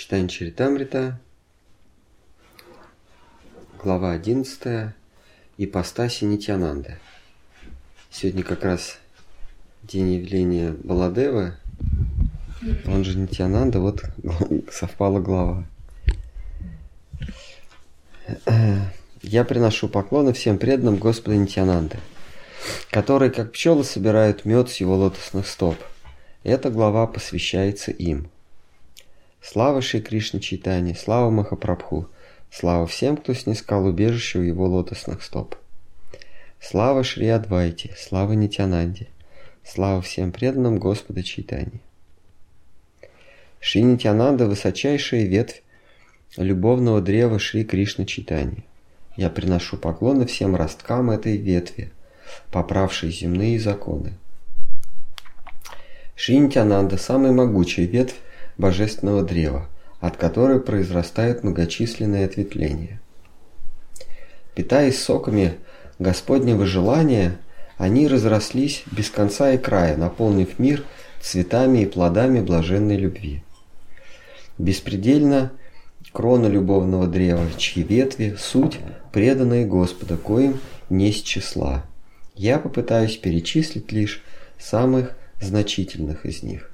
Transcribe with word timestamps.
Читание 0.00 0.28
Чаритамрита, 0.30 1.20
глава 3.78 4.12
11, 4.12 4.94
ипостаси 5.58 6.24
Нитянанды. 6.24 6.96
Сегодня 8.10 8.42
как 8.42 8.64
раз 8.64 8.98
день 9.82 10.14
явления 10.14 10.70
Баладева, 10.72 11.56
он 12.86 13.04
же 13.04 13.18
Нитянанда, 13.18 13.80
вот 13.80 14.02
совпала 14.72 15.20
глава. 15.20 15.66
Я 19.20 19.44
приношу 19.44 19.86
поклоны 19.86 20.32
всем 20.32 20.56
преданным 20.56 20.96
Господа 20.96 21.36
Нитянанды, 21.36 21.98
которые, 22.90 23.30
как 23.30 23.52
пчелы, 23.52 23.84
собирают 23.84 24.46
мед 24.46 24.70
с 24.70 24.76
его 24.76 24.96
лотосных 24.96 25.46
стоп. 25.46 25.76
Эта 26.42 26.70
глава 26.70 27.06
посвящается 27.06 27.90
им– 27.90 28.30
Слава 29.42 29.80
Шри 29.80 30.02
Кришне 30.02 30.38
Чайтани, 30.38 30.92
слава 30.92 31.30
Махапрабху, 31.30 32.08
слава 32.50 32.86
всем, 32.86 33.16
кто 33.16 33.32
снискал 33.32 33.86
убежище 33.86 34.38
у 34.38 34.42
его 34.42 34.66
лотосных 34.66 35.22
стоп. 35.22 35.56
Слава 36.60 37.02
Шри 37.04 37.28
Адвайте, 37.28 37.94
слава 37.96 38.34
Нитянанде, 38.34 39.08
слава 39.64 40.02
всем 40.02 40.30
преданным 40.30 40.78
Господа 40.78 41.22
Чайтани. 41.22 41.80
Шри 43.60 43.82
Нитянанда– 43.82 44.46
высочайшая 44.46 45.24
ветвь 45.24 45.62
любовного 46.36 47.00
древа 47.00 47.38
Шри 47.38 47.64
Кришна 47.64 48.04
Чайтани. 48.04 48.66
Я 49.16 49.30
приношу 49.30 49.78
поклоны 49.78 50.26
всем 50.26 50.54
росткам 50.54 51.10
этой 51.10 51.38
ветви, 51.38 51.92
поправшей 52.52 53.10
земные 53.10 53.58
законы. 53.58 54.12
Шри 56.14 56.38
Нитянанда– 56.38 56.96
самая 56.98 57.32
могучая 57.32 57.86
ветвь 57.86 58.16
божественного 58.60 59.22
древа, 59.22 59.68
от 60.00 60.16
которой 60.16 60.60
произрастают 60.60 61.42
многочисленные 61.42 62.26
ответвления. 62.26 63.00
Питаясь 64.54 65.02
соками 65.02 65.54
Господнего 65.98 66.66
желания, 66.66 67.38
они 67.78 68.06
разрослись 68.06 68.84
без 68.92 69.10
конца 69.10 69.52
и 69.52 69.58
края, 69.58 69.96
наполнив 69.96 70.58
мир 70.58 70.84
цветами 71.20 71.80
и 71.80 71.86
плодами 71.86 72.40
блаженной 72.40 72.96
любви. 72.96 73.42
Беспредельно 74.58 75.52
крона 76.12 76.46
любовного 76.46 77.06
древа, 77.06 77.46
чьи 77.56 77.82
ветви– 77.82 78.36
суть, 78.38 78.78
преданные 79.12 79.66
Господа, 79.66 80.16
коим 80.16 80.60
не 80.90 81.12
с 81.12 81.22
числа. 81.22 81.84
Я 82.34 82.58
попытаюсь 82.58 83.16
перечислить 83.16 83.92
лишь 83.92 84.22
самых 84.58 85.16
значительных 85.40 86.26
из 86.26 86.42
них. 86.42 86.69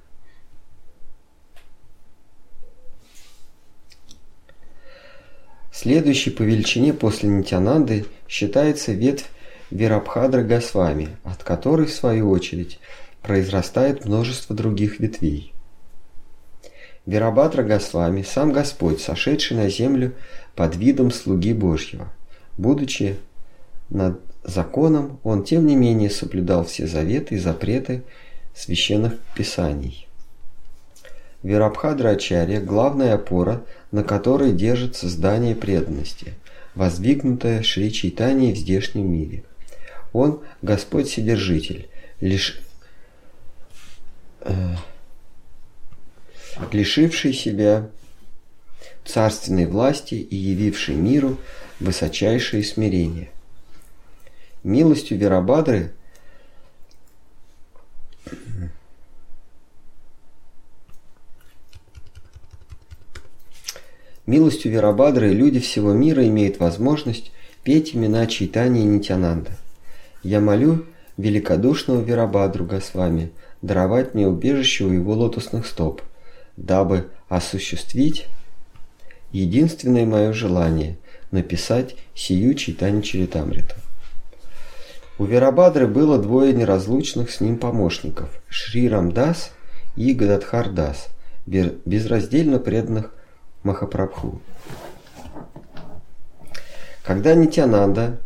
Следующей 5.76 6.30
по 6.30 6.42
величине 6.42 6.94
после 6.94 7.28
Нитянанды 7.28 8.06
считается 8.28 8.92
ветвь 8.92 9.26
Вирабхадра 9.70 10.42
Госвами, 10.42 11.18
от 11.22 11.44
которой, 11.44 11.86
в 11.86 11.92
свою 11.92 12.30
очередь, 12.30 12.78
произрастает 13.20 14.06
множество 14.06 14.56
других 14.56 15.00
ветвей. 15.00 15.52
Вирабхадра 17.04 17.62
Госвами– 17.62 18.22
сам 18.26 18.54
Господь, 18.54 19.02
сошедший 19.02 19.58
на 19.58 19.68
землю 19.68 20.14
под 20.54 20.76
видом 20.76 21.10
слуги 21.10 21.52
Божьего. 21.52 22.10
Будучи 22.56 23.16
над 23.90 24.18
законом, 24.44 25.20
он 25.24 25.44
тем 25.44 25.66
не 25.66 25.76
менее 25.76 26.08
соблюдал 26.08 26.64
все 26.64 26.86
заветы 26.86 27.34
и 27.34 27.38
запреты 27.38 28.02
священных 28.54 29.18
писаний. 29.34 30.05
Вирабхадра 31.46 32.08
Ачарья– 32.08 32.60
главная 32.60 33.14
опора, 33.14 33.62
на 33.92 34.02
которой 34.02 34.50
держится 34.50 35.08
здание 35.08 35.54
преданности, 35.54 36.34
воздвигнутое 36.74 37.62
Шри 37.62 37.92
Чайтани 37.92 38.52
в 38.52 38.56
здешнем 38.56 39.08
мире. 39.08 39.44
Он– 40.12 40.40
Господь-Вседержитель, 40.62 41.88
лишь, 42.20 42.60
э, 44.40 44.74
лишивший 46.72 47.32
себя 47.32 47.90
царственной 49.04 49.66
власти 49.66 50.16
и 50.16 50.34
явивший 50.34 50.96
миру 50.96 51.38
высочайшее 51.78 52.64
смирение. 52.64 53.30
Милостью 54.64 55.16
Вирабадры– 55.16 55.92
Милостью 64.26 64.72
Верабадры 64.72 65.32
люди 65.32 65.60
всего 65.60 65.92
мира 65.92 66.26
имеют 66.26 66.58
возможность 66.58 67.30
петь 67.62 67.94
имена 67.94 68.26
Чайтани 68.26 68.80
и 68.80 68.84
Нитянанда. 68.84 69.52
Я 70.24 70.40
молю 70.40 70.84
великодушного 71.16 72.02
Верабадру 72.02 72.64
Госвами 72.64 73.30
даровать 73.62 74.14
мне 74.14 74.26
убежище 74.26 74.84
у 74.84 74.90
его 74.90 75.14
лотосных 75.14 75.64
стоп, 75.64 76.02
дабы 76.56 77.06
осуществить 77.28 78.26
единственное 79.30 80.04
мое 80.06 80.32
желание– 80.32 80.98
написать 81.30 81.96
сию 82.14 82.54
Чайтани 82.54 83.02
Чаритамриту. 83.02 83.74
У 85.18 85.24
Верабадры 85.24 85.86
было 85.86 86.18
двое 86.18 86.52
неразлучных 86.52 87.30
с 87.30 87.40
ним 87.40 87.58
помощников– 87.58 88.28
Шри 88.48 88.88
Рамдас 88.88 89.52
и 89.96 90.12
Гададхар 90.12 90.70
Дас, 90.70 91.08
безраздельно 91.46 92.58
преданных 92.58 93.12
Махапрабху. 93.66 94.40
Когда 97.02 97.34
Нитянанда 97.34 98.20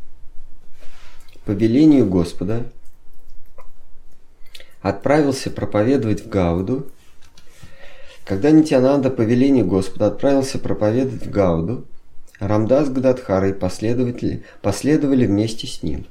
по 1.47 1.53
велению 1.53 2.07
Господа 2.07 2.67
отправился 4.83 5.51
проповедовать 5.51 6.25
в 6.25 6.29
Гауду, 6.29 6.91
когда 8.25 8.51
Нитянанда 8.51 9.11
по 9.11 9.23
велению 9.23 9.67
Господа 9.67 10.09
отправился 10.09 10.59
проповедовать 10.59 11.27
в 11.27 11.31
Гауду, 11.31 11.87
Рамдас 12.39 12.89
с 12.89 12.91
Гададхарой 12.91 13.55
последовали, 13.55 14.45
последовали 14.63 15.27
вместе 15.27 15.67
с 15.67 15.83
ним. 15.83 16.07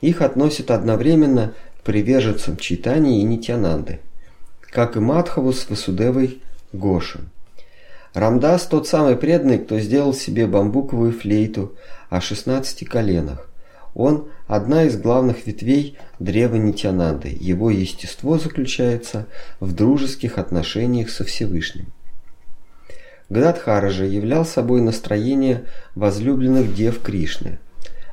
Их 0.00 0.20
относят 0.20 0.70
одновременно 0.70 1.54
к 1.78 1.82
приверженцам 1.84 2.56
Читани 2.56 3.20
и 3.20 3.24
Нитянанды, 3.24 4.00
как 4.60 4.96
и 4.96 5.00
Мадхаву 5.00 5.52
с 5.52 5.68
Васудевой 5.68 6.42
Гошем. 6.72 7.30
Рамдас 8.14 8.66
тот 8.66 8.88
самый 8.88 9.16
преданный, 9.16 9.58
кто 9.58 9.78
сделал 9.78 10.14
себе 10.14 10.46
бамбуковую 10.46 11.12
флейту 11.12 11.76
о 12.08 12.20
16 12.20 12.88
коленах. 12.88 13.48
Он– 13.94 14.28
одна 14.46 14.84
из 14.84 14.96
главных 14.96 15.46
ветвей 15.46 15.98
древа 16.18 16.54
Нитянанды. 16.54 17.36
Его 17.38 17.70
естество 17.70 18.38
заключается 18.38 19.26
в 19.60 19.74
дружеских 19.74 20.38
отношениях 20.38 21.10
со 21.10 21.24
Всевышним. 21.24 21.92
Гададхара 23.28 23.90
же 23.90 24.06
являл 24.06 24.46
собой 24.46 24.80
настроение 24.80 25.64
возлюбленных 25.94 26.74
дев 26.74 27.02
Кришны. 27.02 27.58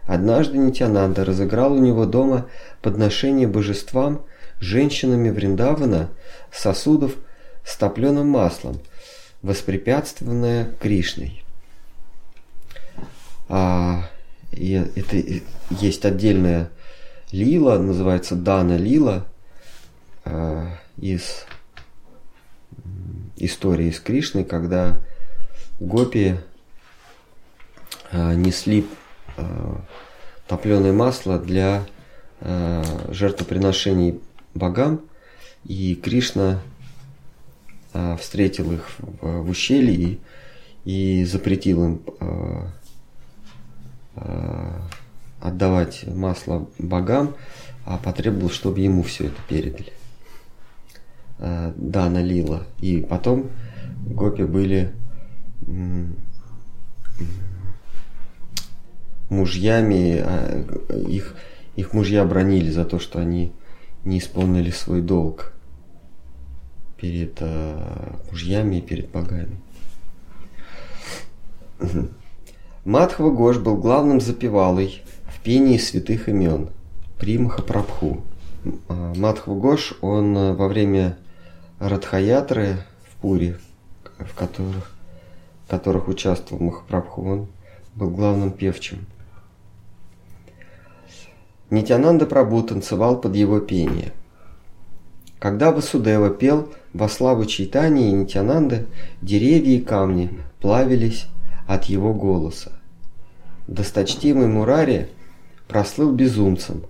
Однажды 0.05 0.57
Нитянанда 0.57 1.23
разыграл 1.23 1.73
у 1.73 1.79
него 1.79 2.05
дома 2.05 2.47
подношение 2.81 3.47
божествам 3.47 4.25
женщинами 4.59 5.29
Вриндавана 5.29 6.09
сосудов 6.51 7.15
с 7.63 7.77
топленым 7.77 8.27
маслом– 8.27 8.79
воспрепятствованное 9.41 10.73
Кришной. 10.79 11.43
А, 13.47 14.09
и 14.51 14.73
это 14.73 15.41
есть 15.69 16.05
отдельная 16.05 16.69
лила, 17.31 17.77
называется 17.77 18.35
Дана 18.35 18.77
Лила 18.77 19.25
а, 20.23 20.77
из 20.97 21.45
истории 23.37 23.91
с 23.91 23.99
Кришной, 23.99 24.43
когда 24.43 24.99
гопи 25.79 26.35
а, 28.11 28.33
несли 28.33 28.87
а, 29.37 29.81
топленое 30.47 30.93
масло 30.93 31.37
для 31.37 31.85
а, 32.39 32.83
жертвоприношений 33.09 34.21
богам, 34.53 35.01
и 35.65 35.95
Кришна 35.95 36.61
встретил 38.19 38.71
их 38.73 38.89
в, 38.99 39.49
ущелье 39.49 40.19
и, 40.85 41.21
и 41.21 41.25
запретил 41.25 41.83
им 41.83 42.01
а, 42.19 42.67
а, 44.15 44.81
отдавать 45.41 46.05
масло 46.07 46.67
богам, 46.77 47.35
а 47.85 47.97
потребовал, 47.97 48.49
чтобы 48.49 48.79
ему 48.79 49.03
все 49.03 49.27
это 49.27 49.37
передали. 49.47 49.93
Да, 51.37 52.09
налила. 52.09 52.63
И 52.79 53.01
потом 53.01 53.51
гопи 54.07 54.43
были 54.43 54.93
мужьями, 59.29 60.23
их, 61.09 61.35
их 61.75 61.93
мужья 61.93 62.23
бронили 62.23 62.71
за 62.71 62.85
то, 62.85 62.99
что 62.99 63.19
они 63.19 63.51
не 64.05 64.19
исполнили 64.19 64.71
свой 64.71 65.01
долг 65.01 65.54
перед 67.05 67.37
э, 67.39 68.13
мужьями 68.31 68.77
и 68.77 68.81
перед 68.81 69.11
богами. 69.11 69.59
Мадхва 72.83 73.29
Гош 73.29 73.59
был 73.59 73.77
главным 73.77 74.19
запевалой 74.19 75.03
в 75.27 75.39
пении 75.41 75.77
святых 75.77 76.29
имен 76.29 76.69
Примаха 77.19 77.61
Прабху. 77.61 78.23
А, 78.87 79.13
Мадхва 79.15 79.53
Гош, 79.53 79.93
он 80.01 80.35
э, 80.35 80.53
во 80.53 80.67
время 80.67 81.15
Радхаятры 81.77 82.77
в 83.07 83.21
Пури, 83.21 83.55
в 84.17 84.33
которых, 84.33 84.91
в 85.67 85.69
которых 85.69 86.07
участвовал 86.07 86.63
Махапрабху, 86.63 87.21
он 87.23 87.47
был 87.93 88.09
главным 88.09 88.51
певчим. 88.51 89.05
Нитянанда 91.69 92.25
Прабу 92.25 92.63
танцевал 92.63 93.21
под 93.21 93.35
его 93.35 93.59
пение. 93.59 94.11
Когда 95.37 95.71
Васудева 95.71 96.31
пел 96.31 96.67
во 96.95 97.09
славу 97.09 97.45
Чайтани 97.45 98.07
и 98.07 98.13
Нитянанды, 98.13 98.85
деревья 99.21 99.75
и 99.75 99.81
камни 99.81 100.29
плавились 100.61 101.27
от 101.67 101.85
его 101.85 102.13
голоса. 102.13 102.71
Досточтимый 103.67 104.47
Мурари 104.47 105.09
прослыл 105.67 106.13
безумцем. 106.13 106.83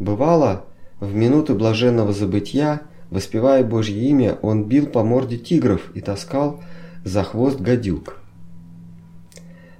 Бывало, 0.00 0.64
в 0.98 1.14
минуты 1.14 1.54
блаженного 1.54 2.12
забытья, 2.12 2.82
воспевая 3.10 3.62
Божье 3.62 4.02
имя, 4.08 4.36
он 4.42 4.64
бил 4.64 4.88
по 4.88 5.04
морде 5.04 5.38
тигров 5.38 5.92
и 5.94 6.00
таскал 6.00 6.60
за 7.04 7.22
хвост 7.22 7.60
гадюк. 7.60 8.18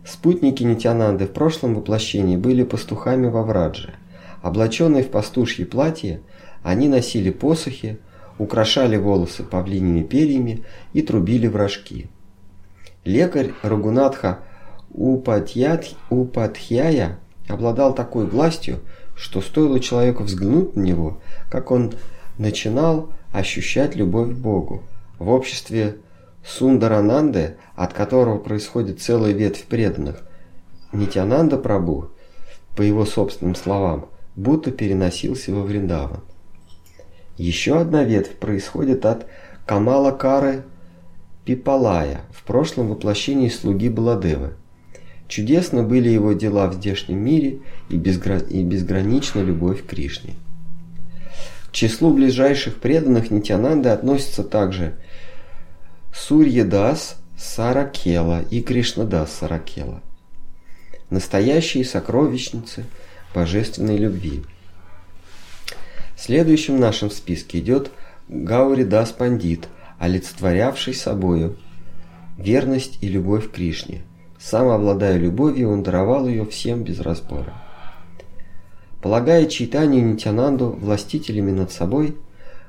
Спутники 0.07 0.63
Нитянанды 0.63 1.27
в 1.27 1.33
прошлом 1.33 1.75
воплощении 1.75 2.37
были 2.37 2.63
пастухами 2.63 3.27
во 3.27 3.43
Врадже. 3.43 3.95
Облаченные 4.43 5.03
в 5.03 5.11
пастушье 5.11 5.67
платье, 5.67 6.21
они 6.63 6.87
носили 6.87 7.31
посохи, 7.31 7.99
украшали 8.41 8.97
волосы 8.97 9.43
павлиними 9.43 10.03
перьями 10.03 10.65
и 10.95 11.03
трубили 11.03 11.47
в 11.47 11.57
рожки. 11.57 12.09
Лекарь 13.05 13.53
Рагунатха 13.63 14.39
Упатхьяя 16.09 17.19
обладал 17.49 17.95
такой 17.95 18.27
властью, 18.27 18.81
что 19.15 19.43
стоило 19.43 19.79
человеку 19.79 20.23
взглянуть 20.23 20.75
на 20.75 20.81
него, 20.81 21.21
как 21.51 21.71
он 21.71 21.93
начинал 22.39 23.11
ощущать 23.31 23.95
любовь 23.95 24.31
к 24.31 24.39
Богу. 24.39 24.85
В 25.19 25.29
обществе 25.29 25.97
Сундарананды, 26.43 27.57
от 27.77 27.93
которого 27.93 28.39
происходит 28.39 29.03
целая 29.03 29.33
ветвь 29.33 29.65
преданных, 29.65 30.23
Нитянанда 30.93 31.59
Прабу, 31.59 32.09
по 32.75 32.81
его 32.81 33.05
собственным 33.05 33.55
словам, 33.55 34.07
будто 34.35 34.71
переносился 34.71 35.53
во 35.53 35.63
Вриндаван. 35.63 36.23
Еще 37.41 37.81
одна 37.81 38.05
ветвь 38.05 38.37
происходит 38.37 39.07
от 39.07 39.27
Камала 39.65 40.11
Кары 40.11 40.63
Пипалая, 41.47 42.21
в 42.31 42.43
прошлом 42.43 42.89
воплощении 42.89 43.49
слуги 43.49 43.89
Баладевы. 43.89 44.53
Чудесно 45.27 45.83
были 45.83 46.11
его 46.11 46.35
дела 46.35 46.69
в 46.69 46.75
здешнем 46.75 47.17
мире 47.17 47.61
и, 47.89 47.97
безгра... 47.97 48.41
и 48.41 48.63
безгранична 48.63 49.41
любовь 49.41 49.83
к 49.83 49.87
Кришне. 49.87 50.35
К 51.69 51.73
числу 51.73 52.13
ближайших 52.13 52.77
преданных 52.77 53.31
Нитянанды 53.31 53.89
относятся 53.89 54.45
также 54.45 54.97
Сурьедас 56.15 57.17
Саракела 57.39 58.43
и 58.51 58.61
Кришнадас 58.61 59.33
Саракела. 59.33 60.03
Настоящие 61.09 61.87
сокровищницы 61.87 62.85
божественной 63.35 63.97
любви. 63.97 64.43
Следующим 66.21 66.77
в 66.77 66.81
нашем 66.81 67.11
списке 67.11 67.61
идет 67.61 67.93
Гауридас 68.29 69.11
Пандит, 69.11 69.69
олицетворявший 69.99 70.93
собою 70.93 71.57
верность 72.37 72.99
и 73.01 73.09
любовь 73.09 73.49
к 73.49 73.53
Кришне. 73.53 74.03
Сам 74.39 74.69
обладая 74.69 75.17
любовью, 75.17 75.71
он 75.71 75.83
даровал 75.83 76.29
ее 76.29 76.45
всем 76.45 76.85
без 76.85 77.01
разбора. 77.01 77.55
Полагая 79.01 79.47
Чайтанию 79.47 80.05
Нитянанду 80.05 80.69
властителями 80.69 81.53
над 81.53 81.73
собой, 81.73 82.19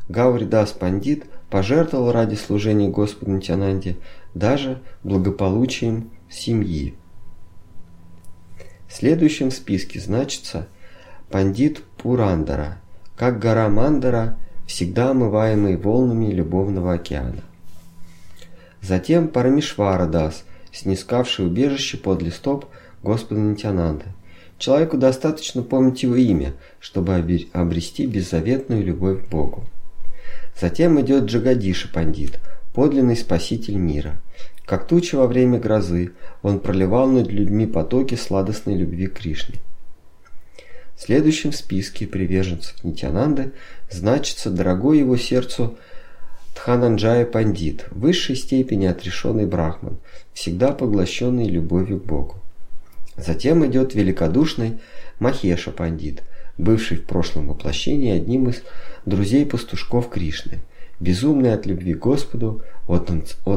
Гауридас 0.07 0.71
Пандит 0.71 1.25
пожертвовал 1.49 2.13
ради 2.13 2.35
служения 2.35 2.87
Господу 2.87 3.31
Нитянанде 3.31 3.97
даже 4.33 4.81
благополучием 5.03 6.09
семьи. 6.29 6.95
В 8.87 8.93
следующем 8.93 9.51
списке 9.51 9.99
значится 9.99 10.69
Пандит 11.29 11.83
Пурандара, 11.97 12.80
как 13.21 13.37
гора 13.37 13.69
Мандара, 13.69 14.35
всегда 14.65 15.11
омываемый 15.11 15.77
волнами 15.77 16.33
любовного 16.33 16.93
океана. 16.93 17.43
Затем 18.81 19.27
Парамишвара 19.27 20.07
Дас, 20.07 20.43
снискавший 20.71 21.45
убежище 21.45 21.97
подле 21.97 22.31
стоп 22.31 22.65
Господа 23.03 23.39
Нитянанды. 23.39 24.05
Человеку 24.57 24.97
достаточно 24.97 25.61
помнить 25.61 26.01
его 26.01 26.15
имя, 26.15 26.53
чтобы 26.79 27.13
обрести 27.53 28.07
беззаветную 28.07 28.83
любовь 28.83 29.23
к 29.23 29.29
Богу. 29.29 29.65
Затем 30.59 30.99
идет 30.99 31.25
Джагадиша 31.25 31.89
Пандит, 31.93 32.39
подлинный 32.73 33.15
спаситель 33.15 33.75
мира. 33.75 34.19
Как 34.65 34.87
туча 34.87 35.15
во 35.17 35.27
время 35.27 35.59
грозы, 35.59 36.13
он 36.41 36.59
проливал 36.59 37.05
над 37.07 37.27
людьми 37.27 37.67
потоки 37.67 38.15
сладостной 38.15 38.75
любви 38.75 39.05
к 39.05 39.19
Кришне. 39.19 39.59
В 41.01 41.03
следующем 41.03 41.51
списке 41.51 42.05
приверженцев 42.05 42.75
Нитянанды 42.83 43.53
значится 43.89 44.51
дорогой 44.51 44.99
его 44.99 45.17
сердцу 45.17 45.75
Тхананджая 46.53 47.25
Пандит, 47.25 47.87
в 47.89 48.01
высшей 48.01 48.35
степени 48.35 48.85
отрешенный 48.85 49.47
брахман, 49.47 49.97
всегда 50.35 50.73
поглощенный 50.73 51.49
любовью 51.49 51.99
к 51.99 52.05
Богу. 52.05 52.35
Затем 53.17 53.65
идет 53.65 53.95
великодушный 53.95 54.77
Махеша 55.17 55.71
Пандит, 55.71 56.21
бывший 56.59 56.97
в 56.97 57.05
прошлом 57.05 57.47
воплощении 57.47 58.15
одним 58.15 58.49
из 58.49 58.61
друзей 59.07 59.47
пастушков 59.47 60.07
Кришны. 60.07 60.59
Безумный 60.99 61.55
от 61.55 61.65
любви 61.65 61.95
к 61.95 61.99
Господу, 61.99 62.61
он 62.87 63.03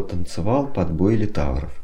танцевал 0.06 0.68
под 0.68 0.92
бой 0.92 1.16
литавров. 1.16 1.83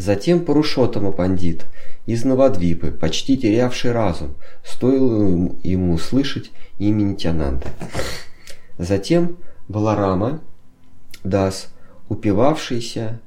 Затем 0.00 0.46
Парушотама 0.46 1.12
Пандит 1.12 1.66
из 2.06 2.24
Навадвипы, 2.24 2.90
почти 2.90 3.36
терявший 3.36 3.92
разум, 3.92 4.34
стоило 4.64 5.52
ему 5.62 5.92
услышать 5.92 6.52
имя 6.78 7.02
Нитянанды. 7.02 7.66
Затем 8.78 9.36
Баларама 9.68 10.40
Дас, 11.22 11.68
упивавшийся 12.08 13.20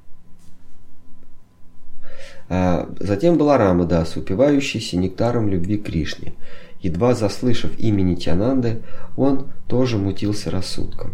а, 2.50 2.90
Затем 3.00 3.38
была 3.38 3.60
Рамадас, 3.60 4.18
упивающийся 4.18 4.98
нектаром 4.98 5.50
любви 5.50 5.78
Кришне. 5.78 6.34
Едва 6.82 7.14
заслышав 7.14 7.78
имени 7.78 8.16
Тянанды, 8.16 8.82
он 9.16 9.52
тоже 9.68 10.00
мутился 10.00 10.50
рассудком. 10.50 11.14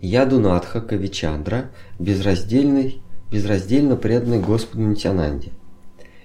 Ядунатха 0.00 0.80
Кавичандра, 0.80 1.70
безраздельный, 2.00 3.01
безраздельно 3.32 3.96
преданный 3.96 4.40
Господу 4.40 4.82
Нитянанде, 4.82 5.52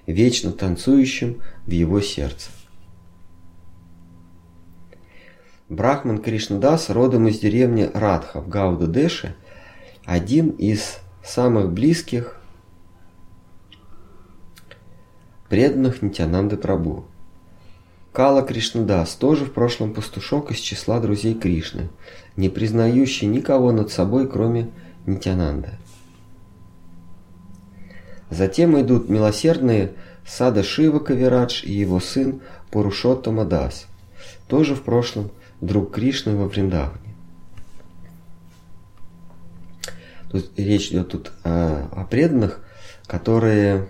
вечно 0.06 0.52
танцующим 0.52 1.42
в 1.66 1.72
его 1.72 2.02
сердце. 2.02 2.52
Брахман 5.70 6.20
Кришнадас, 6.20 6.90
родом 6.90 7.28
из 7.28 7.40
деревни 7.40 7.90
Радха 7.94 8.42
в 8.42 8.50
Гауда-Деше, 8.50 9.36
один 10.06 10.50
из 10.50 10.98
самых 11.24 11.72
близких 11.72 12.40
преданных 15.50 16.02
Нитянанды 16.02 16.58
Прабу. 16.58 17.06
Кала 18.12 18.42
Кришнадас 18.42 19.16
тоже 19.16 19.46
в 19.46 19.54
прошлом 19.54 19.94
пастушок 19.94 20.52
из 20.52 20.58
числа 20.58 21.00
друзей 21.00 21.36
Кришны, 21.36 21.90
не 22.36 22.50
признающий 22.50 23.28
никого 23.28 23.72
над 23.72 23.92
собой, 23.92 24.28
кроме 24.28 24.72
Нитянанды. 25.06 25.72
Затем 28.30 28.80
идут 28.80 29.10
милосердные 29.10 29.94
Сада 30.26 30.64
Шива 30.64 31.00
Кавирадж 31.00 31.64
и 31.64 31.72
его 31.72 32.00
сын 32.00 32.42
Пурушоттама 32.72 33.46
Дас, 33.46 33.88
тоже 34.48 34.76
в 34.76 34.84
прошлом 34.84 35.32
друг 35.62 35.94
Кришны 35.94 36.36
во 36.36 36.48
Вриндаване. 36.48 37.16
Тут 40.30 40.52
речь 40.58 40.90
идет 40.90 41.10
тут 41.10 41.32
о, 41.44 41.88
о 41.92 42.04
преданных, 42.04 42.60
которые 43.06 43.88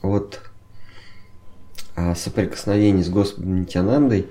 от 0.00 0.40
а, 1.94 2.14
соприкосновений 2.14 3.02
с 3.02 3.10
Господом 3.10 3.60
Нитянандой 3.60 4.28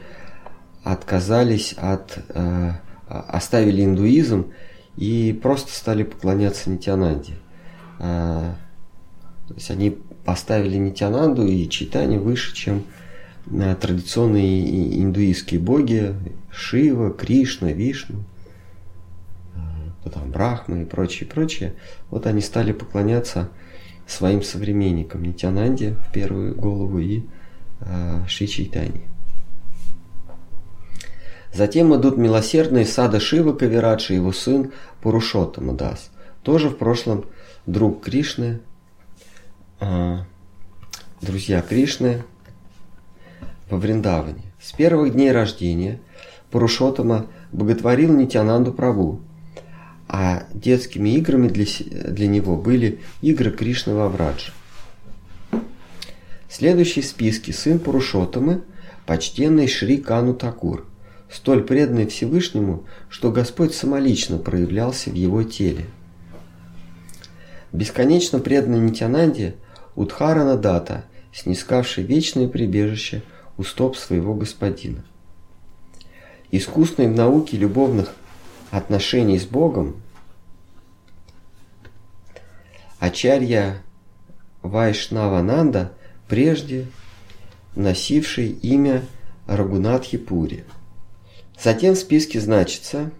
отказались 0.83 1.73
от, 1.77 2.17
э, 2.29 2.71
оставили 3.07 3.85
индуизм 3.85 4.51
и 4.97 5.39
просто 5.41 5.71
стали 5.71 6.03
поклоняться 6.03 6.71
Нитянанде. 6.71 7.33
Э, 8.01 8.53
то 9.47 9.53
есть 9.53 9.69
они 9.69 9.97
поставили 10.25 10.77
Нитянанду 10.77 11.45
и 11.45 11.69
Читани 11.69 12.17
выше, 12.17 12.55
чем 12.55 12.83
э, 13.51 13.75
традиционные 13.79 15.01
индуистские 15.01 15.59
боги 15.59 16.15
Шива, 16.51 17.11
Кришна, 17.11 17.71
Вишну. 17.71 18.23
то 20.03 20.09
там 20.09 20.31
Брахмы 20.31 20.81
и 20.81 20.85
прочее, 20.85 21.29
прочее, 21.29 21.75
вот 22.09 22.25
они 22.25 22.41
стали 22.41 22.71
поклоняться 22.71 23.49
своим 24.07 24.41
современникам 24.41 25.21
Нитянанде 25.21 25.95
в 26.07 26.11
первую 26.11 26.55
голову 26.55 26.97
и 26.97 27.23
э, 27.81 28.23
Шри 28.27 28.47
Чайтани. 28.47 29.01
Затем 31.53 31.95
идут 31.95 32.17
милосердные 32.17 32.85
сада 32.85 33.19
Шива 33.19 33.53
Кавирадши 33.53 34.13
и 34.13 34.15
его 34.15 34.31
сын 34.31 34.71
Пурушоттама 35.01 35.73
Дас, 35.73 36.09
тоже 36.41 36.69
в 36.69 36.77
прошлом 36.77 37.25
друг 37.65 38.03
Кришны, 38.03 38.59
э, 39.79 40.17
друзья 41.21 41.61
Кришны 41.61 42.23
во 43.69 43.77
Вриндаване. 43.77 44.43
С 44.61 44.71
первых 44.71 45.13
дней 45.13 45.31
рождения 45.31 45.99
Пурушоттама 46.51 47.27
боготворил 47.51 48.13
Нитянанду 48.15 48.73
Прабу, 48.73 49.21
а 50.07 50.43
детскими 50.53 51.09
играми 51.11 51.47
для, 51.47 51.65
для 52.11 52.27
него 52.27 52.57
были 52.57 52.99
игры 53.21 53.51
Кришны 53.51 53.95
во 53.95 54.09
Врадже. 54.09 54.51
Следующий 56.49 57.01
в 57.01 57.05
списке 57.05 57.53
сын 57.53 57.79
Пурушотамы– 57.79 58.63
почтенный 59.05 59.67
Шри 59.67 59.97
Кану 59.97 60.33
Такур, 60.33 60.85
столь 61.29 61.63
преданный 61.63 62.07
Всевышнему, 62.07 62.85
что 63.09 63.31
Господь 63.31 63.73
самолично 63.73 64.37
проявлялся 64.37 65.09
в 65.09 65.15
его 65.15 65.43
теле. 65.43 65.85
Бесконечно 67.73 68.39
преданный 68.39 68.79
Нитянанде– 68.79 69.55
Удхарана 69.95 70.57
Дата, 70.57 71.03
снискавший 71.33 72.03
вечное 72.03 72.47
прибежище 72.47 73.23
у 73.57 73.63
стоп 73.63 73.97
своего 73.97 74.33
господина. 74.33 75.03
Искусный 76.49 77.07
в 77.07 77.15
науке 77.15 77.57
любовных 77.57 78.13
отношений 78.71 79.37
с 79.37 79.45
Богом, 79.45 80.01
Ачарья 82.99 83.81
Вайшнавананда, 84.61 85.91
прежде 86.27 86.87
носивший 87.75 88.49
имя 88.49 89.03
Рагунатхи 89.47 90.17
Пури. 90.17 90.65
Затем 91.59 91.95
в 91.95 91.97
списке 91.97 92.39
значится 92.39 93.11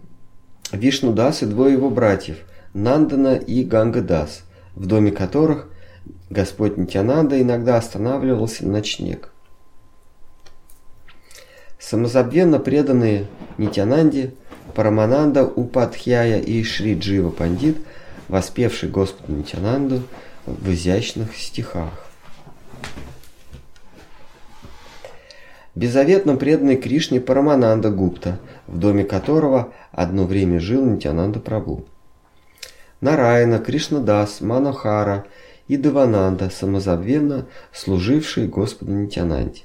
Вишнудас 0.70 1.42
и 1.42 1.46
двое 1.46 1.74
его 1.74 1.90
братьев, 1.90 2.38
Нандана 2.74 3.36
и 3.36 3.64
Гангадас, 3.64 4.44
в 4.74 4.86
доме 4.86 5.10
которых 5.10 5.68
Господь 6.30 6.78
Нитянанда 6.78 7.40
иногда 7.40 7.76
останавливался 7.76 8.64
на 8.64 8.72
ночлег. 8.72 9.30
Самозабвенно 11.78 12.58
преданные 12.58 13.26
Нитянанде, 13.58 14.32
Парамананда 14.74 15.44
Упадхьяя 15.44 16.40
и 16.40 16.62
Шри 16.62 16.94
Джива 16.94 17.30
Пандит, 17.30 17.76
воспевший 18.28 18.88
Господу 18.88 19.32
Нитянанду 19.32 20.02
в 20.46 20.72
изящных 20.72 21.36
стихах. 21.36 22.06
Беззаветно 25.74 26.36
преданный 26.36 26.76
Кришне 26.76 27.20
Парамананда 27.20 27.90
Гупта, 27.90 28.38
в 28.66 28.78
доме 28.78 29.04
которого 29.04 29.72
одно 29.90 30.24
время 30.24 30.60
жил 30.60 30.84
Нитянанда 30.84 31.40
Прабу. 31.40 31.86
Нараяна, 33.02 33.58
Кришнадас, 33.58 34.40
Манохара 34.40 35.26
и 35.66 35.76
Девананда, 35.76 36.50
самозабвенно 36.50 37.46
служившие 37.72 38.46
Господу 38.46 38.92
Нитянанде. 38.92 39.62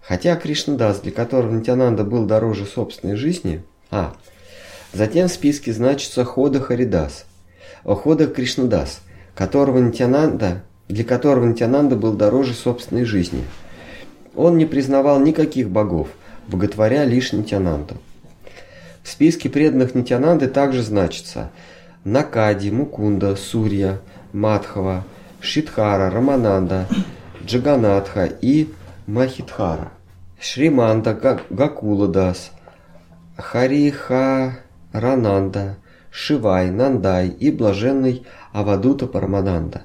Хотя 0.00 0.36
Кришнадас, 0.36 1.00
для 1.00 1.10
которого 1.10 1.52
Нитянанда 1.52 2.04
был 2.04 2.24
дороже 2.24 2.64
собственной 2.64 3.16
жизни, 3.16 3.64
а, 3.90 4.14
затем 4.92 5.26
в 5.26 5.32
списке 5.32 5.72
значится 5.72 6.24
Хода 6.24 6.60
Харидас, 6.60 7.26
Хода 7.82 8.28
Кришнадас, 8.28 9.00
которого 9.34 9.78
Нитянанда, 9.78 10.62
для 10.86 11.02
которого 11.02 11.46
Нитянанда 11.46 11.96
был 11.96 12.12
дороже 12.12 12.54
собственной 12.54 13.04
жизни. 13.04 13.42
Он 14.36 14.56
не 14.56 14.66
признавал 14.66 15.18
никаких 15.18 15.68
богов, 15.68 16.10
боготворя 16.46 17.06
лишь 17.06 17.32
Нитянанду. 17.32 17.96
В 19.02 19.08
списке 19.08 19.48
преданных 19.48 19.96
Нитянанды 19.96 20.46
также 20.46 20.82
значится 20.82 21.50
Накади, 22.04 22.70
Мукунда, 22.70 23.36
Сурья, 23.36 24.00
Мадхава, 24.32 25.04
Шидхара, 25.40 26.10
Рамананда, 26.10 26.88
Джаганатха 27.44 28.26
и 28.26 28.68
Махидхара. 29.06 29.92
Шриманда 30.40 31.14
Гакула 31.50 32.08
Дас, 32.08 32.50
Хариха 33.36 34.58
Рананда, 34.92 35.76
Шивай, 36.10 36.70
Нандай 36.70 37.28
и 37.28 37.52
блаженный 37.52 38.26
Авадута 38.52 39.06
Парамананда. 39.06 39.82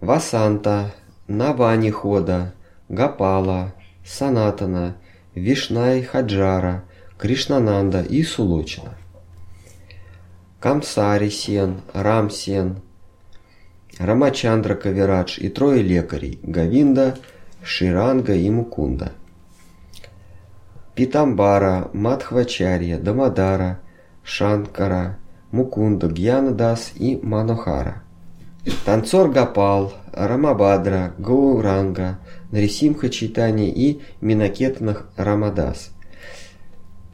Васанта, 0.00 0.92
Навани 1.28 1.90
Хода, 1.90 2.54
Гапала, 2.88 3.74
Санатана, 4.04 4.96
Вишнай 5.34 6.02
Хаджара, 6.02 6.84
Кришнананда 7.18 8.00
и 8.00 8.22
Сулочина. 8.22 8.94
Камсари 10.62 11.30
Сен, 11.30 11.80
Рам 11.92 12.30
Сен, 12.30 12.76
Рамачандра 13.98 14.76
Кавирадж 14.76 15.38
и 15.40 15.48
трое 15.48 15.82
лекарей 15.82 16.38
Гавинда, 16.44 17.16
Ширанга 17.64 18.34
и 18.34 18.48
Мукунда. 18.48 19.10
Питамбара, 20.94 21.90
Мадхвачарья, 21.92 22.98
Дамадара, 22.98 23.80
Шанкара, 24.22 25.18
Мукунда, 25.50 26.06
Гьянадас 26.06 26.92
и 26.94 27.18
Манохара. 27.20 28.04
Танцор 28.84 29.30
Гапал, 29.30 29.92
Рамабадра, 30.12 31.12
Гауранга, 31.18 32.20
Нарисимха 32.52 33.08
Чайтани 33.08 33.68
и 33.68 34.00
Минакетнах 34.20 35.08
Рамадас. 35.16 35.90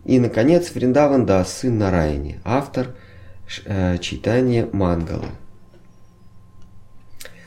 И, 0.04 0.20
наконец, 0.20 0.70
Вриндавандас, 0.74 1.50
сын 1.50 1.78
Нараяни, 1.78 2.40
автор 2.44 2.88
э, 3.64 3.98
Читания 3.98 4.68
Мангала. 4.72 5.30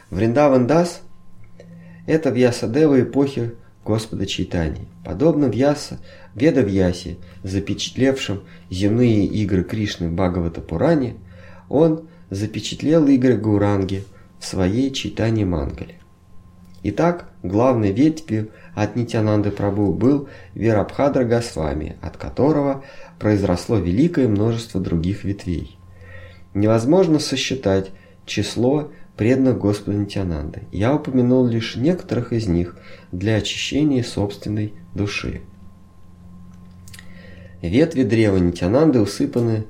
Вриндавандас– 0.09 1.01
это 2.05 2.29
Вьясадева 2.29 3.01
эпохи 3.01 3.53
Господа 3.85 4.25
Чайтани. 4.25 4.87
Подобно 5.05 5.45
Вьяса, 5.45 5.99
Веда 6.35 6.61
Вьясе, 6.61 7.17
запечатлевшим 7.43 8.41
земные 8.69 9.25
игры 9.25 9.63
Кришны 9.63 10.09
в 10.09 10.13
Бхагавата 10.13 10.61
Пуране, 10.61 11.15
он 11.69 12.07
запечатлел 12.29 13.07
игры 13.07 13.37
Гауранги 13.37 14.03
в 14.39 14.45
своей 14.45 14.91
Чайтани 14.91 15.43
Мангале. 15.43 15.95
Итак, 16.83 17.29
главной 17.43 17.91
ветвью 17.91 18.49
от 18.73 18.95
Нитянанды 18.95 19.51
Прабу 19.51 19.93
был 19.93 20.29
Верабхадра 20.55 21.25
Госвами, 21.25 21.95
от 22.01 22.17
которого 22.17 22.83
произросло 23.19 23.77
великое 23.77 24.27
множество 24.27 24.81
других 24.81 25.23
ветвей. 25.23 25.77
Невозможно 26.53 27.19
сосчитать 27.19 27.91
число 28.25 28.91
преданных 29.15 29.57
Господу 29.57 29.97
Нитянанды. 29.97 30.63
Я 30.71 30.95
упомянул 30.95 31.45
лишь 31.45 31.75
некоторых 31.75 32.33
из 32.33 32.47
них 32.47 32.77
для 33.11 33.35
очищения 33.35 34.03
собственной 34.03 34.73
души. 34.93 35.41
Ветви 37.61 38.03
древа 38.03 38.37
Нитянанды 38.37 38.99
усыпаны 38.99 39.65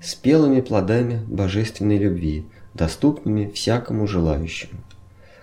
спелыми 0.00 0.60
плодами 0.60 1.24
божественной 1.26 1.98
любви, 1.98 2.46
доступными 2.74 3.50
всякому 3.50 4.06
желающему. 4.06 4.80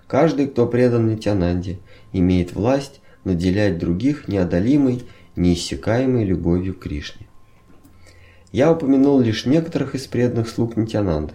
Каждый, 0.08 0.48
кто 0.48 0.68
предан 0.68 1.10
Нитянанде, 1.10 1.80
имеет 2.14 2.54
власть 2.54 3.02
наделять 3.24 3.78
других 3.78 4.28
неодолимой, 4.28 5.04
неиссякаемой 5.36 6.26
любовью 6.26 6.74
к 6.74 6.80
Кришне. 6.80 7.28
Я 8.52 8.72
упомянул 8.72 9.20
лишь 9.20 9.46
некоторых 9.46 9.96
из 9.96 10.08
преданных 10.08 10.50
слуг 10.50 10.76
Нитянанды. 10.76 11.34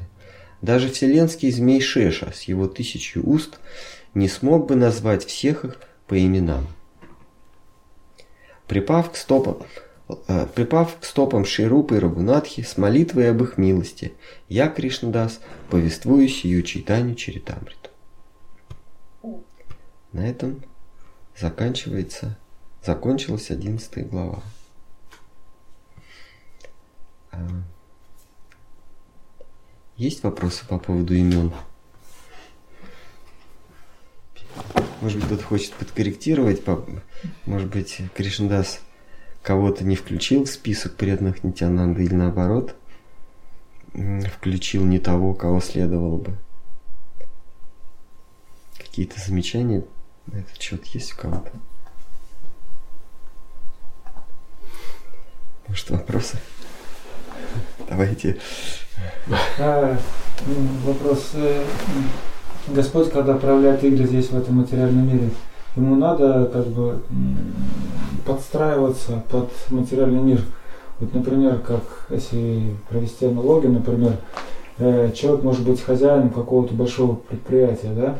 Даже 0.60 0.90
вселенский 0.90 1.50
змей 1.50 1.80
Шеша 1.80 2.32
с 2.32 2.42
его 2.42 2.66
тысячью 2.66 3.28
уст 3.28 3.58
не 4.14 4.28
смог 4.28 4.66
бы 4.66 4.76
назвать 4.76 5.24
всех 5.24 5.64
их 5.64 5.80
по 6.06 6.18
именам. 6.18 6.66
Припав 8.66 9.12
к 9.12 9.16
стопам, 9.16 9.58
э, 10.28 10.46
припав 10.54 10.98
к 10.98 11.04
стопам 11.04 11.44
Ширупы 11.44 11.96
и 11.96 11.98
Рагунатхи 11.98 12.62
с 12.62 12.76
молитвой 12.76 13.30
об 13.30 13.42
их 13.42 13.58
милости, 13.58 14.14
я, 14.48 14.68
Кришнадас, 14.68 15.40
повествую 15.70 16.28
сию 16.28 16.62
читанию 16.62 17.14
Чаритамриту. 17.14 17.90
На 20.12 20.28
этом 20.28 20.62
заканчивается, 21.38 22.36
закончилась 22.82 23.50
одиннадцатая 23.50 24.04
глава. 24.04 24.42
А, 27.36 27.48
есть 29.96 30.22
вопросы 30.22 30.66
по 30.66 30.78
поводу 30.78 31.14
имен? 31.14 31.52
Может 35.00 35.18
быть, 35.18 35.26
кто-то 35.26 35.44
хочет 35.44 35.74
подкорректировать, 35.74 36.62
может 37.44 37.68
быть, 37.68 38.00
Кришндас 38.14 38.80
кого-то 39.42 39.84
не 39.84 39.94
включил 39.94 40.44
в 40.44 40.48
список 40.48 40.96
преданных 40.96 41.44
Нитянанды 41.44 42.04
или 42.04 42.14
наоборот. 42.14 42.74
включил 43.92 44.84
не 44.84 44.98
того, 44.98 45.34
кого 45.34 45.60
следовало 45.60 46.16
бы. 46.16 46.36
Какие-то 48.78 49.20
замечания 49.20 49.84
на 50.26 50.38
этот 50.38 50.60
счет 50.60 50.84
есть 50.86 51.12
у 51.12 51.16
кого-то? 51.16 51.52
Может, 55.68 55.90
вопросы? 55.90 56.38
Давайте. 57.88 58.36
А, 59.58 59.96
вопрос. 60.84 61.30
Э, 61.34 61.64
Господь, 62.68 63.10
когда 63.10 63.34
проявляет 63.34 63.84
игры 63.84 64.06
здесь, 64.06 64.30
в 64.30 64.36
этом 64.36 64.56
материальном 64.56 65.06
мире, 65.06 65.30
ему 65.76 65.94
надо 65.94 66.50
как 66.52 66.66
бы 66.66 67.00
подстраиваться 68.24 69.22
под 69.30 69.50
материальный 69.70 70.20
мир. 70.20 70.40
Вот, 70.98 71.14
например, 71.14 71.58
как 71.58 71.82
если 72.10 72.74
провести 72.88 73.26
аналогию, 73.26 73.72
например, 73.72 74.16
э, 74.78 75.12
человек 75.14 75.44
может 75.44 75.64
быть 75.66 75.80
хозяином 75.80 76.30
какого-то 76.30 76.74
большого 76.74 77.16
предприятия, 77.16 77.92
да, 77.94 78.18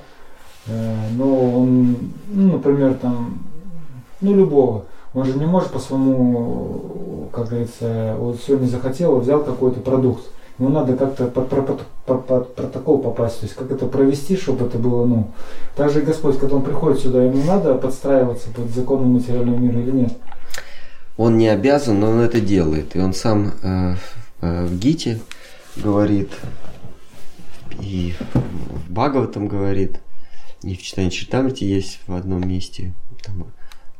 э, 0.67 0.95
но 1.17 1.59
он, 1.61 1.97
ну, 2.29 2.53
например, 2.53 2.95
там, 2.95 3.39
ну, 4.21 4.35
любого, 4.35 4.85
он 5.17 5.25
же 5.25 5.39
не 5.39 5.47
может 5.47 5.71
по 5.71 5.79
своему, 5.79 7.31
как 7.33 7.49
говорится, 7.49 8.15
вот 8.19 8.39
сегодня 8.47 8.67
захотел, 8.67 9.19
взял 9.19 9.43
какой-то 9.43 9.81
продукт, 9.81 10.25
ему 10.59 10.69
надо 10.69 10.95
как-то 10.95 11.25
под, 11.25 11.49
под, 11.49 11.81
под, 12.05 12.27
под 12.27 12.55
протокол 12.55 12.99
попасть, 12.99 13.41
то 13.41 13.47
есть 13.47 13.57
как 13.57 13.71
это 13.71 13.87
провести, 13.87 14.37
чтобы 14.37 14.67
это 14.67 14.77
было, 14.77 15.07
ну, 15.07 15.31
также 15.75 16.03
Господь, 16.03 16.39
когда 16.39 16.57
Он 16.57 16.63
приходит 16.63 17.01
сюда, 17.01 17.25
ему 17.25 17.43
надо 17.45 17.77
подстраиваться 17.77 18.51
под 18.51 18.69
законы 18.69 19.07
материального 19.07 19.57
мира 19.57 19.81
или 19.81 19.91
нет? 19.91 20.13
Он 21.17 21.39
не 21.39 21.49
обязан, 21.49 21.99
но 21.99 22.11
он 22.11 22.21
это 22.21 22.43
делает. 22.43 22.95
И 22.95 23.01
он 23.01 23.15
сам 23.15 23.53
э, 23.63 23.95
э, 24.43 24.67
в 24.67 24.79
Гите 24.79 25.19
говорит, 25.77 26.31
и 27.81 28.13
в 28.35 28.93
Бхагаватам 28.93 29.49
говорит, 29.49 29.99
и 30.63 30.77
в 30.77 30.83
читании 30.83 31.09
Читамрити 31.09 31.65
есть 31.65 32.01
в 32.07 32.15
одном 32.15 32.47
месте, 32.47 32.93
там 33.25 33.47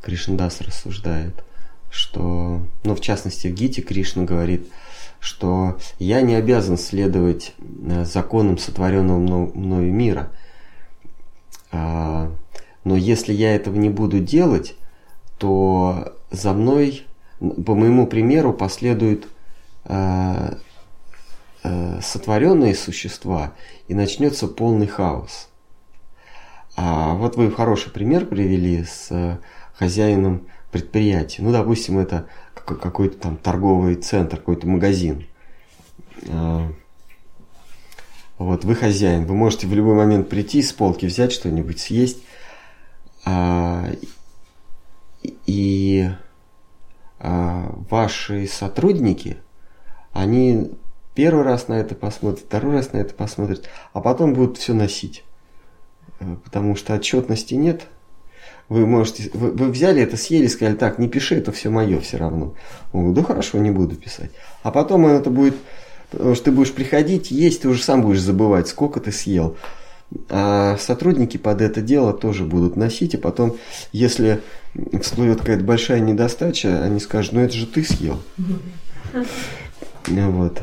Кришндас 0.07 0.61
рассуждает, 0.61 1.43
что, 1.91 2.63
ну, 2.85 2.95
в 2.95 3.01
частности, 3.01 3.49
в 3.49 3.55
Гите 3.55 3.83
Кришна 3.83 4.23
говорит, 4.23 4.69
что 5.19 5.79
я 5.99 6.21
не 6.21 6.37
обязан 6.37 6.79
следовать 6.79 7.55
э, 7.59 8.05
законам 8.05 8.57
сотворенного 8.57 9.19
мною 9.19 9.93
мира. 9.93 10.31
А, 11.73 12.31
но 12.85 12.97
если 12.97 13.33
я 13.33 13.57
этого 13.57 13.75
не 13.75 13.91
буду 13.91 14.21
делать, 14.21 14.77
то 15.39 16.15
за 16.31 16.53
мной, 16.53 17.05
по 17.41 17.75
моему 17.75 18.07
примеру, 18.07 18.53
последуют 18.53 19.27
э, 19.87 20.57
э, 21.65 22.01
сотворенные 22.01 22.77
существа, 22.77 23.55
и 23.89 23.95
начнется 23.95 24.47
полный 24.47 24.87
хаос. 24.87 25.49
А 26.77 27.15
вот 27.15 27.35
вы 27.35 27.51
хороший 27.51 27.91
пример 27.91 28.27
привели 28.27 28.85
с 28.85 29.41
хозяином 29.79 30.47
предприятия. 30.71 31.43
Ну, 31.43 31.53
допустим, 31.53 31.99
это 31.99 32.27
какой-то 32.55 33.17
там 33.19 33.37
торговый 33.37 33.95
центр, 33.97 34.37
какой-то 34.37 34.67
магазин. 34.67 35.27
А, 36.29 36.73
вот 38.39 38.65
вы 38.65 38.75
хозяин, 38.75 39.27
вы 39.27 39.35
можете 39.35 39.67
в 39.67 39.75
любой 39.75 39.95
момент 39.95 40.29
прийти 40.29 40.63
с 40.63 40.73
полки, 40.73 41.07
взять 41.07 41.33
что-нибудь, 41.33 41.81
съесть. 41.81 42.23
А, 43.25 43.91
и 45.47 46.11
а, 47.19 47.75
ваши 47.91 48.47
сотрудники, 48.47 49.39
они 50.13 50.73
первый 51.15 51.45
раз 51.45 51.69
на 51.69 51.75
это 51.75 51.95
посмотрят, 51.95 52.41
второй 52.41 52.75
раз 52.75 52.93
на 52.93 52.99
это 52.99 53.15
посмотрят, 53.15 53.69
а 53.93 54.01
потом 54.01 54.35
будут 54.35 54.59
все 54.59 54.75
носить. 54.75 55.25
Э, 56.21 56.37
потому 56.45 56.77
что 56.77 56.95
отчетности 56.95 57.55
нет. 57.55 57.87
Вы 58.69 58.87
можете, 58.87 59.31
вы, 59.33 59.53
вы 59.53 59.71
взяли 59.71 60.03
это, 60.03 60.17
съели, 60.17 60.49
сказали, 60.49 60.75
так, 60.75 60.99
не 60.99 61.09
пиши, 61.09 61.37
это 61.37 61.53
все 61.53 61.71
мое 61.71 62.01
все 62.01 62.17
равно. 62.17 62.55
Он 62.93 63.01
говорит, 63.01 63.15
да 63.15 63.23
хорошо, 63.23 63.59
не 63.59 63.71
буду 63.71 63.95
писать. 63.95 64.31
А 64.63 64.73
потом 64.73 65.07
это 65.07 65.31
будет, 65.31 65.57
потому 66.11 66.35
что 66.35 66.47
ты 66.47 66.51
будешь 66.51 66.73
приходить, 66.73 67.31
есть, 67.31 67.63
ты 67.63 67.69
уже 67.69 67.83
сам 67.83 68.03
будешь 68.03 68.21
забывать, 68.21 68.67
сколько 68.67 68.99
ты 69.01 69.13
съел. 69.13 69.57
А 70.29 70.77
сотрудники 70.79 71.37
под 71.37 71.61
это 71.61 71.81
дело 71.81 72.13
тоже 72.13 72.45
будут 72.45 72.77
носить, 72.77 73.15
и 73.15 73.19
потом, 73.19 73.57
если 73.93 74.41
всплывет 75.01 75.41
какая-то 75.41 75.65
большая 75.65 76.01
недостача, 76.01 76.83
они 76.83 77.01
скажут, 77.01 77.33
ну 77.33 77.41
это 77.41 77.55
же 77.55 77.67
ты 77.67 77.85
съел. 77.85 78.21
Вот. 80.07 80.63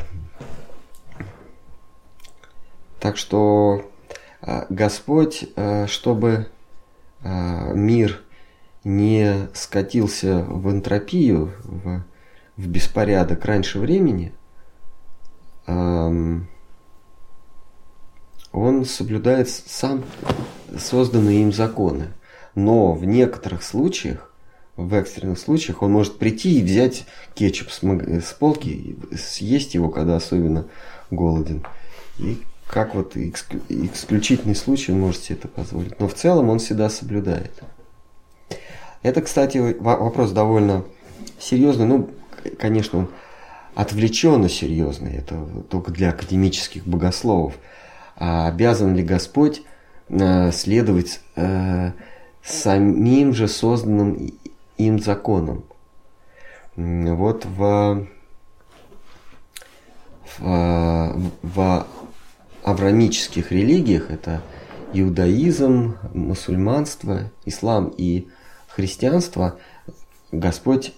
Так 3.00 3.18
что 3.18 3.90
а, 4.42 4.66
Господь, 4.70 5.46
а, 5.58 5.88
чтобы 5.88 6.48
мир 7.24 8.22
не 8.84 9.48
скатился 9.54 10.44
в 10.44 10.70
энтропию, 10.70 11.54
в, 11.64 12.04
в 12.58 12.68
беспорядок 12.68 13.46
раньше 13.46 13.80
времени, 13.80 14.34
он 18.54 18.86
соблюдает 18.86 19.50
сам 19.50 20.04
созданные 20.78 21.42
им 21.42 21.52
законы. 21.52 22.10
Но 22.56 22.94
в 22.94 23.04
некоторых 23.06 23.64
случаях, 23.64 24.32
в 24.76 24.94
экстренных 24.94 25.40
случаях, 25.40 25.82
он 25.82 25.92
может 25.92 26.20
прийти 26.20 26.60
и 26.60 26.64
взять 26.64 27.06
кетчуп 27.34 27.72
с, 27.72 27.82
с 27.82 28.34
полки, 28.34 28.96
съесть 29.18 29.74
его, 29.74 29.90
когда 29.90 30.16
особенно 30.16 30.68
голоден. 31.10 31.66
И 32.20 32.44
как 32.74 32.96
вот 32.96 33.16
исключительный 33.16 34.56
случай 34.56 34.92
он 34.92 35.00
может 35.00 35.22
себе 35.22 35.38
это 35.38 35.48
позволить. 35.48 36.00
Но 36.00 36.08
в 36.08 36.14
целом 36.14 36.50
он 36.50 36.60
всегда 36.60 36.90
соблюдает. 36.90 37.62
Это, 39.02 39.22
кстати, 39.22 39.58
вопрос 39.80 40.32
довольно 40.32 40.84
серьезный. 41.40 41.86
Ну, 41.86 42.10
конечно, 42.58 43.00
он 43.00 43.10
отвлеченно 43.76 44.50
серьезный. 44.50 45.14
Это 45.14 45.46
только 45.70 45.92
для 45.92 46.10
академических 46.10 46.86
богословов– 46.86 47.54
а 48.16 48.48
обязан 48.48 48.96
ли 48.96 49.04
Господь 49.04 49.64
э, 50.10 50.52
следовать 50.52 51.20
э, 51.36 51.92
самим 52.44 53.34
же 53.34 53.48
созданным 53.48 54.32
им 54.78 55.00
законам. 55.00 55.64
Вот 56.76 57.46
в, 57.46 58.08
в, 60.40 61.32
в 61.42 61.88
аврамических 62.64 63.52
религиях, 63.52 64.10
это 64.10 64.42
иудаизм, 64.94 65.98
мусульманство, 66.14 67.32
ислам 67.46 67.94
и 67.98 68.30
христианство, 68.68 69.60
Господь, 70.32 70.94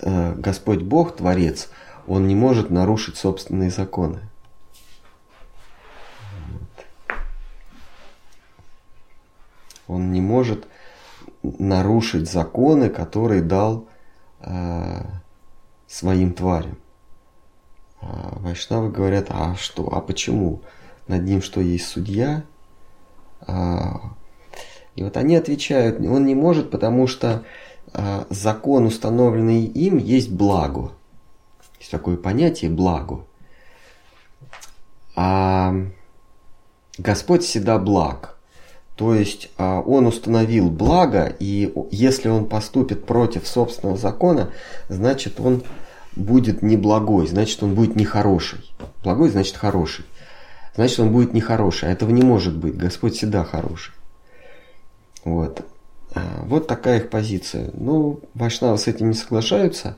э, 0.00 0.34
Господь 0.34 0.82
Бог, 0.82 1.16
Творец, 1.16 1.68
Он 2.06 2.26
не 2.28 2.34
может 2.34 2.70
нарушить 2.70 3.16
собственные 3.16 3.70
законы. 3.70 4.20
Он 9.86 10.12
не 10.12 10.20
может 10.20 10.66
нарушить 11.42 12.30
законы, 12.30 12.88
которые 12.88 13.42
дал 13.42 13.86
э, 14.40 15.02
своим 15.86 16.32
тварям. 16.32 16.78
А 18.00 18.38
вайшнавы 18.40 18.90
говорят, 18.90 19.26
а 19.30 19.54
что, 19.56 19.94
а 19.94 20.00
почему? 20.00 20.62
Над 21.06 21.24
ним 21.24 21.42
что, 21.42 21.60
есть 21.60 21.86
судья? 21.86 22.44
А, 23.46 24.00
и 24.96 25.02
вот 25.02 25.16
они 25.16 25.36
отвечают, 25.36 26.00
он 26.00 26.24
не 26.24 26.34
может, 26.34 26.70
потому 26.70 27.06
что 27.06 27.44
а, 27.92 28.26
закон, 28.30 28.86
установленный 28.86 29.64
им, 29.64 29.98
есть 29.98 30.30
благо. 30.30 30.92
Есть 31.78 31.90
такое 31.90 32.16
понятие 32.16 32.70
благо. 32.70 33.24
А 35.16 35.74
Господь 36.98 37.44
всегда 37.44 37.78
благ. 37.78 38.36
То 38.96 39.14
есть 39.14 39.50
а, 39.58 39.80
он 39.80 40.06
установил 40.06 40.70
благо, 40.70 41.34
и 41.38 41.72
если 41.90 42.28
он 42.28 42.46
поступит 42.46 43.04
против 43.04 43.46
собственного 43.46 43.98
закона, 43.98 44.50
значит 44.88 45.40
он 45.40 45.64
будет 46.16 46.62
неблагой, 46.62 47.26
значит 47.26 47.62
он 47.62 47.74
будет 47.74 47.96
нехороший. 47.96 48.60
Благой 49.02 49.30
значит 49.30 49.56
хороший. 49.56 50.04
Значит 50.74 51.00
он 51.00 51.12
будет 51.12 51.34
нехороший. 51.34 51.88
А 51.88 51.92
этого 51.92 52.10
не 52.10 52.22
может 52.22 52.56
быть. 52.56 52.76
Господь 52.76 53.14
всегда 53.14 53.44
хороший. 53.44 53.94
Вот. 55.24 55.64
А, 56.14 56.44
вот 56.46 56.66
такая 56.66 57.00
их 57.00 57.10
позиция. 57.10 57.70
Ну, 57.74 58.20
Вайшнавы 58.34 58.78
с 58.78 58.86
этим 58.86 59.08
не 59.08 59.14
соглашаются, 59.14 59.96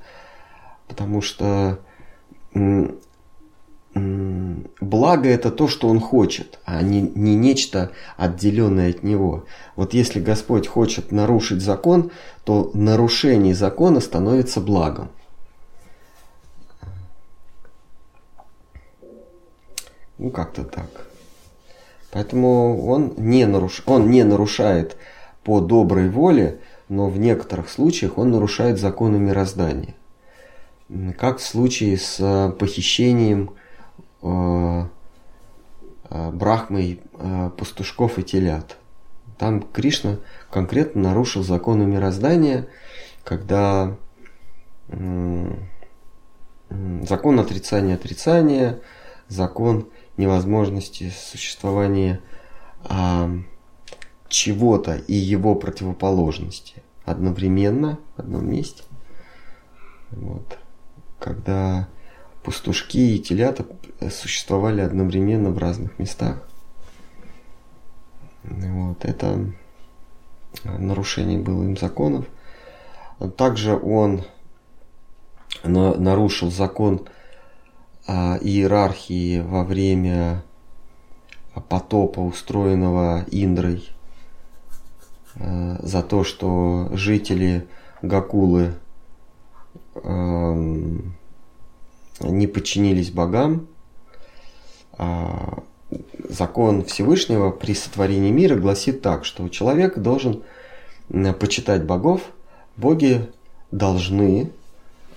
потому 0.88 1.20
что 1.20 1.78
благо 4.80 5.28
это 5.28 5.50
то, 5.50 5.68
что 5.68 5.88
он 5.88 6.00
хочет, 6.00 6.58
а 6.64 6.82
не, 6.82 7.00
не 7.00 7.34
нечто 7.34 7.92
отделенное 8.16 8.90
от 8.90 9.02
него. 9.02 9.44
Вот 9.74 9.94
если 9.94 10.20
Господь 10.20 10.66
хочет 10.66 11.12
нарушить 11.12 11.62
закон, 11.62 12.10
то 12.44 12.70
нарушение 12.74 13.54
закона 13.54 14.00
становится 14.00 14.60
благом. 14.60 15.10
Ну, 20.18 20.30
как-то 20.30 20.64
так. 20.64 21.06
Поэтому 22.10 22.86
он 22.86 23.14
не, 23.18 23.46
наруш... 23.46 23.82
он 23.86 24.10
не 24.10 24.24
нарушает 24.24 24.96
по 25.44 25.60
доброй 25.60 26.08
воле, 26.08 26.60
но 26.88 27.08
в 27.08 27.18
некоторых 27.18 27.68
случаях 27.68 28.16
он 28.16 28.30
нарушает 28.30 28.78
законы 28.78 29.18
мироздания. 29.18 29.94
Как 31.18 31.38
в 31.38 31.42
случае 31.42 31.98
с 31.98 32.16
э, 32.20 32.50
похищением 32.52 33.50
э, 34.22 34.84
э, 36.08 36.30
брахмой 36.30 37.00
э, 37.12 37.50
пастушков 37.56 38.18
и 38.18 38.22
телят. 38.22 38.76
Там 39.36 39.60
Кришна 39.60 40.18
конкретно 40.50 41.02
нарушил 41.02 41.42
законы 41.42 41.84
мироздания, 41.84 42.68
когда 43.22 43.94
закон 47.02 47.40
отрицания 47.40 47.96
отрицания, 47.96 48.80
закон 49.28 49.88
невозможности 50.16 51.10
существования 51.10 52.20
а, 52.84 53.30
чего-то 54.28 54.96
и 54.96 55.14
его 55.14 55.54
противоположности 55.54 56.82
одновременно 57.04 57.98
в 58.16 58.20
одном 58.20 58.50
месте. 58.50 58.82
Вот. 60.10 60.58
Когда 61.18 61.88
пастушки 62.42 62.98
и 62.98 63.18
телята 63.18 63.66
существовали 64.10 64.80
одновременно 64.80 65.50
в 65.50 65.58
разных 65.58 65.98
местах. 65.98 66.46
Вот. 68.44 69.04
Это 69.04 69.52
нарушение 70.64 71.38
было 71.38 71.62
им 71.64 71.76
законов. 71.76 72.26
Также 73.36 73.76
он 73.76 74.24
нарушил 75.64 76.50
закон 76.50 77.08
иерархии 78.06 79.40
во 79.40 79.64
время 79.64 80.42
потопа, 81.68 82.20
устроенного 82.20 83.24
Индрой, 83.30 83.88
а, 85.36 85.78
за 85.82 86.02
то, 86.02 86.24
что 86.24 86.88
жители 86.92 87.66
Гакулы 88.02 88.74
не 92.20 92.46
подчинились 92.46 93.10
богам. 93.10 93.66
А, 94.92 95.62
закон 96.28 96.84
Всевышнего 96.84 97.50
при 97.50 97.74
сотворении 97.74 98.30
мира 98.30 98.56
гласит 98.56 99.00
так, 99.00 99.24
что 99.24 99.48
человек 99.48 99.98
должен 99.98 100.42
почитать 101.08 101.84
богов, 101.84 102.20
боги 102.76 103.30
должны 103.70 104.52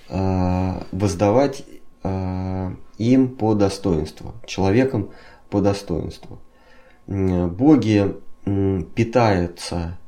воздавать 0.08 1.64
им 2.02 3.36
по 3.36 3.54
достоинству, 3.54 4.34
человеком 4.46 5.10
по 5.50 5.60
достоинству. 5.60 6.38
Боги 7.06 8.16
питаются 8.94 9.98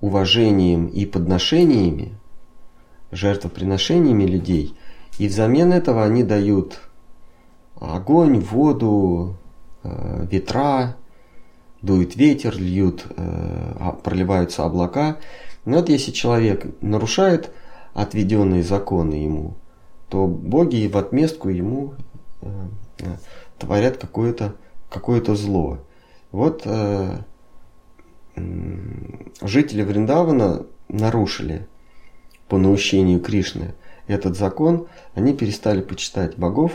уважением 0.00 0.86
и 0.86 1.06
подношениями, 1.06 2.18
жертвоприношениями 3.10 4.24
людей, 4.24 4.76
и 5.18 5.28
взамен 5.28 5.72
этого 5.72 6.04
они 6.04 6.24
дают 6.24 6.80
огонь, 7.80 8.40
воду, 8.40 9.36
э, 9.82 10.26
ветра, 10.30 10.96
дует 11.82 12.16
ветер, 12.16 12.56
льют, 12.56 13.06
э, 13.08 13.74
а, 13.80 13.92
проливаются 13.92 14.64
облака. 14.64 15.18
Но 15.64 15.78
вот 15.78 15.88
если 15.88 16.12
человек 16.12 16.66
нарушает 16.80 17.52
отведенные 17.92 18.62
законы 18.62 19.14
ему, 19.14 19.56
то 20.12 20.26
боги 20.26 20.86
в 20.88 20.98
отместку 20.98 21.48
ему 21.48 21.94
э, 22.42 22.46
э, 22.98 23.16
творят 23.58 23.96
какое-то 23.96 24.56
какое 24.90 25.22
зло. 25.34 25.78
Вот 26.32 26.64
э, 26.66 27.16
жители 29.40 29.82
Вриндавана 29.82 30.66
нарушили 30.88 31.66
по 32.46 32.58
наущению 32.58 33.20
Кришны 33.20 33.72
этот 34.06 34.36
закон, 34.36 34.86
они 35.14 35.32
перестали 35.32 35.80
почитать 35.80 36.36
богов, 36.36 36.72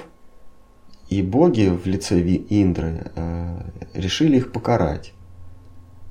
и 1.08 1.21
боги 1.21 1.69
в 1.69 1.86
лице 1.86 2.19
Индры 2.19 3.12
решили 3.93 4.38
их 4.38 4.52
покарать. 4.52 5.13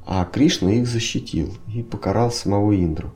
А 0.06 0.24
Кришна 0.26 0.74
их 0.74 0.86
защитил 0.86 1.52
и 1.74 1.82
покарал 1.82 2.30
самого 2.30 2.76
Индру. 2.76 3.10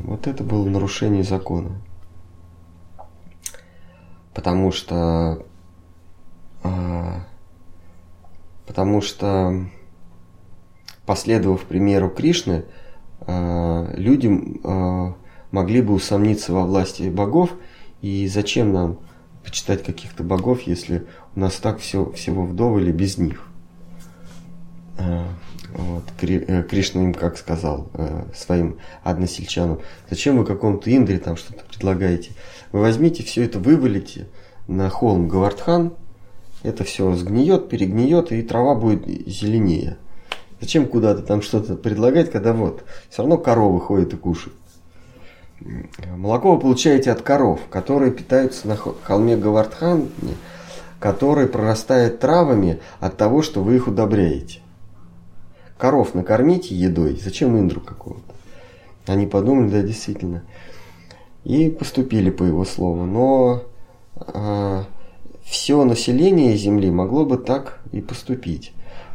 Вот 0.00 0.26
это 0.26 0.44
было 0.44 0.68
нарушение 0.68 1.22
закона. 1.22 1.80
Потому 4.34 4.70
что... 4.72 5.44
А, 6.62 7.24
потому 8.66 9.00
что, 9.00 9.66
последовав 11.06 11.64
примеру 11.64 12.10
Кришны, 12.10 12.64
а, 13.20 13.90
люди 13.94 14.30
а, 14.64 15.14
могли 15.50 15.82
бы 15.82 15.94
усомниться 15.94 16.52
во 16.52 16.64
власти 16.64 17.08
богов, 17.08 17.50
и 18.00 18.28
зачем 18.28 18.72
нам 18.72 18.98
почитать 19.44 19.82
каких-то 19.82 20.22
богов, 20.22 20.62
если 20.62 21.06
у 21.34 21.40
нас 21.40 21.54
так 21.54 21.78
все, 21.78 22.10
всего 22.12 22.44
вдоволь 22.44 22.92
без 22.92 23.18
них. 23.18 23.44
Вот. 25.72 26.04
Э, 26.22 26.62
Кришна 26.62 27.02
им 27.02 27.14
как 27.14 27.36
сказал 27.36 27.88
э, 27.94 28.24
своим 28.34 28.78
односельчанам, 29.02 29.80
зачем 30.08 30.38
вы 30.38 30.44
какому-то 30.44 30.90
Индре 30.90 31.18
там 31.18 31.36
что-то 31.36 31.64
предлагаете? 31.64 32.30
Вы 32.72 32.80
возьмите 32.80 33.22
все 33.22 33.44
это, 33.44 33.58
вывалите 33.58 34.28
на 34.66 34.88
холм 34.88 35.28
Гавардхан, 35.28 35.92
это 36.62 36.84
все 36.84 37.14
сгниет, 37.14 37.68
перегниет, 37.68 38.32
и 38.32 38.42
трава 38.42 38.74
будет 38.74 39.06
зеленее. 39.06 39.98
Зачем 40.60 40.86
куда-то 40.86 41.22
там 41.22 41.42
что-то 41.42 41.76
предлагать, 41.76 42.32
когда 42.32 42.52
вот, 42.52 42.84
все 43.10 43.22
равно 43.22 43.38
коровы 43.38 43.80
ходят 43.80 44.12
и 44.12 44.16
кушают. 44.16 44.56
Молоко 46.16 46.54
вы 46.54 46.60
получаете 46.60 47.12
от 47.12 47.22
коров, 47.22 47.60
которые 47.70 48.12
питаются 48.12 48.66
на 48.68 48.76
холме 48.76 49.36
Гавардхан, 49.36 50.08
который 50.98 51.46
прорастает 51.46 52.20
травами 52.20 52.80
от 53.00 53.16
того, 53.16 53.42
что 53.42 53.62
вы 53.62 53.76
их 53.76 53.86
удобряете 53.86 54.60
коров 55.78 56.14
накормите 56.14 56.74
едой, 56.74 57.16
зачем 57.16 57.58
индру 57.58 57.80
какого-то? 57.80 58.34
Они 59.06 59.26
подумали, 59.26 59.70
да, 59.70 59.82
действительно. 59.82 60.42
И 61.44 61.70
поступили 61.70 62.30
по 62.30 62.42
его 62.42 62.64
слову. 62.64 63.06
Но 63.06 63.62
э, 64.16 64.20
а, 64.34 64.84
все 65.44 65.82
население 65.84 66.56
Земли 66.56 66.90
могло 66.90 67.24
бы 67.24 67.38
так 67.38 67.80
и 67.92 68.02
поступить. 68.02 68.72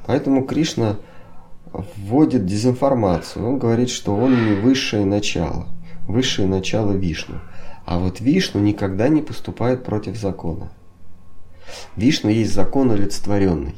Поэтому 0.08 0.46
Кришна 0.46 0.98
вводит 1.98 2.46
дезинформацию. 2.46 3.48
Он 3.48 3.60
говорит, 3.60 3.90
что 3.90 4.16
он 4.16 4.46
не 4.46 4.54
высшее 4.54 5.06
начало. 5.06 5.68
Высшее 6.08 6.48
начало 6.48 6.92
Вишну. 6.94 7.36
А 7.86 8.00
вот 8.00 8.20
Вишну 8.20 8.62
никогда 8.62 9.10
не 9.10 9.22
поступает 9.22 9.84
против 9.84 10.18
закона. 10.18 10.72
Вишну 11.96 12.30
есть 12.30 12.54
закон 12.54 12.92
олицетворенный. 12.92 13.76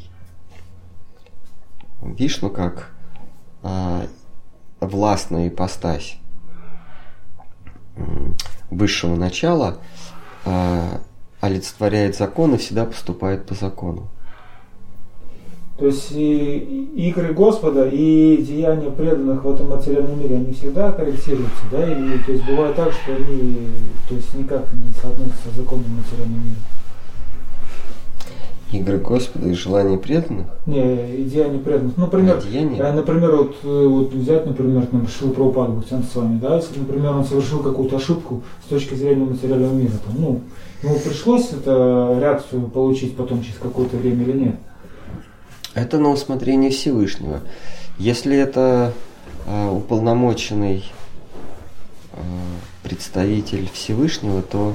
Вишну 2.14 2.50
как 2.50 2.92
а, 3.64 4.06
властная 4.80 5.48
ипостась 5.48 6.18
высшего 8.70 9.16
начала 9.16 9.78
а, 10.46 11.02
олицетворяет 11.42 12.16
закон 12.16 12.56
и 12.56 12.58
всегда 12.58 12.86
поступает 12.86 13.46
по 13.46 13.56
закону. 13.56 14.10
То 15.78 15.88
есть 15.88 16.12
и 16.12 16.90
игры 17.10 17.34
Господа 17.34 17.90
и 17.90 18.38
деяния 18.38 18.90
преданных 18.92 19.44
в 19.44 19.54
этом 19.54 19.70
материальном 19.70 20.18
мире, 20.20 20.38
они 20.38 20.54
всегда 20.54 20.94
корректируются, 20.94 21.64
да? 21.70 21.84
И 21.92 22.18
то 22.20 22.32
есть 22.32 22.46
бывает 22.46 22.76
так, 22.78 22.94
что 22.94 23.14
они 23.14 23.72
то 24.08 24.16
есть 24.16 24.34
никак 24.36 24.72
не 24.74 24.94
соотносятся 24.94 25.50
с 25.54 25.58
законом 25.58 25.98
материального 25.98 26.40
мира 26.40 26.60
игры 28.72 28.98
Господа 28.98 29.50
и 29.50 29.54
желания 29.54 29.98
преданных? 29.98 30.48
Не, 30.66 31.24
идея 31.24 31.50
преданных. 31.60 31.98
Ну, 31.98 32.06
например, 32.06 32.42
а 32.80 32.94
например, 32.94 33.36
вот, 33.36 33.56
э, 33.64 33.88
вот 33.88 34.14
взять, 34.14 34.46
например, 34.46 34.86
там, 34.88 35.08
Шил 35.08 35.32
Прабхупад 35.32 35.72
Бхактян 35.72 36.04
с 36.04 36.16
вами, 36.16 36.40
да, 36.40 36.58
если, 36.58 36.80
например, 36.80 37.12
он 37.12 37.26
совершил 37.26 37.60
какую-то 37.60 37.98
ошибку 37.98 38.44
с 38.66 38.70
точки 38.70 38.96
зрения 38.96 39.26
материального 39.26 39.74
мира, 39.74 39.94
там, 40.06 40.16
ну, 40.20 40.42
ему 40.84 41.00
пришлось 41.00 41.52
это 41.52 42.18
реакцию 42.20 42.64
получить 42.68 43.16
потом 43.16 43.42
через 43.42 43.58
какое-то 43.58 43.98
время 43.98 44.24
или 44.24 44.38
нет? 44.40 44.56
Это 45.74 46.00
на 46.00 46.10
усмотрение 46.10 46.72
Всевышнего. 46.72 47.42
Если 47.98 48.36
это 48.38 48.94
э, 49.46 49.70
уполномоченный 49.70 50.86
э, 52.14 52.18
представитель 52.84 53.70
Всевышнего, 53.74 54.42
то 54.42 54.74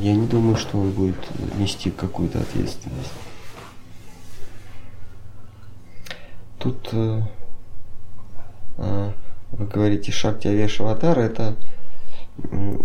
я 0.00 0.14
не 0.14 0.26
думаю, 0.26 0.56
что 0.56 0.78
он 0.78 0.90
будет 0.90 1.16
нести 1.58 1.90
какую-то 1.90 2.40
ответственность. 2.40 3.12
Тут 6.58 6.88
э, 6.92 7.22
э, 8.78 9.12
вы 9.52 9.66
говорите 9.66 10.12
Шакти 10.12 10.48
Авеша 10.48 10.84
Аватар, 10.84 11.18
это, 11.18 11.56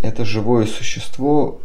это 0.01 0.25
живое 0.25 0.65
существо, 0.65 1.61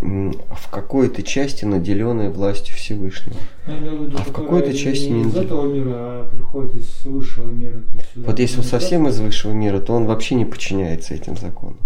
в 0.00 0.70
какой-то 0.70 1.22
части 1.22 1.64
наделенная 1.64 2.30
властью 2.30 2.74
Всевышнего. 2.74 3.36
Виду, 3.66 4.16
А 4.18 4.22
в 4.22 4.32
какой-то 4.32 4.72
части 4.76 5.04
не 5.04 5.24
не 5.24 5.30
из 5.30 5.36
этого 5.36 5.72
мира, 5.72 5.92
а 5.94 6.28
приходит 6.28 6.76
из 6.76 7.04
высшего 7.04 7.50
мира. 7.50 7.82
Вот 8.16 8.38
если 8.38 8.58
он 8.58 8.64
совсем 8.64 9.06
из 9.08 9.20
высшего 9.20 9.52
мира, 9.52 9.80
то 9.80 9.92
он 9.92 10.06
вообще 10.06 10.34
не 10.34 10.44
подчиняется 10.44 11.14
этим 11.14 11.36
законам. 11.36 11.78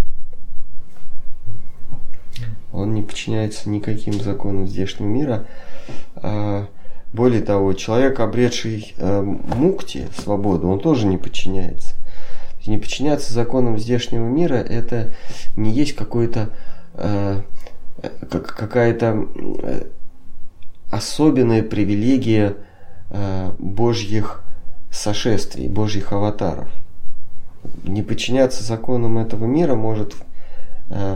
Он 2.72 2.94
не 2.94 3.03
подчиняется 3.03 3.68
никаким 3.70 4.14
законам 4.14 4.66
здешнего 4.66 5.09
мира. 5.09 5.46
А, 6.16 6.66
Более 7.12 7.40
того, 7.40 7.72
человек, 7.72 8.20
обретший 8.20 8.94
э, 8.99 9.22
мукти, 9.22 10.09
свободу, 10.18 10.68
он 10.68 10.81
тоже 10.81 11.07
не 11.07 11.16
подчиняется. 11.16 11.94
Не 12.66 12.79
подчиняться 12.79 13.33
законам 13.33 13.79
здешнего 13.79 14.27
мира 14.27 14.57
это 14.57 15.14
не 15.57 15.70
есть 15.70 15.94
какой-то 15.94 16.51
э, 16.94 17.40
э, 18.03 18.09
как- 18.29 18.55
какая-то 18.55 19.25
особенная 20.90 21.62
привилегия 21.62 22.57
Божьих 23.59 24.42
сошествий, 24.90 25.68
Божьих 25.68 26.12
аватаров. 26.12 26.68
Не 27.85 28.03
подчиняться 28.03 28.62
законам 28.62 29.16
этого 29.18 29.46
мира 29.46 29.75
может 29.75 30.14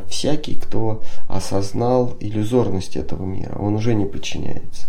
всякий, 0.09 0.57
кто 0.57 1.03
осознал 1.29 2.17
иллюзорность 2.21 2.97
этого 2.97 3.25
мира. 3.25 3.57
Он 3.59 3.75
уже 3.75 3.95
не 3.95 4.07
подчиняется. 4.07 4.89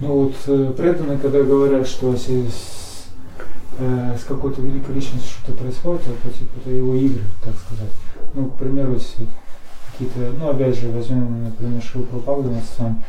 Ну 0.00 0.24
вот 0.24 0.34
э, 0.46 0.72
преданные, 0.74 1.18
когда 1.18 1.42
говорят, 1.42 1.86
что 1.86 2.12
если 2.12 2.48
с, 2.48 3.04
э, 3.78 4.16
с 4.18 4.24
какой-то 4.24 4.62
великой 4.62 4.94
личностью 4.94 5.30
что-то 5.30 5.58
происходит, 5.58 6.00
это 6.06 6.38
типа 6.38 6.52
это 6.58 6.70
его 6.70 6.94
игры, 6.94 7.22
так 7.44 7.54
сказать. 7.54 7.92
Ну, 8.32 8.46
к 8.46 8.56
примеру, 8.56 8.94
если 8.94 9.26
какие-то, 9.92 10.32
ну 10.38 10.48
опять 10.48 10.78
же, 10.78 10.90
возьмем, 10.90 11.44
например, 11.44 11.82
Шилу 11.82 12.04
Пропагу 12.04 12.48
с 12.48 12.78
вами, 12.78 13.04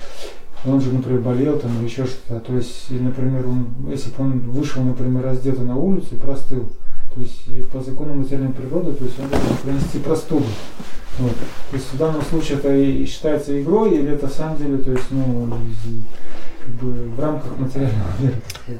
он 0.65 0.79
же, 0.79 0.91
например, 0.91 1.21
болел 1.21 1.59
там 1.59 1.77
или 1.79 1.85
еще 1.85 2.05
что-то. 2.05 2.39
То 2.39 2.55
есть, 2.55 2.85
и, 2.89 2.93
например, 2.93 3.47
он, 3.47 3.73
если 3.89 4.09
бы 4.09 4.23
он 4.23 4.39
вышел, 4.51 4.83
например, 4.83 5.23
раздето 5.23 5.61
на 5.61 5.75
улицу 5.75 6.15
и 6.15 6.19
простыл, 6.19 6.69
то 7.13 7.19
есть 7.19 7.69
по 7.71 7.81
закону 7.81 8.13
материальной 8.13 8.53
природы, 8.53 8.93
то 8.93 9.03
есть 9.03 9.19
он 9.19 9.29
должен 9.29 9.57
принести 9.63 9.99
простуду. 9.99 10.45
Вот. 11.19 11.35
То 11.71 11.75
есть 11.75 11.93
в 11.93 11.97
данном 11.97 12.21
случае 12.21 12.57
это 12.59 12.73
и 12.75 13.05
считается 13.05 13.61
игрой, 13.61 13.95
или 13.95 14.11
это 14.11 14.27
в 14.27 14.33
самом 14.33 14.57
деле, 14.57 14.77
то 14.77 14.91
есть, 14.91 15.05
ну, 15.09 15.49
как 16.61 16.69
бы 16.75 17.09
в 17.09 17.19
рамках 17.19 17.57
материального 17.57 18.09
мира. 18.19 18.35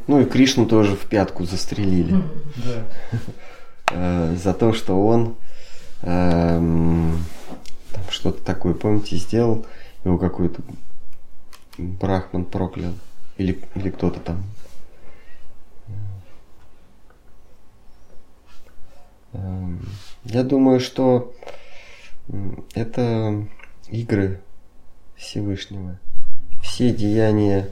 Ну 0.08 0.22
и 0.22 0.26
Кришну 0.26 0.66
тоже 0.66 0.96
в 0.96 1.06
пятку 1.08 1.46
застрелили. 1.46 2.24
Да. 2.58 3.20
э, 3.92 4.36
за 4.42 4.54
то, 4.54 4.72
что 4.72 5.06
он 5.06 5.36
эм, 6.04 7.18
что-то 8.10 8.44
такое, 8.44 8.76
помните, 8.76 9.18
сделал, 9.18 9.66
его 10.06 10.18
какой-то 10.18 10.62
брахман 11.78 12.46
проклял. 12.46 12.94
Или, 13.38 13.60
или 13.76 13.90
кто-то 13.90 14.20
там. 14.20 14.44
Эм, 19.34 19.86
Я 20.24 20.44
думаю, 20.44 20.80
что 20.80 21.34
это 22.74 23.48
игры 23.90 24.42
Всевышнего. 25.16 25.98
Все 26.62 26.94
деяния 26.94 27.68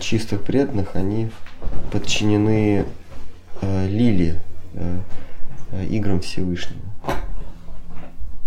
чистых 0.00 0.44
преданных, 0.44 0.96
они 0.96 1.30
подчинены 1.90 2.84
э, 3.62 3.86
лиле, 3.86 4.40
э, 4.74 5.00
э, 5.72 5.86
играм 5.86 6.20
Всевышнего, 6.20 6.82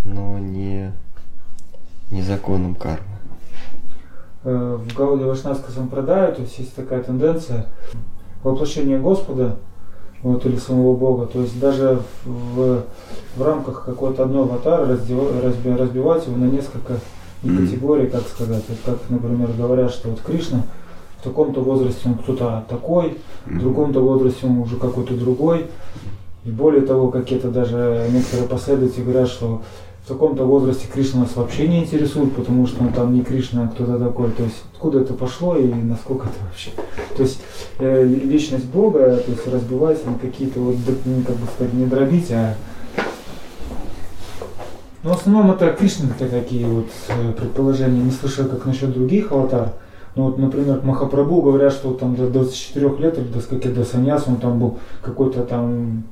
но 0.04 0.38
не, 0.38 0.92
не 2.12 2.22
законам 2.22 2.76
кармы. 2.76 3.09
Э, 4.44 4.78
в 4.78 4.96
Гауде 4.96 5.26
Вашнавска 5.26 5.70
Сампрадая, 5.72 6.32
то 6.32 6.42
есть 6.42 6.58
есть 6.60 6.74
такая 6.74 7.04
тенденция 7.04 7.66
воплощения 8.42 8.98
Господа, 8.98 9.58
вот, 10.24 10.46
или 10.46 10.56
самого 10.56 10.96
Бога, 10.96 11.26
то 11.26 11.42
есть 11.42 11.60
даже 11.60 12.00
в, 12.24 12.84
в 13.36 13.42
рамках 13.42 13.84
какой-то 13.84 14.24
одной 14.24 14.44
аватара 14.44 14.86
разби- 14.86 15.78
разбивать 15.78 16.26
его 16.26 16.38
на 16.38 16.46
несколько 16.46 17.00
категорий, 17.42 18.08
как 18.08 18.22
сказать, 18.28 18.64
вот 18.68 18.78
как, 18.86 19.10
например, 19.10 19.50
говорят, 19.58 19.92
что 19.92 20.10
вот 20.10 20.22
Кришна 20.22 20.64
в 21.20 21.24
таком-то 21.24 21.62
возрасте 21.62 22.02
он 22.06 22.16
кто-то 22.16 22.64
такой, 22.70 23.18
в 23.46 23.60
другом-то 23.60 24.00
возрасте 24.02 24.46
он 24.46 24.60
уже 24.60 24.78
какой-то 24.78 25.16
другой. 25.16 25.68
И 26.46 26.52
более 26.52 26.82
того, 26.82 27.10
какие-то 27.10 27.50
даже 27.50 28.08
некоторые 28.10 28.48
последователи 28.48 29.04
говорят, 29.04 29.28
что 29.28 29.62
в 30.10 30.14
таком-то 30.14 30.44
возрасте 30.44 30.88
Кришна 30.92 31.22
нас 31.22 31.36
вообще 31.36 31.68
не 31.68 31.84
интересует, 31.84 32.34
потому 32.34 32.66
что 32.66 32.82
он 32.82 32.92
там 32.92 33.14
не 33.14 33.24
Кришна, 33.24 33.66
а 33.66 33.68
кто-то 33.68 34.00
такой. 34.00 34.32
То 34.32 34.44
есть 34.44 34.56
откуда 34.74 35.02
это 35.02 35.14
пошло 35.14 35.56
и 35.56 35.72
насколько 35.72 36.28
это 36.28 36.38
вообще. 36.48 36.72
То 37.16 37.22
есть 37.22 37.40
э, 37.78 38.04
личность 38.04 38.66
Бога 38.66 39.18
то 39.18 39.32
есть, 39.32 39.48
разбивается 39.48 40.10
на 40.10 40.18
какие-то 40.18 40.62
вот, 40.62 40.78
ну, 41.06 41.22
как 41.22 41.36
бы 41.36 41.46
сказать, 41.54 41.74
не 41.74 41.86
дробить, 41.86 42.32
а 42.32 42.56
но 45.04 45.14
в 45.14 45.18
основном 45.18 45.52
это 45.52 45.72
Кришны 45.74 46.10
такие 46.18 46.66
вот 46.66 46.88
э, 47.10 47.32
предположения. 47.34 48.02
Не 48.02 48.12
слышал, 48.12 48.48
как 48.48 48.66
насчет 48.66 48.92
других 48.92 49.32
аватар. 49.32 49.74
Ну 50.16 50.24
вот, 50.24 50.40
например, 50.40 50.80
к 50.80 50.84
Махапрабху 50.84 51.44
говорят, 51.44 51.72
что 51.72 51.94
там 51.94 52.16
до 52.16 52.28
24 52.28 52.98
лет 52.98 53.18
или 53.20 53.28
до 53.28 53.42
скольки 53.42 53.68
до 53.68 53.86
саньяс 53.86 54.24
он 54.28 54.38
там 54.38 54.60
был 54.60 54.80
какой-то 55.04 55.44
там, 55.44 56.04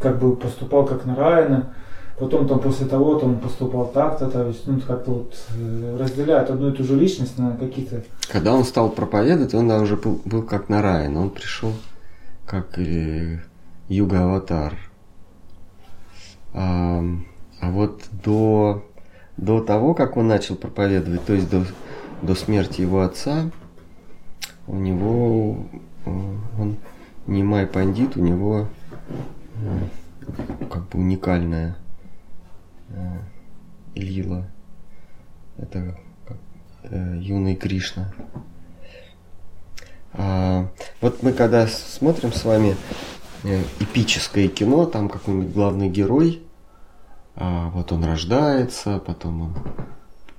как 0.00 0.20
бы 0.20 0.36
поступал 0.36 0.86
как 0.86 1.04
Нараяна. 1.06 1.74
Потом 2.22 2.46
там 2.46 2.60
после 2.60 2.86
того 2.86 3.18
там 3.18 3.40
поступал 3.40 3.88
так-то, 3.88 4.30
то 4.30 4.46
есть 4.46 4.64
ну, 4.68 4.80
как-то 4.80 5.10
вот 5.10 5.34
э, 5.58 5.96
разделяют 5.98 6.50
одну 6.50 6.68
и 6.68 6.72
ту 6.72 6.84
же 6.84 6.94
личность 6.94 7.36
на 7.36 7.56
какие-то 7.56 8.04
Когда 8.30 8.54
он 8.54 8.62
стал 8.62 8.90
проповедовать, 8.90 9.54
он 9.54 9.68
уже 9.68 9.96
был, 9.96 10.20
был 10.24 10.44
как 10.44 10.68
Нараян, 10.68 11.16
он 11.16 11.30
пришел 11.30 11.72
как 12.46 12.78
э, 12.78 13.40
Юга-аватар. 13.88 14.74
А, 16.54 17.02
а 17.60 17.70
вот 17.72 18.04
до, 18.24 18.84
до 19.36 19.60
того, 19.60 19.92
как 19.94 20.16
он 20.16 20.28
начал 20.28 20.54
проповедовать, 20.54 21.24
то 21.24 21.32
есть 21.32 21.50
до, 21.50 21.64
до 22.22 22.36
смерти 22.36 22.82
его 22.82 23.00
отца, 23.00 23.50
у 24.68 24.76
него, 24.76 25.66
э, 26.04 26.10
он 26.56 26.76
Нимай 27.26 27.66
Пандит, 27.66 28.16
у 28.16 28.20
него 28.20 28.68
э, 29.56 30.66
как 30.70 30.88
бы 30.88 31.00
уникальная 31.00 31.74
э, 32.92 33.18
лила. 33.94 34.48
Это 35.58 35.98
как, 36.26 36.38
э, 36.84 37.18
юный 37.20 37.56
Кришна. 37.56 38.12
А, 40.14 40.68
вот 41.00 41.22
мы 41.22 41.32
когда 41.32 41.66
смотрим 41.66 42.32
с 42.32 42.44
вами 42.44 42.76
э, 43.44 43.62
эпическое 43.80 44.48
кино, 44.48 44.86
там 44.86 45.08
какой-нибудь 45.08 45.52
главный 45.52 45.88
герой, 45.88 46.42
а, 47.34 47.70
вот 47.70 47.92
он 47.92 48.04
рождается, 48.04 48.98
потом 48.98 49.42
он 49.42 49.56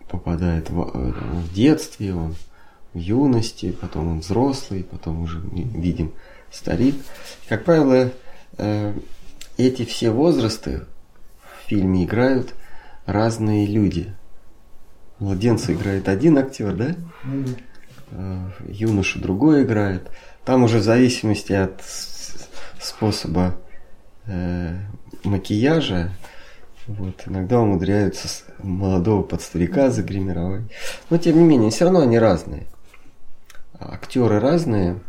попадает 0.10 0.70
в, 0.70 0.80
э, 0.94 1.14
в 1.14 1.54
детстве, 1.54 2.14
он 2.14 2.36
в 2.94 3.00
юности, 3.00 3.72
потом 3.72 4.10
он 4.10 4.20
взрослый, 4.20 4.84
потом 4.84 5.24
уже 5.24 5.40
видим 5.40 6.14
старик. 6.52 6.96
Как 7.50 7.66
правило, 7.66 8.12
эти 9.58 9.84
все 9.84 10.12
возрасты 10.12 10.84
фильме 11.74 12.06
играют 12.06 12.54
разные 13.08 13.66
люди. 13.66 14.14
Младенца 15.18 15.74
играет 15.74 16.08
один 16.08 16.38
актер, 16.38 16.76
да? 16.76 16.96
Э, 18.12 18.50
юношу 18.68 19.20
другой 19.20 19.64
играет. 19.64 20.10
Там 20.46 20.64
уже 20.64 20.80
в 20.80 20.84
зависимости 20.84 21.54
от 21.54 21.82
способа 22.80 23.56
э, 24.26 24.78
макияжа, 25.24 26.12
вот, 26.86 27.24
иногда 27.26 27.60
умудряются 27.60 28.28
молодого 28.60 29.24
под 29.24 29.42
старика 29.42 29.90
загримировать. 29.90 30.72
Но 31.10 31.18
тем 31.18 31.38
не 31.38 31.44
менее, 31.44 31.72
все 31.72 31.86
равно 31.86 32.02
они 32.02 32.20
разные. 32.20 32.68
Актеры 33.80 34.40
разные, 34.40 35.00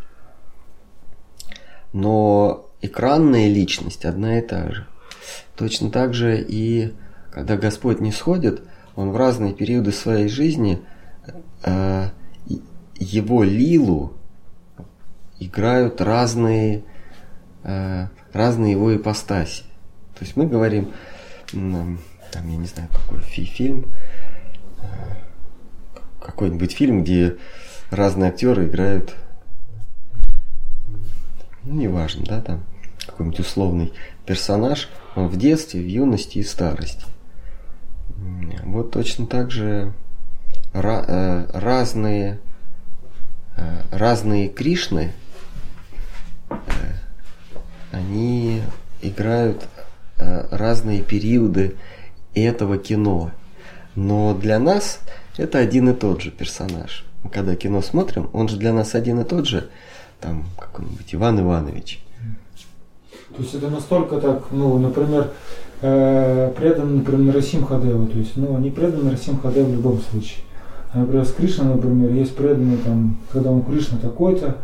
но 1.93 2.71
экранная 2.81 3.49
личность 3.49 4.05
одна 4.05 4.39
и 4.39 4.41
та 4.41 4.71
же. 4.71 4.87
Точно 5.57 5.91
так 5.91 6.15
же 6.15 6.41
и 6.41 6.95
когда 7.31 7.57
Господь 7.57 8.01
не 8.01 8.13
сходит, 8.13 8.63
Он 8.97 9.11
в 9.11 9.17
разные 9.17 9.53
периоды 9.53 9.93
своей 9.93 10.29
жизни 10.29 10.81
э, 11.65 12.09
его 12.97 13.43
лилу 13.43 14.13
играют 15.41 16.01
разные, 16.01 16.85
э, 17.65 18.07
разные 18.33 18.73
его 18.73 18.95
ипостаси. 18.95 19.65
То 20.17 20.25
есть 20.25 20.37
мы 20.37 20.47
говорим, 20.47 20.93
там, 21.51 21.99
я 22.35 22.57
не 22.57 22.67
знаю, 22.67 22.89
какой 22.93 23.21
фи- 23.21 23.45
фильм, 23.45 23.87
э, 24.81 24.85
какой-нибудь 26.21 26.73
фильм, 26.73 27.03
где 27.03 27.37
разные 27.91 28.31
актеры 28.31 28.67
играют. 28.67 29.15
Ну, 31.65 31.75
неважно, 31.75 32.25
да, 32.27 32.41
там 32.41 32.65
какой-нибудь 33.07 33.41
условный 33.41 33.93
персонаж, 34.27 34.89
он 34.89 35.04
в 35.15 35.37
детстве, 35.37 35.81
в 35.81 35.87
юности 35.87 36.39
и 36.39 36.43
старости. 36.43 37.05
Вот 38.65 38.91
точно 38.91 39.27
так 39.27 39.51
же 39.51 39.93
э, 40.73 41.47
разные, 41.53 42.41
э, 43.57 43.83
разные 43.91 44.49
Кришны, 44.49 45.13
э, 46.51 46.55
они 47.93 48.63
играют 49.03 49.69
разные 50.17 51.03
периоды 51.03 51.75
этого 52.35 52.79
кино. 52.79 53.33
Но 53.97 54.33
для 54.33 54.59
нас 54.59 55.01
это 55.37 55.59
один 55.59 55.91
и 55.91 55.95
тот 55.95 56.23
же 56.23 56.31
персонаж. 56.31 57.05
Мы 57.25 57.31
когда 57.31 57.57
кино 57.57 57.83
смотрим, 57.83 58.31
он 58.33 58.49
же 58.49 58.57
для 58.57 58.73
нас 58.73 58.95
один 58.95 59.21
и 59.21 59.25
тот 59.25 59.47
же, 59.47 59.71
там 60.21 60.47
какой-нибудь 60.59 61.15
Иван 61.15 61.41
Иванович. 61.41 62.04
То 63.37 63.43
есть 63.43 63.55
это 63.55 63.69
настолько 63.69 64.21
так, 64.21 64.45
ну, 64.53 64.79
например, 64.79 65.31
э, 65.81 66.53
предан, 66.57 66.99
например, 66.99 67.35
Расим 67.35 67.65
Хадеву, 67.65 68.07
то 68.07 68.19
есть, 68.19 68.37
ну, 68.37 68.57
они 68.57 68.71
преданы 68.71 69.11
Расим 69.11 69.39
Хадеву 69.39 69.71
в 69.71 69.75
любом 69.75 70.01
случае. 70.01 70.45
А, 70.93 71.01
например, 71.01 71.25
с 71.25 71.33
Кришной, 71.33 71.75
например, 71.75 72.13
есть 72.13 72.37
преданные, 72.37 72.79
там, 72.79 73.19
когда 73.33 73.51
он 73.51 73.65
Кришна 73.65 73.99
такой-то, 73.99 74.59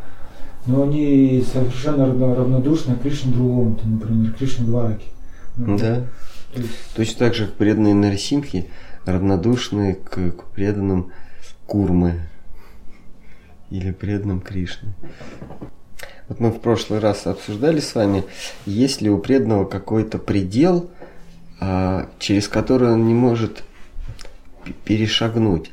но 0.66 0.85
они 0.85 1.44
совершенно 1.52 2.06
равнодушны 2.06 2.94
к 2.94 3.02
Кришне 3.02 3.33
другому, 3.33 3.74
там, 3.74 3.94
например, 3.94 4.33
Кришне 4.35 4.66
Двараке. 4.66 5.06
Да. 5.56 6.04
То 6.54 6.61
есть... 6.61 6.70
Точно 6.94 7.18
так 7.18 7.35
же 7.35 7.46
преданные 7.46 7.94
Нарисимхи 7.94 8.70
равнодушны 9.04 9.94
к, 9.94 10.30
к 10.33 10.44
преданным 10.52 11.11
Курмы 11.66 12.20
или 13.70 13.90
преданным 13.92 14.40
Кришны. 14.40 14.94
Вот 16.30 16.38
мы 16.38 16.50
в 16.52 16.60
прошлый 16.60 17.00
раз 17.00 17.26
обсуждали 17.26 17.80
с 17.80 17.96
вами, 17.96 18.22
есть 18.64 19.00
ли 19.00 19.10
у 19.10 19.18
преданного 19.18 19.64
какой-то 19.64 20.16
предел, 20.16 20.88
а, 21.58 22.08
через 22.20 22.46
который 22.46 22.92
он 22.92 23.08
не 23.08 23.14
может 23.14 23.64
перешагнуть. 24.84 25.72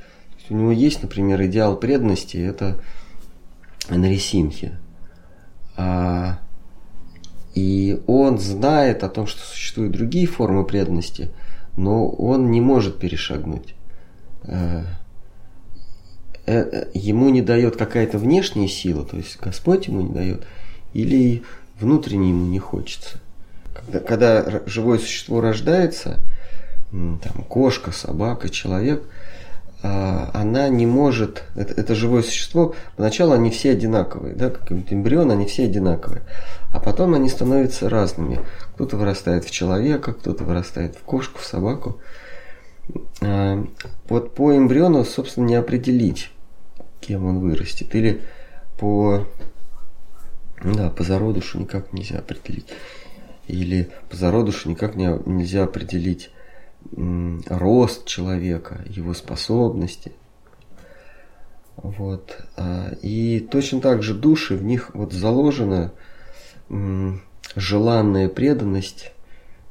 У 0.50 0.56
него 0.56 0.72
есть, 0.72 1.04
например, 1.04 1.46
идеал 1.46 1.78
преданности, 1.78 2.38
это 2.38 2.82
Нарисимхи. 3.88 4.72
А, 5.76 6.40
и 7.54 8.02
он 8.08 8.40
знает 8.40 9.04
о 9.04 9.10
том, 9.10 9.28
что 9.28 9.40
существуют 9.44 9.92
другие 9.92 10.26
формы 10.26 10.66
преданности, 10.66 11.30
но 11.76 12.10
он 12.10 12.50
не 12.50 12.62
может 12.62 12.98
перешагнуть. 12.98 13.76
Э, 16.48 16.62
э, 16.62 16.88
ему 16.94 17.28
не 17.30 17.42
дает 17.42 17.76
какая-то 17.76 18.18
внешняя 18.18 18.70
сила, 18.70 19.04
то 19.04 19.18
есть 19.18 19.38
Господь 19.42 19.88
ему 19.88 20.00
не 20.00 20.14
дает, 20.14 20.48
или 20.94 21.44
внутренне 21.78 22.30
ему 22.30 22.46
не 22.46 22.58
хочется. 22.58 23.20
Когда, 23.74 24.00
когда 24.00 24.62
живое 24.66 24.98
существо 24.98 25.42
рождается, 25.42 26.20
там, 26.92 27.44
кошка, 27.50 27.92
собака, 27.92 28.48
человек, 28.48 29.04
а, 29.84 30.32
она 30.34 30.70
не 30.70 30.86
может, 30.86 31.44
это, 31.56 31.74
это 31.74 31.96
живое 31.96 32.24
существо, 32.24 32.76
поначалу 32.96 33.34
они 33.34 33.52
все 33.52 33.72
одинаковые, 33.72 34.34
да, 34.34 34.50
как 34.50 34.72
эмбрион, 34.72 35.30
они 35.30 35.48
все 35.48 35.66
одинаковые, 35.66 36.22
а 36.72 36.80
потом 36.80 37.14
они 37.14 37.28
становятся 37.28 37.90
разными. 37.90 38.40
Кто-то 38.76 38.96
вырастает 38.96 39.44
в 39.44 39.52
человека, 39.52 40.14
кто-то 40.14 40.46
вырастает 40.46 40.96
в 40.96 41.02
кошку, 41.02 41.40
в 41.40 41.46
собаку. 41.46 41.98
А, 43.22 43.62
вот 44.08 44.34
по 44.34 44.56
эмбриону, 44.56 45.04
собственно, 45.04 45.46
не 45.46 45.56
определить, 45.56 46.32
кем 47.00 47.26
он 47.26 47.40
вырастет. 47.40 47.94
Или 47.96 48.22
по, 48.78 49.28
да, 50.64 50.90
по 50.90 51.04
зародышу 51.04 51.60
никак 51.60 51.94
нельзя 51.94 52.20
определить. 52.20 52.68
Или 53.48 53.90
по 54.10 54.16
зародышу 54.16 54.70
никак 54.70 54.96
не, 54.96 55.20
нельзя 55.26 55.64
определить 55.64 56.30
м, 56.96 57.44
рост 57.48 58.06
человека, 58.06 58.84
его 58.90 59.14
способности. 59.14 60.12
Вот. 61.78 62.38
А, 62.56 62.92
и 63.02 63.40
точно 63.40 63.82
так 63.82 64.04
же 64.04 64.14
души, 64.14 64.56
в 64.56 64.64
них 64.64 64.92
вот 64.94 65.14
заложена 65.14 65.94
м, 66.70 67.22
желанная 67.56 68.30
преданность, 68.30 69.12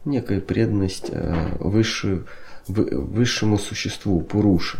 некая 0.04 0.40
преданность 0.40 1.10
э, 1.10 1.56
высшую, 1.58 2.26
высшему 2.68 3.58
существу, 3.58 4.20
Пуруши. 4.20 4.78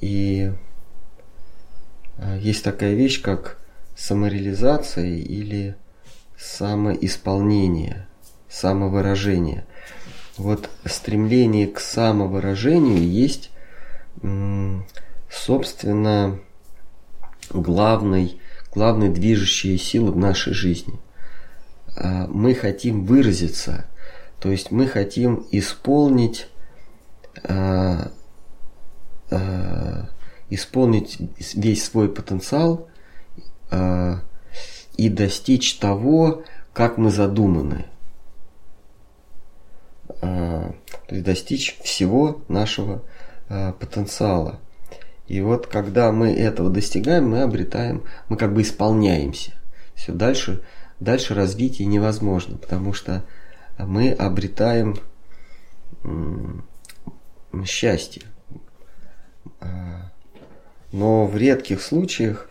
И 0.00 0.52
а, 2.16 2.36
есть 2.36 2.64
такая 2.64 2.94
вещь, 2.94 3.20
как 3.20 3.58
самореализация 3.96 5.06
или 5.06 5.76
самоисполнение, 6.36 8.06
самовыражение. 8.48 9.66
Вот 10.36 10.70
стремление 10.84 11.66
к 11.66 11.80
самовыражению 11.80 13.08
есть, 13.10 13.50
собственно, 15.28 16.38
главной, 17.50 18.40
главной 18.72 19.08
движущей 19.08 19.76
силой 19.78 20.12
в 20.12 20.16
нашей 20.16 20.52
жизни. 20.52 20.98
А, 21.96 22.26
мы 22.28 22.54
хотим 22.54 23.04
выразиться, 23.04 23.86
то 24.40 24.50
есть 24.50 24.70
мы 24.70 24.86
хотим 24.86 25.44
исполнить 25.50 26.46
а, 27.42 28.12
э, 29.30 30.04
исполнить 30.50 31.18
весь 31.54 31.84
свой 31.84 32.08
потенциал 32.08 32.88
э, 33.70 34.16
и 34.96 35.08
достичь 35.08 35.74
того, 35.76 36.44
как 36.72 36.98
мы 36.98 37.10
задуманы. 37.10 37.86
Э, 40.20 40.72
то 41.06 41.14
есть 41.14 41.24
достичь 41.24 41.78
всего 41.82 42.42
нашего 42.48 43.02
потенциала. 43.80 44.60
И 45.26 45.40
вот 45.40 45.68
когда 45.68 46.12
мы 46.12 46.32
этого 46.32 46.68
достигаем, 46.68 47.30
мы 47.30 47.40
обретаем, 47.40 48.04
мы 48.28 48.36
как 48.36 48.52
бы 48.52 48.60
исполняемся. 48.60 49.52
Все 49.94 50.12
дальше, 50.12 50.62
дальше 51.00 51.34
развитие 51.34 51.88
невозможно, 51.88 52.58
потому 52.58 52.92
что 52.92 53.24
мы 53.78 54.12
обретаем 54.12 54.98
счастье. 57.64 58.22
А, 59.60 60.10
но 60.92 61.26
в 61.26 61.36
редких 61.36 61.82
случаях 61.82 62.48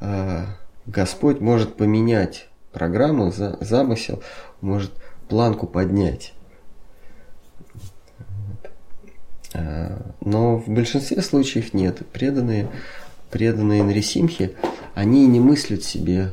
а, 0.00 0.46
Господь 0.86 1.40
может 1.40 1.76
поменять 1.76 2.48
программу, 2.72 3.32
замысел, 3.32 4.22
может 4.60 4.92
планку 5.28 5.66
поднять. 5.66 6.34
А, 9.54 10.12
но 10.20 10.58
в 10.58 10.68
большинстве 10.68 11.22
случаев 11.22 11.74
нет. 11.74 12.06
Преданные, 12.12 12.70
преданные 13.30 13.82
Нарисимхи, 13.82 14.56
они 14.94 15.26
не 15.26 15.40
мыслят 15.40 15.82
себе 15.82 16.32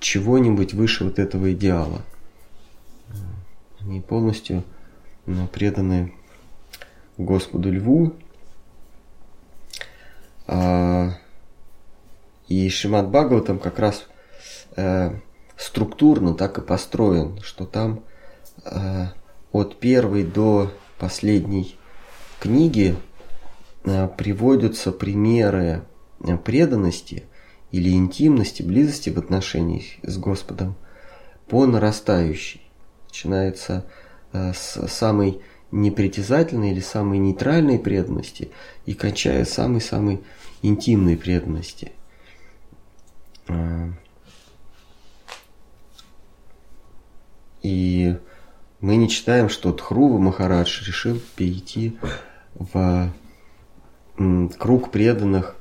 чего-нибудь 0.00 0.74
выше 0.74 1.04
вот 1.04 1.18
этого 1.18 1.54
идеала. 1.54 2.02
Они 3.80 4.02
полностью 4.02 4.64
ну, 5.24 5.46
преданы 5.46 6.12
Господу 7.16 7.70
Льву, 7.70 8.14
и 12.48 12.68
Шимат 12.68 13.08
Бхагаватам 13.08 13.58
как 13.58 13.78
раз 13.78 14.06
э, 14.76 15.10
структурно 15.56 16.34
так 16.34 16.58
и 16.58 16.60
построен, 16.60 17.40
что 17.40 17.64
там 17.64 18.04
э, 18.64 19.06
от 19.52 19.78
первой 19.80 20.24
до 20.24 20.70
последней 20.98 21.78
книги 22.40 22.96
э, 23.84 24.08
приводятся 24.08 24.92
примеры 24.92 25.84
преданности 26.44 27.24
или 27.70 27.92
интимности, 27.92 28.62
близости 28.62 29.10
в 29.10 29.18
отношениях 29.18 29.84
с 30.02 30.16
Господом 30.16 30.76
по 31.48 31.66
нарастающей. 31.66 32.62
Начинается 33.08 33.84
с 34.32 34.88
самой 34.88 35.42
непритязательной 35.74 36.70
или 36.70 36.80
самой 36.80 37.18
нейтральной 37.18 37.78
преданности 37.78 38.50
и 38.86 38.94
кончая 38.94 39.44
самой-самой 39.44 40.22
интимной 40.62 41.16
преданности. 41.16 41.92
А, 43.48 43.90
и 47.62 48.16
мы 48.80 48.96
не 48.96 49.08
читаем, 49.08 49.48
что 49.48 49.72
Тхрува 49.72 50.18
Махарадж 50.18 50.84
решил 50.86 51.20
перейти 51.36 51.98
в 52.54 53.12
круг 54.58 54.92
преданных 54.92 55.56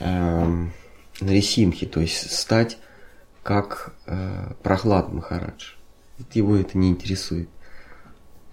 э, 0.00 0.66
Нарисимхи, 1.20 1.86
то 1.86 2.00
есть 2.00 2.32
стать 2.32 2.78
как 3.44 3.94
э, 4.06 4.54
Прохлад 4.62 5.12
Махарадж. 5.12 5.74
Его 6.32 6.56
это 6.56 6.76
не 6.76 6.88
интересует. 6.88 7.48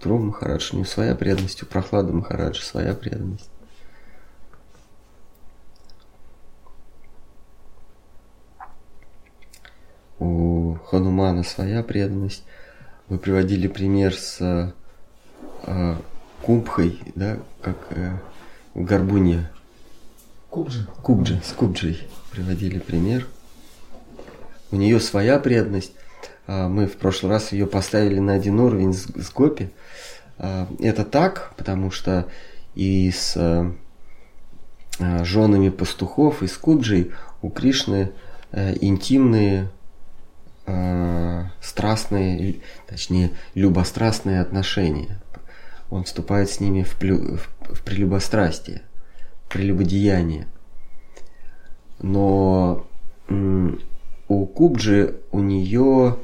Тру 0.04 0.18
Махарадж, 0.18 0.68
у 0.72 0.76
него 0.76 0.84
своя 0.84 1.14
преданность, 1.14 1.62
у 1.62 1.66
Прохлада 1.66 2.12
Махараджа 2.12 2.60
своя 2.62 2.92
преданность. 2.92 3.48
Ханумана 10.84 11.42
своя 11.42 11.82
преданность. 11.82 12.44
Вы 13.08 13.16
приводили 13.16 13.66
пример 13.66 14.14
с 14.14 14.74
э, 15.62 15.94
Кумбхой, 16.42 17.00
да, 17.14 17.38
как 17.62 17.78
э, 17.88 18.18
в 18.74 18.84
Горбуне. 18.84 19.50
Кубджи. 20.50 20.86
Кубджи, 21.02 21.40
с 21.42 21.52
Кубджей 21.52 22.06
приводили 22.30 22.78
пример. 22.78 23.26
У 24.70 24.76
нее 24.76 25.00
своя 25.00 25.38
преданность. 25.38 25.92
А, 26.46 26.68
мы 26.68 26.86
в 26.86 26.96
прошлый 26.96 27.32
раз 27.32 27.52
ее 27.52 27.66
поставили 27.66 28.18
на 28.18 28.34
один 28.34 28.60
уровень 28.60 28.92
с, 28.92 29.06
с 29.06 29.32
Гопи. 29.32 29.70
А, 30.38 30.68
это 30.80 31.04
так, 31.04 31.52
потому 31.56 31.90
что 31.90 32.28
и 32.74 33.10
с 33.10 33.34
э, 33.36 33.70
э, 34.98 35.24
женами 35.24 35.68
пастухов, 35.68 36.42
и 36.42 36.46
с 36.46 36.56
Кубджей 36.56 37.12
у 37.42 37.50
Кришны 37.50 38.12
э, 38.52 38.74
интимные, 38.80 39.70
страстные, 41.60 42.62
точнее, 42.86 43.32
любострастные 43.54 44.40
отношения. 44.40 45.20
Он 45.90 46.04
вступает 46.04 46.48
с 46.48 46.58
ними 46.58 46.84
в, 46.84 46.96
плю, 46.96 47.36
в, 47.36 47.74
в 47.74 47.82
прелюбострастие, 47.82 48.80
прелюбодеяние. 49.50 50.46
Но 52.00 52.86
у 53.28 54.46
Кубджи 54.46 55.16
у 55.32 55.40
нее 55.40 56.16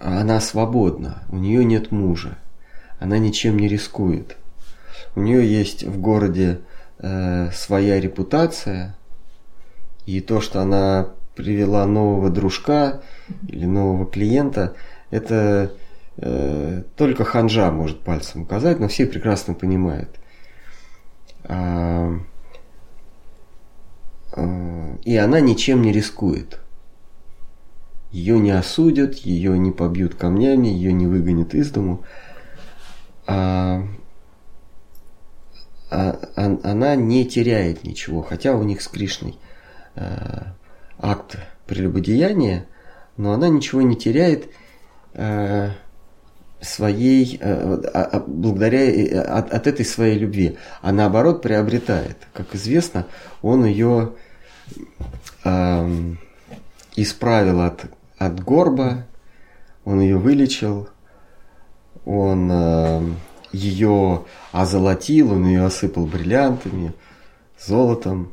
она 0.00 0.40
свободна, 0.40 1.22
у 1.28 1.36
нее 1.36 1.64
нет 1.64 1.92
мужа, 1.92 2.38
она 3.02 3.18
ничем 3.18 3.58
не 3.58 3.66
рискует. 3.66 4.36
У 5.16 5.20
нее 5.20 5.44
есть 5.50 5.82
в 5.82 6.00
городе 6.00 6.60
э, 6.98 7.50
своя 7.52 8.00
репутация, 8.00 8.96
и 10.06 10.20
то, 10.20 10.40
что 10.40 10.60
она 10.60 11.10
привела 11.34 11.84
нового 11.84 12.30
дружка 12.30 13.02
или 13.48 13.66
нового 13.66 14.06
клиента, 14.06 14.74
это 15.10 15.72
э, 16.16 16.82
только 16.96 17.24
ханжа 17.24 17.72
может 17.72 18.00
пальцем 18.00 18.42
указать, 18.42 18.78
но 18.78 18.86
все 18.86 19.06
прекрасно 19.06 19.54
понимают. 19.54 20.10
А, 21.44 22.18
э, 24.36 24.96
и 25.04 25.16
она 25.16 25.40
ничем 25.40 25.82
не 25.82 25.90
рискует. 25.92 26.60
Ее 28.12 28.38
не 28.38 28.52
осудят, 28.52 29.16
ее 29.16 29.58
не 29.58 29.72
побьют 29.72 30.14
камнями, 30.14 30.68
ее 30.68 30.92
не 30.92 31.08
выгонят 31.08 31.54
из 31.54 31.70
дому. 31.70 32.04
А, 33.26 33.82
а, 35.90 36.18
а, 36.36 36.58
она 36.64 36.96
не 36.96 37.24
теряет 37.26 37.84
ничего, 37.84 38.22
хотя 38.22 38.54
у 38.54 38.62
них 38.62 38.82
с 38.82 38.88
Кришной 38.88 39.38
а, 39.94 40.54
акт 40.98 41.36
прелюбодеяния, 41.66 42.66
но 43.16 43.32
она 43.32 43.48
ничего 43.48 43.82
не 43.82 43.96
теряет 43.96 44.50
а, 45.14 45.70
своей, 46.60 47.38
а, 47.42 47.80
а, 47.94 48.24
благодаря 48.26 49.36
от, 49.38 49.52
от 49.52 49.66
этой 49.66 49.84
своей 49.84 50.18
любви, 50.18 50.58
а 50.80 50.92
наоборот 50.92 51.42
приобретает. 51.42 52.16
Как 52.32 52.54
известно, 52.54 53.06
он 53.42 53.64
ее 53.64 54.12
а, 55.44 55.88
исправил 56.96 57.60
от 57.60 57.86
от 58.24 58.42
горба, 58.42 59.06
он 59.84 60.00
ее 60.00 60.16
вылечил, 60.16 60.88
он 62.04 62.50
э, 62.50 63.12
ее 63.52 64.24
озолотил, 64.50 65.32
он 65.32 65.46
ее 65.46 65.64
осыпал 65.64 66.06
бриллиантами, 66.06 66.94
золотом, 67.58 68.32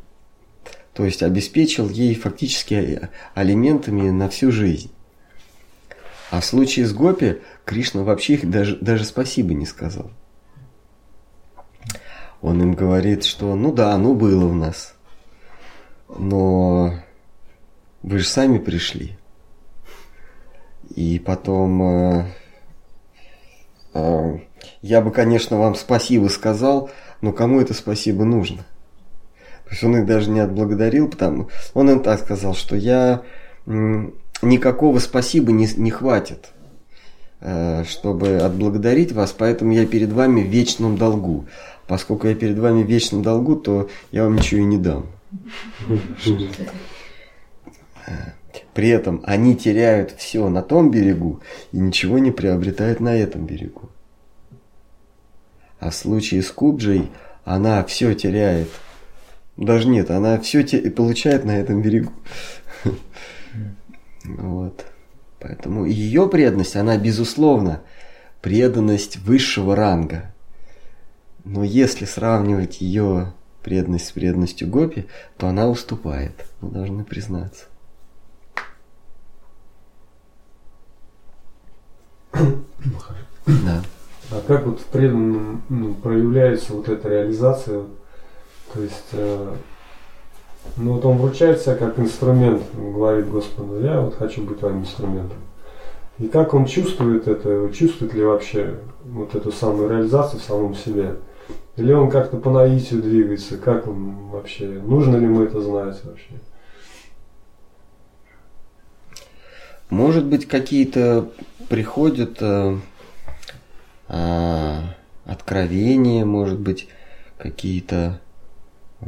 то 0.94 1.06
есть 1.06 1.24
обеспечил 1.24 1.90
ей 1.90 2.16
фактически 2.16 3.10
алиментами 3.34 4.10
на 4.10 4.30
всю 4.30 4.52
жизнь. 4.52 4.92
А 6.32 6.42
в 6.42 6.46
случае 6.46 6.86
с 6.86 6.94
Гопи 6.94 7.42
Кришна 7.66 8.04
вообще 8.04 8.36
их 8.36 8.50
даже, 8.50 8.78
даже 8.78 9.04
спасибо 9.04 9.54
не 9.54 9.66
сказал. 9.66 10.12
Он 12.42 12.62
им 12.62 12.74
говорит, 12.74 13.26
что 13.26 13.56
ну 13.56 13.74
да, 13.74 13.98
ну 13.98 14.16
было 14.16 14.46
у 14.46 14.54
нас, 14.54 14.96
но 16.08 16.94
вы 18.02 18.20
же 18.20 18.28
сами 18.28 18.58
пришли. 18.60 19.18
И 20.96 21.20
потом 21.20 21.84
э, 21.84 22.26
э, 22.26 22.39
я 23.94 25.02
бы, 25.02 25.12
конечно, 25.12 25.58
вам 25.58 25.76
спасибо 25.76 26.28
сказал, 26.28 26.90
но 27.22 27.32
кому 27.32 27.60
это 27.60 27.74
спасибо 27.74 28.24
нужно? 28.24 28.66
То 29.66 29.72
есть 29.72 29.84
он 29.84 29.98
их 29.98 30.06
даже 30.06 30.30
не 30.30 30.40
отблагодарил, 30.40 31.10
потому 31.10 31.50
он 31.74 31.92
им 31.92 32.00
так 32.02 32.20
сказал, 32.20 32.56
что 32.56 32.76
я 32.76 33.22
никакого 34.42 35.00
спасибо 35.00 35.52
не, 35.52 35.68
не 35.78 35.92
хватит, 35.92 36.50
э, 37.42 37.84
чтобы 37.88 38.38
отблагодарить 38.38 39.12
вас, 39.12 39.34
поэтому 39.38 39.72
я 39.74 39.86
перед 39.86 40.12
вами 40.12 40.42
в 40.42 40.48
вечном 40.48 40.98
долгу. 40.98 41.46
Поскольку 41.88 42.28
я 42.28 42.36
перед 42.36 42.58
вами 42.58 42.84
в 42.84 42.88
вечном 42.88 43.24
долгу, 43.24 43.56
то 43.56 43.90
я 44.12 44.24
вам 44.24 44.36
ничего 44.36 44.62
и 44.62 44.64
не 44.64 44.78
дам. 44.78 45.08
При 48.74 48.90
этом 48.90 49.22
они 49.26 49.56
теряют 49.56 50.12
все 50.12 50.48
на 50.50 50.62
том 50.62 50.92
берегу 50.92 51.42
и 51.72 51.78
ничего 51.78 52.20
не 52.20 52.32
приобретают 52.32 53.00
на 53.00 53.16
этом 53.16 53.46
берегу. 53.46 53.90
А 55.80 55.92
в 55.92 55.96
случае 55.96 56.42
с 56.42 56.52
Кубджей 56.52 57.10
она 57.46 57.84
все 57.84 58.14
теряет. 58.14 58.70
Даже 59.58 59.88
нет, 59.88 60.12
она 60.12 60.40
все 60.40 60.64
те... 60.64 60.90
получает 60.92 61.46
на 61.46 61.58
этом 61.58 61.82
берегу. 61.82 62.12
Вот. 64.24 64.86
Поэтому 65.40 65.86
ее 65.86 66.28
преданность, 66.30 66.76
она 66.76 66.98
безусловно 66.98 67.82
преданность 68.42 69.18
высшего 69.18 69.76
ранга. 69.76 70.34
Но 71.46 71.64
если 71.64 72.06
сравнивать 72.06 72.82
ее 72.82 73.34
преданность 73.64 74.08
с 74.08 74.12
преданностью 74.12 74.68
Гопи, 74.68 75.08
то 75.38 75.48
она 75.48 75.68
уступает. 75.70 76.46
Мы 76.62 76.70
должны 76.70 77.04
признаться. 77.04 77.66
Да. 83.46 83.82
А 84.32 84.42
как 84.48 84.66
вот 84.66 84.80
в 84.80 84.86
преданном 84.86 85.64
ну, 85.70 85.94
проявляется 85.96 86.74
вот 86.74 86.88
эта 86.88 87.10
реализация? 87.10 87.84
То 88.74 88.82
есть, 88.82 89.08
э, 89.14 89.54
ну 90.78 90.94
вот 90.94 91.06
он 91.06 91.18
вручает 91.18 91.60
себя 91.60 91.76
как 91.76 91.98
инструмент, 91.98 92.62
говорит 92.74 93.30
Господу, 93.30 93.80
я 93.80 94.02
вот 94.02 94.16
хочу 94.16 94.44
быть 94.44 94.60
твоим 94.60 94.82
инструментом. 94.82 95.38
И 96.20 96.28
как 96.28 96.54
он 96.54 96.66
чувствует 96.66 97.28
это, 97.28 97.72
чувствует 97.74 98.14
ли 98.14 98.24
вообще 98.24 98.76
вот 99.06 99.34
эту 99.34 99.52
самую 99.52 99.90
реализацию 99.90 100.40
в 100.40 100.44
самом 100.44 100.76
себе? 100.76 101.16
Или 101.78 101.94
он 101.94 102.12
как-то 102.12 102.38
по 102.38 102.52
наитию 102.52 103.02
двигается? 103.02 103.58
Как 103.58 103.88
он 103.88 104.28
вообще? 104.30 104.68
Нужно 104.68 105.16
ли 105.16 105.26
ему 105.26 105.42
это 105.44 105.62
знать 105.62 106.00
вообще? 106.04 106.34
Может 109.90 110.26
быть, 110.26 110.48
какие-то 110.48 111.32
приходят 111.68 112.38
э, 112.42 112.78
э, 114.08 114.82
откровения, 115.26 116.26
может 116.26 116.60
быть, 116.60 116.88
какие-то 117.40 118.22
э, 119.02 119.06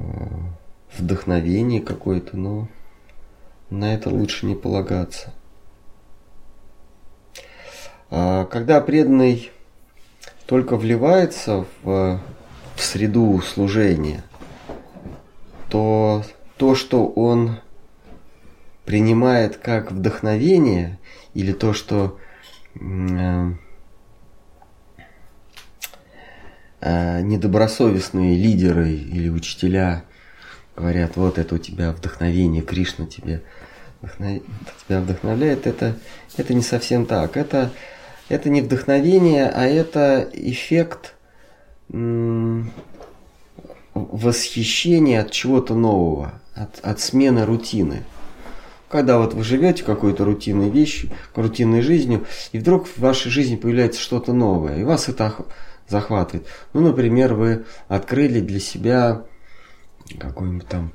вдохновения 0.97 1.82
какое-то, 1.82 2.36
но 2.36 2.67
на 3.69 3.93
это 3.93 4.09
лучше 4.09 4.47
не 4.47 4.55
полагаться. 4.55 5.34
А 8.09 8.45
когда 8.45 8.82
преданный 8.82 9.51
только 10.47 10.77
вливается 10.77 11.65
в, 11.84 12.19
в 12.75 12.82
среду 12.82 13.39
служения, 13.41 14.23
то 15.69 16.23
то, 16.57 16.75
что 16.75 17.07
он 17.07 17.57
принимает 18.92 19.56
как 19.56 19.94
вдохновение 19.94 21.00
или 21.34 21.54
то, 21.54 21.72
что 21.72 22.20
э, 22.76 23.54
э, 26.82 27.22
недобросовестные 27.22 28.36
лидеры 28.36 28.92
или 28.92 29.30
учителя 29.30 30.04
говорят, 30.76 31.16
вот 31.16 31.38
это 31.38 31.56
у 31.56 31.58
тебя 31.58 31.94
вдохновение, 31.94 32.64
Кришна 32.64 33.06
тебе 33.06 33.44
вдохнов... 34.02 34.42
тебя 34.86 35.00
вдохновляет, 35.00 35.68
это, 35.68 35.96
это 36.36 36.54
не 36.54 36.62
совсем 36.62 37.06
так. 37.06 37.38
Это, 37.38 37.72
это 38.28 38.50
не 38.50 38.62
вдохновение, 38.62 39.48
а 39.48 39.64
это 39.68 40.30
эффект 40.34 41.16
восхищения 43.94 45.22
от 45.22 45.32
чего-то 45.32 45.76
нового, 45.76 46.42
от, 46.56 46.78
от 46.84 47.00
смены 47.00 47.46
рутины. 47.46 48.04
Когда 48.92 49.18
вот 49.18 49.34
вы 49.34 49.44
живете 49.44 49.84
какой-то 49.84 50.26
рутинной 50.26 50.70
вещью, 50.70 51.12
рутинной 51.34 51.82
жизнью, 51.82 52.26
и 52.52 52.60
вдруг 52.60 52.88
в 52.88 52.98
вашей 52.98 53.32
жизни 53.32 53.56
появляется 53.56 54.02
что-то 54.02 54.34
новое, 54.34 54.80
и 54.80 54.84
вас 54.84 55.08
это 55.08 55.34
захватывает. 55.88 56.46
Ну, 56.74 56.82
например, 56.82 57.34
вы 57.34 57.66
открыли 57.88 58.42
для 58.42 58.60
себя 58.60 59.24
какую-нибудь 60.20 60.68
там 60.68 60.92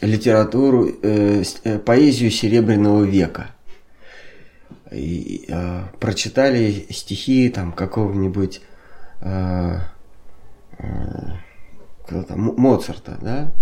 литературу, 0.00 0.88
э, 1.02 1.44
э, 1.64 1.78
поэзию 1.78 2.30
Серебряного 2.30 3.04
века. 3.04 3.50
и, 4.90 5.44
э, 5.48 5.82
прочитали 6.00 6.86
стихи 6.90 7.50
там 7.50 7.72
какого-нибудь 7.72 8.62
э, 9.20 9.80
э, 10.78 10.84
кто 12.06 12.22
там, 12.22 12.54
Моцарта, 12.56 13.18
да, 13.20 13.52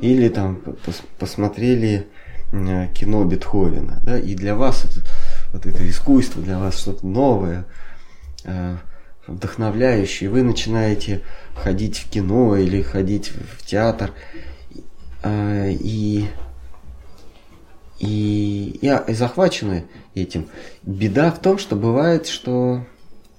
или, 0.00 0.28
там 0.28 0.56
пос, 0.56 1.02
посмотрели 1.18 2.08
э, 2.52 2.88
кино 2.94 3.24
Бетховена, 3.24 4.00
да, 4.02 4.18
и 4.18 4.34
для 4.34 4.54
вас 4.54 4.84
это, 4.84 5.06
вот 5.52 5.66
это 5.66 5.88
искусство, 5.88 6.42
для 6.42 6.58
вас 6.58 6.78
что-то 6.78 7.06
новое, 7.06 7.66
э, 8.44 8.76
вдохновляющее, 9.26 10.30
вы 10.30 10.42
начинаете 10.42 11.22
ходить 11.54 11.98
в 11.98 12.10
кино 12.10 12.56
или 12.56 12.82
ходить 12.82 13.30
в 13.30 13.66
театр, 13.66 14.12
э, 15.22 15.72
и 15.72 16.28
и 18.00 18.78
я 18.80 18.98
и 18.98 19.12
захвачены 19.12 19.84
этим. 20.14 20.48
Беда 20.82 21.30
в 21.30 21.38
том, 21.38 21.58
что 21.58 21.76
бывает, 21.76 22.26
что 22.26 22.86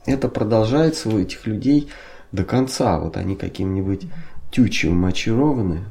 это 0.05 0.29
продолжается 0.29 1.09
у 1.09 1.17
этих 1.17 1.47
людей 1.47 1.89
до 2.31 2.43
конца. 2.43 2.99
Вот 2.99 3.17
они 3.17 3.35
каким-нибудь 3.35 4.03
тючевым 4.51 5.05
очарованы 5.05 5.85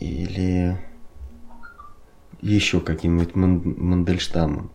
или 0.00 0.78
еще 2.40 2.80
каким-нибудь 2.80 3.34
Мандельштамом. 3.34 4.70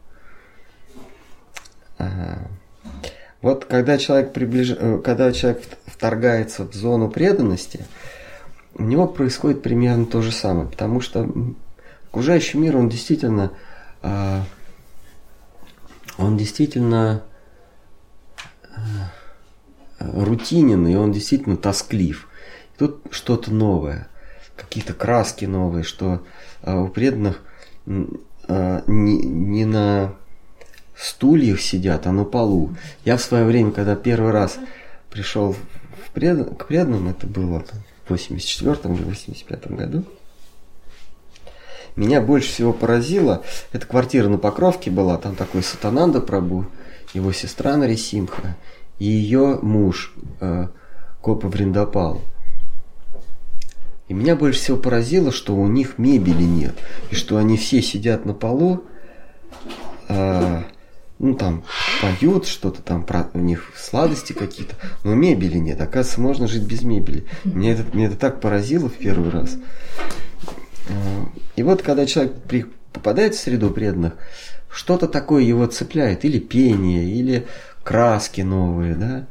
Ага. 1.98 2.48
Вот 3.42 3.66
когда 3.66 3.98
человек, 3.98 4.34
приближ... 4.34 4.76
Э, 4.78 5.00
когда 5.04 5.32
человек 5.32 5.64
вторгается 5.86 6.66
в 6.66 6.74
зону 6.74 7.10
преданности, 7.10 7.86
у 8.76 8.84
него 8.84 9.08
происходит 9.08 9.62
примерно 9.62 10.06
то 10.06 10.22
же 10.22 10.32
самое, 10.32 10.68
потому 10.68 11.02
что 11.02 11.30
окружающий 12.10 12.58
мир, 12.58 12.78
он 12.78 12.90
действительно, 12.90 13.52
а, 14.02 14.44
он 16.18 16.38
действительно 16.38 17.24
а, 18.76 19.12
рутинен, 20.00 20.88
и 20.88 20.96
он 20.96 21.12
действительно 21.12 21.58
тосклив. 21.58 22.28
Тут 22.78 23.02
что-то 23.12 23.54
новое, 23.54 24.08
какие-то 24.56 24.94
краски 24.94 25.46
новые, 25.46 25.84
что 25.84 26.24
а, 26.62 26.82
у 26.82 26.88
преданных 26.88 27.42
не, 27.86 29.18
не 29.18 29.66
на 29.66 30.16
стульях 30.96 31.62
сидят, 31.62 32.08
а 32.08 32.12
на 32.12 32.24
полу. 32.24 32.76
Я 33.06 33.18
в 33.18 33.22
свое 33.22 33.46
время, 33.46 33.72
когда 33.72 33.96
первый 33.96 34.32
раз 34.32 34.58
пришел 35.10 35.54
в 35.54 36.12
пред... 36.14 36.58
к 36.58 36.66
преданным, 36.68 37.10
это 37.10 37.28
было 37.28 37.64
в 38.06 38.10
84 38.10 38.94
или 38.94 39.04
85 39.04 39.72
году, 39.72 40.06
меня 41.96 42.22
больше 42.22 42.50
всего 42.50 42.74
поразило, 42.74 43.44
эта 43.72 43.86
квартира 43.86 44.28
на 44.28 44.38
Покровке 44.38 44.90
была, 44.90 45.18
там 45.18 45.36
такой 45.36 45.62
Сатананда 45.62 46.22
Прабу, 46.22 46.66
его 47.14 47.32
сестра 47.32 47.78
Нарисимха 47.78 48.56
и 48.98 49.06
ее 49.06 49.60
муж 49.62 50.14
э, 50.40 50.68
Копа 51.22 51.48
Вриндапал. 51.48 52.22
И 54.08 54.14
меня 54.14 54.36
больше 54.36 54.60
всего 54.60 54.78
поразило, 54.78 55.32
что 55.32 55.56
у 55.56 55.68
них 55.68 55.98
мебели 55.98 56.44
нет, 56.44 56.76
и 57.10 57.16
что 57.16 57.38
они 57.38 57.58
все 57.58 57.82
сидят 57.82 58.26
на 58.26 58.34
полу, 58.34 58.84
э, 60.10 60.64
ну 61.20 61.36
там 61.36 61.64
поют 62.02 62.46
что-то 62.48 62.82
там, 62.82 63.04
про, 63.04 63.30
у 63.34 63.40
них 63.40 63.72
сладости 63.78 64.34
какие-то, 64.34 64.76
но 65.04 65.16
мебели 65.16 65.58
нет. 65.58 65.80
Оказывается, 65.80 66.20
можно 66.20 66.48
жить 66.48 66.64
без 66.64 66.84
мебели. 66.84 67.26
Меня 67.46 67.74
это, 67.74 67.96
меня 67.96 68.08
это 68.08 68.18
так 68.18 68.42
поразило 68.42 68.90
в 68.90 68.94
первый 68.94 69.30
раз. 69.30 69.58
И 71.56 71.64
вот 71.64 71.82
когда 71.82 72.06
человек 72.06 72.34
при, 72.48 72.66
попадает 72.92 73.36
в 73.36 73.40
среду 73.40 73.70
преданных, 73.70 74.16
что-то 74.70 75.08
такое 75.08 75.44
его 75.44 75.66
цепляет, 75.68 76.26
или 76.26 76.40
пение, 76.40 77.06
или 77.06 77.48
краски 77.84 78.42
новые, 78.42 78.96
да, 78.96 79.28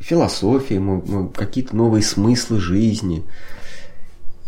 философии, 0.00 1.32
какие-то 1.34 1.76
новые 1.76 2.02
смыслы 2.02 2.60
жизни. 2.60 3.24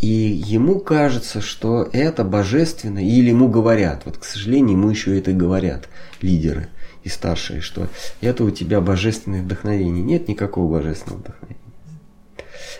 И 0.01 0.07
ему 0.07 0.81
кажется, 0.81 1.41
что 1.41 1.89
это 1.93 2.25
божественно, 2.25 2.99
или 2.99 3.29
ему 3.29 3.49
говорят, 3.49 4.03
вот, 4.07 4.17
к 4.17 4.25
сожалению, 4.25 4.79
ему 4.79 4.89
еще 4.89 5.19
это 5.19 5.33
говорят 5.33 5.89
лидеры 6.23 6.69
и 7.05 7.09
старшие, 7.11 7.61
что 7.61 7.89
это 8.21 8.45
у 8.45 8.51
тебя 8.51 8.81
божественное 8.81 9.43
вдохновение. 9.43 10.03
Нет 10.03 10.27
никакого 10.29 10.79
божественного 10.79 11.21
вдохновения. 11.21 11.61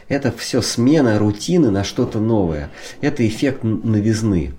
Это 0.09 0.33
все 0.33 0.63
смена 0.63 1.19
рутины 1.19 1.71
на 1.71 1.85
что-то 1.85 2.21
новое. 2.21 2.71
Это 3.01 3.27
эффект 3.27 3.65
новизны. 3.65 4.55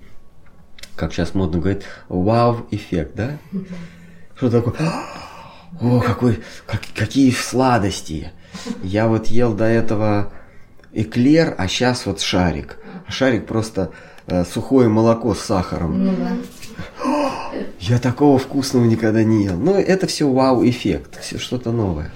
Как 0.94 1.12
сейчас 1.12 1.34
модно 1.34 1.58
говорить, 1.58 1.82
вау-эффект, 2.08 3.12
да? 3.16 3.38
Что 4.36 4.50
такое? 4.50 4.74
О, 5.82 6.00
какой, 6.00 6.40
как, 6.66 6.82
какие 6.94 7.30
сладости! 7.32 8.30
Я 8.82 9.08
вот 9.08 9.26
ел 9.26 9.54
до 9.54 9.64
этого 9.64 10.32
эклер, 10.92 11.54
а 11.58 11.68
сейчас 11.68 12.06
вот 12.06 12.20
шарик. 12.20 12.78
Шарик 13.08 13.46
просто 13.46 13.90
э, 14.26 14.44
сухое 14.44 14.88
молоко 14.88 15.34
с 15.34 15.40
сахаром. 15.40 16.04
Ну, 16.04 16.14
да. 16.16 17.52
Я 17.80 17.98
такого 17.98 18.38
вкусного 18.38 18.84
никогда 18.84 19.24
не 19.24 19.44
ел. 19.44 19.56
Но 19.56 19.78
это 19.78 20.06
все 20.06 20.30
вау-эффект, 20.30 21.20
все 21.20 21.38
что-то 21.38 21.72
новое. 21.72 22.12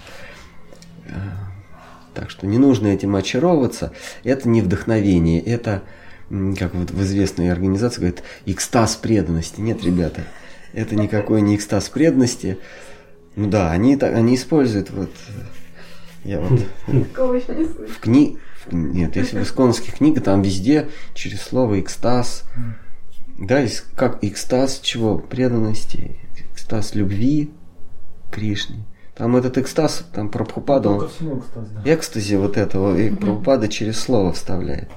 Так 2.17 2.31
что 2.31 2.47
не 2.47 2.57
нужно 2.57 2.87
этим 2.87 3.15
очаровываться. 3.15 3.93
Это 4.25 4.49
не 4.49 4.63
вдохновение, 4.63 5.41
это, 5.43 5.83
как 6.59 6.75
вот 6.75 6.91
в 6.91 7.03
известной 7.03 7.53
организации 7.53 8.01
говорят, 8.01 8.23
экстаз 8.47 8.97
преданности. 8.97 9.61
Нет, 9.61 9.85
ребята, 9.85 10.23
это 10.73 10.97
никакой 10.97 11.43
не 11.43 11.57
экстаз 11.57 11.91
преданности. 11.91 12.59
Ну 13.37 13.49
да, 13.49 13.71
они, 13.71 13.95
они 13.97 14.35
используют 14.35 14.91
вот... 14.91 15.11
Я 16.25 16.41
вот... 16.41 16.61
В 17.89 18.01
кни... 18.01 18.39
Нет, 18.73 19.15
если 19.15 19.39
в 19.39 19.43
исконских 19.45 19.99
книгах, 19.99 20.25
там 20.25 20.43
везде 20.43 20.89
через 21.15 21.43
слово 21.43 21.79
экстаз. 21.81 22.43
Да, 23.39 23.65
как 23.95 24.25
экстаз 24.25 24.81
чего? 24.81 25.19
Преданности, 25.19 26.17
экстаз 26.53 26.97
любви 26.97 27.53
Кришне. 28.33 28.85
Там 29.15 29.37
этот 29.37 29.57
экстаз, 29.59 30.05
там 30.13 30.31
Прабхупада, 30.31 30.91
он, 30.91 31.07
экстаз, 31.07 31.69
да. 31.71 31.95
экстази 31.95 32.35
вот 32.35 32.57
этого, 32.57 32.99
и 32.99 33.11
Прабхупада 33.11 33.69
через 33.69 34.01
слово 34.01 34.33
вставляет. 34.33 34.91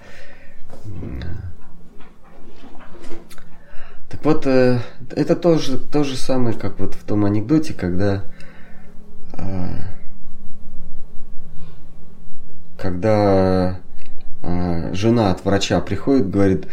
Так 4.10 4.26
вот, 4.26 4.48
э, 4.48 4.80
это 5.12 5.36
тоже 5.36 5.78
то 5.78 6.04
же 6.04 6.18
самое, 6.18 6.58
как 6.58 6.80
вот 6.80 6.96
в 6.96 7.04
том 7.04 7.26
анекдоте, 7.26 7.74
когда 7.74 8.24
э, 9.34 9.70
когда 12.78 13.80
э, 14.42 14.94
жена 14.94 15.32
от 15.32 15.46
врача 15.46 15.80
приходит, 15.82 16.30
говорит, 16.30 16.68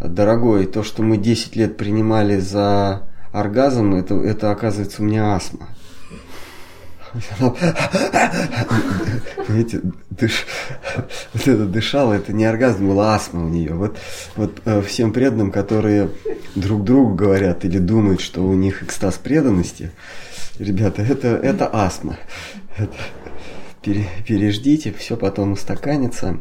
дорогой, 0.00 0.66
то, 0.66 0.82
что 0.82 1.02
мы 1.02 1.16
10 1.16 1.56
лет 1.56 1.76
принимали 1.76 2.38
за 2.38 3.02
оргазм, 3.32 3.94
это, 3.94 4.14
это 4.14 4.50
оказывается 4.50 5.02
у 5.02 5.06
меня 5.06 5.34
астма. 5.34 5.68
Видите, 9.48 9.80
дыш, 10.10 10.46
вот 11.32 11.48
это 11.48 11.66
дышало, 11.66 12.12
это 12.12 12.32
не 12.32 12.44
оргазм, 12.44 12.88
была 12.88 13.14
астма 13.14 13.44
у 13.46 13.48
нее. 13.48 13.74
Вот, 13.74 13.98
вот 14.36 14.60
э, 14.64 14.80
всем 14.82 15.12
преданным, 15.12 15.50
которые 15.50 16.10
друг 16.54 16.84
другу 16.84 17.14
говорят 17.14 17.64
или 17.64 17.78
думают, 17.78 18.20
что 18.20 18.42
у 18.42 18.54
них 18.54 18.82
экстаз 18.82 19.16
преданности, 19.16 19.90
ребята, 20.58 21.02
это, 21.02 21.28
это 21.28 21.68
астма. 21.72 22.16
Это, 22.76 22.94
пере, 23.82 24.06
переждите, 24.26 24.92
все 24.92 25.16
потом 25.16 25.52
устаканится. 25.52 26.38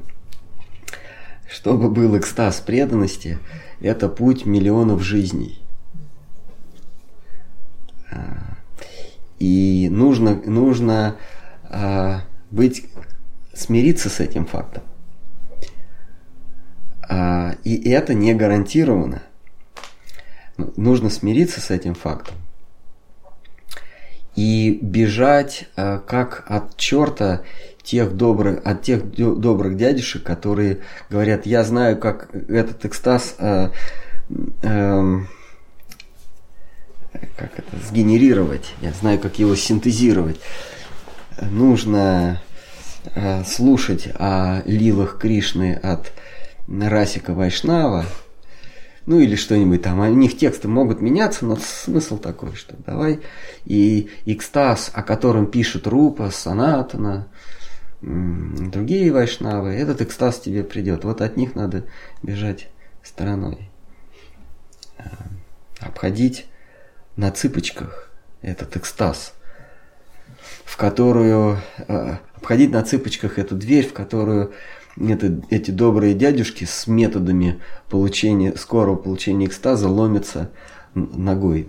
Чтобы 1.51 1.89
был 1.89 2.15
экстаз 2.17 2.59
преданности, 2.59 3.39
это 3.81 4.07
путь 4.07 4.45
миллионов 4.45 5.01
жизней. 5.01 5.59
И 9.39 9.87
нужно, 9.89 10.35
нужно 10.35 11.15
а, 11.63 12.21
быть, 12.51 12.85
смириться 13.53 14.09
с 14.09 14.19
этим 14.19 14.45
фактом. 14.45 14.83
А, 17.07 17.55
и 17.63 17.89
это 17.89 18.13
не 18.13 18.33
гарантировано. 18.33 19.23
Нужно 20.57 21.09
смириться 21.09 21.61
с 21.61 21.71
этим 21.71 21.95
фактом. 21.95 22.35
И 24.35 24.77
бежать 24.81 25.69
а, 25.75 25.99
как 25.99 26.45
от 26.47 26.77
черта 26.77 27.41
тех 27.81 28.15
добрых, 28.15 28.61
от 28.65 28.83
тех 28.83 29.09
добрых 29.15 29.75
дядюшек, 29.77 30.23
которые 30.23 30.79
говорят, 31.09 31.45
я 31.45 31.63
знаю, 31.63 31.97
как 31.97 32.29
этот 32.33 32.85
экстаз 32.85 33.35
а, 33.39 33.71
а, 34.63 35.21
как 37.37 37.59
это, 37.59 37.77
сгенерировать, 37.87 38.73
я 38.81 38.91
знаю, 38.91 39.19
как 39.19 39.39
его 39.39 39.55
синтезировать. 39.55 40.39
Нужно 41.41 42.41
э, 43.15 43.43
слушать 43.45 44.09
о 44.15 44.61
лилах 44.65 45.17
Кришны 45.19 45.73
от 45.73 46.11
Расика 46.67 47.33
Вайшнава, 47.33 48.05
ну 49.05 49.19
или 49.19 49.35
что-нибудь 49.35 49.81
там. 49.81 49.99
У 49.99 50.05
них 50.13 50.37
тексты 50.37 50.67
могут 50.67 51.01
меняться, 51.01 51.45
но 51.45 51.55
смысл 51.55 52.17
такой, 52.17 52.55
что 52.55 52.75
давай 52.85 53.21
и 53.65 54.09
экстаз, 54.25 54.91
о 54.93 55.01
котором 55.01 55.47
пишет 55.47 55.87
Рупа, 55.87 56.29
Санатана, 56.29 57.27
другие 58.01 59.11
вайшнавы, 59.11 59.71
этот 59.71 60.01
экстаз 60.01 60.39
тебе 60.39 60.63
придет. 60.63 61.03
Вот 61.03 61.21
от 61.21 61.37
них 61.37 61.55
надо 61.55 61.85
бежать 62.21 62.69
стороной. 63.03 63.69
Э, 64.97 65.03
обходить 65.79 66.45
на 67.19 67.31
цыпочках 67.31 68.09
этот 68.41 68.77
экстаз, 68.77 69.33
в 70.63 70.77
которую 70.77 71.57
э, 71.77 72.15
обходить 72.33 72.71
на 72.71 72.81
цыпочках 72.81 73.37
эту 73.37 73.55
дверь, 73.57 73.85
в 73.85 73.91
которую 73.91 74.53
это, 74.97 75.41
эти 75.49 75.71
добрые 75.71 76.13
дядюшки 76.13 76.63
с 76.63 76.87
методами 76.87 77.59
получения, 77.89 78.55
скорого 78.55 78.95
получения 78.95 79.47
экстаза 79.47 79.89
ломятся 79.89 80.49
ногой. 80.93 81.67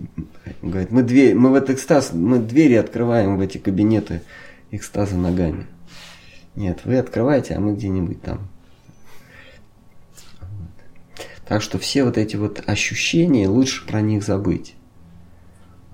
Говорит, 0.61 0.91
мы, 0.91 1.03
дверь, 1.03 1.35
мы 1.35 1.49
в 1.49 1.55
этот 1.55 1.71
экстаз, 1.71 2.13
мы 2.13 2.39
двери 2.39 2.75
открываем 2.75 3.35
в 3.35 3.41
эти 3.41 3.57
кабинеты 3.57 4.21
экстаза 4.71 5.17
ногами. 5.17 5.67
Нет, 6.55 6.79
вы 6.85 6.97
открываете, 6.97 7.55
а 7.55 7.59
мы 7.59 7.73
где-нибудь 7.73 8.21
там. 8.21 8.47
Так 11.45 11.61
что 11.61 11.77
все 11.77 12.05
вот 12.05 12.17
эти 12.17 12.37
вот 12.37 12.63
ощущения, 12.67 13.49
лучше 13.49 13.85
про 13.85 13.99
них 13.99 14.23
забыть. 14.23 14.75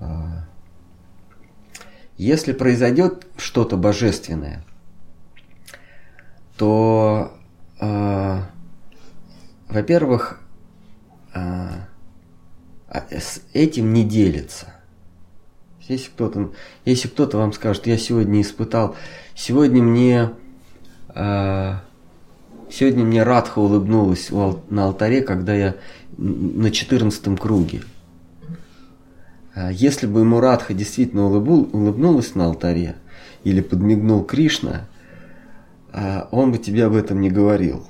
А, 0.00 0.44
если 2.16 2.52
произойдет 2.52 3.26
что-то 3.36 3.76
божественное, 3.76 4.64
то, 6.56 7.32
э, 7.80 8.40
во-первых, 9.68 10.40
э, 11.34 11.68
с 12.90 13.40
этим 13.52 13.92
не 13.92 14.04
делится. 14.04 14.74
Если 15.88 16.10
кто-то, 16.10 16.52
если 16.84 17.08
кто-то 17.08 17.38
вам 17.38 17.52
скажет, 17.52 17.86
я 17.86 17.96
сегодня 17.96 18.42
испытал, 18.42 18.96
сегодня 19.36 19.82
мне, 19.82 20.30
э, 21.14 21.74
сегодня 22.68 23.04
мне 23.04 23.22
Радха 23.22 23.60
улыбнулась 23.60 24.30
на 24.30 24.84
алтаре, 24.86 25.22
когда 25.22 25.54
я 25.54 25.76
на 26.16 26.72
14 26.72 27.38
круге. 27.38 27.82
Если 29.72 30.06
бы 30.06 30.20
ему 30.20 30.40
Радха 30.40 30.74
действительно 30.74 31.26
улыбнулась 31.26 32.34
на 32.34 32.46
алтаре, 32.46 32.96
или 33.44 33.60
подмигнул 33.60 34.24
Кришна, 34.24 34.88
а 35.92 36.28
он 36.30 36.52
бы 36.52 36.58
тебе 36.58 36.84
об 36.84 36.94
этом 36.94 37.20
не 37.20 37.30
говорил. 37.30 37.86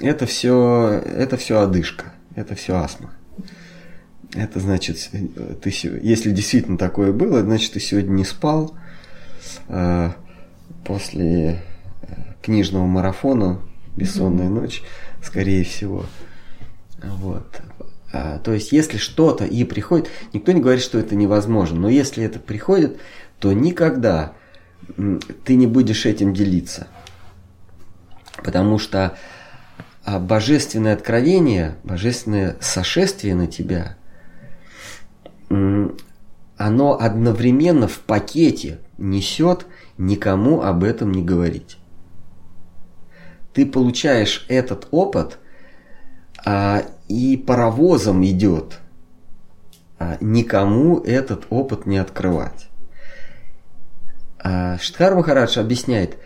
Это 0.00 0.26
все, 0.26 1.02
это 1.04 1.36
все 1.36 1.60
одышка, 1.60 2.12
это 2.34 2.54
все 2.54 2.76
астма. 2.76 3.10
Это 4.34 4.60
значит, 4.60 5.10
ты, 5.62 5.72
если 6.02 6.30
действительно 6.30 6.78
такое 6.78 7.12
было, 7.12 7.42
значит, 7.42 7.72
ты 7.74 7.80
сегодня 7.80 8.12
не 8.12 8.24
спал 8.24 8.74
э, 9.68 10.10
после 10.84 11.62
э, 12.02 12.14
книжного 12.40 12.86
марафона, 12.86 13.60
бессонная 13.96 14.48
ночь, 14.48 14.82
скорее 15.22 15.64
всего. 15.64 16.06
Вот. 17.02 17.60
А, 18.12 18.38
то 18.38 18.52
есть, 18.52 18.72
если 18.72 18.98
что-то 18.98 19.44
и 19.44 19.64
приходит, 19.64 20.08
никто 20.32 20.52
не 20.52 20.60
говорит, 20.60 20.82
что 20.82 20.98
это 20.98 21.14
невозможно, 21.14 21.80
но 21.80 21.88
если 21.88 22.24
это 22.24 22.38
приходит, 22.38 22.98
то 23.38 23.52
никогда 23.52 24.34
ты 25.44 25.54
не 25.54 25.66
будешь 25.66 26.06
этим 26.06 26.34
делиться. 26.34 26.88
Потому 28.44 28.78
что 28.78 29.16
а, 30.04 30.18
божественное 30.18 30.94
откровение, 30.94 31.76
божественное 31.84 32.56
сошествие 32.60 33.34
на 33.34 33.46
тебя, 33.46 33.96
оно 36.56 36.98
одновременно 37.00 37.88
в 37.88 37.98
пакете 38.00 38.78
несет 38.98 39.66
никому 39.98 40.62
об 40.62 40.84
этом 40.84 41.12
не 41.12 41.22
говорить. 41.22 41.78
Ты 43.52 43.66
получаешь 43.66 44.46
этот 44.48 44.88
опыт, 44.90 45.38
а, 46.44 46.82
и 47.08 47.36
паровозом 47.36 48.24
идет 48.24 48.80
а, 49.98 50.16
никому 50.20 50.98
этот 51.00 51.46
опыт 51.50 51.86
не 51.86 51.98
открывать. 51.98 52.68
А 54.38 54.78
Штхар 54.78 55.14
Махарадж 55.14 55.58
объясняет, 55.58 56.16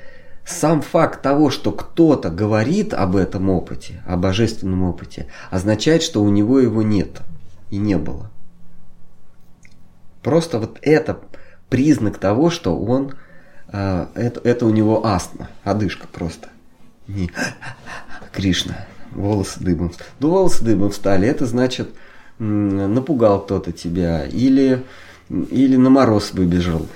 сам 0.46 0.80
факт 0.80 1.22
того, 1.22 1.50
что 1.50 1.72
кто-то 1.72 2.30
говорит 2.30 2.94
об 2.94 3.16
этом 3.16 3.50
опыте, 3.50 4.02
о 4.06 4.16
божественном 4.16 4.84
опыте, 4.84 5.26
означает, 5.50 6.02
что 6.02 6.22
у 6.22 6.28
него 6.30 6.60
его 6.60 6.82
нет 6.82 7.20
и 7.70 7.76
не 7.76 7.98
было. 7.98 8.30
Просто 10.22 10.58
вот 10.58 10.78
это 10.82 11.18
признак 11.68 12.18
того, 12.18 12.50
что 12.50 12.78
он, 12.78 13.14
э, 13.72 14.06
это, 14.14 14.40
это 14.48 14.66
у 14.66 14.70
него 14.70 15.04
астма, 15.04 15.48
одышка 15.64 16.06
просто. 16.06 16.48
Не 17.08 17.30
Кришна, 18.32 18.86
волосы 19.16 19.60
дыбом. 19.60 19.92
Ну, 20.20 20.30
волосы 20.30 20.64
дыбом 20.64 20.90
встали, 20.90 21.26
это 21.28 21.46
значит, 21.46 21.88
напугал 22.38 23.42
кто-то 23.42 23.72
тебя, 23.72 24.24
или, 24.26 24.84
или 25.28 25.76
на 25.76 25.90
мороз 25.90 26.32
выбежал. 26.32 26.86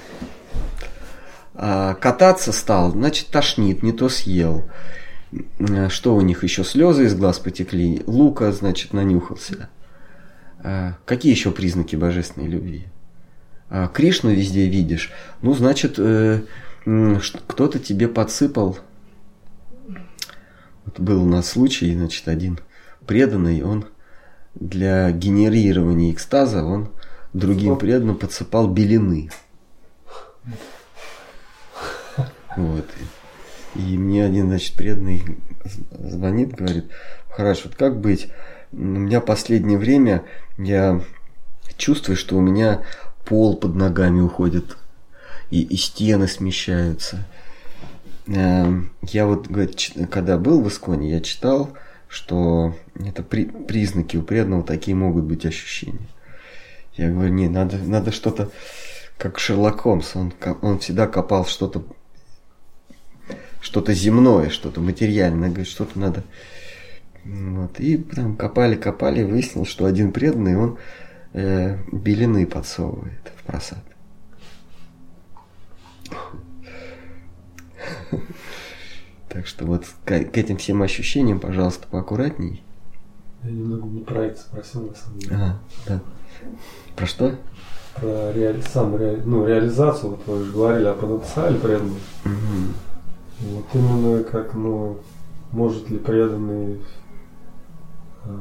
А, 1.54 1.94
кататься 1.94 2.52
стал, 2.52 2.92
значит, 2.92 3.26
тошнит, 3.28 3.82
не 3.82 3.92
то 3.92 4.08
съел. 4.08 4.64
Что 5.88 6.14
у 6.14 6.20
них 6.22 6.42
еще? 6.42 6.64
Слезы 6.64 7.04
из 7.04 7.14
глаз 7.14 7.38
потекли. 7.38 8.02
Лука, 8.06 8.50
значит, 8.50 8.92
нанюхался. 8.92 9.68
А, 10.62 10.94
какие 11.04 11.32
еще 11.32 11.50
признаки 11.50 11.96
божественной 11.96 12.48
любви? 12.48 12.86
А, 13.68 13.88
Кришну 13.88 14.30
везде 14.30 14.66
видишь. 14.66 15.12
Ну, 15.42 15.54
значит, 15.54 15.94
э, 15.98 16.40
кто-то 17.46 17.78
тебе 17.78 18.08
подсыпал. 18.08 18.78
Вот 20.84 21.00
был 21.00 21.22
у 21.22 21.26
нас 21.26 21.48
случай, 21.48 21.94
значит, 21.94 22.28
один 22.28 22.58
преданный, 23.06 23.62
он 23.62 23.86
для 24.54 25.10
генерирования 25.10 26.12
экстаза, 26.12 26.64
он 26.64 26.90
другим 27.32 27.76
преданным 27.76 28.16
подсыпал 28.16 28.68
белины. 28.68 29.30
Вот. 32.56 32.86
И 33.76 33.96
мне 33.96 34.24
один, 34.24 34.48
значит, 34.48 34.74
преданный 34.74 35.22
звонит, 35.98 36.54
говорит, 36.54 36.86
хорошо, 37.28 37.62
вот 37.66 37.76
как 37.76 38.00
быть? 38.00 38.28
У 38.72 38.76
меня 38.76 39.20
последнее 39.20 39.78
время, 39.78 40.24
я 40.58 41.00
чувствую, 41.76 42.16
что 42.16 42.36
у 42.36 42.40
меня 42.40 42.82
пол 43.24 43.56
под 43.56 43.74
ногами 43.74 44.20
уходит, 44.20 44.76
и, 45.50 45.62
и 45.62 45.76
стены 45.76 46.26
смещаются. 46.26 47.26
Эм, 48.32 48.90
я 49.02 49.26
вот, 49.26 49.48
когда 50.10 50.38
был 50.38 50.62
в 50.62 50.68
Исконе, 50.68 51.10
я 51.10 51.20
читал, 51.20 51.70
что 52.08 52.76
это 52.94 53.22
при, 53.22 53.44
признаки 53.44 54.16
у 54.16 54.22
преданного 54.22 54.62
такие 54.62 54.94
могут 54.94 55.24
быть 55.24 55.44
ощущения. 55.44 56.08
Я 56.94 57.10
говорю, 57.10 57.32
не, 57.32 57.48
надо, 57.48 57.78
надо 57.78 58.12
что-то, 58.12 58.50
как 59.18 59.38
Шерлок 59.38 59.80
Холмс, 59.80 60.14
он, 60.14 60.32
он 60.62 60.78
всегда 60.78 61.06
копал 61.06 61.44
что-то 61.44 61.84
что-то 63.60 63.92
земное, 63.92 64.48
что-то 64.48 64.80
материальное. 64.80 65.48
Говорит, 65.48 65.68
что-то 65.68 65.98
надо... 65.98 66.24
Вот. 67.24 67.78
И 67.78 67.98
там 67.98 68.36
копали, 68.36 68.76
копали, 68.76 69.22
выяснил, 69.22 69.66
что 69.66 69.84
один 69.84 70.10
преданный, 70.10 70.56
он 70.56 70.78
э, 71.34 71.76
белины 71.92 72.46
подсовывает 72.46 73.32
в 73.36 73.42
просад. 73.44 73.84
Так 79.28 79.46
что 79.46 79.64
вот 79.64 79.84
к, 80.04 80.12
этим 80.12 80.56
всем 80.56 80.82
ощущениям, 80.82 81.38
пожалуйста, 81.38 81.86
поаккуратней. 81.88 82.64
Я 83.44 83.50
немного 83.52 83.86
не 83.86 84.00
про 84.00 84.24
это 84.26 84.40
спросил, 84.40 84.88
на 84.88 84.94
самом 84.94 85.18
деле. 85.20 85.34
Ага, 85.36 85.58
да. 85.86 86.00
Про 86.96 87.06
что? 87.06 87.34
Про 87.94 88.32
реали... 88.32 88.60
сам 88.72 88.96
реали... 88.96 89.22
ну, 89.24 89.46
реализацию, 89.46 90.10
вот 90.10 90.26
вы 90.26 90.44
же 90.44 90.52
говорили 90.52 90.86
о 90.86 90.94
потенциале 90.94 91.58
преданных. 91.58 91.98
Угу. 92.24 93.52
Вот 93.52 93.64
именно 93.72 94.24
как, 94.24 94.54
ну, 94.54 94.98
может 95.52 95.88
ли 95.90 95.98
преданный, 95.98 96.80
э, 98.24 98.38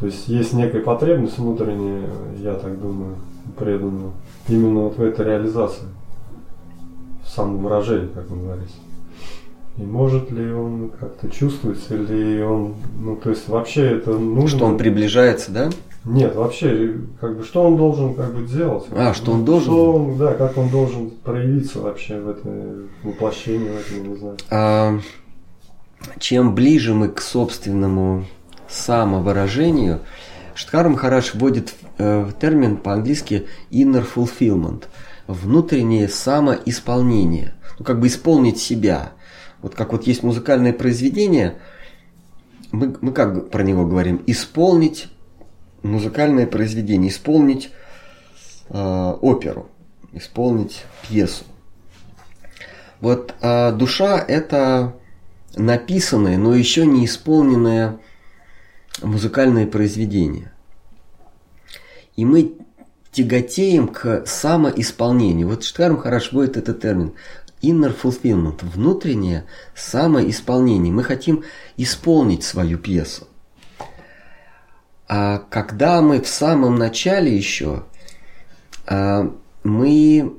то 0.00 0.06
есть 0.06 0.28
есть 0.28 0.52
некая 0.52 0.82
потребность 0.82 1.38
внутренняя, 1.38 2.08
я 2.38 2.54
так 2.54 2.80
думаю, 2.80 3.16
преданного, 3.56 4.12
именно 4.48 4.80
вот 4.80 4.96
в 4.96 5.02
этой 5.02 5.26
реализации, 5.26 5.84
в 7.36 7.38
самовыражении, 7.38 8.08
как 8.14 8.28
вы 8.30 8.42
говорите. 8.42 8.72
И 9.76 9.82
может 9.82 10.30
ли 10.30 10.50
он 10.50 10.90
как-то 10.98 11.28
чувствуется, 11.28 11.94
или 11.94 12.40
он, 12.40 12.76
ну, 12.98 13.16
то 13.16 13.28
есть 13.28 13.46
вообще 13.48 13.98
это 13.98 14.12
нужно? 14.12 14.56
Что 14.56 14.66
он 14.66 14.78
приближается, 14.78 15.52
да? 15.52 15.70
Нет, 16.06 16.34
вообще, 16.34 16.94
как 17.20 17.36
бы, 17.36 17.44
что 17.44 17.64
он 17.64 17.76
должен 17.76 18.14
как 18.14 18.34
бы 18.34 18.46
делать? 18.46 18.84
А, 18.92 19.12
что 19.12 19.32
он 19.32 19.44
должен? 19.44 19.72
Что 19.72 19.92
он, 19.92 20.16
да, 20.16 20.32
как 20.32 20.56
он 20.56 20.70
должен 20.70 21.10
проявиться 21.10 21.80
вообще 21.80 22.18
в 22.18 22.30
этом 22.30 22.88
воплощении, 23.02 23.68
в 23.68 23.76
этом, 23.76 24.12
не 24.12 24.16
знаю. 24.16 24.36
А, 24.50 24.98
чем 26.18 26.54
ближе 26.54 26.94
мы 26.94 27.08
к 27.08 27.20
собственному 27.20 28.24
самовыражению, 28.68 30.00
Штхар 30.54 30.88
Махарадж 30.88 31.32
вводит 31.34 31.74
э, 31.98 32.30
термин 32.40 32.78
по-английски 32.78 33.46
inner 33.70 34.06
fulfillment, 34.06 34.84
внутреннее 35.26 36.08
самоисполнение, 36.08 37.54
ну 37.78 37.84
как 37.84 38.00
бы 38.00 38.06
исполнить 38.06 38.58
себя. 38.58 39.12
Вот 39.62 39.74
как 39.74 39.92
вот 39.92 40.06
есть 40.06 40.22
музыкальное 40.22 40.72
произведение, 40.72 41.58
мы, 42.72 42.96
мы 43.00 43.12
как 43.12 43.50
про 43.50 43.62
него 43.62 43.86
говорим, 43.86 44.22
исполнить 44.26 45.08
музыкальное 45.82 46.46
произведение, 46.46 47.10
исполнить 47.10 47.70
э, 48.68 49.16
оперу, 49.20 49.68
исполнить 50.12 50.84
пьесу. 51.08 51.44
Вот 53.00 53.34
э, 53.40 53.72
душа 53.72 54.18
это 54.18 54.94
написанное, 55.56 56.36
но 56.38 56.54
еще 56.54 56.86
не 56.86 57.04
исполненное 57.04 57.98
музыкальное 59.02 59.66
произведение. 59.66 60.52
И 62.16 62.24
мы 62.24 62.54
тяготеем 63.16 63.88
к 63.88 64.26
самоисполнению. 64.26 65.48
Вот 65.48 65.64
Штхарм 65.64 65.96
хорошо 65.96 66.36
будет 66.36 66.58
этот 66.58 66.82
термин. 66.82 67.14
Inner 67.62 67.96
fulfillment, 67.98 68.58
внутреннее 68.60 69.46
самоисполнение. 69.74 70.92
Мы 70.92 71.02
хотим 71.02 71.42
исполнить 71.78 72.44
свою 72.44 72.76
пьесу. 72.76 73.26
А 75.08 75.38
когда 75.48 76.02
мы 76.02 76.20
в 76.20 76.28
самом 76.28 76.76
начале 76.76 77.34
еще, 77.34 77.84
а, 78.86 79.32
мы, 79.64 80.34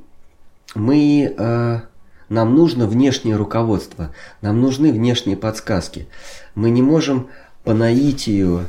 мы, 0.76 1.34
а, 1.36 1.82
нам 2.30 2.54
нужно 2.54 2.86
внешнее 2.86 3.38
руководство, 3.38 4.14
нам 4.42 4.62
нужны 4.62 4.92
внешние 4.92 5.36
подсказки. 5.36 6.08
Мы 6.54 6.70
не 6.70 6.84
можем 6.84 7.30
по 7.64 7.74
наитию, 7.74 8.68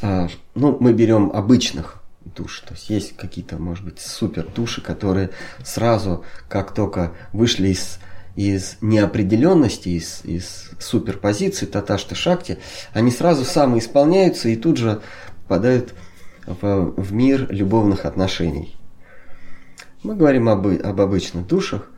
а, 0.00 0.28
ну, 0.54 0.78
мы 0.80 0.94
берем 0.94 1.30
обычных 1.34 2.01
душ, 2.34 2.60
то 2.60 2.74
есть 2.74 2.90
есть 2.90 3.16
какие-то, 3.16 3.56
может 3.58 3.84
быть, 3.84 4.00
супер 4.00 4.46
души, 4.46 4.80
которые 4.80 5.30
сразу, 5.64 6.24
как 6.48 6.74
только 6.74 7.12
вышли 7.32 7.68
из 7.68 7.98
из 8.34 8.78
неопределенности, 8.80 9.90
из, 9.90 10.22
из 10.24 10.70
суперпозиции, 10.78 11.66
таташта 11.66 12.14
шакти, 12.14 12.58
они 12.94 13.10
сразу 13.10 13.44
самоисполняются 13.44 14.48
и 14.48 14.56
тут 14.56 14.78
же 14.78 15.02
попадают 15.42 15.94
в, 16.46 16.94
в 16.96 17.12
мир 17.12 17.46
любовных 17.52 18.06
отношений. 18.06 18.76
Мы 20.02 20.16
говорим 20.16 20.48
об, 20.48 20.66
об 20.66 21.00
обычных 21.00 21.46
душах, 21.46 21.90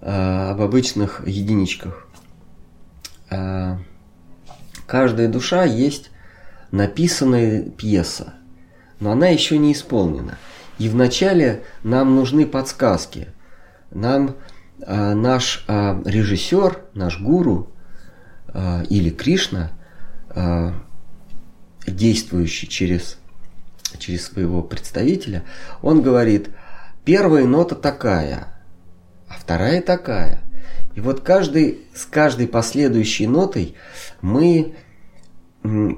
а, 0.00 0.50
об 0.50 0.60
обычных 0.60 1.26
единичках. 1.26 2.06
А, 3.30 3.78
каждая 4.86 5.28
душа 5.28 5.64
есть 5.64 6.10
написанная 6.70 7.62
пьеса, 7.70 8.34
но 9.00 9.12
она 9.12 9.28
еще 9.28 9.58
не 9.58 9.72
исполнена. 9.72 10.38
И 10.78 10.88
вначале 10.88 11.64
нам 11.82 12.14
нужны 12.14 12.46
подсказки. 12.46 13.28
Нам 13.90 14.36
а, 14.86 15.14
наш 15.14 15.64
а, 15.66 16.00
режиссер, 16.04 16.82
наш 16.94 17.20
гуру 17.20 17.70
а, 18.48 18.82
или 18.88 19.10
Кришна, 19.10 19.72
а, 20.30 20.74
действующий 21.86 22.68
через, 22.68 23.18
через 23.98 24.26
своего 24.26 24.62
представителя, 24.62 25.44
он 25.82 26.02
говорит, 26.02 26.50
первая 27.04 27.44
нота 27.44 27.74
такая, 27.74 28.48
а 29.28 29.34
вторая 29.38 29.82
такая. 29.82 30.42
И 30.94 31.00
вот 31.00 31.20
каждый, 31.20 31.80
с 31.94 32.04
каждой 32.04 32.46
последующей 32.48 33.26
нотой 33.26 33.74
мы 34.20 34.74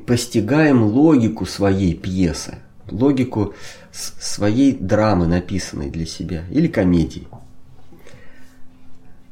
постигаем 0.07 0.83
логику 0.83 1.47
своей 1.47 1.95
пьесы, 1.95 2.59
логику 2.93 3.55
своей 3.93 4.73
драмы, 4.73 5.27
написанной 5.27 5.91
для 5.91 6.07
себя, 6.07 6.45
или 6.51 6.69
комедии. 6.69 7.27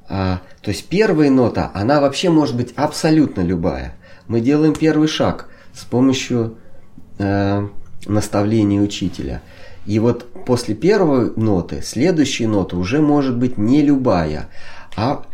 А, 0.09 0.41
то 0.63 0.71
есть 0.71 0.87
первая 0.89 1.31
нота, 1.31 1.71
она 1.75 2.01
вообще 2.01 2.31
может 2.31 2.57
быть 2.57 2.73
абсолютно 2.77 3.43
любая. 3.43 3.95
Мы 4.27 4.41
делаем 4.41 4.75
первый 4.75 5.09
шаг 5.09 5.49
с 5.75 5.85
помощью 5.85 6.57
э, 7.19 7.69
наставления 8.07 8.81
учителя. 8.81 9.43
И 9.87 9.99
вот 9.99 10.45
после 10.45 10.75
первой 10.75 11.33
ноты, 11.37 11.83
следующая 11.83 12.47
нота 12.47 12.77
уже 12.77 13.01
может 13.01 13.37
быть 13.37 13.59
не 13.59 13.83
любая, 13.83 14.49
а, 14.97 15.25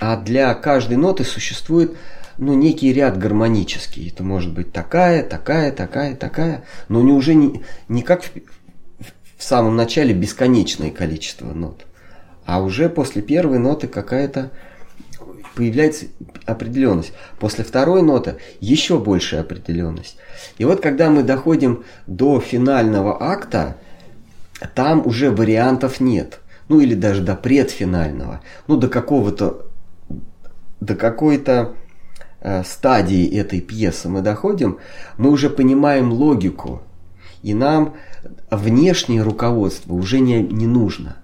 а 0.00 0.16
для 0.16 0.54
каждой 0.54 0.96
ноты 0.96 1.24
существует 1.24 1.96
ну, 2.38 2.54
некий 2.54 2.92
ряд 2.92 3.18
гармонический. 3.18 4.08
Это 4.08 4.22
может 4.22 4.52
быть 4.52 4.72
такая, 4.72 5.22
такая, 5.22 5.72
такая, 5.72 6.16
такая, 6.16 6.64
но 6.88 7.02
не 7.02 7.12
уже 7.12 7.34
не, 7.34 7.62
не 7.88 8.02
как 8.02 8.24
в, 8.24 8.30
в 9.36 9.42
самом 9.42 9.76
начале 9.76 10.14
бесконечное 10.14 10.90
количество 10.90 11.52
нот, 11.52 11.86
а 12.44 12.62
уже 12.62 12.88
после 12.88 13.22
первой 13.22 13.58
ноты 13.58 13.86
какая-то 13.86 14.50
появляется 15.54 16.06
определенность. 16.46 17.12
После 17.38 17.64
второй 17.64 18.02
ноты 18.02 18.36
еще 18.60 18.98
большая 18.98 19.42
определенность. 19.42 20.16
И 20.58 20.64
вот 20.64 20.80
когда 20.80 21.10
мы 21.10 21.22
доходим 21.22 21.84
до 22.06 22.40
финального 22.40 23.22
акта, 23.22 23.76
там 24.74 25.06
уже 25.06 25.30
вариантов 25.30 26.00
нет. 26.00 26.40
Ну 26.68 26.80
или 26.80 26.94
даже 26.94 27.22
до 27.22 27.36
предфинального. 27.36 28.40
Ну 28.66 28.76
до 28.76 28.88
какого-то, 28.88 29.66
до 30.80 30.96
какой-то 30.96 31.74
стадии 32.64 33.26
этой 33.38 33.60
пьесы 33.60 34.08
мы 34.08 34.20
доходим, 34.20 34.78
мы 35.16 35.30
уже 35.30 35.48
понимаем 35.48 36.12
логику, 36.12 36.82
и 37.42 37.54
нам 37.54 37.94
внешнее 38.50 39.22
руководство 39.22 39.94
уже 39.94 40.20
не, 40.20 40.42
не 40.42 40.66
нужно. 40.66 41.16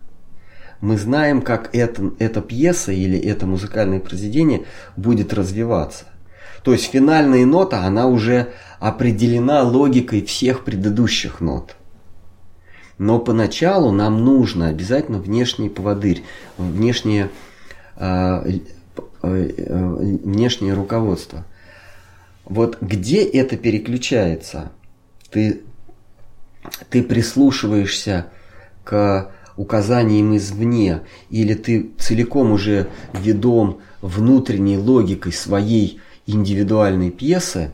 Мы 0.81 0.97
знаем, 0.97 1.43
как 1.43 1.75
это, 1.75 2.13
эта 2.19 2.41
пьеса 2.41 2.93
или 2.93 3.19
это 3.19 3.47
музыкальное 3.47 4.01
произведение 4.01 4.65
будет 4.97 5.35
развиваться. 5.35 6.07
То 6.63 6.73
есть 6.73 6.91
финальная 6.91 7.45
нота, 7.45 7.85
она 7.85 8.07
уже 8.07 8.53
определена 8.79 9.63
логикой 9.63 10.23
всех 10.23 10.65
предыдущих 10.65 11.41
нот. 11.41 11.77
Но 12.97 13.19
поначалу 13.19 13.93
нам 13.93 14.25
нужно 14.25 14.69
обязательно 14.69 15.19
внешний 15.19 15.69
поводырь, 15.69 16.23
внешнее 16.59 17.25
э, 17.25 17.31
Э, 18.01 18.43
э, 18.47 18.59
внешнее 19.23 20.75
руководство. 20.75 21.45
Вот 22.45 22.79
где 22.81 23.23
это 23.23 23.57
переключается? 23.57 24.73
Ты, 25.31 25.63
ты 26.89 27.03
прислушиваешься 27.03 28.27
к 28.85 29.31
указаниям 29.57 30.37
извне, 30.37 31.03
или 31.29 31.55
ты 31.55 31.91
целиком 31.99 32.53
уже 32.53 32.89
ведом 33.13 33.81
внутренней 34.01 34.79
логикой 34.79 35.33
своей 35.33 36.01
индивидуальной 36.27 37.11
пьесы, 37.11 37.73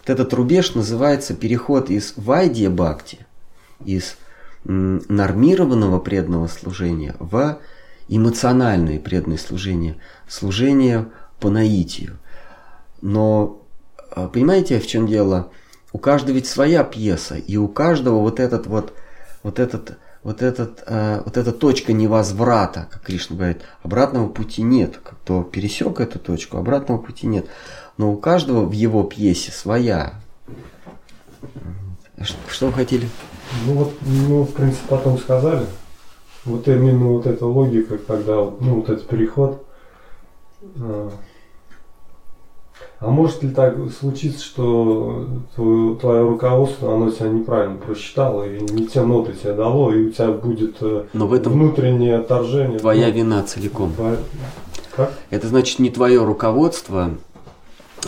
вот 0.00 0.10
этот 0.10 0.34
рубеж 0.34 0.74
называется 0.74 1.34
переход 1.34 1.90
из 1.90 2.14
вайдия 2.16 2.70
бхакти, 2.70 3.26
из 3.84 4.16
нормированного 4.64 5.98
преданного 6.00 6.48
служения 6.48 7.16
в 7.18 7.58
эмоциональное 8.08 8.98
преданное 8.98 9.38
служение, 9.38 9.96
служение 10.32 11.08
по 11.40 11.50
наитию. 11.50 12.18
Но 13.02 13.62
а, 14.10 14.28
понимаете, 14.28 14.80
в 14.80 14.86
чем 14.86 15.06
дело? 15.06 15.50
У 15.92 15.98
каждого 15.98 16.34
ведь 16.34 16.46
своя 16.46 16.84
пьеса, 16.84 17.36
и 17.36 17.56
у 17.56 17.68
каждого 17.68 18.20
вот 18.20 18.40
этот 18.40 18.66
вот, 18.66 18.94
вот 19.42 19.58
этот, 19.58 19.98
вот 20.22 20.40
этот, 20.40 20.82
э, 20.86 21.20
вот 21.22 21.36
эта 21.36 21.52
точка 21.52 21.92
невозврата, 21.92 22.88
как 22.90 23.02
Кришна 23.02 23.36
говорит, 23.36 23.62
обратного 23.82 24.28
пути 24.28 24.62
нет. 24.62 24.98
Кто 25.02 25.42
пересек 25.42 26.00
эту 26.00 26.18
точку, 26.18 26.56
обратного 26.56 26.98
пути 26.98 27.26
нет. 27.26 27.46
Но 27.98 28.10
у 28.10 28.16
каждого 28.16 28.64
в 28.64 28.72
его 28.72 29.02
пьесе 29.02 29.52
своя. 29.52 30.14
Что, 32.22 32.36
что 32.48 32.66
вы 32.68 32.72
хотели? 32.72 33.06
Ну 33.66 33.74
вот, 33.74 33.92
ну, 34.00 34.44
в 34.44 34.52
принципе, 34.52 34.86
потом 34.88 35.18
сказали. 35.18 35.66
Вот 36.46 36.66
именно 36.68 37.06
вот 37.06 37.26
эта 37.26 37.44
логика, 37.44 37.98
когда 37.98 38.36
ну, 38.36 38.76
вот 38.76 38.88
этот 38.88 39.06
переход. 39.08 39.66
А, 40.80 41.10
а 43.00 43.08
может 43.08 43.42
ли 43.42 43.50
так 43.50 43.76
случиться, 43.98 44.44
что 44.44 45.26
твое, 45.54 45.96
твое 45.96 46.22
руководство, 46.22 46.94
оно 46.94 47.10
тебя 47.10 47.30
неправильно 47.30 47.76
просчитало 47.76 48.48
и 48.48 48.60
не 48.60 48.86
те 48.86 49.02
ноты 49.02 49.32
тебе 49.32 49.54
дало, 49.54 49.92
и 49.92 50.06
у 50.06 50.10
тебя 50.10 50.28
будет 50.30 50.76
э, 50.80 51.06
Но 51.12 51.26
в 51.26 51.32
этом 51.32 51.54
внутреннее 51.54 52.18
отторжение? 52.18 52.78
Твоя 52.78 53.08
ну, 53.08 53.12
вина 53.12 53.42
целиком. 53.42 53.92
Как? 54.94 55.12
Это 55.30 55.48
значит 55.48 55.80
не 55.80 55.90
твое 55.90 56.24
руководство, 56.24 57.10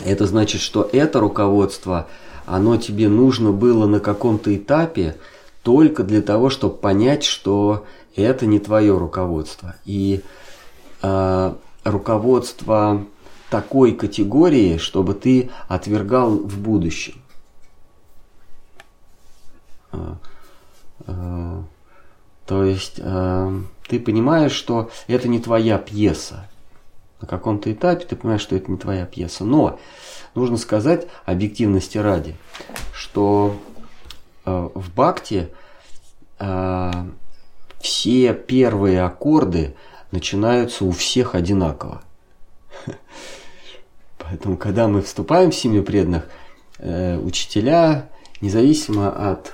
это 0.05 0.25
значит, 0.27 0.61
что 0.61 0.87
это 0.91 1.19
руководство, 1.19 2.07
оно 2.45 2.77
тебе 2.77 3.09
нужно 3.09 3.51
было 3.51 3.87
на 3.87 3.99
каком-то 3.99 4.55
этапе 4.55 5.17
только 5.61 6.03
для 6.03 6.21
того, 6.21 6.49
чтобы 6.49 6.75
понять, 6.75 7.25
что 7.25 7.85
это 8.15 8.45
не 8.45 8.59
твое 8.59 8.97
руководство. 8.97 9.75
И 9.83 10.21
э, 11.01 11.53
руководство 11.85 13.05
такой 13.49 13.93
категории, 13.93 14.77
чтобы 14.77 15.13
ты 15.13 15.49
отвергал 15.67 16.31
в 16.31 16.59
будущем. 16.59 17.21
Э, 19.93 20.15
э, 21.07 21.61
то 22.45 22.63
есть 22.63 22.95
э, 22.97 23.61
ты 23.87 23.99
понимаешь, 23.99 24.51
что 24.51 24.89
это 25.07 25.27
не 25.27 25.39
твоя 25.39 25.77
пьеса. 25.77 26.49
На 27.21 27.27
каком-то 27.27 27.71
этапе 27.71 28.05
ты 28.05 28.15
понимаешь, 28.15 28.41
что 28.41 28.55
это 28.55 28.69
не 28.69 28.77
твоя 28.77 29.05
пьеса. 29.05 29.45
Но 29.45 29.79
нужно 30.33 30.57
сказать 30.57 31.07
объективности 31.25 31.97
ради, 31.97 32.35
что 32.93 33.55
в 34.43 34.93
Бхакти 34.93 35.49
все 37.79 38.33
первые 38.33 39.01
аккорды 39.01 39.75
начинаются 40.15 40.85
у 40.85 40.91
всех 40.91 41.35
одинаково. 41.35 42.01
Поэтому, 44.17 44.57
когда 44.57 44.87
мы 44.87 45.01
вступаем 45.01 45.51
в 45.51 45.55
семью 45.55 45.83
преданных, 45.83 46.29
учителя, 46.79 48.09
независимо 48.41 49.31
от, 49.31 49.53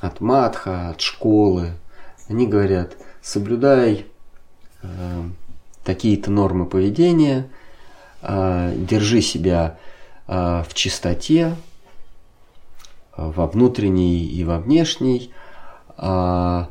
от 0.00 0.20
матха, 0.20 0.90
от 0.90 1.00
школы, 1.00 1.72
они 2.28 2.46
говорят, 2.46 2.96
соблюдай 3.22 4.06
э, 4.82 5.22
такие-то 5.84 6.30
нормы 6.30 6.66
поведения, 6.66 7.48
э, 8.22 8.74
держи 8.76 9.22
себя 9.22 9.78
э, 10.26 10.62
в 10.68 10.74
чистоте, 10.74 11.56
во 13.16 13.46
внутренней 13.46 14.26
и 14.26 14.44
во 14.44 14.58
внешней, 14.58 15.32
э, 15.96 16.64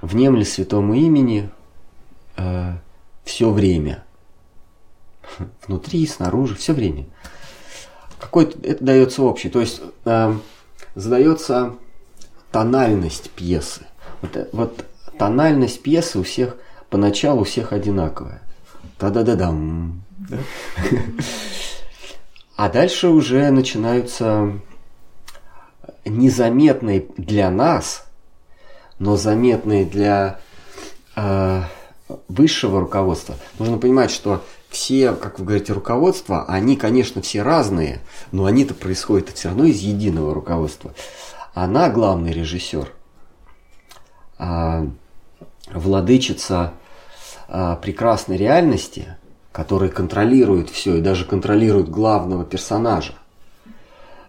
внемли 0.00 0.44
святому 0.44 0.94
имени 0.94 1.50
э, 2.40 2.72
все 3.24 3.50
время. 3.50 4.04
Внутри, 5.66 6.06
снаружи, 6.06 6.54
все 6.54 6.72
время. 6.72 7.06
Какой 8.18 8.44
это 8.44 8.84
дается 8.84 9.22
общий. 9.22 9.48
То 9.48 9.60
есть 9.60 9.80
э, 10.04 10.34
задается 10.94 11.74
тональность 12.50 13.30
пьесы. 13.30 13.86
Вот, 14.22 14.36
э, 14.36 14.48
вот 14.52 14.84
тональность 15.18 15.82
пьесы 15.82 16.18
у 16.18 16.22
всех 16.22 16.56
поначалу 16.88 17.42
у 17.42 17.44
всех 17.44 17.72
одинаковая. 17.72 18.42
Та-да-да-дам. 18.98 20.02
А 22.56 22.68
дальше 22.68 23.08
уже 23.08 23.50
начинаются 23.50 24.60
незаметные 26.04 27.06
для 27.16 27.50
нас, 27.50 28.06
но 28.98 29.16
заметные 29.16 29.86
для 29.86 30.40
э, 31.16 31.62
высшего 32.28 32.80
руководства. 32.80 33.36
Нужно 33.58 33.78
понимать, 33.78 34.10
что 34.10 34.42
все, 34.68 35.12
как 35.12 35.38
вы 35.38 35.44
говорите, 35.44 35.72
руководства, 35.72 36.44
они, 36.46 36.76
конечно, 36.76 37.20
все 37.22 37.42
разные, 37.42 38.00
но 38.32 38.44
они-то 38.46 38.74
происходят 38.74 39.30
все 39.30 39.48
равно 39.48 39.64
из 39.64 39.80
единого 39.80 40.32
руководства. 40.32 40.94
Она 41.54 41.90
главный 41.90 42.32
режиссер. 42.32 42.92
А, 44.38 44.86
владычица 45.72 46.72
а, 47.48 47.76
прекрасной 47.76 48.36
реальности, 48.36 49.16
который 49.52 49.88
контролирует 49.88 50.70
все 50.70 50.96
и 50.96 51.00
даже 51.00 51.24
контролирует 51.24 51.90
главного 51.90 52.44
персонажа, 52.44 53.14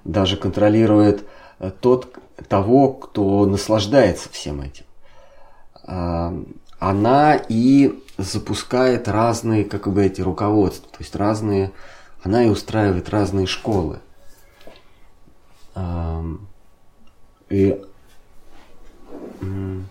даже 0.03 0.35
контролирует 0.35 1.23
э, 1.59 1.71
тот, 1.79 2.17
того, 2.49 2.89
кто 2.89 3.45
наслаждается 3.45 4.29
всем 4.31 4.61
этим. 4.61 4.85
Она 6.81 7.35
и 7.35 7.93
запускает 8.17 9.07
разные, 9.07 9.63
как 9.65 9.85
вы 9.85 9.93
говорите, 9.93 10.23
руководства, 10.23 10.89
то 10.89 10.97
есть 10.97 11.15
разные, 11.15 11.71
она 12.23 12.43
и 12.43 12.49
устраивает 12.49 13.07
разные 13.09 13.45
школы. 13.45 13.99
И 17.49 17.79
в 19.41 19.85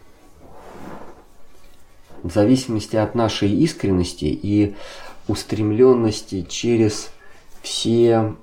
зависимости 2.24 2.97
от 2.97 3.14
нашей 3.14 3.53
искренности 3.53 4.24
и 4.24 4.74
устремленности 5.28 6.43
через 6.43 7.11
все 7.62 8.34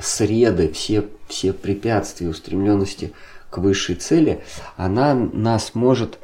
среды, 0.00 0.72
все, 0.72 1.08
все 1.28 1.52
препятствия, 1.52 2.28
устремленности 2.28 3.12
к 3.50 3.58
высшей 3.58 3.94
цели, 3.94 4.42
она 4.76 5.14
нас 5.14 5.76
может 5.76 6.18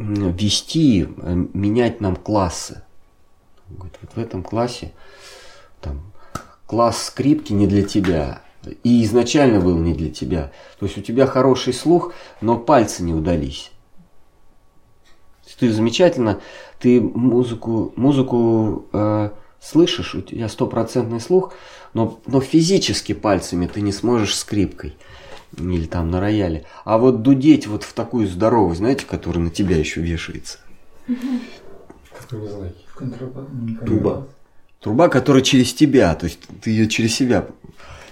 вести, 0.00 1.06
менять 1.54 2.00
нам 2.00 2.16
классы. 2.16 2.82
вот 3.68 4.12
в 4.14 4.18
этом 4.18 4.42
классе 4.42 4.92
там, 5.80 6.12
класс 6.66 7.04
скрипки 7.04 7.52
не 7.52 7.66
для 7.66 7.82
тебя. 7.82 8.42
И 8.84 9.04
изначально 9.04 9.60
был 9.60 9.78
не 9.78 9.94
для 9.94 10.10
тебя. 10.10 10.52
То 10.78 10.86
есть 10.86 10.98
у 10.98 11.00
тебя 11.00 11.26
хороший 11.26 11.72
слух, 11.72 12.12
но 12.40 12.58
пальцы 12.58 13.02
не 13.02 13.14
удались 13.14 13.70
ты 15.60 15.70
замечательно, 15.70 16.40
ты 16.78 17.00
музыку, 17.00 17.92
музыку 17.94 18.86
э, 18.94 19.30
слышишь, 19.60 20.14
у 20.14 20.22
тебя 20.22 20.48
стопроцентный 20.48 21.20
слух, 21.20 21.52
но, 21.92 22.18
но 22.26 22.40
физически 22.40 23.12
пальцами 23.12 23.66
ты 23.66 23.82
не 23.82 23.92
сможешь 23.92 24.36
скрипкой 24.36 24.96
или 25.58 25.86
там 25.86 26.10
на 26.10 26.20
рояле. 26.20 26.64
А 26.84 26.98
вот 26.98 27.22
дудеть 27.22 27.66
вот 27.66 27.82
в 27.82 27.92
такую 27.92 28.26
здоровую, 28.26 28.74
знаете, 28.74 29.06
которая 29.06 29.44
на 29.44 29.50
тебя 29.50 29.76
еще 29.76 30.00
вешается. 30.00 30.58
Какой 31.06 32.40
не 32.40 32.48
знаю. 32.48 32.72
Труба. 33.84 34.26
Труба, 34.80 35.08
которая 35.08 35.42
через 35.42 35.74
тебя, 35.74 36.14
то 36.14 36.24
есть 36.24 36.40
ты 36.62 36.70
ее 36.70 36.88
через 36.88 37.14
себя. 37.14 37.46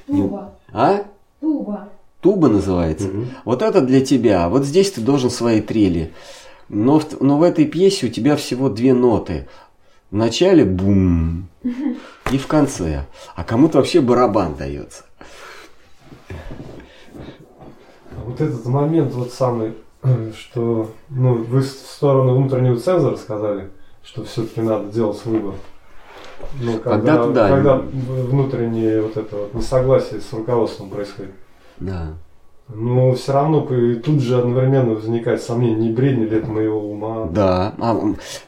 Туба. 0.07 0.55
А? 0.73 1.05
Туба. 1.41 1.89
Туба 2.21 2.49
называется. 2.49 3.09
Угу. 3.09 3.25
Вот 3.45 3.63
это 3.63 3.81
для 3.81 4.05
тебя. 4.05 4.49
Вот 4.49 4.65
здесь 4.65 4.91
ты 4.91 5.01
должен 5.01 5.31
свои 5.31 5.61
трели 5.61 6.13
но 6.69 7.01
в, 7.01 7.21
но 7.21 7.39
в 7.39 7.43
этой 7.43 7.67
пьесе 7.67 8.07
у 8.07 8.11
тебя 8.11 8.37
всего 8.37 8.69
две 8.69 8.95
ноты. 8.95 9.49
В 10.11 10.17
начале 10.17 10.65
бум 10.65 11.49
и 12.33 12.39
в 12.39 12.47
конце. 12.47 13.07
А 13.35 13.45
кому-то 13.45 13.79
вообще 13.79 14.01
барабан 14.01 14.55
дается. 14.55 15.05
Вот 18.29 18.41
этот 18.43 18.67
момент 18.67 19.15
вот 19.15 19.33
самый, 19.33 19.73
что 20.39 20.91
ну, 21.09 21.35
вы 21.35 21.61
в 21.61 21.67
сторону 21.67 22.37
внутреннего 22.37 22.77
цензора 22.77 23.17
сказали, 23.17 23.71
что 24.05 24.25
все-таки 24.25 24.61
надо 24.61 24.93
делать 24.93 25.25
выбор. 25.25 25.55
Ну, 26.61 26.79
когда, 26.79 27.17
когда, 27.17 27.27
да, 27.27 27.49
когда 27.49 27.77
внутреннее 27.77 29.03
вот 29.03 29.17
это 29.17 29.35
вот 29.35 29.55
несогласие 29.55 30.21
с 30.21 30.33
руководством 30.33 30.91
происходит. 30.91 31.33
Да. 31.79 32.09
Но 32.69 33.15
все 33.15 33.33
равно 33.33 33.63
тут 33.63 34.21
же 34.21 34.39
одновременно 34.39 34.95
возникает 34.95 35.43
сомнение, 35.43 35.89
не 35.89 35.91
бредни 35.91 36.27
ли 36.27 36.37
это 36.37 36.51
моего 36.51 36.79
ума. 36.79 37.27
Да, 37.31 37.73
а, 37.79 37.99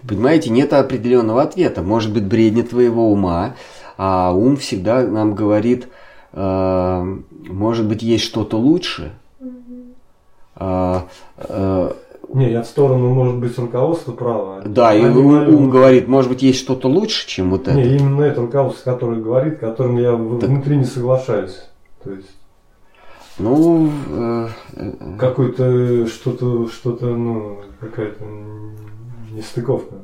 понимаете, 0.07 0.51
нет 0.51 0.75
определенного 0.75 1.41
ответа. 1.41 1.81
Может 1.81 2.13
быть, 2.13 2.27
бредни 2.27 2.61
твоего 2.61 3.11
ума, 3.11 3.55
а 3.97 4.33
ум 4.33 4.59
всегда 4.59 5.03
нам 5.07 5.35
говорит, 5.35 5.89
э, 6.35 7.17
может 7.49 7.89
быть, 7.89 8.03
есть 8.03 8.25
что-то 8.25 8.59
лучше. 8.59 9.13
А, 10.61 11.09
э, 11.39 11.93
не, 12.29 12.53
я 12.53 12.63
в 12.63 12.67
сторону, 12.67 13.13
может 13.13 13.39
быть, 13.39 13.59
руководства 13.59 14.13
права. 14.13 14.63
Да, 14.65 14.95
и 14.95 15.05
ум, 15.05 15.49
ум 15.49 15.71
говорит, 15.71 16.07
может 16.07 16.31
быть, 16.31 16.43
есть 16.43 16.61
что-то 16.61 16.87
лучше, 16.87 17.27
чем 17.27 17.51
вот 17.51 17.63
это. 17.63 17.73
Не, 17.73 17.97
именно 17.97 18.23
это 18.23 18.43
руководство, 18.43 18.93
которое 18.93 19.21
говорит, 19.21 19.59
которым 19.59 19.97
я 19.97 20.13
так... 20.13 20.51
внутри 20.51 20.77
не 20.77 20.85
соглашаюсь. 20.85 21.65
То 22.05 22.13
есть 22.13 22.31
ну, 23.39 23.91
э, 24.11 24.49
э, 24.75 25.17
какой-то 25.19 26.07
что-то, 26.07 26.69
что-то, 26.69 27.07
ну, 27.07 27.63
какая-то 27.81 28.25
нестыковка. 29.31 29.97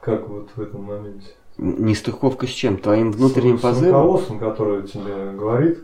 Как 0.00 0.28
вот 0.28 0.48
в 0.56 0.60
этом 0.60 0.84
моменте? 0.84 1.28
Нестыковка 1.58 2.46
с 2.46 2.50
чем? 2.50 2.76
Твоим 2.76 3.12
внутренним 3.12 3.58
с, 3.58 3.62
позывом? 3.62 3.88
С 3.88 3.92
руководством, 3.92 4.38
которое 4.38 4.82
тебе 4.82 5.32
говорит. 5.32 5.78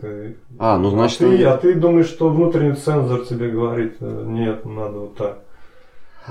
А, 0.59 0.77
ну 0.77 0.89
значит... 0.91 1.21
А 1.21 1.25
ты, 1.25 1.43
а 1.45 1.57
ты 1.57 1.73
думаешь, 1.73 2.07
что 2.07 2.29
внутренний 2.29 2.75
цензор 2.75 3.25
тебе 3.25 3.49
говорит, 3.49 3.95
э, 3.99 4.23
нет, 4.27 4.65
надо 4.65 4.99
вот 4.99 5.15
так. 5.15 5.39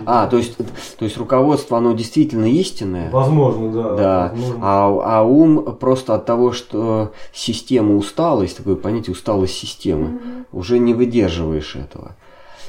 А, 0.07 0.27
то 0.27 0.39
есть, 0.39 0.57
то 0.57 1.05
есть 1.05 1.19
руководство, 1.19 1.77
оно 1.77 1.93
действительно 1.93 2.47
истинное? 2.47 3.11
Возможно, 3.11 3.73
да. 3.73 3.97
Да. 3.97 4.29
Возможно. 4.33 4.59
А, 4.63 5.19
а 5.19 5.23
ум 5.23 5.77
просто 5.79 6.15
от 6.15 6.25
того, 6.25 6.53
что 6.53 7.13
система 7.33 7.97
устала, 7.97 8.43
есть 8.43 8.57
такое 8.57 8.77
понятие 8.77 9.13
усталость 9.13 9.55
системы, 9.55 10.07
mm-hmm. 10.07 10.45
уже 10.53 10.79
не 10.79 10.95
выдерживаешь 10.95 11.77
этого. 11.77 12.17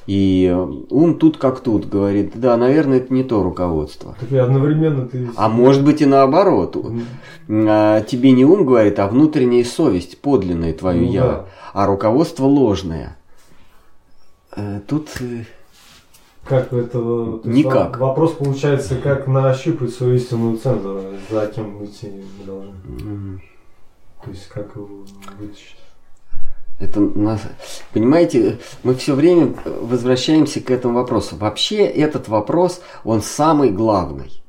И 0.06 0.54
ум 0.90 1.18
тут 1.18 1.38
как 1.38 1.62
тут 1.62 1.88
говорит, 1.88 2.34
да, 2.36 2.58
наверное, 2.58 2.98
это 2.98 3.14
не 3.14 3.24
то 3.24 3.42
руководство. 3.42 4.16
Так 4.20 4.32
и 4.32 4.38
одновременно 4.38 5.08
ты... 5.08 5.30
А 5.38 5.48
может 5.48 5.84
быть 5.84 6.02
и 6.02 6.06
наоборот. 6.06 6.76
А, 7.50 8.02
тебе 8.02 8.32
не 8.32 8.44
ум 8.44 8.66
говорит, 8.66 9.00
а 9.00 9.08
внутренняя 9.08 9.64
совесть, 9.64 10.20
подлинное 10.20 10.74
твое 10.74 11.06
ну, 11.06 11.12
я, 11.12 11.22
да. 11.22 11.46
а 11.74 11.88
руководство 11.88 12.46
ложное. 12.46 13.18
Э, 14.56 14.82
тут 14.86 15.10
э, 15.22 15.46
как 16.46 16.74
это... 16.74 17.40
Никак. 17.46 17.98
Вопрос 17.98 18.34
получается, 18.34 18.98
как 18.98 19.28
нащупать 19.28 19.94
свою 19.94 20.16
истинную 20.16 20.58
цензу, 20.58 21.02
за 21.30 21.48
кем 21.48 21.86
идти 21.86 22.12
мы 22.40 22.46
должны. 22.46 22.74
Mm-hmm. 22.86 23.40
То 24.26 24.30
есть 24.32 24.48
как 24.50 24.76
его 24.76 25.06
вытащить. 25.40 25.78
Это 26.80 27.00
нас, 27.00 27.42
понимаете, 27.94 28.60
мы 28.84 28.96
все 28.96 29.16
время 29.16 29.54
возвращаемся 29.66 30.60
к 30.60 30.70
этому 30.70 30.96
вопросу. 30.96 31.36
Вообще 31.36 31.86
этот 31.86 32.28
вопрос, 32.28 32.82
он 33.04 33.22
самый 33.22 33.70
главный. 33.70 34.42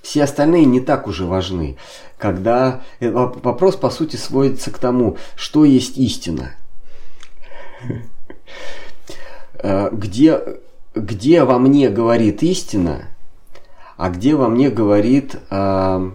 Все 0.00 0.24
остальные 0.24 0.64
не 0.66 0.80
так 0.80 1.06
уже 1.06 1.24
важны. 1.26 1.76
Когда 2.18 2.82
э, 3.00 3.10
вопрос, 3.10 3.76
по 3.76 3.90
сути, 3.90 4.16
сводится 4.16 4.70
к 4.70 4.78
тому, 4.78 5.16
что 5.34 5.64
есть 5.64 5.98
истина. 5.98 6.52
Э, 9.58 9.88
где, 9.92 10.40
где 10.94 11.44
во 11.44 11.58
мне 11.58 11.88
говорит 11.88 12.42
истина, 12.42 13.08
а 13.96 14.10
где 14.10 14.34
во 14.34 14.48
мне 14.48 14.70
говорит 14.70 15.36
а, 15.50 16.12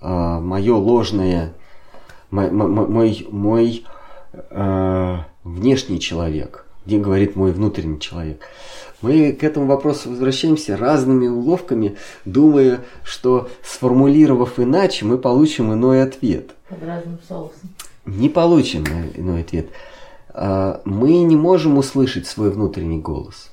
а, 0.00 0.40
мое 0.40 0.74
ложное, 0.74 1.54
мой, 2.30 2.50
мой, 2.50 3.26
мой 3.30 3.86
а, 4.50 5.26
внешний 5.44 6.00
человек, 6.00 6.66
где 6.84 6.98
говорит 6.98 7.36
мой 7.36 7.52
внутренний 7.52 8.00
человек. 8.00 8.42
Мы 9.02 9.32
к 9.32 9.44
этому 9.44 9.66
вопросу 9.66 10.10
возвращаемся 10.10 10.76
разными 10.76 11.28
уловками, 11.28 11.96
думая, 12.24 12.80
что 13.04 13.48
сформулировав 13.62 14.58
иначе, 14.58 15.04
мы 15.04 15.18
получим 15.18 15.72
иной 15.72 16.02
ответ. 16.02 16.54
Под 16.68 16.82
разным 16.82 17.18
соусом. 17.28 17.70
Не 18.06 18.28
получим 18.28 18.84
иной 19.14 19.42
ответ. 19.42 19.68
А, 20.28 20.80
мы 20.84 21.22
не 21.22 21.36
можем 21.36 21.78
услышать 21.78 22.26
свой 22.26 22.50
внутренний 22.50 22.98
голос. 22.98 23.50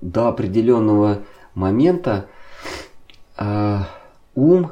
До 0.00 0.28
определенного 0.28 1.22
момента 1.54 2.26
а, 3.36 3.88
ум, 4.34 4.70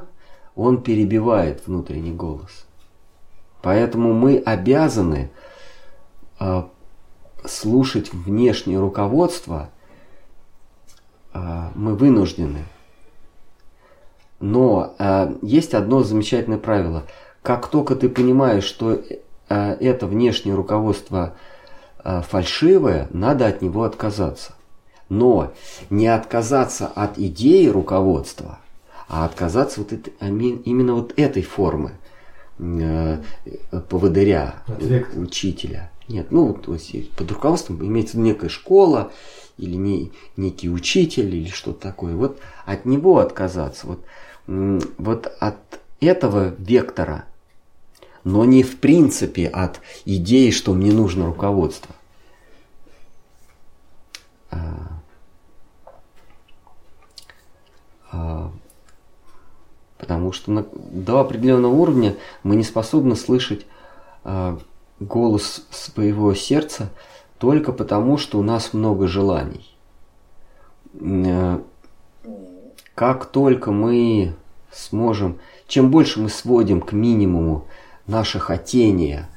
он 0.54 0.82
перебивает 0.82 1.66
внутренний 1.66 2.12
голос. 2.12 2.63
Поэтому 3.64 4.12
мы 4.12 4.36
обязаны 4.36 5.30
а, 6.38 6.68
слушать 7.46 8.12
внешнее 8.12 8.78
руководство, 8.78 9.70
мы 11.32 11.96
вынуждены. 11.96 12.64
Но 14.38 14.94
есть 15.42 15.74
одно 15.74 16.04
замечательное 16.04 16.58
правило. 16.58 17.02
Как 17.42 17.66
только 17.66 17.96
ты 17.96 18.08
понимаешь, 18.08 18.62
что 18.62 19.02
это 19.48 20.06
внешнее 20.06 20.54
руководство 20.54 21.34
фальшивое, 22.04 23.08
надо 23.10 23.46
от 23.46 23.62
него 23.62 23.82
отказаться. 23.82 24.52
Но 25.08 25.52
не 25.90 26.06
отказаться 26.06 26.86
от 26.86 27.18
идеи 27.18 27.66
руководства, 27.66 28.60
а 29.08 29.24
отказаться 29.24 29.80
вот 29.80 29.92
это, 29.92 30.10
именно 30.20 30.94
вот 30.94 31.14
этой 31.16 31.42
формы 31.42 31.94
поводыря, 32.58 34.62
Ответ. 34.66 35.08
учителя. 35.16 35.90
Нет, 36.08 36.30
ну 36.30 36.54
то 36.54 36.74
есть 36.74 37.10
под 37.12 37.32
руководством 37.32 37.84
имеется 37.84 38.18
некая 38.18 38.48
школа 38.48 39.10
или 39.56 39.74
не, 39.74 40.12
некий 40.36 40.68
учитель 40.68 41.34
или 41.34 41.48
что-то 41.48 41.80
такое. 41.80 42.14
Вот 42.14 42.38
от 42.64 42.84
него 42.84 43.18
отказаться, 43.18 43.86
вот, 43.86 44.04
вот 44.98 45.32
от 45.40 45.56
этого 46.00 46.54
вектора– 46.58 47.24
но 48.24 48.46
не 48.46 48.62
в 48.62 48.80
принципе 48.80 49.46
от 49.46 49.80
идеи, 50.06 50.50
что 50.50 50.72
мне 50.72 50.92
нужно 50.92 51.26
руководство. 51.26 51.94
А, 54.50 54.88
а, 58.10 58.50
потому 59.98 60.32
что 60.32 60.50
на, 60.50 60.66
до 60.74 61.20
определенного 61.20 61.72
уровня 61.72 62.16
мы 62.42 62.56
не 62.56 62.64
способны 62.64 63.16
слышать 63.16 63.66
а, 64.24 64.58
голос 65.00 65.66
своего 65.70 66.34
сердца 66.34 66.90
только 67.38 67.72
потому, 67.72 68.16
что 68.16 68.38
у 68.38 68.42
нас 68.42 68.72
много 68.72 69.06
желаний. 69.06 69.70
Как 72.94 73.26
только 73.26 73.72
мы 73.72 74.34
сможем, 74.72 75.38
чем 75.66 75.90
больше 75.90 76.20
мы 76.20 76.28
сводим 76.28 76.80
к 76.80 76.92
минимуму 76.92 77.66
наше 78.06 78.38
хотение 78.38 79.28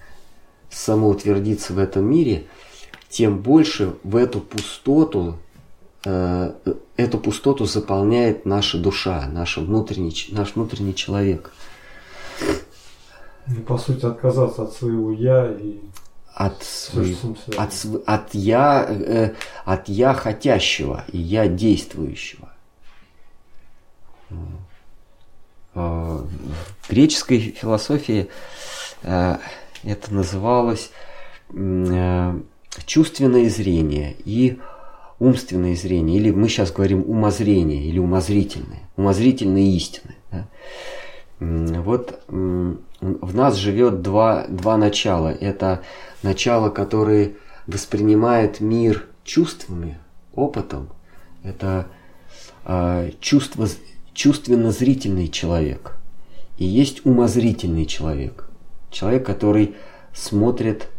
самоутвердиться 0.70 1.74
в 1.74 1.80
этом 1.80 2.06
мире, 2.06 2.46
тем 3.10 3.40
больше 3.40 3.96
в 4.04 4.16
эту 4.16 4.42
пустоту, 4.42 5.30
э, 5.30 5.34
эту 6.08 7.18
пустоту 7.20 7.66
заполняет 7.66 8.46
наша 8.46 8.78
душа, 8.78 9.28
наш 9.32 9.58
внутренний, 9.58 10.14
наш 10.30 10.56
внутренний 10.56 10.96
человек. 10.96 11.52
И, 13.48 13.60
по 13.62 13.78
сути, 13.78 14.06
отказаться 14.06 14.64
от 14.64 14.74
своего 14.74 15.12
я 15.12 15.52
и 15.52 15.80
от, 16.38 16.64
от, 17.58 17.74
от 18.06 18.34
я, 18.34 18.86
э, 18.88 19.34
от 19.66 19.90
я 19.90 20.14
хотящего 20.14 21.04
и 21.12 21.18
я 21.18 21.48
действующего. 21.48 22.50
Э, 24.30 24.36
в 25.74 26.90
греческой 26.90 27.40
философии 27.40 28.30
э, 29.02 29.38
это 29.84 30.14
называлось 30.14 30.92
э, 31.50 32.40
чувственное 32.86 33.50
зрение 33.50 34.16
и 34.26 34.60
умственное 35.20 35.76
зрение, 35.76 36.18
или 36.18 36.32
мы 36.32 36.48
сейчас 36.50 36.72
говорим 36.72 37.04
умозрение, 37.08 37.84
или 37.84 38.00
умозрительное, 38.00 38.90
умозрительные 38.96 39.76
истины. 39.76 40.16
Да? 40.32 40.48
Вот 41.40 42.20
в 42.30 43.36
нас 43.36 43.56
живет 43.56 44.02
два, 44.02 44.46
два 44.48 44.78
начала. 44.78 45.30
Это 45.30 45.82
начало, 46.24 46.70
которое 46.70 47.34
воспринимает 47.68 48.60
мир 48.60 49.06
чувствами, 49.24 50.00
опытом. 50.34 50.90
Это 51.44 51.88
э, 52.66 53.12
чувство 53.20 53.68
чувственно-зрительный 54.14 55.28
человек 55.28 55.98
и 56.58 56.66
есть 56.66 57.06
умозрительный 57.06 57.86
человек. 57.86 58.50
Человек, 58.90 59.26
который 59.26 59.76
смотрит 60.14 60.90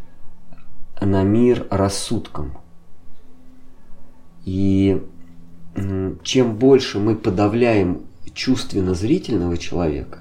на 1.01 1.23
мир 1.23 1.67
рассудком. 1.69 2.57
И 4.45 5.01
чем 6.23 6.55
больше 6.55 6.99
мы 6.99 7.15
подавляем 7.15 8.01
чувственно-зрительного 8.33 9.57
человека, 9.57 10.19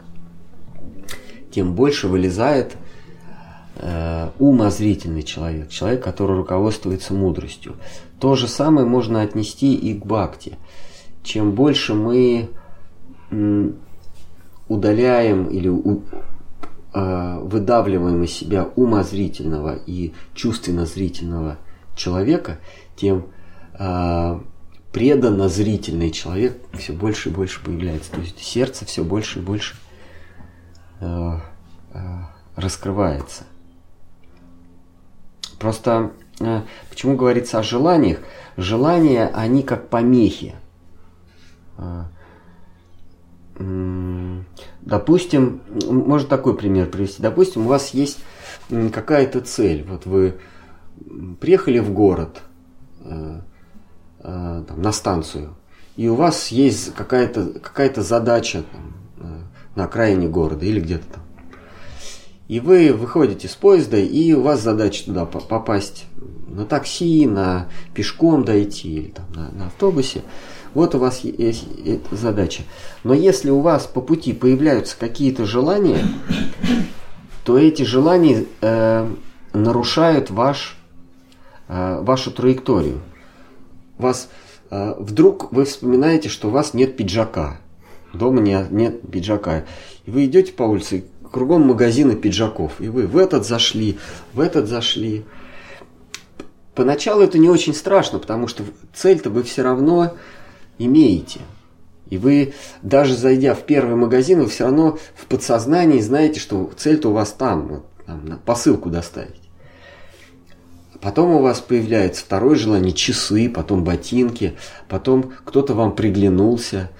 тем 1.50 1.74
больше 1.74 2.08
вылезает 2.08 2.76
э, 3.76 4.28
умозрительный 4.38 5.22
человек, 5.22 5.70
человек, 5.70 6.02
который 6.02 6.36
руководствуется 6.36 7.14
мудростью. 7.14 7.76
То 8.20 8.36
же 8.36 8.48
самое 8.48 8.86
можно 8.86 9.22
отнести 9.22 9.74
и 9.74 9.94
к 9.94 10.04
бхакти. 10.04 10.56
Чем 11.22 11.52
больше 11.52 11.94
мы 11.94 12.48
удаляем 14.68 15.46
или 15.46 15.68
у, 15.68 16.02
э, 16.94 17.38
выдавливаем 17.42 18.22
из 18.22 18.32
себя 18.32 18.68
умозрительного 18.76 19.78
и 19.86 20.12
чувственно-зрительного 20.34 21.58
человека, 21.96 22.58
тем 22.96 23.26
э, 23.78 24.40
преданно-зрительный 24.92 26.10
человек 26.10 26.60
все 26.74 26.92
больше 26.92 27.28
и 27.28 27.32
больше 27.32 27.62
появляется. 27.62 28.10
То 28.12 28.20
есть 28.20 28.38
сердце 28.38 28.84
все 28.84 29.04
больше 29.04 29.38
и 29.38 29.42
больше 29.42 29.76
э, 31.00 31.32
э, 31.92 31.98
раскрывается. 32.56 33.44
Просто 35.58 36.12
э, 36.40 36.62
почему 36.90 37.16
говорится 37.16 37.58
о 37.58 37.62
желаниях? 37.62 38.20
Желания, 38.56 39.30
они 39.34 39.62
как 39.62 39.88
помехи. 39.88 40.54
Э, 41.76 42.04
допустим, 44.80 45.62
может 45.88 46.28
такой 46.28 46.56
пример 46.56 46.88
привести. 46.88 47.20
Допустим, 47.22 47.66
у 47.66 47.68
вас 47.68 47.90
есть 47.90 48.18
какая-то 48.68 49.40
цель. 49.40 49.84
Вот 49.84 50.06
вы 50.06 50.38
приехали 51.40 51.80
в 51.80 51.92
город 51.92 52.40
э, 54.20 54.64
там, 54.66 54.82
на 54.82 54.92
станцию, 54.92 55.54
и 55.96 56.08
у 56.08 56.14
вас 56.14 56.48
есть 56.48 56.94
какая-то 56.94 57.60
какая 57.60 57.92
задача 57.94 58.62
там, 58.70 58.94
э, 59.18 59.40
на 59.74 59.84
окраине 59.84 60.28
города 60.28 60.64
или 60.64 60.80
где-то 60.80 61.04
там. 61.14 61.22
И 62.48 62.60
вы 62.60 62.94
выходите 62.94 63.46
с 63.46 63.54
поезда, 63.54 63.98
и 63.98 64.32
у 64.32 64.40
вас 64.40 64.62
задача 64.62 65.04
туда 65.04 65.26
попасть 65.26 66.06
на 66.48 66.64
такси, 66.64 67.26
на 67.26 67.68
пешком 67.94 68.44
дойти 68.44 68.88
или 68.88 69.08
там, 69.10 69.26
на, 69.34 69.50
на 69.50 69.66
автобусе. 69.66 70.22
Вот 70.72 70.94
у 70.94 70.98
вас 70.98 71.20
есть 71.20 71.66
задача. 72.10 72.62
Но 73.04 73.12
если 73.12 73.50
у 73.50 73.60
вас 73.60 73.86
по 73.86 74.00
пути 74.00 74.32
появляются 74.32 74.96
какие-то 74.98 75.44
желания, 75.44 75.98
то 77.44 77.58
эти 77.58 77.82
желания 77.82 78.44
э, 78.60 79.10
нарушают 79.52 80.30
ваш, 80.30 80.76
э, 81.68 82.00
вашу 82.02 82.30
траекторию. 82.30 83.00
Вас 83.98 84.28
э, 84.70 84.94
вдруг 84.98 85.52
вы 85.52 85.64
вспоминаете, 85.64 86.28
что 86.28 86.48
у 86.48 86.50
вас 86.50 86.72
нет 86.72 86.96
пиджака. 86.96 87.58
Дома 88.14 88.40
не, 88.40 88.66
нет 88.70 89.10
пиджака. 89.10 89.64
И 90.06 90.10
вы 90.10 90.24
идете 90.24 90.52
по 90.52 90.62
улице, 90.62 91.04
кругом 91.30 91.66
магазины 91.66 92.16
пиджаков. 92.16 92.80
И 92.80 92.88
вы 92.88 93.06
в 93.06 93.16
этот 93.16 93.46
зашли, 93.46 93.98
в 94.32 94.40
этот 94.40 94.68
зашли. 94.68 95.24
Поначалу 96.74 97.22
это 97.22 97.38
не 97.38 97.50
очень 97.50 97.74
страшно, 97.74 98.18
потому 98.18 98.46
что 98.46 98.62
цель-то 98.94 99.30
вы 99.30 99.42
все 99.42 99.62
равно 99.62 100.14
имеете. 100.78 101.40
И 102.08 102.16
вы, 102.16 102.54
даже 102.82 103.16
зайдя 103.16 103.54
в 103.54 103.64
первый 103.64 103.96
магазин, 103.96 104.40
вы 104.40 104.46
все 104.46 104.64
равно 104.64 104.98
в 105.14 105.26
подсознании 105.26 106.00
знаете, 106.00 106.40
что 106.40 106.70
цель-то 106.76 107.10
у 107.10 107.12
вас 107.12 107.32
там, 107.32 107.82
там 108.06 108.40
посылку 108.46 108.88
доставить. 108.88 109.37
Потом 111.00 111.30
у 111.30 111.42
вас 111.42 111.60
появляется 111.60 112.24
второе 112.24 112.56
желание, 112.56 112.92
часы, 112.92 113.48
потом 113.48 113.84
ботинки, 113.84 114.54
потом 114.88 115.32
кто-то 115.44 115.74
вам 115.74 115.94
приглянулся, 115.94 116.90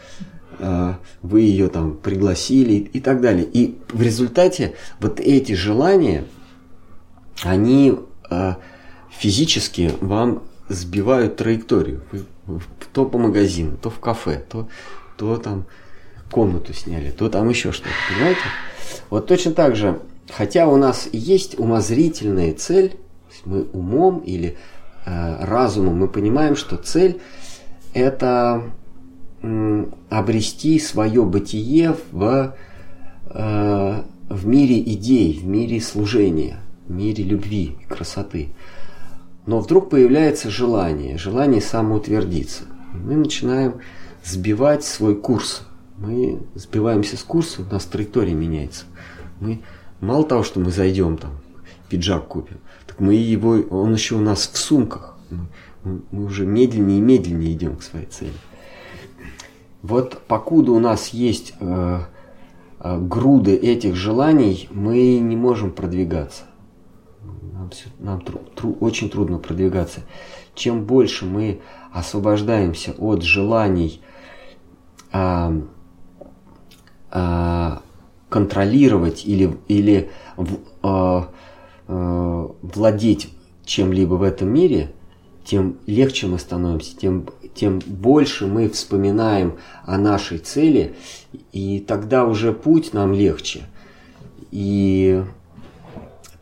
э, 0.59 0.94
вы 1.22 1.40
ее 1.40 1.68
там 1.68 1.96
пригласили 1.96 2.74
и 2.74 3.01
так 3.01 3.20
далее. 3.20 3.44
И 3.44 3.78
в 3.92 4.01
результате 4.01 4.74
вот 5.01 5.18
эти 5.18 5.53
желания, 5.53 6.24
они 7.42 7.99
э, 8.30 8.55
физически 9.11 9.92
вам 10.01 10.44
сбивают 10.68 11.36
траекторию. 11.36 12.03
Вы, 12.12 12.61
то 12.92 13.05
по 13.05 13.18
магазину, 13.18 13.76
то 13.76 13.90
в 13.90 13.99
кафе, 13.99 14.44
то, 14.49 14.68
то 15.16 15.36
там 15.38 15.66
комнату 16.30 16.72
сняли, 16.72 17.11
то 17.11 17.28
там 17.28 17.49
еще 17.49 17.72
что-то, 17.72 17.90
понимаете? 18.09 18.40
Вот 19.11 19.26
точно 19.26 19.53
так 19.53 19.76
же, 19.76 20.01
хотя 20.30 20.68
у 20.68 20.76
нас 20.76 21.09
есть 21.12 21.59
умозрительная 21.59 22.55
цель, 22.55 22.96
мы 23.49 23.62
умом 23.72 24.18
или 24.18 24.57
э, 25.07 25.44
разумом 25.44 25.96
мы 25.96 26.09
понимаем, 26.09 26.55
что 26.55 26.76
цель 26.76 27.20
это 27.94 28.62
э, 29.42 29.86
обрести 30.11 30.78
свое 30.78 31.24
бытие 31.24 31.96
в, 32.12 32.55
э, 33.30 34.03
в 34.28 34.46
мире 34.46 34.80
идей, 34.80 35.40
в 35.40 35.46
мире 35.46 35.80
служения, 35.80 36.61
в 36.86 36.92
мире 36.92 37.24
любви 37.24 37.78
и 37.80 37.84
красоты. 37.86 38.51
Но 39.46 39.61
вдруг 39.61 39.88
появляется 39.88 40.51
желание, 40.51 41.16
желание 41.16 41.62
самоутвердиться. 41.62 42.64
Мы 42.92 43.16
начинаем 43.16 43.80
сбивать 44.22 44.84
свой 44.84 45.16
курс. 45.16 45.62
Мы 45.96 46.40
сбиваемся 46.55 47.16
с 47.16 47.22
курса, 47.22 47.62
у 47.62 47.72
нас 47.72 47.86
траектория 47.86 48.34
меняется. 48.34 48.84
Мы 49.40 49.62
мало 50.01 50.24
того, 50.24 50.42
что 50.42 50.61
мы 50.61 50.70
зайдем 50.70 51.16
там, 51.16 51.30
пиджак 51.88 52.28
купим, 52.28 52.59
мы 52.99 53.14
его, 53.14 53.59
он 53.70 53.94
еще 53.94 54.16
у 54.16 54.20
нас 54.20 54.49
в 54.49 54.57
сумках. 54.57 55.16
Мы, 55.84 56.03
мы 56.11 56.24
уже 56.24 56.46
медленнее 56.46 56.99
и 56.99 57.03
медленнее 57.03 57.53
идем 57.53 57.76
к 57.76 57.82
своей 57.82 58.07
цели. 58.07 58.32
Вот 59.82 60.20
покуда 60.26 60.72
у 60.72 60.80
нас 60.80 61.09
есть 61.09 61.55
э, 61.61 62.01
э, 62.80 62.99
груды 62.99 63.55
этих 63.55 63.94
желаний, 63.94 64.68
мы 64.72 65.18
не 65.18 65.36
можем 65.36 65.70
продвигаться. 65.70 66.44
Нам, 67.53 67.70
все, 67.70 67.88
нам 67.99 68.20
тру, 68.20 68.40
тру, 68.55 68.76
очень 68.80 69.09
трудно 69.09 69.38
продвигаться. 69.38 70.01
Чем 70.55 70.84
больше 70.84 71.24
мы 71.24 71.61
освобождаемся 71.92 72.92
от 72.99 73.22
желаний 73.22 74.03
э, 75.12 75.62
э, 77.12 77.76
контролировать 78.28 79.24
или, 79.24 79.57
или 79.68 80.11
э, 80.82 81.22
э, 81.89 82.49
владеть 82.62 83.30
чем-либо 83.64 84.14
в 84.14 84.22
этом 84.22 84.53
мире, 84.53 84.93
тем 85.45 85.78
легче 85.86 86.26
мы 86.26 86.39
становимся, 86.39 86.97
тем, 86.97 87.28
тем 87.55 87.80
больше 87.80 88.47
мы 88.47 88.68
вспоминаем 88.68 89.59
о 89.84 89.99
нашей 89.99 90.39
цели, 90.39 90.95
и 91.53 91.80
тогда 91.80 92.26
уже 92.26 92.53
путь 92.53 92.93
нам 92.93 93.12
легче. 93.12 93.62
И 94.51 95.24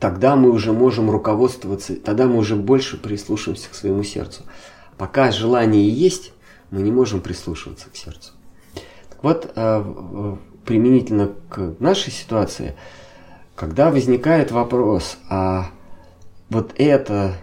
тогда 0.01 0.37
мы 0.37 0.51
уже 0.51 0.73
можем 0.73 1.11
руководствоваться, 1.11 1.97
тогда 1.97 2.27
мы 2.27 2.37
уже 2.37 2.57
больше 2.57 2.97
прислушиваемся 2.97 3.71
к 3.71 3.75
своему 3.75 4.03
сердцу. 4.03 4.43
Пока 4.99 5.31
желание 5.31 5.89
есть, 5.89 6.33
мы 6.71 6.83
не 6.83 6.91
можем 6.91 7.21
прислушиваться 7.21 7.89
к 7.91 7.97
сердцу. 7.97 8.33
Так 9.09 9.23
вот, 9.23 9.53
э, 9.55 10.37
применительно 10.65 11.33
к 11.49 11.77
нашей 11.79 12.13
ситуации– 12.13 12.75
когда 13.57 13.91
возникает 13.91 14.53
вопрос, 14.53 15.17
а 15.31 15.71
вот 16.51 16.75
это, 16.77 17.35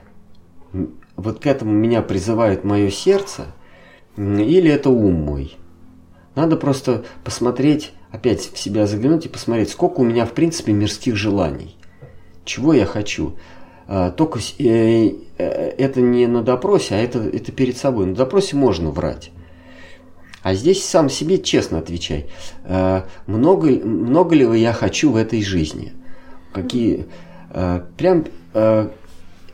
вот 1.16 1.40
к 1.40 1.48
этому 1.48 1.74
меня 1.74 2.02
призывает 2.04 2.64
мое 2.64 2.92
сердце, 2.92 3.48
или 4.16 4.70
это 4.72 4.92
ум 4.92 5.16
мой? 5.16 5.58
Надо 6.36 6.56
просто 6.56 7.04
посмотреть, 7.24 7.94
опять 8.12 8.42
в 8.42 8.58
себя 8.58 8.86
заглянуть 8.86 9.26
и 9.26 9.30
посмотреть, 9.30 9.72
сколько 9.72 10.00
у 10.00 10.04
меня 10.04 10.26
в 10.26 10.34
принципе 10.34 10.72
мирских 10.72 11.16
желаний. 11.16 11.76
Чего 12.46 12.74
я 12.74 12.86
хочу? 12.86 13.36
А, 13.88 14.12
только 14.12 14.40
э, 14.60 15.10
э, 15.38 15.46
это 15.78 16.02
не 16.02 16.28
на 16.28 16.44
допросе, 16.44 16.96
а 16.96 16.98
это, 16.98 17.20
это 17.20 17.52
перед 17.52 17.78
собой. 17.78 18.06
На 18.06 18.16
допросе 18.16 18.56
можно 18.56 18.92
врать. 18.92 19.32
А 20.42 20.54
здесь 20.54 20.84
сам 20.84 21.10
себе 21.10 21.38
честно 21.38 21.80
отвечай. 21.80 22.28
А, 22.66 23.08
много, 23.28 23.70
много 23.70 24.36
ли 24.36 24.60
я 24.60 24.74
хочу 24.74 25.12
в 25.12 25.16
этой 25.16 25.42
жизни? 25.42 25.94
Какие... 26.54 27.08
Э, 27.50 27.82
прям 27.98 28.26
э, 28.54 28.90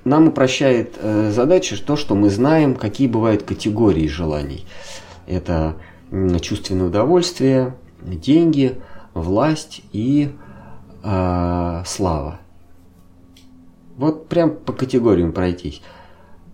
нам 0.04 0.28
упрощает 0.28 0.96
э, 1.00 1.32
задачи 1.32 1.76
то, 1.78 1.96
что 1.96 2.16
мы 2.16 2.30
знаем, 2.30 2.76
какие 2.76 3.08
бывают 3.08 3.44
категории 3.44 4.08
желаний. 4.08 4.66
Это 5.28 5.76
чувственное 6.42 6.88
удовольствие, 6.88 7.76
деньги, 8.02 8.80
власть 9.14 9.82
и 9.92 10.32
э, 11.04 11.84
слава. 11.86 12.40
Вот 13.98 14.28
прям 14.28 14.52
по 14.52 14.74
категориям 14.74 15.34
пройтись. 15.34 15.82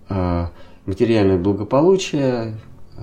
Э, 0.10 0.48
материальное 0.86 1.38
благополучие, 1.38 2.58
э, 2.98 3.02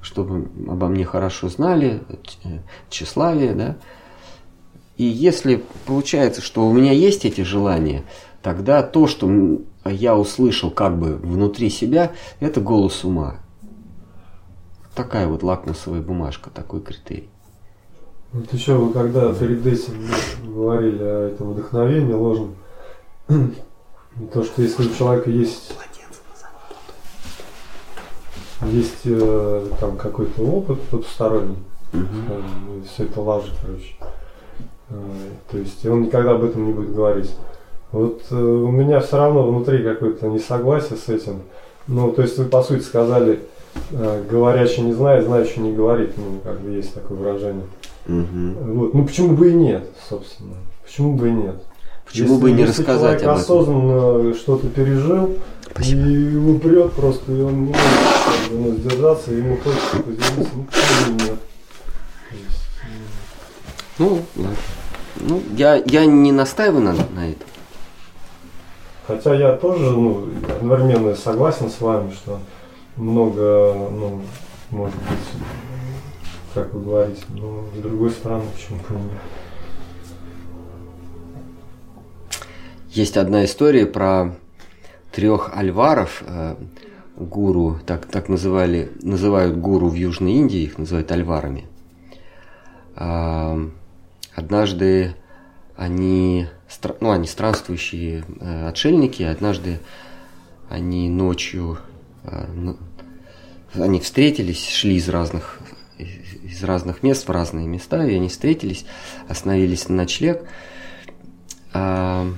чтобы 0.00 0.50
обо 0.68 0.88
мне 0.88 1.04
хорошо 1.04 1.48
знали, 1.48 2.00
тщеславие, 2.90 3.52
да, 3.54 3.76
и 4.96 5.04
если 5.04 5.64
получается, 5.86 6.40
что 6.40 6.66
у 6.66 6.72
меня 6.72 6.92
есть 6.92 7.24
эти 7.24 7.40
желания, 7.40 8.04
тогда 8.42 8.82
то, 8.82 9.06
что 9.06 9.30
я 9.84 10.16
услышал 10.16 10.70
как 10.70 10.98
бы 10.98 11.16
внутри 11.16 11.70
себя, 11.70 12.12
это 12.40 12.60
голос 12.60 13.04
ума. 13.04 13.36
Такая 14.94 15.26
вот 15.26 15.42
лакмусовая 15.42 16.02
бумажка, 16.02 16.50
такой 16.50 16.80
критерий. 16.82 17.30
Вот 18.32 18.52
еще 18.52 18.74
вы 18.74 18.92
когда 18.92 19.32
перед 19.32 19.66
этим 19.66 20.08
говорили 20.44 21.02
о 21.02 21.28
этом 21.28 21.52
вдохновении 21.52 22.12
ложном, 22.12 22.54
то, 24.32 24.44
что 24.44 24.62
если 24.62 24.86
у 24.86 24.94
человека 24.94 25.30
есть 25.30 25.72
есть 28.70 29.00
э, 29.04 29.66
там 29.80 29.96
какой-то 29.96 30.40
опыт 30.42 30.80
потусторонний, 30.82 31.58
угу. 31.92 32.06
там, 32.28 32.84
все 32.84 33.04
это 33.04 33.20
лажа, 33.20 33.52
короче. 33.60 33.94
Э, 34.92 34.94
то 35.50 35.58
есть 35.58 35.84
он 35.86 36.02
никогда 36.02 36.32
об 36.32 36.44
этом 36.44 36.66
не 36.66 36.72
будет 36.72 36.94
говорить. 36.94 37.30
Вот 37.90 38.22
э, 38.30 38.34
у 38.34 38.70
меня 38.70 39.00
все 39.00 39.16
равно 39.16 39.46
внутри 39.46 39.82
какое-то 39.82 40.28
несогласие 40.28 40.98
с 40.98 41.08
этим. 41.08 41.42
Ну, 41.86 42.12
то 42.12 42.22
есть 42.22 42.38
вы 42.38 42.44
по 42.44 42.62
сути 42.62 42.82
сказали, 42.82 43.40
э, 43.90 44.22
говорящий 44.30 44.82
не 44.82 44.92
знает, 44.92 45.24
знающий 45.24 45.60
не 45.60 45.72
говорит. 45.72 46.12
Ну, 46.16 46.40
как 46.44 46.60
бы 46.60 46.70
есть 46.70 46.94
такое 46.94 47.18
выражение. 47.18 47.64
Угу. 48.06 48.74
Вот. 48.74 48.94
Ну 48.94 49.04
почему 49.04 49.36
бы 49.36 49.50
и 49.50 49.54
нет, 49.54 49.88
собственно. 50.08 50.56
Почему 50.84 51.14
бы 51.14 51.28
и 51.28 51.32
нет? 51.32 51.56
Почему 52.06 52.28
если, 52.30 52.42
бы 52.42 52.50
и 52.50 52.52
не 52.52 52.64
рассказать 52.64 53.20
человек 53.20 53.22
об 53.22 53.28
этом? 53.28 53.40
осознанно 53.40 54.34
что-то 54.34 54.68
пережил, 54.68 55.36
Спасибо. 55.70 56.00
и 56.02 56.58
прет 56.58 56.92
просто, 56.92 57.32
и 57.32 57.40
он 57.40 57.66
не 57.66 57.66
может 57.68 57.80
ну, 58.50 58.72
сдержаться, 58.72 59.32
ему 59.32 59.56
хочется 59.56 59.96
поделиться, 59.96 60.50
ну 60.54 60.66
почему 60.66 61.16
бы 61.16 61.22
и 61.22 61.28
нет? 61.28 61.38
Ну, 63.98 64.20
ладно. 64.36 64.56
Ну, 65.16 65.42
я, 65.56 65.76
я 65.76 66.06
не 66.06 66.32
настаиваю 66.32 66.82
на, 66.82 66.92
на 66.92 67.30
этом. 67.30 67.48
Хотя 69.06 69.34
я 69.34 69.52
тоже 69.52 69.90
ну, 69.90 70.28
одновременно 70.48 71.14
согласен 71.14 71.70
с 71.70 71.80
вами, 71.80 72.12
что 72.12 72.38
много, 72.96 73.74
ну, 73.90 74.22
может 74.70 74.96
быть, 74.96 75.42
как 76.54 76.72
вы 76.72 76.82
говорите, 76.82 77.22
но 77.30 77.64
с 77.76 77.82
другой 77.82 78.10
стороны, 78.10 78.44
почему-то 78.54 78.94
нет. 78.94 79.12
Есть 82.90 83.16
одна 83.16 83.44
история 83.44 83.86
про 83.86 84.34
трех 85.12 85.56
альваров, 85.56 86.22
э, 86.26 86.56
гуру, 87.16 87.78
так, 87.86 88.06
так 88.06 88.28
называли, 88.28 88.92
называют 89.02 89.56
гуру 89.56 89.88
в 89.88 89.94
Южной 89.94 90.32
Индии, 90.32 90.60
их 90.60 90.78
называют 90.78 91.10
альварами. 91.10 91.66
Э, 92.96 93.68
Однажды 94.34 95.14
они, 95.76 96.48
ну, 97.00 97.10
они 97.10 97.26
странствующие 97.26 98.24
э, 98.40 98.68
отшельники, 98.68 99.22
однажды 99.22 99.80
они 100.68 101.08
ночью, 101.08 101.78
э, 102.24 102.46
ну, 102.54 102.76
они 103.74 104.00
встретились, 104.00 104.68
шли 104.68 104.96
из 104.96 105.08
разных, 105.08 105.60
из 105.98 106.62
разных 106.62 107.02
мест 107.02 107.26
в 107.26 107.30
разные 107.30 107.66
места, 107.66 108.04
и 108.06 108.14
они 108.14 108.28
встретились, 108.28 108.84
остановились 109.28 109.88
на 109.88 109.96
ночлег, 109.96 110.46
а, 111.72 112.28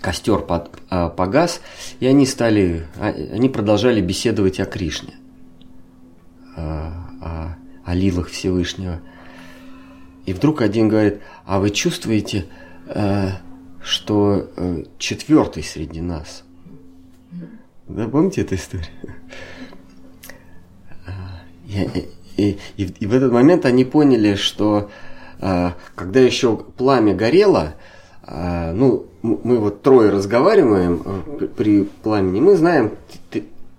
костер 0.00 0.40
под, 0.40 0.70
а, 0.88 1.10
погас, 1.10 1.60
и 2.00 2.06
они 2.06 2.26
стали, 2.26 2.86
а, 2.96 3.08
они 3.08 3.48
продолжали 3.48 4.00
беседовать 4.00 4.60
о 4.60 4.64
Кришне, 4.64 5.14
о, 6.56 7.56
о 7.84 7.94
лилах 7.94 8.28
Всевышнего. 8.28 9.00
И 10.26 10.32
вдруг 10.32 10.62
один 10.62 10.88
говорит, 10.88 11.20
а 11.44 11.58
вы 11.60 11.70
чувствуете, 11.70 12.46
э, 12.86 13.28
что 13.82 14.50
э, 14.56 14.84
четвертый 14.98 15.62
среди 15.62 16.00
нас? 16.00 16.42
Да, 17.88 18.08
помните 18.08 18.40
эту 18.40 18.54
историю? 18.54 18.86
А, 21.06 21.42
И, 22.36 22.56
в- 23.06 23.14
этот 23.14 23.32
момент 23.32 23.64
они 23.66 23.84
поняли, 23.84 24.34
что 24.34 24.90
а, 25.40 25.74
когда 25.94 26.20
еще 26.20 26.56
пламя 26.56 27.14
горело, 27.14 27.74
а, 28.22 28.72
ну, 28.72 29.06
мы 29.22 29.58
вот 29.58 29.82
трое 29.82 30.10
разговариваем 30.10 31.02
а, 31.04 31.46
при- 31.48 31.84
пламени, 31.84 32.40
мы 32.40 32.56
знаем, 32.56 32.92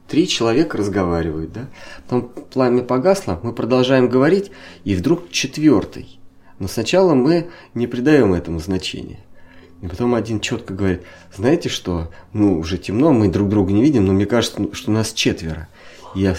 три 0.07 0.27
человека 0.27 0.77
разговаривают, 0.77 1.51
да? 1.51 1.65
Потом 2.03 2.29
пламя 2.53 2.83
погасло, 2.83 3.39
мы 3.41 3.51
продолжаем 3.53 4.07
говорить, 4.07 4.51
и 4.83 4.95
вдруг 4.95 5.29
четвертый. 5.31 6.19
Но 6.59 6.67
сначала 6.67 7.13
мы 7.13 7.49
не 7.73 7.87
придаем 7.87 8.33
этому 8.33 8.59
значения. 8.59 9.19
И 9.81 9.87
потом 9.87 10.15
один 10.15 10.39
четко 10.39 10.73
говорит, 10.73 11.01
знаете 11.35 11.69
что, 11.69 12.11
ну, 12.33 12.57
уже 12.59 12.77
темно, 12.77 13.11
мы 13.11 13.27
друг 13.27 13.49
друга 13.49 13.73
не 13.73 13.81
видим, 13.81 14.05
но 14.05 14.13
мне 14.13 14.25
кажется, 14.25 14.73
что 14.73 14.91
нас 14.91 15.13
четверо. 15.13 15.67
И, 16.15 16.31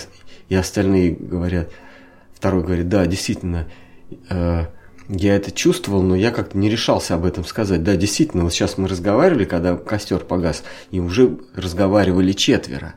и 0.49 0.55
остальные 0.55 1.13
говорят, 1.13 1.71
второй 2.35 2.65
говорит, 2.65 2.89
да, 2.89 3.05
действительно, 3.07 3.69
э, 4.31 4.65
я 5.09 5.37
это 5.37 5.51
чувствовал, 5.51 6.03
но 6.03 6.17
я 6.17 6.31
как-то 6.31 6.59
не 6.59 6.69
решался 6.69 7.15
об 7.15 7.25
этом 7.25 7.45
сказать. 7.45 7.85
Да, 7.85 7.95
действительно, 7.95 8.43
вот 8.43 8.53
сейчас 8.53 8.79
мы 8.79 8.89
разговаривали, 8.89 9.45
когда 9.45 9.77
костер 9.77 10.21
погас, 10.21 10.65
и 10.91 10.99
уже 10.99 11.39
разговаривали 11.55 12.33
четверо. 12.33 12.95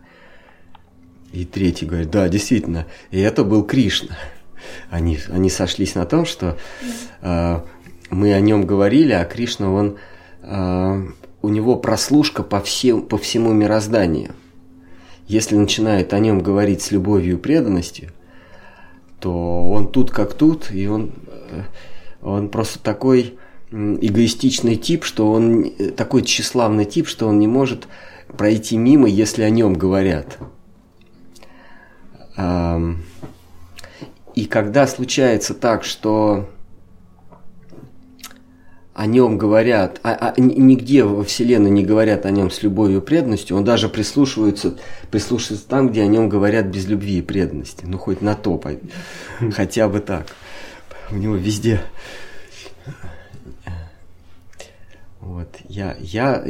И 1.31 1.45
третий 1.45 1.85
говорит, 1.85 2.09
да, 2.09 2.27
действительно, 2.27 2.87
и 3.11 3.19
это 3.19 3.43
был 3.43 3.63
Кришна. 3.63 4.17
Они, 4.89 5.19
они 5.29 5.49
сошлись 5.49 5.95
на 5.95 6.05
том, 6.05 6.25
что 6.25 6.57
э, 7.21 7.59
мы 8.09 8.33
о 8.33 8.39
нем 8.39 8.65
говорили, 8.65 9.13
а 9.13 9.25
Кришна, 9.25 9.71
он, 9.71 9.97
э, 10.41 11.07
у 11.41 11.49
него 11.49 11.75
прослушка 11.75 12.43
по, 12.43 12.61
всем, 12.61 13.01
по 13.01 13.17
всему 13.17 13.53
мирозданию. 13.53 14.31
Если 15.27 15.55
начинает 15.55 16.13
о 16.13 16.19
нем 16.19 16.41
говорить 16.41 16.81
с 16.81 16.91
любовью 16.91 17.35
и 17.35 17.39
преданностью, 17.39 18.11
то 19.19 19.69
он 19.69 19.91
тут 19.91 20.11
как 20.11 20.33
тут, 20.33 20.71
и 20.71 20.87
он, 20.87 21.11
э, 21.27 21.63
он 22.21 22.49
просто 22.49 22.79
такой 22.79 23.37
эгоистичный 23.71 24.75
тип, 24.75 25.03
что 25.03 25.31
он 25.31 25.71
такой 25.95 26.23
тщеславный 26.23 26.85
тип, 26.85 27.07
что 27.07 27.27
он 27.27 27.37
не 27.37 27.47
может 27.47 27.87
пройти 28.35 28.77
мимо, 28.77 29.07
если 29.07 29.43
о 29.43 29.49
нем 29.49 29.73
говорят. 29.75 30.39
И 34.39 34.45
когда 34.45 34.87
случается 34.87 35.53
так, 35.53 35.83
что 35.83 36.49
о 38.93 39.05
нем 39.05 39.37
говорят, 39.37 39.99
а, 40.01 40.13
а 40.13 40.39
нигде 40.39 41.03
во 41.03 41.25
Вселенной 41.25 41.69
не 41.69 41.83
говорят 41.83 42.25
о 42.25 42.31
нем 42.31 42.49
с 42.49 42.63
любовью 42.63 43.01
и 43.01 43.05
преданностью, 43.05 43.57
он 43.57 43.65
даже 43.65 43.89
прислушивается, 43.89 44.77
прислушивается 45.11 45.67
там, 45.67 45.89
где 45.89 46.03
о 46.03 46.07
нем 46.07 46.29
говорят 46.29 46.67
без 46.67 46.87
любви 46.87 47.17
и 47.17 47.21
преданности. 47.21 47.83
Ну, 47.83 47.97
хоть 47.97 48.21
на 48.21 48.33
то, 48.33 48.57
пой- 48.57 48.79
хотя 49.51 49.89
бы 49.89 49.99
так. 49.99 50.27
У 51.11 51.15
него 51.15 51.35
везде... 51.35 51.81
Вот, 55.19 55.49
я, 55.67 55.97
я, 55.99 56.45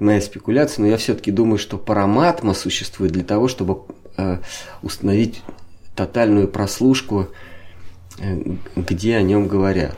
моя 0.00 0.20
спекуляция, 0.20 0.82
но 0.82 0.88
я 0.88 0.96
все-таки 0.96 1.30
думаю, 1.30 1.58
что 1.58 1.78
параматма 1.78 2.52
существует 2.52 3.12
для 3.12 3.22
того, 3.22 3.46
чтобы 3.46 3.82
э, 4.16 4.38
установить 4.82 5.40
тотальную 5.94 6.48
прослушку, 6.48 7.28
э, 8.18 8.42
где 8.76 9.16
о 9.16 9.22
нем 9.22 9.48
говорят. 9.48 9.96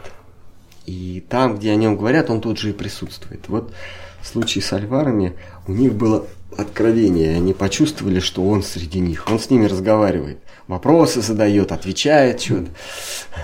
И 0.86 1.24
там, 1.28 1.56
где 1.56 1.72
о 1.72 1.76
нем 1.76 1.96
говорят, 1.96 2.30
он 2.30 2.40
тут 2.40 2.58
же 2.58 2.70
и 2.70 2.72
присутствует. 2.72 3.48
Вот 3.48 3.72
в 4.20 4.26
случае 4.26 4.62
с 4.62 4.72
альварами 4.72 5.34
у 5.66 5.72
них 5.72 5.94
было 5.94 6.26
откровение, 6.56 7.36
они 7.36 7.52
почувствовали, 7.52 8.20
что 8.20 8.46
он 8.46 8.62
среди 8.62 9.00
них, 9.00 9.24
он 9.28 9.38
с 9.38 9.50
ними 9.50 9.66
разговаривает, 9.66 10.38
вопросы 10.66 11.20
задает, 11.20 11.72
отвечает 11.72 12.40
что-то. 12.40 12.70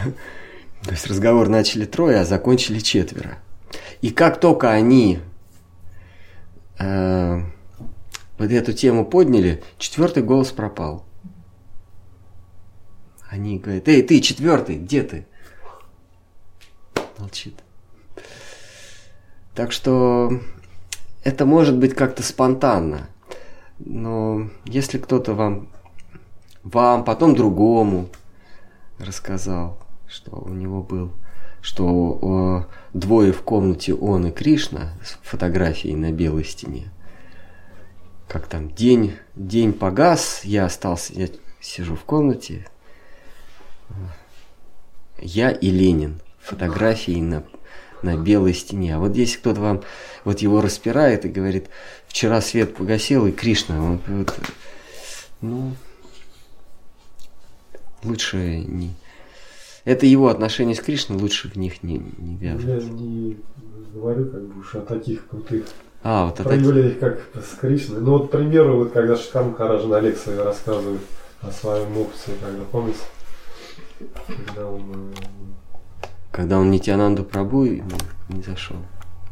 То 0.84 0.92
есть 0.92 1.06
разговор 1.06 1.48
начали 1.48 1.84
трое, 1.84 2.20
а 2.20 2.24
закончили 2.24 2.78
четверо. 2.78 3.38
И 4.00 4.10
как 4.10 4.40
только 4.40 4.70
они 4.70 5.18
э, 6.78 7.40
вот 8.38 8.50
эту 8.50 8.72
тему 8.72 9.04
подняли, 9.04 9.62
четвертый 9.78 10.22
голос 10.22 10.52
пропал. 10.52 11.04
Они 13.30 13.60
говорят, 13.60 13.86
эй, 13.86 14.02
ты 14.02 14.20
четвертый, 14.20 14.76
где 14.76 15.04
ты? 15.04 15.24
Молчит. 17.16 17.54
Так 19.54 19.70
что 19.70 20.32
это 21.22 21.46
может 21.46 21.78
быть 21.78 21.94
как-то 21.94 22.24
спонтанно. 22.24 23.08
Но 23.78 24.50
если 24.64 24.98
кто-то 24.98 25.34
вам, 25.34 25.68
вам, 26.64 27.04
потом 27.04 27.36
другому 27.36 28.08
рассказал, 28.98 29.78
что 30.08 30.32
у 30.32 30.48
него 30.48 30.82
был, 30.82 31.12
что 31.62 32.66
э, 32.92 32.98
двое 32.98 33.32
в 33.32 33.42
комнате 33.42 33.94
он 33.94 34.26
и 34.26 34.32
Кришна 34.32 34.94
с 35.04 35.18
фотографией 35.22 35.94
на 35.94 36.10
белой 36.10 36.44
стене. 36.44 36.90
Как 38.26 38.48
там, 38.48 38.72
день, 38.72 39.14
день 39.36 39.72
погас, 39.72 40.44
я 40.44 40.64
остался, 40.64 41.12
я 41.12 41.28
сижу 41.60 41.94
в 41.94 42.02
комнате, 42.02 42.66
я 45.18 45.50
и 45.50 45.70
Ленин. 45.70 46.20
Фотографии 46.40 47.20
на, 47.20 47.44
на 48.02 48.16
белой 48.16 48.54
стене. 48.54 48.96
А 48.96 48.98
вот 48.98 49.14
если 49.14 49.38
кто-то 49.38 49.60
вам 49.60 49.82
вот 50.24 50.40
его 50.40 50.60
распирает 50.60 51.24
и 51.24 51.28
говорит, 51.28 51.68
вчера 52.08 52.40
свет 52.40 52.74
погасил, 52.74 53.26
и 53.26 53.32
Кришна, 53.32 53.82
он, 53.82 54.00
вот, 54.06 54.34
ну, 55.40 55.74
лучше 58.02 58.36
не... 58.36 58.94
Это 59.84 60.06
его 60.06 60.28
отношения 60.28 60.74
с 60.74 60.80
Кришной, 60.80 61.18
лучше 61.18 61.48
в 61.48 61.56
них 61.56 61.82
не, 61.82 61.98
не 61.98 62.36
Я 62.36 62.54
ввязываться. 62.54 62.90
не 62.90 63.38
говорю 63.92 64.30
как 64.30 64.42
бы 64.42 64.60
уж 64.60 64.74
о 64.74 64.80
таких 64.80 65.26
крутых 65.28 65.66
А, 66.02 66.26
вот 66.26 66.34
это... 66.34 66.44
проявлениях, 66.44 66.98
как 66.98 67.20
с 67.34 67.58
Кришной. 67.58 68.00
Ну 68.00 68.12
вот, 68.12 68.28
к 68.28 68.30
примеру, 68.30 68.78
вот 68.78 68.92
когда 68.92 69.16
Шикам 69.16 69.54
Харадж 69.54 69.86
на 69.86 70.00
лекции 70.00 70.36
рассказывает 70.36 71.00
о 71.40 71.50
своем 71.50 71.96
опыте, 71.96 72.32
когда 72.40 72.62
помните, 72.70 72.98
когда 74.26 74.66
он... 74.66 74.82
э, 74.90 75.14
Когда 76.30 76.58
он 76.58 76.70
Нитянанду 76.70 77.24
Прабу 77.24 77.64
не, 77.64 78.42
зашел. 78.42 78.76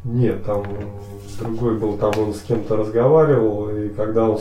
Нет, 0.05 0.45
там 0.45 0.65
другой 1.41 1.77
был, 1.79 1.97
там 1.99 2.13
он 2.19 2.33
с 2.35 2.41
кем-то 2.43 2.77
разговаривал, 2.77 3.69
и 3.71 3.89
когда 3.91 4.29
он 4.31 4.41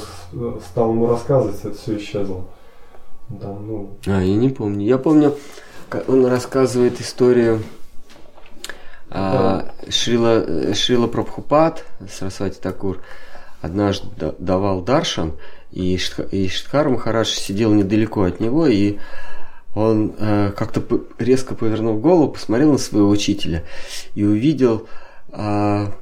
стал 0.61 0.91
ему 0.91 1.07
рассказывать, 1.07 1.59
это 1.63 1.73
все 1.73 1.97
исчезло. 1.97 2.45
Там, 3.41 3.67
ну, 3.67 3.97
А, 4.05 4.21
я 4.21 4.35
не 4.35 4.49
помню. 4.49 4.85
Я 4.85 4.97
помню, 4.97 5.35
как 5.89 6.07
он 6.07 6.25
рассказывает 6.27 7.01
историю 7.01 7.61
а, 9.09 9.73
Шрила, 9.89 10.43
э, 10.45 10.73
Шрила 10.73 11.07
Прабхупад, 11.07 11.85
Сарасвати 12.09 12.59
Такур, 12.59 12.99
однажды 13.61 14.07
да- 14.17 14.35
давал 14.37 14.81
даршан, 14.81 15.33
и, 15.71 15.95
Штха- 15.97 16.27
и 16.29 16.49
Махарадж 16.89 17.29
сидел 17.29 17.73
недалеко 17.73 18.23
от 18.23 18.39
него, 18.39 18.67
и 18.67 18.97
он 19.77 20.15
э, 20.17 20.51
как-то 20.57 20.83
резко 21.19 21.53
повернул 21.53 21.99
голову, 21.99 22.31
посмотрел 22.31 22.71
на 22.71 22.77
своего 22.79 23.09
учителя 23.09 23.63
и 24.15 24.23
увидел, 24.23 24.87
а, 25.29 25.93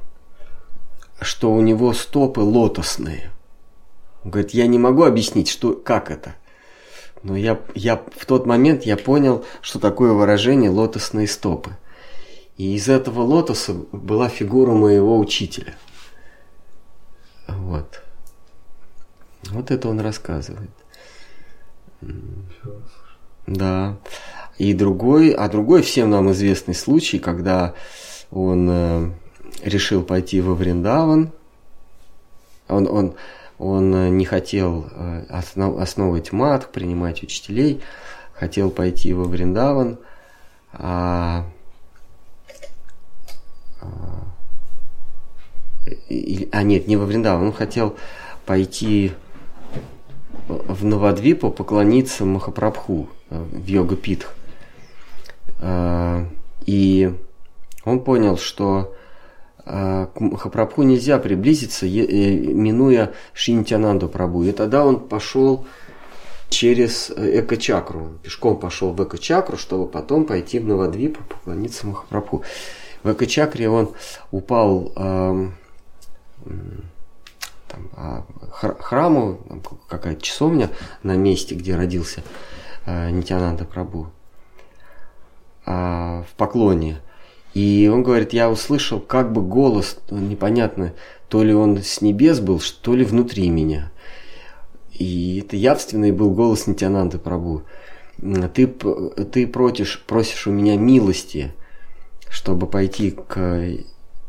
что 1.20 1.52
у 1.52 1.60
него 1.60 1.92
стопы 1.92 2.40
лотосные. 2.40 3.30
Он 4.24 4.30
говорит, 4.30 4.52
я 4.52 4.66
не 4.66 4.78
могу 4.78 5.04
объяснить, 5.04 5.48
что, 5.48 5.74
как 5.74 6.10
это. 6.10 6.36
Но 7.22 7.36
я, 7.36 7.60
я 7.74 8.02
в 8.16 8.24
тот 8.24 8.46
момент 8.46 8.84
я 8.84 8.96
понял, 8.96 9.44
что 9.60 9.78
такое 9.78 10.12
выражение 10.12 10.70
лотосные 10.70 11.28
стопы. 11.28 11.76
И 12.56 12.76
из 12.76 12.88
этого 12.88 13.20
лотоса 13.20 13.74
была 13.92 14.30
фигура 14.30 14.72
моего 14.72 15.18
учителя. 15.18 15.74
Вот. 17.46 18.02
Вот 19.50 19.70
это 19.70 19.88
он 19.88 20.00
рассказывает. 20.00 20.70
раз. 22.00 22.95
Да. 23.46 23.96
И 24.58 24.72
другой, 24.72 25.30
а 25.30 25.48
другой 25.48 25.82
всем 25.82 26.10
нам 26.10 26.30
известный 26.32 26.74
случай, 26.74 27.18
когда 27.18 27.74
он 28.30 28.68
э, 28.70 29.10
решил 29.62 30.02
пойти 30.02 30.40
во 30.40 30.54
Вриндаван. 30.54 31.32
Он, 32.68 32.88
он, 32.88 33.14
он 33.58 33.94
э, 33.94 34.08
не 34.08 34.24
хотел 34.24 34.86
э, 34.90 35.26
основ- 35.28 35.78
основывать 35.80 36.32
мат, 36.32 36.72
принимать 36.72 37.22
учителей, 37.22 37.82
хотел 38.32 38.70
пойти 38.70 39.12
во 39.12 39.24
Вриндаван, 39.24 39.98
а, 40.72 41.46
а, 43.80 43.86
а 46.52 46.62
нет, 46.62 46.86
не 46.86 46.96
во 46.96 47.06
Вриндаван, 47.06 47.46
он 47.46 47.52
хотел 47.52 47.96
пойти 48.44 49.12
в 50.48 50.84
Навадвипу 50.84 51.50
поклониться 51.50 52.24
Махапрабху 52.24 53.08
э, 53.30 53.42
в 53.50 53.66
йога 53.66 53.96
питх. 53.96 54.34
Э, 55.60 56.26
И 56.66 57.12
он 57.84 58.00
понял, 58.00 58.36
что 58.36 58.94
э, 59.64 60.06
к 60.14 60.20
Махапрабху 60.20 60.82
нельзя 60.82 61.18
приблизиться, 61.18 61.86
минуя 61.86 63.12
Шинтянанду 63.32 64.08
Прабу. 64.08 64.44
И 64.44 64.52
тогда 64.52 64.84
он 64.84 65.00
пошел 65.00 65.66
через 66.48 67.10
эко-чакру. 67.10 68.18
Пешком 68.22 68.58
пошел 68.58 68.92
в 68.92 69.02
эко-чакру, 69.02 69.56
чтобы 69.56 69.86
потом 69.86 70.24
пойти 70.24 70.58
в 70.58 70.66
Навадвипу 70.66 71.22
поклониться 71.28 71.86
Махапрабху. 71.86 72.42
В 73.02 73.12
эко-чакре 73.12 73.68
он 73.68 73.90
упал 74.30 74.92
эм, 74.96 75.54
там, 77.76 77.90
а, 77.94 78.26
хр- 78.50 78.80
храму, 78.80 79.38
там 79.48 79.62
какая-то 79.88 80.22
часовня 80.22 80.70
на 81.02 81.16
месте, 81.16 81.54
где 81.54 81.76
родился 81.76 82.22
э, 82.86 83.10
Нитянанда 83.10 83.64
Прабу, 83.64 84.08
а, 85.66 86.24
в 86.30 86.34
поклоне. 86.36 87.00
И 87.54 87.90
он 87.92 88.02
говорит, 88.02 88.32
я 88.32 88.50
услышал 88.50 89.00
как 89.00 89.32
бы 89.32 89.42
голос, 89.42 89.98
ну, 90.10 90.18
непонятно, 90.18 90.92
то 91.28 91.42
ли 91.42 91.54
он 91.54 91.78
с 91.78 92.00
небес 92.00 92.40
был, 92.40 92.60
то 92.82 92.94
ли 92.94 93.04
внутри 93.04 93.48
меня. 93.48 93.90
И 94.92 95.42
это 95.44 95.56
явственный 95.56 96.12
был 96.12 96.30
голос 96.32 96.66
Нитянанды 96.66 97.18
Прабу. 97.18 97.62
Ты, 98.54 98.66
ты 98.66 99.46
просишь, 99.46 100.02
просишь 100.06 100.46
у 100.46 100.50
меня 100.50 100.76
милости, 100.76 101.52
чтобы 102.30 102.66
пойти 102.66 103.10
к, 103.10 103.60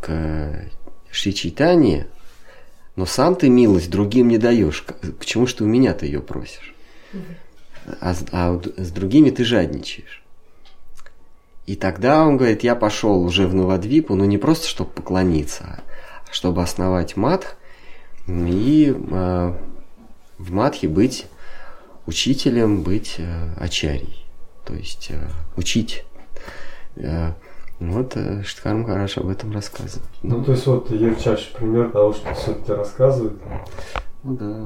к 0.02 0.66
Шри 1.10 1.34
Чайтанье, 1.34 2.08
но 2.98 3.06
сам 3.06 3.36
ты 3.36 3.48
милость 3.48 3.92
другим 3.92 4.28
не 4.28 4.40
даешь. 4.40 4.82
К, 4.82 5.24
чему 5.24 5.46
ты 5.46 5.64
у 5.64 5.68
меня-то 5.68 6.06
ее 6.06 6.20
просишь? 6.20 6.76
А, 8.02 8.16
а 8.32 8.62
с 8.76 8.92
другими 8.92 9.30
ты 9.30 9.46
жадничаешь. 9.46 10.24
И 11.68 11.76
тогда 11.76 12.26
он 12.26 12.38
говорит, 12.38 12.64
я 12.64 12.76
пошел 12.76 13.22
уже 13.22 13.48
в 13.48 13.54
Новодвипу, 13.54 14.16
но 14.16 14.26
не 14.26 14.40
просто 14.40 14.68
чтобы 14.68 14.90
поклониться, 14.90 15.64
а 15.64 16.34
чтобы 16.34 16.64
основать 16.64 17.16
матх 17.16 17.56
и 18.28 18.96
э, 18.96 19.54
в 20.40 20.52
матхе 20.52 20.88
быть 20.88 21.28
учителем, 22.08 22.82
быть 22.82 23.16
э, 23.20 23.54
ачарьей. 23.60 24.26
То 24.66 24.74
есть 24.74 25.10
э, 25.12 25.30
учить. 25.56 26.04
Э, 26.96 27.34
вот 27.80 28.16
э, 28.18 28.44
Штхар 28.44 28.76
Махараш 28.76 29.18
об 29.18 29.28
этом 29.30 29.52
рассказывает. 29.52 30.10
Ну, 30.24 30.44
то 30.44 30.52
есть 30.52 30.66
вот 30.66 30.90
ярчайший 30.92 31.54
пример 31.56 31.90
того, 31.92 32.14
что 32.14 32.34
все-таки 32.34 32.72
рассказывает. 32.72 33.38
Ну 34.24 34.36
да. 34.36 34.66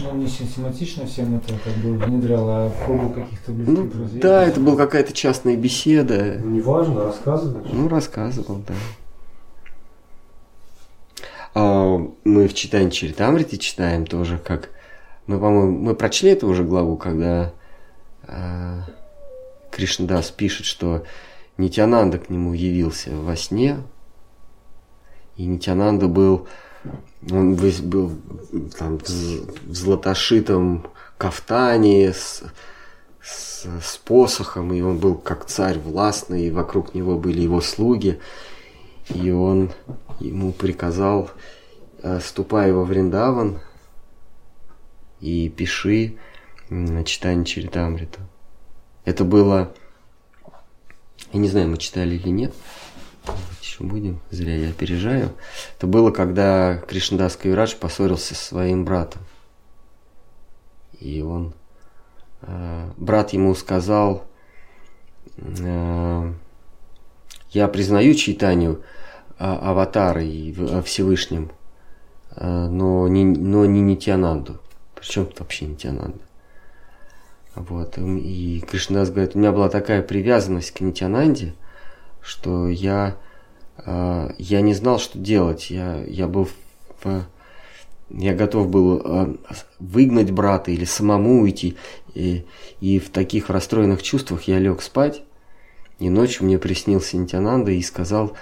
Ну, 0.00 0.14
не 0.16 0.26
систематично 0.26 1.06
всем 1.06 1.36
это 1.36 1.52
как 1.64 1.74
бы 1.74 1.92
внедрял, 1.98 2.48
а 2.48 2.68
в 2.70 2.84
кругу 2.86 3.10
каких-то 3.10 3.52
близких 3.52 3.78
Ну, 3.78 3.86
друзей. 3.90 4.20
да, 4.20 4.44
это 4.44 4.58
была 4.60 4.76
какая-то 4.76 5.12
частная 5.12 5.56
беседа. 5.56 6.38
Ну, 6.42 6.50
неважно, 6.50 7.04
рассказывает. 7.04 7.66
Ну, 7.72 7.88
рассказывал, 7.88 8.62
да. 8.66 8.74
А, 11.54 11.98
мы 12.24 12.48
в 12.48 12.54
читании 12.54 12.90
Чаритамрите 12.90 13.58
читаем 13.58 14.06
тоже, 14.06 14.38
как... 14.38 14.70
Мы, 15.26 15.38
по-моему, 15.38 15.78
мы 15.78 15.94
прочли 15.94 16.30
эту 16.30 16.48
уже 16.48 16.64
главу, 16.64 16.96
когда 16.96 17.52
а, 18.26 18.84
Кришнадас 19.70 20.30
пишет, 20.30 20.66
что 20.66 21.04
Нитянанда 21.62 22.18
к 22.18 22.28
нему 22.28 22.54
явился 22.54 23.10
во 23.14 23.36
сне, 23.36 23.78
и 25.36 25.46
Нитянанда 25.46 26.08
был, 26.08 26.48
он 27.30 27.54
был 27.54 28.10
там 28.76 28.98
в 28.98 29.74
златошитом 29.74 30.88
кафтане 31.18 32.12
с, 32.12 32.42
с, 33.22 33.64
с 33.80 33.96
посохом, 33.98 34.72
и 34.72 34.80
он 34.80 34.98
был 34.98 35.14
как 35.14 35.46
царь 35.46 35.78
властный, 35.78 36.48
и 36.48 36.50
вокруг 36.50 36.94
него 36.94 37.16
были 37.16 37.40
его 37.40 37.60
слуги, 37.60 38.18
и 39.08 39.30
он 39.30 39.70
ему 40.18 40.50
приказал, 40.50 41.30
э, 42.02 42.18
ступай 42.18 42.72
во 42.72 42.82
Вриндаван 42.82 43.60
и 45.20 45.48
пиши 45.48 46.18
м, 46.70 47.04
читание 47.04 47.44
Чаритамрита. 47.44 48.18
Это 49.04 49.22
было, 49.22 49.72
я 51.32 51.38
не 51.38 51.48
знаю, 51.48 51.68
мы 51.68 51.76
читали 51.78 52.14
или 52.14 52.28
нет, 52.28 52.54
еще 53.60 53.84
будем, 53.84 54.20
зря 54.30 54.56
я 54.56 54.70
опережаю. 54.70 55.32
Это 55.76 55.86
было, 55.86 56.10
когда 56.10 56.78
Кришнадас 56.88 57.36
Кавирадж 57.36 57.76
поссорился 57.76 58.34
со 58.34 58.44
своим 58.44 58.84
братом. 58.84 59.22
И 61.00 61.22
он, 61.22 61.54
э, 62.42 62.90
брат 62.96 63.32
ему 63.32 63.54
сказал, 63.54 64.24
э, 65.36 66.32
я 67.50 67.68
признаю 67.68 68.14
читанию 68.14 68.82
аватара 69.38 70.22
и 70.22 70.52
в- 70.52 70.78
о 70.78 70.82
Всевышнем, 70.82 71.50
э, 72.36 72.68
но 72.68 73.08
не, 73.08 73.24
но 73.24 73.64
не 73.66 73.80
Нитянанду. 73.80 74.60
Причем 74.94 75.26
тут 75.26 75.40
вообще 75.40 75.66
Нитянанда? 75.66 76.18
Вот. 77.54 77.98
И 77.98 78.64
Кришнадас 78.66 79.10
говорит, 79.10 79.34
у 79.34 79.38
меня 79.38 79.52
была 79.52 79.68
такая 79.68 80.02
привязанность 80.02 80.72
к 80.72 80.80
Нитянанде, 80.80 81.54
что 82.22 82.68
я, 82.68 83.16
э, 83.84 84.30
я 84.38 84.60
не 84.62 84.74
знал, 84.74 84.98
что 84.98 85.18
делать. 85.18 85.70
Я, 85.70 86.02
я 86.04 86.28
был 86.28 86.48
в, 87.02 87.24
я 88.08 88.34
готов 88.34 88.68
был 88.68 89.02
э, 89.04 89.34
выгнать 89.78 90.30
брата 90.30 90.70
или 90.70 90.84
самому 90.84 91.42
уйти. 91.42 91.76
И, 92.14 92.46
и 92.80 92.98
в 92.98 93.10
таких 93.10 93.50
расстроенных 93.50 94.02
чувствах 94.02 94.44
я 94.44 94.58
лег 94.58 94.80
спать. 94.80 95.22
И 95.98 96.08
ночью 96.08 96.46
мне 96.46 96.58
приснился 96.58 97.16
Нитянанда 97.16 97.70
и 97.70 97.82
сказал, 97.82 98.32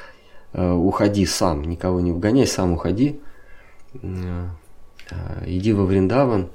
э, 0.52 0.70
уходи 0.70 1.26
сам, 1.26 1.64
никого 1.64 2.00
не 2.00 2.12
вгоняй, 2.12 2.46
сам 2.46 2.72
уходи. 2.72 3.20
Иди 5.44 5.72
во 5.72 5.84
Вриндаван. 5.84 6.48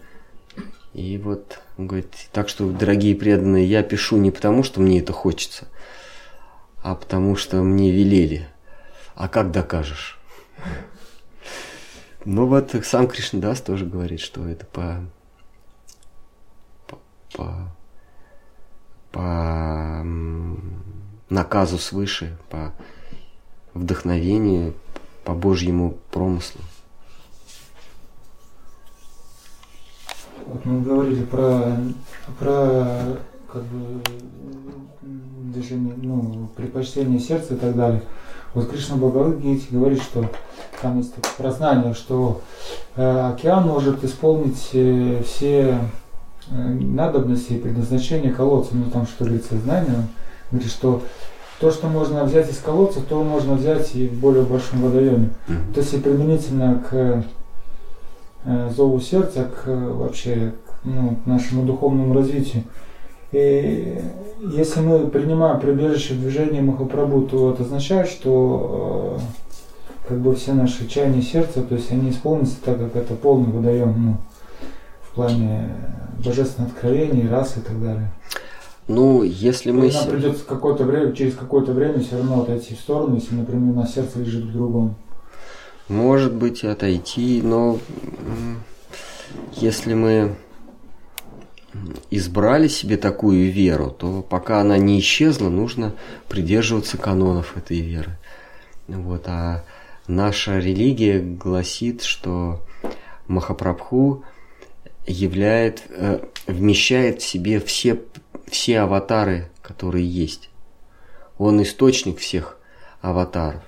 И 0.95 1.17
вот, 1.17 1.59
он 1.77 1.87
говорит, 1.87 2.15
так 2.31 2.47
что, 2.47 2.69
дорогие 2.71 3.17
преданные, 3.17 3.65
я 3.65 3.83
пишу 3.83 4.15
не 4.15 4.31
потому, 4.31 4.63
что 4.63 4.79
мне 4.79 5.01
это 5.01 5.11
хочется, 5.11 5.67
а 6.81 6.95
потому 6.95 7.35
что 7.35 7.57
мне 7.57 7.91
велели. 7.91 8.47
А 9.13 9.27
как 9.27 9.51
докажешь? 9.51 10.17
Ну 12.27 12.47
вот 12.47 12.75
сам 12.83 13.07
Кришнадас 13.07 13.61
тоже 13.61 13.85
говорит, 13.85 14.19
что 14.19 14.47
это 14.47 14.65
по, 14.65 15.05
по, 16.87 16.97
по, 17.33 17.71
по 19.11 20.03
наказу 21.29 21.77
свыше, 21.77 22.35
по 22.49 22.73
вдохновению, 23.75 24.73
по 25.23 25.35
Божьему 25.35 25.99
промыслу. 26.09 26.61
Вот 30.47 30.65
мы 30.65 30.81
говорили 30.81 31.23
про, 31.23 31.77
про 32.39 32.87
как 33.51 33.63
бы 33.63 34.01
движение, 35.53 35.93
ну, 35.97 36.49
предпочтение 36.55 37.19
сердца 37.19 37.55
и 37.55 37.57
так 37.57 37.75
далее. 37.75 38.01
Вот 38.53 38.69
Кришна 38.69 38.95
Бхагавадгите 38.95 39.67
говорит, 39.71 40.01
что 40.01 40.25
там 40.81 40.97
есть 40.97 41.13
такое 41.13 41.31
прознание, 41.37 41.93
что 41.93 42.41
э, 42.95 43.31
океан 43.33 43.67
может 43.67 44.03
исполнить 44.03 44.69
э, 44.73 45.21
все 45.25 45.79
э, 46.49 46.55
надобности 46.55 47.53
и 47.53 47.59
предназначения 47.59 48.31
колодца. 48.31 48.75
Ну 48.75 48.89
там 48.91 49.07
что 49.07 49.25
говорится, 49.25 49.57
знание. 49.57 50.07
Говорит, 50.51 50.69
что 50.69 51.01
то, 51.59 51.71
что 51.71 51.87
можно 51.87 52.23
взять 52.23 52.49
из 52.49 52.59
колодца, 52.59 53.01
то 53.01 53.23
можно 53.23 53.55
взять 53.55 53.95
и 53.95 54.07
в 54.07 54.13
более 54.19 54.43
большом 54.43 54.81
водоеме. 54.81 55.29
Мгм. 55.47 55.73
То 55.73 55.79
есть 55.81 55.93
и 55.93 55.97
применительно 55.97 56.83
к 56.89 57.23
зову 58.75 58.99
сердца, 58.99 59.45
к 59.45 59.67
э, 59.67 59.89
вообще 59.91 60.53
к, 60.65 60.85
ну, 60.85 61.17
к 61.23 61.25
нашему 61.25 61.63
духовному 61.63 62.13
развитию. 62.13 62.63
И 63.31 64.01
если 64.53 64.79
мы 64.81 65.07
принимаем 65.07 65.59
прибежище 65.59 66.13
в 66.13 66.21
движении 66.21 66.61
Махапрабху, 66.61 67.23
то 67.23 67.51
это 67.51 67.63
означает, 67.63 68.07
что 68.07 69.17
э, 69.19 70.09
как 70.09 70.19
бы 70.19 70.35
все 70.35 70.53
наши 70.53 70.87
чаяния 70.87 71.21
сердца, 71.21 71.61
то 71.63 71.75
есть 71.75 71.91
они 71.91 72.11
исполнятся 72.11 72.55
так, 72.63 72.77
как 72.77 72.95
это 72.95 73.15
полный 73.15 73.51
водоем, 73.51 73.93
ну, 73.97 74.17
в 75.09 75.15
плане 75.15 75.69
божественного 76.23 76.71
откровения, 76.71 77.29
расы 77.29 77.59
и 77.59 77.63
так 77.63 77.81
далее. 77.81 78.11
Ну, 78.87 79.23
если 79.23 79.71
мы... 79.71 79.91
Нам 79.91 79.91
се- 79.91 80.09
придется 80.09 80.45
какое-то 80.45 80.83
время, 80.83 81.11
через 81.13 81.33
какое-то 81.33 81.71
время 81.71 81.99
все 82.01 82.17
равно 82.17 82.43
отойти 82.43 82.75
в 82.75 82.79
сторону, 82.79 83.15
если, 83.15 83.33
например, 83.35 83.73
на 83.75 83.87
сердце 83.87 84.19
лежит 84.19 84.43
в 84.45 84.53
другом. 84.53 84.95
Может 85.87 86.33
быть, 86.33 86.63
отойти, 86.63 87.41
но 87.43 87.79
если 89.53 89.93
мы 89.93 90.35
избрали 92.09 92.67
себе 92.67 92.97
такую 92.97 93.51
веру, 93.51 93.91
то 93.91 94.21
пока 94.21 94.61
она 94.61 94.77
не 94.77 94.99
исчезла, 94.99 95.49
нужно 95.49 95.93
придерживаться 96.27 96.97
канонов 96.97 97.55
этой 97.57 97.81
веры. 97.81 98.17
Вот, 98.87 99.27
а 99.27 99.63
наша 100.07 100.57
религия 100.59 101.19
гласит, 101.19 102.03
что 102.03 102.61
Махапрабху 103.27 104.23
являет, 105.05 105.83
э, 105.89 106.25
вмещает 106.47 107.21
в 107.21 107.25
себе 107.25 107.59
все, 107.59 108.01
все 108.47 108.79
аватары, 108.79 109.49
которые 109.61 110.07
есть. 110.07 110.49
Он 111.37 111.61
источник 111.61 112.19
всех 112.19 112.57
аватаров. 113.01 113.61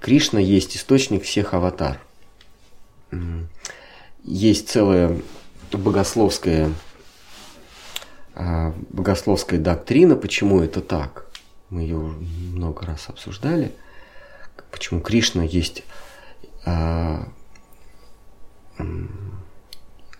Кришна 0.00 0.38
есть 0.38 0.76
источник 0.76 1.24
всех 1.24 1.54
аватар. 1.54 2.00
Есть 4.22 4.68
целая 4.68 5.20
богословская, 5.72 6.72
а, 8.34 8.74
богословская 8.90 9.58
доктрина, 9.58 10.16
почему 10.16 10.60
это 10.60 10.80
так. 10.80 11.26
Мы 11.70 11.82
ее 11.82 11.96
много 11.96 12.86
раз 12.86 13.08
обсуждали. 13.08 13.74
Почему 14.70 15.00
Кришна 15.00 15.42
есть 15.42 15.84
а, 16.64 17.28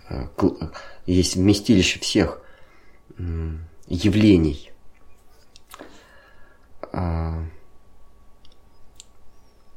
а, 0.09 0.73
есть 1.07 1.37
вместилище 1.37 2.01
всех 2.01 2.41
явлений. 3.89 4.71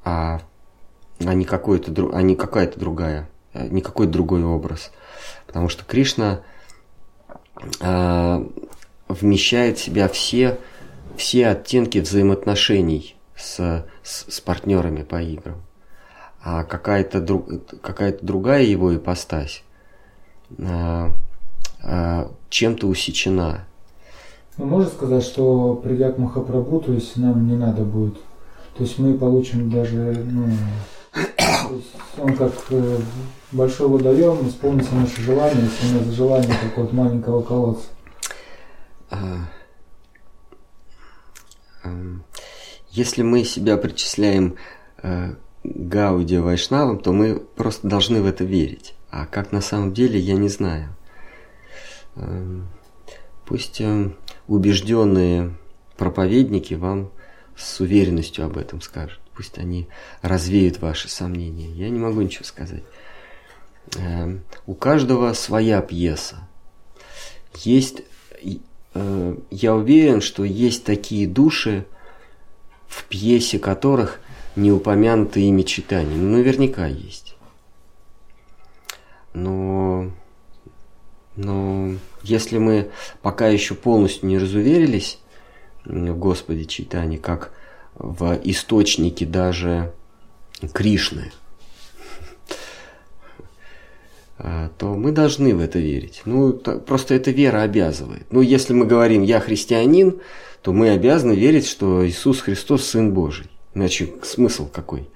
А, 0.03 0.41
а, 1.19 1.33
не, 1.33 1.45
какой-то, 1.45 2.11
а 2.13 2.21
не 2.21 2.35
какая-то 2.35 2.79
другая, 2.79 3.29
а 3.53 3.67
не 3.67 3.81
какой-то 3.81 4.11
другой 4.11 4.43
образ. 4.43 4.91
Потому 5.47 5.69
что 5.69 5.83
Кришна 5.85 6.41
а, 7.79 8.45
вмещает 9.07 9.77
в 9.77 9.83
себя 9.83 10.07
все, 10.07 10.57
все 11.15 11.47
оттенки 11.47 11.99
взаимоотношений 11.99 13.15
с, 13.35 13.85
с, 14.03 14.25
с 14.27 14.41
партнерами 14.41 15.03
по 15.03 15.21
играм. 15.21 15.61
А 16.43 16.63
какая-то 16.63 17.21
друг, 17.21 17.47
какая 17.81 18.17
другая 18.19 18.63
его 18.63 18.95
ипостась 18.95 19.63
а, 20.59 21.11
а, 21.83 22.31
чем-то 22.49 22.87
усечена. 22.87 23.65
Ну, 24.57 24.65
можно 24.65 24.89
сказать, 24.89 25.23
что 25.23 25.75
придя 25.75 26.11
к 26.11 26.17
Махапрабху, 26.17 26.79
то 26.81 26.93
есть 26.93 27.15
нам 27.17 27.47
не 27.47 27.55
надо 27.55 27.83
будет 27.83 28.17
то 28.75 28.83
есть 28.83 28.97
мы 28.99 29.17
получим 29.17 29.69
даже, 29.69 30.25
ну, 30.25 30.49
он 32.17 32.35
как 32.35 32.53
э, 32.69 32.97
большой 33.51 33.87
водоем, 33.87 34.47
исполнится 34.47 34.95
наше 34.95 35.21
желание, 35.21 35.63
если 35.63 35.97
у 35.97 35.99
нас 35.99 36.13
желание 36.13 36.55
как 36.61 36.77
вот 36.77 36.93
маленького 36.93 37.41
колодца. 37.41 37.87
А, 39.09 39.45
если 42.91 43.21
мы 43.23 43.43
себя 43.43 43.77
причисляем 43.77 44.55
э, 45.01 45.35
Гауди 45.63 46.37
Вайшнавам, 46.37 46.99
то 46.99 47.13
мы 47.13 47.35
просто 47.35 47.87
должны 47.87 48.21
в 48.21 48.25
это 48.25 48.43
верить. 48.43 48.95
А 49.09 49.25
как 49.25 49.51
на 49.51 49.61
самом 49.61 49.93
деле, 49.93 50.19
я 50.19 50.35
не 50.35 50.49
знаю. 50.49 50.95
Эм, 52.15 52.67
пусть 53.45 53.79
э, 53.81 54.11
убежденные 54.47 55.55
проповедники 55.97 56.73
вам 56.73 57.11
с 57.61 57.79
уверенностью 57.79 58.45
об 58.45 58.57
этом 58.57 58.81
скажут. 58.81 59.19
Пусть 59.35 59.57
они 59.57 59.87
развеют 60.21 60.81
ваши 60.81 61.09
сомнения. 61.09 61.71
Я 61.71 61.89
не 61.89 61.99
могу 61.99 62.21
ничего 62.21 62.43
сказать. 62.43 62.83
Эм, 63.97 64.43
у 64.65 64.73
каждого 64.73 65.33
своя 65.33 65.81
пьеса. 65.81 66.47
Есть, 67.55 68.03
э, 68.93 69.37
я 69.49 69.75
уверен, 69.75 70.21
что 70.21 70.43
есть 70.43 70.83
такие 70.83 71.27
души, 71.27 71.85
в 72.87 73.05
пьесе 73.05 73.57
которых 73.57 74.19
не 74.55 74.71
упомянуто 74.71 75.39
имя 75.39 75.63
читания. 75.63 76.15
Ну, 76.15 76.37
наверняка 76.37 76.87
есть. 76.87 77.35
Но, 79.33 80.11
но 81.37 81.95
если 82.21 82.57
мы 82.57 82.91
пока 83.21 83.47
еще 83.47 83.75
полностью 83.75 84.27
не 84.27 84.37
разуверились, 84.37 85.20
в 85.85 86.17
Господе 86.17 86.65
как 87.17 87.51
в 87.95 88.39
источнике 88.43 89.25
даже 89.25 89.93
Кришны, 90.73 91.31
а, 94.37 94.69
то 94.77 94.93
мы 94.95 95.11
должны 95.11 95.55
в 95.55 95.59
это 95.59 95.79
верить. 95.79 96.21
Ну, 96.25 96.53
просто 96.53 97.15
эта 97.15 97.31
вера 97.31 97.63
обязывает. 97.63 98.27
Ну, 98.31 98.41
если 98.41 98.73
мы 98.73 98.85
говорим 98.85 99.23
«я 99.23 99.39
христианин», 99.39 100.19
то 100.61 100.73
мы 100.73 100.89
обязаны 100.89 101.33
верить, 101.33 101.67
что 101.67 102.07
Иисус 102.07 102.41
Христос 102.41 102.85
Сын 102.85 103.13
Божий. 103.13 103.47
Иначе 103.73 104.13
смысл 104.23 104.67
какой? 104.67 105.09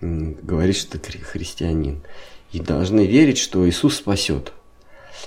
Говорить, 0.00 0.76
что 0.76 0.98
ты 0.98 1.18
христианин. 1.18 2.02
И 2.50 2.60
должны 2.60 3.06
верить, 3.06 3.38
что 3.38 3.66
Иисус 3.66 3.96
спасет. 3.96 4.52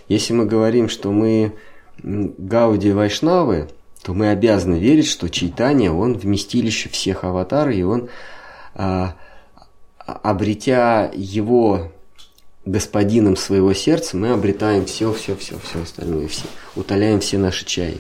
Если 0.08 0.34
мы 0.34 0.46
говорим, 0.46 0.90
что 0.90 1.12
мы 1.12 1.56
Гауди 2.04 2.92
Вайшнавы, 2.92 3.70
то 4.06 4.14
мы 4.14 4.30
обязаны 4.30 4.76
верить, 4.76 5.08
что 5.08 5.30
Чайтания, 5.30 5.92
он 5.92 6.16
вместилище 6.16 6.90
всех 6.90 7.24
аватаров, 7.24 7.74
и 7.74 7.82
он, 7.82 8.08
а, 8.76 9.16
обретя 9.98 11.10
его 11.12 11.92
господином 12.66 13.36
своего 13.36 13.74
сердца, 13.74 14.16
мы 14.16 14.30
обретаем 14.30 14.86
все, 14.86 15.12
все, 15.12 15.36
все, 15.36 15.58
все 15.58 15.82
остальное, 15.82 16.28
все, 16.28 16.46
утоляем 16.76 17.20
все 17.20 17.40
наши 17.40 17.66
чаяния. 17.66 18.00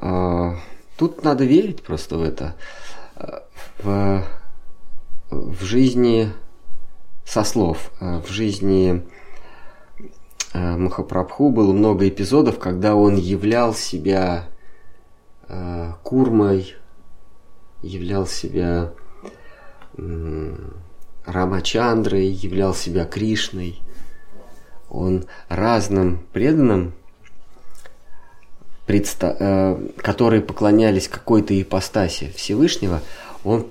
А, 0.00 0.56
тут 0.96 1.22
надо 1.22 1.44
верить 1.44 1.84
просто 1.84 2.18
в 2.18 2.24
это. 2.24 2.56
В, 3.84 4.24
в 5.30 5.62
жизни 5.62 6.32
со 7.24 7.44
слов, 7.44 7.92
в 8.00 8.26
жизни 8.32 9.06
Махапрабху 10.76 11.50
было 11.50 11.72
много 11.72 12.08
эпизодов, 12.08 12.58
когда 12.58 12.94
он 12.94 13.16
являл 13.16 13.74
себя 13.74 14.48
э, 15.48 15.92
курмой, 16.02 16.74
являл 17.82 18.26
себя 18.26 18.92
э, 19.96 20.56
Рамачандрой, 21.24 22.26
являл 22.26 22.74
себя 22.74 23.04
Кришной. 23.04 23.80
Он 24.88 25.26
разным 25.48 26.26
преданным, 26.32 26.94
э, 28.86 29.88
которые 29.98 30.40
поклонялись 30.42 31.08
какой-то 31.08 31.60
ипостаси 31.60 32.32
Всевышнего, 32.34 33.02
он 33.44 33.66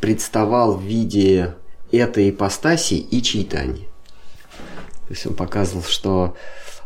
представал 0.00 0.76
в 0.76 0.82
виде 0.82 1.54
этой 1.92 2.30
ипостаси 2.30 2.94
и 2.94 3.22
читания. 3.22 3.87
То 5.08 5.14
есть 5.14 5.26
он 5.26 5.34
показывал, 5.34 5.82
что 5.84 6.36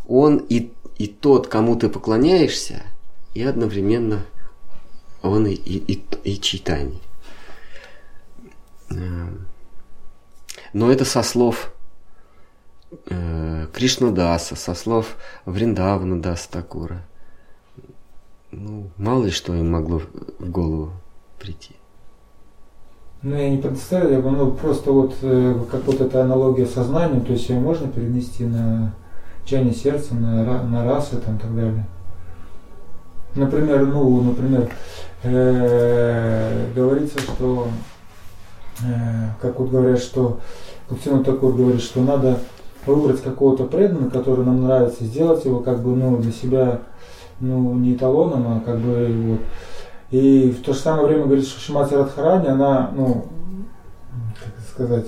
он 0.06 0.36
и, 0.48 0.72
и 0.96 1.08
тот, 1.08 1.48
кому 1.48 1.74
ты 1.74 1.88
поклоняешься, 1.88 2.84
и 3.34 3.42
одновременно 3.42 4.24
он 5.22 5.48
и, 5.48 5.54
и, 5.54 5.92
и, 5.92 6.04
и 6.22 6.40
читание. 6.40 7.00
Эм. 8.90 9.48
Но 10.72 10.92
это 10.92 11.04
со 11.04 11.24
слов 11.24 11.72
э, 13.06 13.66
Кришнадаса, 13.72 14.54
со 14.54 14.74
слов 14.74 15.16
Вриндавана 15.44 16.22
Даса 16.22 16.48
Такура. 16.48 17.04
Ну, 18.52 18.88
мало 18.96 19.24
ли 19.24 19.30
что 19.32 19.52
им 19.52 19.72
могло 19.72 20.00
в 20.38 20.48
голову 20.48 20.92
прийти. 21.40 21.74
Ну, 23.24 23.36
я 23.36 23.50
не 23.50 23.58
представляю, 23.58 24.14
я 24.14 24.20
бы, 24.20 24.32
ну, 24.32 24.50
просто 24.50 24.90
вот 24.90 25.14
э, 25.22 25.54
как 25.70 25.84
вот 25.84 26.00
эта 26.00 26.22
аналогия 26.22 26.66
сознания, 26.66 27.20
то 27.20 27.32
есть 27.32 27.48
ее 27.48 27.60
можно 27.60 27.86
перенести 27.86 28.44
на 28.44 28.92
чайное 29.44 29.72
сердце, 29.72 30.14
на, 30.16 30.64
на 30.64 30.84
расы 30.84 31.18
там, 31.18 31.36
и 31.36 31.38
так 31.38 31.54
далее. 31.54 31.86
Например, 33.36 33.86
ну, 33.86 34.22
например, 34.22 34.68
э, 35.22 36.66
говорится, 36.74 37.20
что, 37.20 37.68
э, 38.82 39.28
как 39.40 39.60
вот 39.60 39.70
говорят, 39.70 40.00
что, 40.00 40.40
Куптину 40.88 41.22
Такур 41.22 41.54
говорит, 41.54 41.80
что 41.80 42.00
надо 42.00 42.40
выбрать 42.86 43.22
какого-то 43.22 43.66
преданного, 43.66 44.10
который 44.10 44.44
нам 44.44 44.64
нравится, 44.64 45.04
сделать 45.04 45.44
его 45.44 45.60
как 45.60 45.80
бы, 45.80 45.94
ну, 45.94 46.16
для 46.16 46.32
себя, 46.32 46.80
ну, 47.38 47.72
не 47.74 47.94
эталоном, 47.94 48.48
а 48.48 48.60
как 48.66 48.80
бы 48.80 49.06
вот, 49.28 49.40
и 50.12 50.51
в 50.51 50.62
то 50.62 50.74
же 50.74 50.78
самое 50.78 51.06
время 51.06 51.24
говорит, 51.24 51.47
что 51.47 51.59
Шимати 51.59 51.94
Радхарани, 51.94 52.47
она, 52.47 52.90
ну, 52.94 53.24
как 54.39 54.52
сказать, 54.70 55.06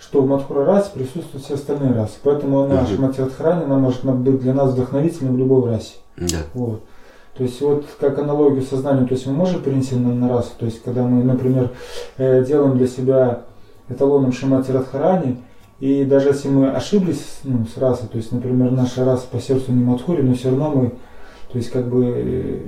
что 0.00 0.22
в 0.22 0.28
Мадхура 0.28 0.64
расе 0.64 0.90
присутствуют 0.94 1.44
все 1.44 1.54
остальные 1.54 1.92
расы. 1.92 2.14
Поэтому 2.22 2.62
она, 2.62 2.82
угу. 2.82 2.86
Шимати 2.86 3.20
Радхарани, 3.20 3.64
она 3.64 3.76
может 3.78 4.04
быть 4.04 4.40
для 4.40 4.54
нас 4.54 4.72
вдохновительной 4.72 5.32
в 5.32 5.38
любой 5.38 5.68
расе. 5.68 5.96
Да. 6.16 6.38
Вот. 6.54 6.84
То 7.36 7.42
есть 7.42 7.60
вот 7.60 7.84
как 7.98 8.18
аналогию 8.20 8.62
сознанию, 8.62 9.08
то 9.08 9.14
есть 9.14 9.26
мы 9.26 9.32
можем 9.32 9.60
перенести 9.60 9.96
на, 9.96 10.14
на 10.14 10.28
расу, 10.28 10.50
то 10.58 10.66
есть 10.66 10.82
когда 10.82 11.02
мы, 11.02 11.22
например, 11.24 11.70
э, 12.16 12.44
делаем 12.44 12.78
для 12.78 12.86
себя 12.86 13.42
эталоном 13.88 14.32
Шимати 14.32 14.70
Радхарани, 14.70 15.38
и 15.80 16.04
даже 16.04 16.28
если 16.28 16.48
мы 16.48 16.70
ошиблись 16.70 17.40
ну, 17.42 17.66
с 17.66 17.76
расой, 17.76 18.08
то 18.08 18.18
есть, 18.18 18.30
например, 18.30 18.70
наша 18.70 19.04
раса 19.04 19.26
по 19.30 19.40
сердцу 19.40 19.72
не 19.72 19.82
Мадхури, 19.82 20.22
но 20.22 20.34
все 20.34 20.50
равно 20.50 20.70
мы 20.70 20.92
То 21.52 21.58
есть, 21.58 21.70
как 21.70 21.88
бы, 21.88 22.04
э, 22.04 22.58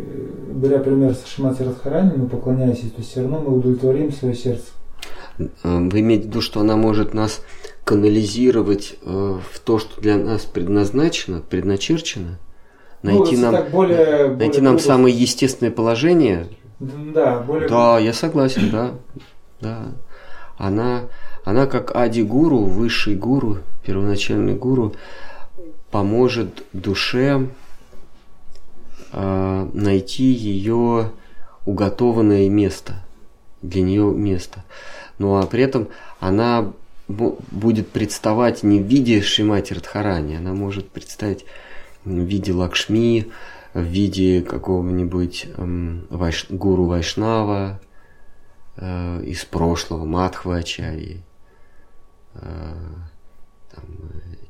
беря 0.54 0.78
пример 0.78 1.14
с 1.14 1.26
Шимати 1.26 1.62
Радхарани, 1.62 2.12
мы 2.16 2.28
поклоняемся, 2.28 2.90
то 2.90 2.98
есть 2.98 3.10
все 3.10 3.20
равно 3.22 3.40
мы 3.40 3.58
удовлетворим 3.58 4.12
свое 4.12 4.34
сердце. 4.34 4.64
Вы 5.62 6.00
имеете 6.00 6.24
в 6.24 6.26
виду, 6.28 6.40
что 6.40 6.60
она 6.60 6.76
может 6.76 7.14
нас 7.14 7.42
канализировать 7.84 8.96
э, 9.02 9.38
в 9.52 9.58
то, 9.60 9.78
что 9.78 10.00
для 10.00 10.16
нас 10.16 10.42
предназначено, 10.42 11.40
предначерчено? 11.40 12.38
Ну, 13.02 13.18
Найти 13.18 13.32
если 13.32 13.44
нам, 13.44 13.54
так 13.54 13.70
более, 13.70 14.28
найти 14.28 14.36
более 14.36 14.62
нам 14.62 14.76
грубо- 14.76 14.86
самое 14.86 15.14
естественное 15.16 15.72
положение? 15.72 16.46
Да, 16.78 17.40
более... 17.40 17.68
Да, 17.68 17.98
я 17.98 18.12
согласен, 18.12 18.70
да. 18.70 18.90
Да. 19.60 19.78
Она, 20.58 21.02
она 21.44 21.66
как 21.66 21.96
ади-гуру, 21.96 22.58
высший 22.58 23.14
гуру, 23.14 23.58
первоначальный 23.84 24.54
гуру, 24.54 24.94
поможет 25.90 26.64
душе 26.74 27.48
найти 29.12 30.24
ее 30.24 31.10
уготованное 31.66 32.48
место, 32.48 33.04
для 33.62 33.82
нее 33.82 34.12
место. 34.12 34.64
Ну 35.18 35.36
а 35.36 35.46
при 35.46 35.62
этом 35.62 35.88
она 36.20 36.72
бу- 37.08 37.42
будет 37.50 37.88
представать 37.88 38.62
не 38.62 38.80
в 38.80 38.86
виде 38.86 39.20
Шимати 39.20 39.74
Радхарани, 39.74 40.36
она 40.36 40.54
может 40.54 40.90
представить 40.90 41.44
в 42.04 42.10
виде 42.10 42.52
Лакшми, 42.52 43.30
в 43.74 43.82
виде 43.82 44.42
какого-нибудь 44.42 45.46
эм, 45.56 46.06
вайш- 46.10 46.46
гуру 46.48 46.86
Вайшнава 46.86 47.80
э, 48.76 49.22
из 49.24 49.44
прошлого, 49.44 50.04
Мадхва 50.04 50.56
Ачарьи, 50.56 51.22
э, 52.34 52.74
э, 53.72 53.80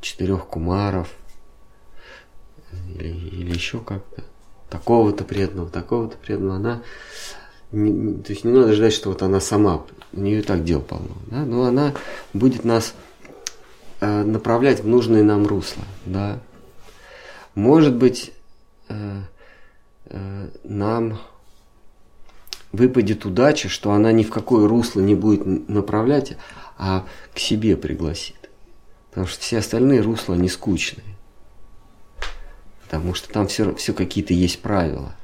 четырех 0.01 0.47
кумаров 0.47 1.13
или, 2.95 3.09
или 3.09 3.53
еще 3.53 3.81
как-то. 3.81 4.23
Такого-то 4.71 5.25
преданного, 5.25 5.69
такого-то 5.69 6.17
преданного. 6.17 6.57
Она 6.57 6.83
не- 7.73 7.91
не- 7.91 8.23
то 8.23 8.33
есть 8.33 8.45
не 8.45 8.53
надо 8.53 8.73
ждать, 8.73 8.93
что 8.93 9.11
вот 9.11 9.23
она 9.23 9.41
сама, 9.41 9.83
у 10.13 10.21
нее 10.21 10.41
и 10.41 10.43
так 10.43 10.65
дел 10.65 10.81
полно, 10.81 11.17
да? 11.27 11.45
но 11.45 11.65
она 11.65 11.95
будет 12.33 12.65
нас 12.65 12.95
э, 14.01 14.23
направлять 14.23 14.81
в 14.81 14.87
нужное 14.89 15.23
нам 15.23 15.47
русло, 15.47 15.85
да. 16.07 16.41
Может 17.55 17.95
быть, 17.97 18.33
э, 18.89 19.21
э, 20.07 20.49
нам 20.65 21.19
выпадет 22.73 23.25
удача, 23.25 23.69
что 23.69 23.93
она 23.93 24.13
ни 24.13 24.23
в 24.23 24.31
какое 24.31 24.67
русло 24.69 25.01
не 25.01 25.15
будет 25.15 25.69
направлять, 25.69 26.37
а 26.79 27.05
к 27.35 27.39
себе 27.39 27.77
пригласит. 27.77 28.37
Потому 29.11 29.27
что 29.27 29.41
все 29.41 29.59
остальные 29.59 30.01
русла, 30.01 30.35
они 30.35 30.49
скучные. 30.49 31.10
Потому 32.91 33.15
что 33.15 33.33
там 33.33 33.47
все, 33.47 33.73
все 33.77 33.93
какие-то 33.93 34.35
есть 34.35 34.61
правила. 34.63 35.15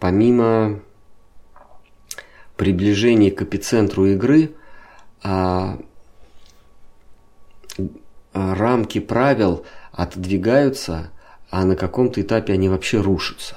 Помимо 0.00 0.80
приближения 2.56 3.30
к 3.30 3.42
эпицентру 3.42 4.06
игры, 4.06 4.52
а, 5.22 5.78
а, 8.32 8.54
рамки 8.56 8.98
правил 8.98 9.64
отодвигаются, 9.92 11.12
а 11.48 11.64
на 11.64 11.76
каком-то 11.76 12.20
этапе 12.20 12.52
они 12.52 12.68
вообще 12.68 13.00
рушатся. 13.00 13.54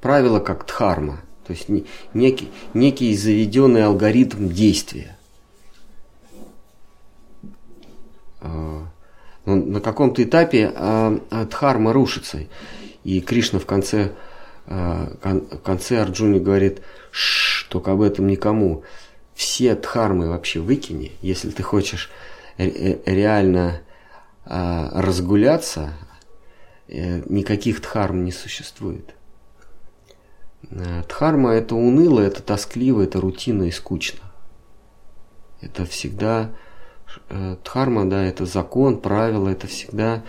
Правила 0.00 0.40
как 0.40 0.64
дхарма, 0.64 1.20
то 1.46 1.52
есть 1.52 1.68
не- 1.68 1.84
некий, 2.14 2.50
некий 2.72 3.14
заведенный 3.14 3.84
алгоритм 3.84 4.48
действия. 4.48 5.18
А, 7.42 7.44
но 7.44 8.29
на 9.44 9.80
каком-то 9.80 10.22
этапе 10.22 10.72
а, 10.74 11.18
а, 11.30 11.44
дхарма 11.46 11.92
рушится. 11.92 12.40
И 13.04 13.20
Кришна 13.20 13.58
в 13.58 13.66
конце, 13.66 14.12
а, 14.66 15.12
кон- 15.22 15.46
в 15.50 15.58
конце 15.58 16.00
Арджуне 16.00 16.40
говорит, 16.40 16.82
«Шш, 17.10 17.64
только 17.70 17.92
об 17.92 18.02
этом 18.02 18.26
никому. 18.26 18.84
Все 19.34 19.74
дхармы 19.74 20.28
вообще 20.28 20.60
выкини, 20.60 21.12
если 21.22 21.50
ты 21.50 21.62
хочешь 21.62 22.10
э, 22.58 22.98
реально 23.06 23.80
а, 24.44 24.90
разгуляться, 25.00 25.94
э, 26.88 27.22
никаких 27.26 27.80
дхарм 27.80 28.24
не 28.24 28.32
существует. 28.32 29.14
Дхарма 31.08 31.52
это 31.52 31.74
уныло, 31.74 32.20
это 32.20 32.42
тоскливо, 32.42 33.02
это 33.02 33.18
рутинно 33.18 33.62
и 33.64 33.70
скучно. 33.70 34.20
Это 35.62 35.86
всегда 35.86 36.50
дхарма, 37.64 38.08
да, 38.08 38.24
это 38.24 38.46
закон, 38.46 38.98
правила, 38.98 39.48
это 39.48 39.66
всегда 39.66 40.22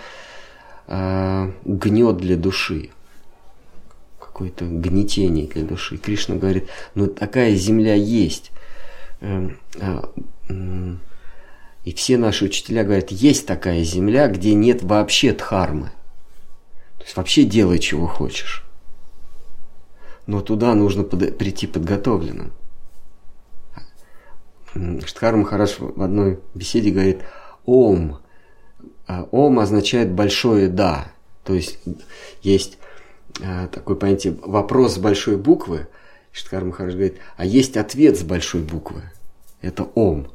э, 0.87 1.51
гнет 1.65 2.17
для 2.17 2.35
души, 2.37 2.89
какое-то 4.19 4.65
гнетение 4.65 5.47
для 5.47 5.63
души. 5.63 5.97
Кришна 5.97 6.35
говорит, 6.35 6.69
ну 6.95 7.07
такая 7.07 7.53
земля 7.55 7.93
есть. 7.95 8.51
Эм, 9.21 9.57
а, 9.79 10.09
м, 10.49 10.99
И 11.83 11.93
все 11.93 12.17
наши 12.17 12.45
учителя 12.45 12.83
говорят, 12.83 13.11
есть 13.11 13.47
такая 13.47 13.83
земля, 13.83 14.27
где 14.27 14.53
нет 14.53 14.83
вообще 14.83 15.33
дхармы. 15.33 15.91
То 16.97 17.03
есть 17.03 17.17
вообще 17.17 17.43
делай, 17.43 17.79
чего 17.79 18.05
хочешь. 18.07 18.63
Но 20.27 20.41
туда 20.41 20.75
нужно 20.75 21.03
прийти 21.03 21.65
подготовленным. 21.65 22.51
Штхар 25.05 25.35
Махараш 25.35 25.79
в 25.79 26.01
одной 26.01 26.39
беседе 26.53 26.91
говорит, 26.91 27.21
Ом. 27.65 28.19
А, 29.07 29.27
Ом 29.31 29.59
означает 29.59 30.11
большое 30.11 30.67
«да». 30.67 31.11
То 31.43 31.53
есть 31.53 31.79
есть 32.41 32.77
а, 33.43 33.67
такое 33.67 33.95
понятие 33.95 34.37
вопрос 34.43 34.95
с 34.95 34.97
большой 34.97 35.37
буквы. 35.37 35.87
Штхар 36.31 36.63
Махараш 36.63 36.93
говорит, 36.93 37.17
а 37.35 37.45
есть 37.45 37.75
ответ 37.75 38.17
с 38.17 38.23
большой 38.23 38.61
буквы. 38.61 39.03
Это 39.61 39.83
Ом. 39.95 40.27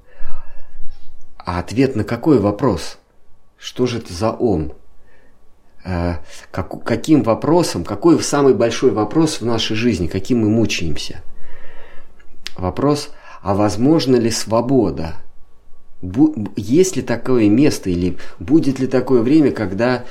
А 1.38 1.58
ответ 1.58 1.96
на 1.96 2.04
какой 2.04 2.38
вопрос? 2.38 2.98
Что 3.56 3.86
же 3.86 3.98
это 3.98 4.12
за 4.12 4.30
Ом? 4.30 4.74
Э, 5.84 6.16
как- 6.50 6.82
каким 6.84 7.22
вопросом, 7.22 7.84
какой 7.84 8.20
самый 8.22 8.52
большой 8.52 8.90
вопрос 8.90 9.40
в 9.40 9.46
нашей 9.46 9.76
жизни, 9.76 10.08
каким 10.08 10.40
мы 10.40 10.50
мучаемся? 10.50 11.22
Вопрос, 12.56 13.10
а 13.42 13.54
возможно 13.54 14.16
ли 14.16 14.30
свобода? 14.30 15.14
Бу- 16.02 16.52
есть 16.56 16.96
ли 16.96 17.02
такое 17.02 17.48
место 17.48 17.90
или 17.90 18.16
будет 18.38 18.78
ли 18.78 18.86
такое 18.86 19.22
время, 19.22 19.52
когда 19.52 20.04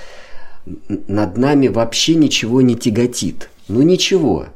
над 0.66 1.38
нами 1.38 1.68
вообще 1.68 2.16
ничего 2.16 2.62
не 2.62 2.76
тяготит? 2.76 3.50
Ну 3.68 3.82
ничего. 3.82 4.48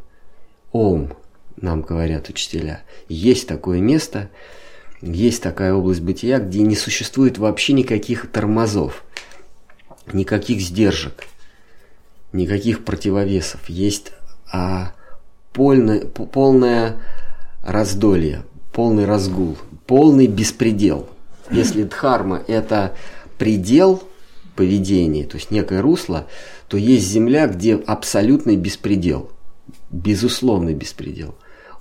Ом, 0.72 1.14
нам 1.58 1.82
говорят 1.82 2.30
учителя. 2.30 2.82
Есть 3.08 3.48
такое 3.48 3.80
место, 3.80 4.30
есть 5.02 5.42
такая 5.42 5.74
область 5.74 6.02
бытия, 6.02 6.40
где 6.40 6.62
не 6.62 6.76
существует 6.76 7.38
вообще 7.38 7.74
никаких 7.74 8.32
тормозов, 8.32 9.04
никаких 10.12 10.62
сдержек, 10.62 11.24
никаких 12.34 12.84
противовесов. 12.84 13.70
Есть 13.70 14.12
а, 14.52 14.94
полное, 15.54 16.02
полное 16.02 16.98
раздолье, 17.64 18.44
полный 18.80 19.04
разгул, 19.04 19.58
полный 19.88 20.28
беспредел. 20.28 21.10
Если 21.52 21.84
дхарма– 21.84 22.42
это 22.48 22.96
предел 23.38 24.02
поведения, 24.56 25.26
то 25.26 25.36
есть 25.36 25.52
некое 25.52 25.82
русло, 25.82 26.28
то 26.70 26.78
есть 26.78 27.06
земля, 27.06 27.48
где 27.48 27.76
абсолютный 27.76 28.56
беспредел, 28.56 29.32
безусловный 29.92 30.76
беспредел. 30.76 31.36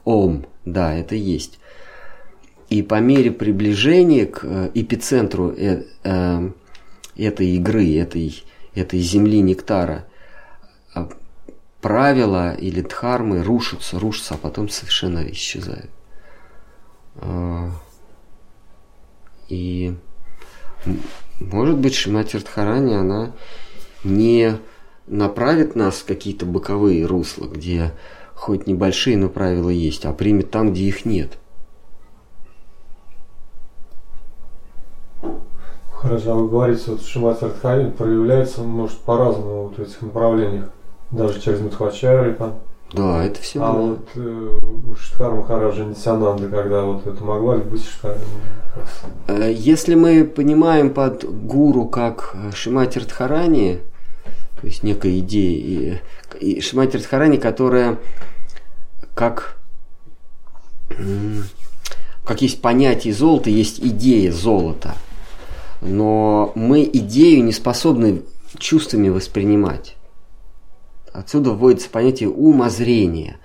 Ом, 0.05 0.45
да, 0.65 0.93
это 0.93 1.15
есть. 1.15 1.61
И 2.69 2.83
по 2.83 2.99
мере 2.99 3.31
приближения 3.31 4.27
к 4.27 4.41
э, 4.43 4.71
эпицентру 4.75 5.55
э, 5.57 5.85
э, 6.03 6.51
этой 7.17 7.47
игры, 7.51 7.95
этой, 7.97 8.43
этой 8.75 8.99
земли 8.99 9.41
нектара, 9.41 10.05
правила 11.81 12.55
или 12.55 12.81
дхармы 12.81 13.45
рушатся, 13.45 14.01
рушатся, 14.01 14.35
а 14.35 14.39
потом 14.39 14.69
совершенно 14.69 15.25
исчезают. 15.31 15.91
А, 17.19 17.71
И 19.49 19.95
может 21.41 21.79
быть 21.79 21.95
Шимати 21.95 22.37
Радхарани, 22.37 22.95
она 22.95 23.33
не 24.05 24.59
направит 25.07 25.75
нас 25.75 25.97
в 25.97 26.05
какие-то 26.05 26.47
боковые 26.47 27.07
русла, 27.07 27.47
где 27.47 27.93
хоть 28.35 28.67
небольшие, 28.67 29.17
но 29.17 29.29
правила 29.29 29.71
есть, 29.71 30.05
а 30.05 30.13
примет 30.13 30.51
там, 30.51 30.73
где 30.73 30.85
их 30.85 31.05
нет. 31.05 31.39
Хорошо, 35.93 36.33
а 36.33 36.35
вы 36.37 36.49
говорите, 36.49 36.93
вот 36.93 37.03
Шимат 37.03 37.41
проявляется, 37.41 38.63
может, 38.63 38.99
по-разному 38.99 39.65
вот 39.65 39.79
в 39.79 39.83
этих 39.83 40.01
направлениях. 40.01 40.71
Даже 41.11 41.41
через 41.41 41.61
Мадхвачарьи 41.61 42.35
там. 42.35 42.61
Да, 42.93 43.23
это 43.23 43.41
все. 43.43 43.63
А 43.63 43.73
вот 43.73 44.09
э, 44.15 44.59
у 44.89 44.95
Штхар 44.95 45.35
Махараджа 45.35 45.85
Нитянанды, 45.85 46.49
когда 46.49 46.85
вот 46.85 47.07
это 47.07 47.23
могла 47.23 47.57
ли 47.57 47.63
быть 47.63 47.85
Штхар? 47.85 48.17
Э, 49.27 49.53
Если 49.53 49.95
мы 49.95 50.25
понимаем 50.25 50.95
под 50.95 51.25
гуру 51.25 51.85
как 51.85 52.35
Шимати 52.55 52.99
Радхарани, 52.99 53.81
то 54.61 54.67
есть 54.67 54.83
некая 54.83 55.19
идея, 55.19 56.01
и, 56.41 56.47
и 56.57 56.61
Шимати 56.63 56.97
Радхарани, 56.97 57.37
которая 57.37 57.99
как, 59.15 59.59
как 62.25 62.41
есть 62.41 62.63
понятие 62.63 63.13
золота, 63.13 63.51
есть 63.51 63.81
идея 63.81 64.33
золота. 64.33 64.95
Но 65.83 66.53
мы 66.55 66.85
идею 66.85 67.45
не 67.45 67.53
способны 67.53 68.23
чувствами 68.59 69.11
воспринимать. 69.11 69.98
Отсюда 71.19 71.51
вводится 71.51 71.91
понятие 71.91 72.29
умозрения. 72.29 73.39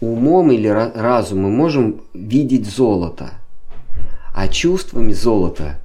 Умом 0.00 0.52
или 0.52 0.70
ра- 0.70 0.92
разумом 0.94 1.50
мы 1.50 1.56
можем 1.56 2.02
видеть 2.14 2.66
золото, 2.66 3.32
а 4.34 4.48
чувствами 4.48 5.12
золота 5.12 5.80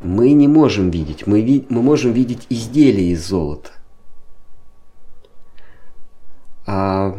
мы 0.00 0.32
не 0.32 0.46
можем 0.46 0.90
видеть. 0.90 1.26
Мы, 1.26 1.42
ви- 1.42 1.66
мы 1.68 1.82
можем 1.82 2.12
видеть 2.12 2.46
изделия 2.48 3.10
из 3.10 3.26
золота. 3.26 3.70
А 6.66 7.18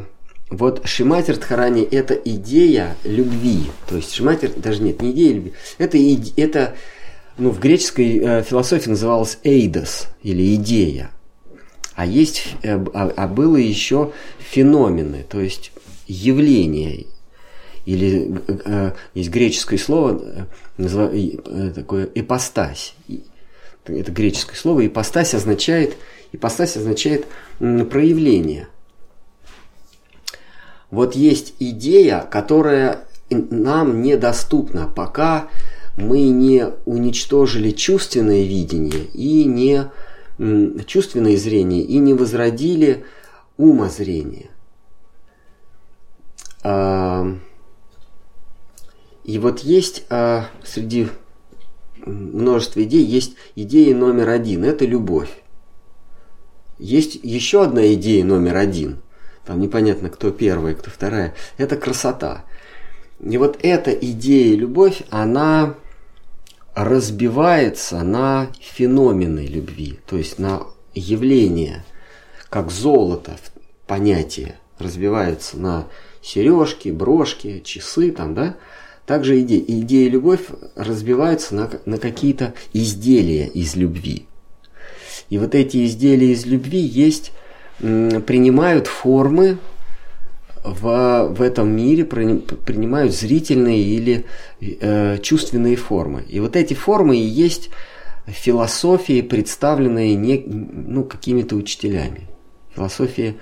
вот 0.49 0.85
Шиматер 0.85 1.37
Дхарани– 1.37 1.81
это 1.91 2.13
идея 2.13 2.95
любви. 3.03 3.71
То 3.87 3.97
есть 3.97 4.13
Шиматер, 4.13 4.51
даже 4.55 4.81
нет, 4.81 5.01
не 5.01 5.11
идея 5.11 5.33
любви. 5.33 5.53
Это, 5.77 5.97
это 6.37 6.75
ну, 7.37 7.49
в 7.49 7.59
греческой 7.59 8.19
э, 8.19 8.43
философии 8.43 8.89
называлось 8.89 9.37
эйдос 9.43 10.07
или 10.23 10.55
идея. 10.55 11.11
А 11.99 12.05
есть, 12.05 12.55
э, 12.63 12.81
а, 12.93 13.11
а 13.13 13.27
было 13.27 13.57
еще 13.57 14.13
феномены, 14.39 15.25
то 15.29 15.41
есть 15.41 15.73
явления. 16.07 17.07
Или 17.85 18.39
э, 18.47 18.57
э, 18.63 18.91
есть 19.15 19.29
греческое 19.29 19.77
слово, 19.77 20.47
э, 20.77 21.37
э, 21.45 21.71
такое 21.75 22.05
ипостась. 22.15 22.95
Это 23.85 24.13
греческое 24.13 24.55
слово. 24.55 24.87
Ипостась 24.87 25.33
означает, 25.33 25.97
ипостась 26.31 26.77
означает 26.77 27.27
проявление. 27.59 28.69
Вот 30.91 31.17
есть 31.17 31.53
идея, 31.59 32.25
которая 32.31 33.03
нам 33.29 34.01
недоступна, 34.01 34.87
пока 34.87 35.49
мы 35.97 36.29
не 36.29 36.65
уничтожили 36.85 37.71
чувственное 37.71 38.43
видение 38.43 39.03
и 39.13 39.43
не 39.43 39.91
чувственное 40.85 41.37
зрение 41.37 41.81
и 41.81 41.97
не 41.97 42.13
возродили 42.13 43.05
умозрение. 43.57 44.49
А, 46.63 47.35
И 49.23 49.37
вот 49.37 49.59
есть 49.59 50.05
а, 50.09 50.47
среди 50.63 51.07
множества 52.05 52.83
идей, 52.83 53.03
есть 53.03 53.35
идея 53.55 53.95
номер 53.95 54.29
один– 54.29 54.63
это 54.65 54.85
любовь. 54.85 55.29
Есть 56.77 57.19
еще 57.21 57.63
одна 57.63 57.93
идея 57.93 58.23
номер 58.23 58.57
один– 58.57 59.01
там 59.49 59.59
непонятно, 59.61 60.11
кто 60.11 60.29
первая, 60.29 60.75
кто 60.75 60.91
вторая, 60.91 61.33
это 61.57 61.75
красота. 61.75 62.45
И 63.19 63.35
вот 63.39 63.57
эта 63.63 63.89
идея 63.89 64.55
любовь, 64.55 65.01
она 65.09 65.73
разбивается 66.83 68.03
на 68.03 68.47
феномены 68.61 69.45
любви, 69.45 69.99
то 70.05 70.17
есть 70.17 70.39
на 70.39 70.63
явления, 70.93 71.83
как 72.49 72.71
золото, 72.71 73.37
понятие, 73.85 74.55
разбивается 74.77 75.59
на 75.59 75.87
сережки, 76.21 76.87
брошки, 76.87 77.61
часы, 77.65 78.11
там, 78.11 78.33
да, 78.33 78.55
также 79.05 79.41
идея, 79.41 79.61
идея 79.67 80.09
любовь 80.09 80.45
разбивается 80.75 81.53
на, 81.53 81.69
на 81.85 81.97
какие-то 81.97 82.53
изделия 82.71 83.47
из 83.47 83.75
любви. 83.75 84.25
И 85.29 85.37
вот 85.37 85.55
эти 85.55 85.85
изделия 85.85 86.31
из 86.31 86.45
любви 86.45 86.79
есть 86.79 87.33
принимают 87.79 88.87
формы 88.87 89.57
в, 90.63 91.33
в 91.33 91.41
этом 91.41 91.69
мире, 91.69 92.05
принимают 92.05 93.13
зрительные 93.13 93.81
или 93.81 94.25
э, 94.61 95.17
чувственные 95.19 95.75
формы. 95.75 96.23
И 96.27 96.39
вот 96.39 96.55
эти 96.55 96.73
формы 96.73 97.17
и 97.17 97.23
есть 97.23 97.69
философии, 98.27 99.21
представленные 99.21 100.15
не, 100.15 100.43
ну, 100.45 101.03
какими-то 101.03 101.55
учителями. 101.55 102.27
Философии, 102.75 103.37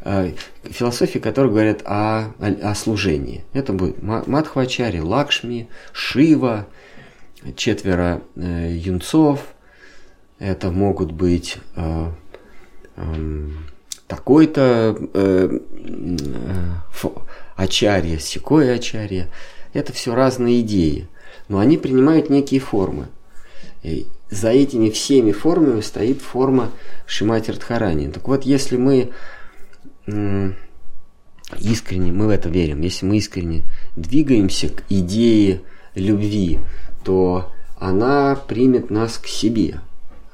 э, 0.00 0.32
философии, 0.64 1.18
которые 1.18 1.52
говорят 1.52 1.82
о, 1.84 2.34
о, 2.38 2.70
о 2.70 2.74
служении. 2.74 3.44
Это 3.52 3.72
будет 3.72 4.02
Мадхвачари, 4.02 4.98
Лакшми, 4.98 5.68
Шива, 5.92 6.66
четверо 7.56 8.22
э, 8.36 8.74
юнцов. 8.74 9.40
Это 10.38 10.70
могут 10.70 11.12
быть 11.12 11.58
э, 11.76 12.10
такой-то 14.14 14.96
э, 15.12 15.58
э, 15.82 17.08
ачарья, 17.56 18.18
секой 18.18 18.72
ачарья. 18.72 19.28
Это 19.72 19.92
все 19.92 20.14
разные 20.14 20.60
идеи. 20.60 21.08
Но 21.48 21.58
они 21.58 21.76
принимают 21.76 22.30
некие 22.30 22.60
формы. 22.60 23.08
И 23.82 24.06
за 24.30 24.50
этими 24.50 24.88
всеми 24.90 25.32
формами 25.32 25.80
стоит 25.80 26.22
форма 26.22 26.70
Шимати 27.06 27.50
Радхарани. 27.50 28.08
Так 28.12 28.28
вот, 28.28 28.44
если 28.44 28.76
мы 28.76 29.10
э, 30.06 30.52
искренне, 31.58 32.12
мы 32.12 32.26
в 32.26 32.30
это 32.30 32.48
верим, 32.48 32.82
если 32.82 33.06
мы 33.06 33.16
искренне 33.16 33.64
двигаемся 33.96 34.68
к 34.68 34.84
идее 34.90 35.62
любви, 35.96 36.60
то 37.02 37.52
она 37.80 38.36
примет 38.36 38.90
нас 38.90 39.18
к 39.18 39.26
себе, 39.26 39.80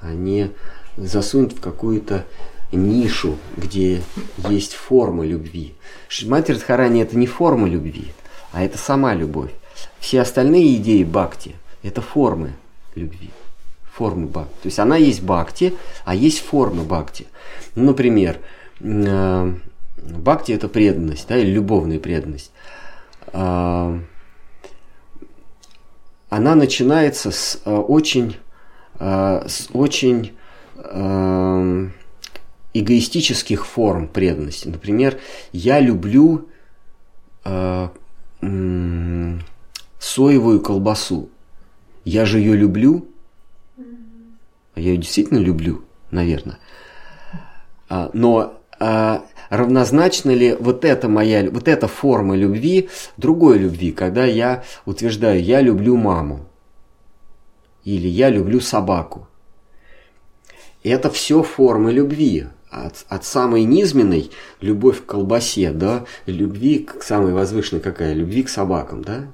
а 0.00 0.12
не 0.12 0.50
засунет 0.98 1.54
в 1.54 1.60
какую-то 1.60 2.26
нишу, 2.72 3.36
где 3.56 4.02
есть 4.48 4.74
форма 4.74 5.26
любви. 5.26 5.74
Шримати 6.08 6.52
Радхарани 6.52 7.02
это 7.02 7.16
не 7.16 7.26
форма 7.26 7.68
любви, 7.68 8.12
а 8.52 8.62
это 8.62 8.78
сама 8.78 9.14
любовь. 9.14 9.50
Все 9.98 10.20
остальные 10.20 10.76
идеи 10.76 11.04
бхакти– 11.04 11.56
это 11.82 12.02
формы 12.02 12.52
любви, 12.94 13.30
формы 13.92 14.26
бхакти. 14.26 14.54
То 14.62 14.66
есть 14.66 14.78
она 14.78 14.96
есть 14.96 15.22
бхакти, 15.22 15.74
а 16.04 16.14
есть 16.14 16.40
формы 16.40 16.84
бхакти. 16.84 17.26
Ну, 17.74 17.84
например, 17.84 18.38
бхакти– 18.80 20.52
это 20.54 20.68
преданность, 20.68 21.26
да, 21.28 21.38
или 21.38 21.50
любовная 21.50 21.98
преданность. 21.98 22.52
Она 23.32 24.00
начинается 26.28 27.30
с 27.30 27.60
очень, 27.64 28.36
с 28.98 29.68
очень 29.72 30.32
эгоистических 32.74 33.66
форм 33.66 34.08
преданности. 34.08 34.68
Например, 34.68 35.18
я 35.52 35.80
люблю 35.80 36.48
э, 37.44 37.88
м- 38.42 39.42
соевую 39.98 40.60
колбасу. 40.60 41.30
Я 42.04 42.24
же 42.24 42.38
ее 42.38 42.54
люблю. 42.54 43.06
Я 44.76 44.92
ее 44.92 44.96
действительно 44.96 45.38
люблю, 45.38 45.84
наверное. 46.10 46.58
А, 47.88 48.10
но 48.14 48.60
а, 48.78 49.24
равнозначно 49.50 50.30
ли 50.30 50.56
вот 50.58 50.84
эта 50.84 51.08
моя, 51.08 51.50
вот 51.50 51.68
эта 51.68 51.88
форма 51.88 52.36
любви 52.36 52.88
другой 53.16 53.58
любви, 53.58 53.92
когда 53.92 54.24
я 54.24 54.62
утверждаю, 54.86 55.42
я 55.42 55.60
люблю 55.60 55.96
маму 55.96 56.46
или 57.84 58.08
я 58.08 58.30
люблю 58.30 58.60
собаку. 58.60 59.26
Это 60.82 61.10
все 61.10 61.42
формы 61.42 61.92
любви 61.92 62.46
от, 62.70 63.04
от 63.08 63.24
самой 63.24 63.64
низменной 63.64 64.30
любовь 64.60 65.02
к 65.02 65.06
колбасе, 65.06 65.72
да, 65.72 66.04
любви 66.26 66.78
к 66.78 67.02
самой 67.02 67.32
возвышенной 67.32 67.82
какая? 67.82 68.14
Любви 68.14 68.44
к 68.44 68.48
собакам, 68.48 69.02
да? 69.02 69.26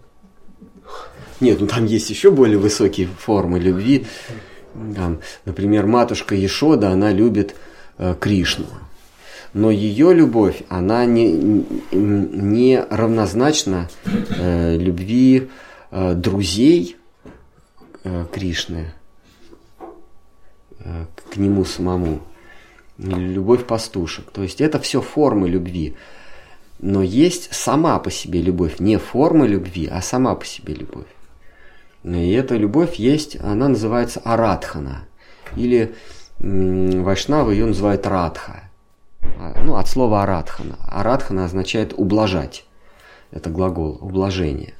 Нет, 1.41 1.61
ну 1.61 1.67
там 1.67 1.85
есть 1.85 2.09
еще 2.09 2.31
более 2.31 2.59
высокие 2.59 3.07
формы 3.07 3.59
любви. 3.59 4.07
Там, 4.95 5.21
например, 5.45 5.87
матушка 5.87 6.35
Ешода, 6.35 6.91
она 6.91 7.13
любит 7.13 7.55
э, 7.99 8.15
Кришну. 8.19 8.67
Но 9.53 9.71
ее 9.71 10.13
любовь, 10.13 10.63
она 10.69 11.05
не, 11.07 11.33
не 11.93 12.83
равнозначна 12.91 13.89
э, 14.05 14.77
любви 14.77 15.49
э, 15.91 16.15
друзей 16.15 16.97
э, 18.05 18.27
Кришны 18.33 18.93
э, 20.79 21.07
к 21.31 21.37
нему 21.37 21.65
самому 21.65 22.21
любовь 22.99 23.67
пастушек. 23.67 24.31
То 24.31 24.43
есть 24.43 24.61
это 24.61 24.79
все 24.79 25.01
формы 25.01 25.49
любви. 25.49 25.97
Но 26.79 27.03
есть 27.03 27.55
сама 27.55 27.99
по 27.99 28.11
себе 28.11 28.43
любовь, 28.43 28.81
не 28.81 28.99
форма 28.99 29.47
любви, 29.47 29.89
а 29.91 30.03
сама 30.03 30.35
по 30.35 30.45
себе 30.45 30.75
любовь. 30.75 31.07
И 32.05 32.33
эта 32.33 32.55
любовь 32.57 32.97
есть, 32.97 33.37
она 33.41 33.69
называется 33.69 34.21
арадхана. 34.25 35.07
Или 35.57 35.95
Вайшнава 36.39 37.51
ее 37.51 37.67
называют 37.67 38.07
радха. 38.07 38.71
А, 39.39 39.61
Ну, 39.63 39.77
от 39.77 39.89
слова 39.89 40.23
арадхана. 40.23 40.77
Арадхана 40.87 41.47
означает 41.47 41.95
ублажать. 41.97 42.65
Это 43.31 43.51
глагол 43.51 43.99
ублажение. 44.01 44.75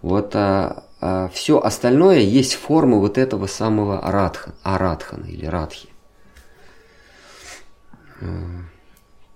Вот 0.00 0.34
а, 0.34 0.84
а, 1.00 1.28
все 1.32 1.60
остальное 1.60 2.20
есть 2.20 2.54
форма 2.54 2.98
вот 2.98 3.18
этого 3.18 3.46
самого 3.46 4.00
арадха, 4.00 4.54
арадхана 4.62 5.26
или 5.26 5.44
радхи. 5.44 5.88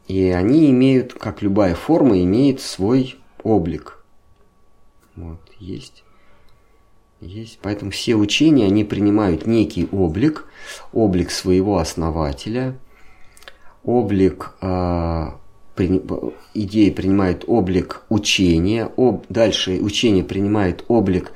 И 0.06 0.28
они 0.28 0.70
имеют, 0.70 1.14
как 1.14 1.42
любая 1.42 1.74
форма, 1.74 2.20
имеет 2.20 2.60
свой 2.60 3.16
облик. 3.42 4.04
Вот, 5.16 5.40
есть. 5.58 6.04
Есть. 7.20 7.58
Поэтому 7.62 7.90
все 7.90 8.16
учения, 8.16 8.66
они 8.66 8.84
принимают 8.84 9.46
некий 9.46 9.88
облик, 9.92 10.44
облик 10.92 11.30
своего 11.30 11.78
основателя, 11.78 12.78
облик, 13.82 14.52
э, 14.60 15.28
при, 15.74 16.02
идеи 16.52 16.90
принимает 16.90 17.44
облик 17.46 18.02
учения, 18.10 18.90
об, 18.96 19.24
дальше 19.30 19.78
учение 19.80 20.22
принимает 20.22 20.84
облик 20.88 21.32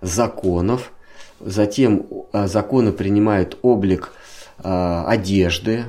законов, 0.00 0.90
затем 1.38 2.06
э, 2.32 2.48
законы 2.48 2.90
принимают 2.90 3.56
облик 3.62 4.12
э, 4.58 5.04
одежды, 5.06 5.84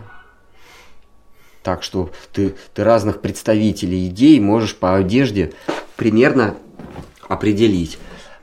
так 1.64 1.84
что 1.84 2.12
ты, 2.34 2.56
ты 2.74 2.84
разных 2.84 3.22
представителей 3.22 4.08
идей 4.08 4.40
можешь 4.40 4.76
по 4.76 4.96
одежде 4.96 5.54
примерно 5.96 6.58
определить. 7.28 7.98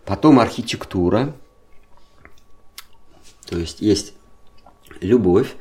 Потом 0.05 0.39
архитектура, 0.39 1.35
то 3.47 3.59
есть 3.59 3.81
есть 3.81 4.15
любовь, 5.01 5.55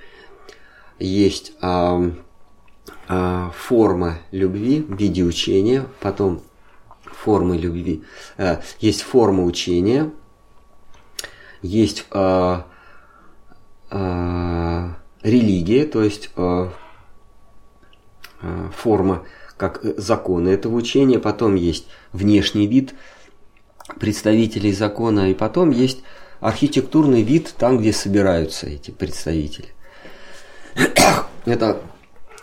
есть 1.00 1.54
а, 1.62 2.12
а, 3.08 3.52
форма 3.52 4.20
любви 4.32 4.82
в 4.82 4.98
виде 4.98 5.24
учения, 5.24 5.86
потом 6.00 6.42
формы 7.04 7.58
любви, 7.58 8.04
а, 8.38 8.62
есть 8.80 9.02
форма 9.02 9.44
учения, 9.44 10.12
есть 11.62 12.06
а, 12.12 12.68
а, 13.90 14.98
религия, 15.24 15.86
то 15.86 16.04
есть 16.04 16.30
а, 16.36 16.72
форма 18.76 19.24
как 19.58 19.82
законы 19.98 20.50
этого 20.50 20.76
учения, 20.76 21.20
потом 21.20 21.56
есть 21.56 21.88
внешний 22.14 22.68
вид 22.68 22.94
представителей 24.00 24.74
закона, 24.74 25.32
и 25.32 25.34
потом 25.34 25.72
есть 25.72 26.04
архитектурный 26.40 27.24
вид 27.24 27.54
там, 27.58 27.80
где 27.80 27.92
собираются 27.92 28.68
эти 28.68 28.92
представители. 28.92 29.70
Это 31.46 31.82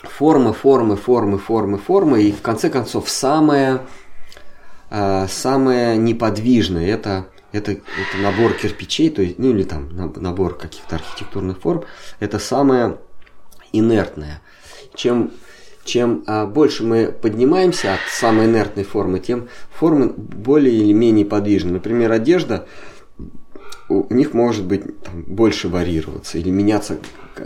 формы, 0.03 0.53
формы, 0.53 0.97
формы, 0.97 1.39
формы, 1.39 1.79
формы, 1.79 2.23
и 2.23 2.33
в 2.33 2.43
конце 2.43 2.71
концов 2.71 3.09
самое, 3.09 3.83
а, 4.91 5.27
самое 5.29 5.97
неподвижное 5.97 6.87
это, 6.87 7.27
это, 7.53 7.73
это 7.73 8.19
набор 8.21 8.55
кирпичей, 8.55 9.11
то 9.11 9.23
есть, 9.23 9.39
ну 9.39 9.51
или 9.51 9.63
там 9.63 9.89
набор 10.17 10.57
каких-то 10.57 10.97
архитектурных 10.97 11.61
форм, 11.61 11.85
это 12.21 12.39
самое 12.39 12.99
инертное. 13.73 14.41
Чем 14.95 15.33
чем 15.85 16.25
а, 16.27 16.47
больше 16.47 16.83
мы 16.83 17.07
поднимаемся 17.13 17.95
от 17.95 18.01
самой 18.11 18.47
инертной 18.47 18.85
формы, 18.85 19.21
тем 19.21 19.49
формы 19.73 20.09
более 20.09 20.75
или 20.75 20.93
менее 20.93 21.27
подвижны. 21.27 21.73
Например, 21.73 22.11
одежда, 22.11 22.67
у 23.89 24.13
них 24.13 24.33
может 24.33 24.65
быть 24.65 24.83
там, 25.03 25.23
больше 25.23 25.69
варьироваться 25.69 26.39
или 26.39 26.51
меняться 26.51 26.99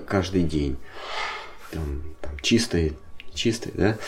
каждый 0.07 0.43
день. 0.43 0.77
Там, 1.73 2.03
там, 2.21 2.39
чистые, 2.41 2.95
чистые, 3.35 3.73
да. 3.75 3.99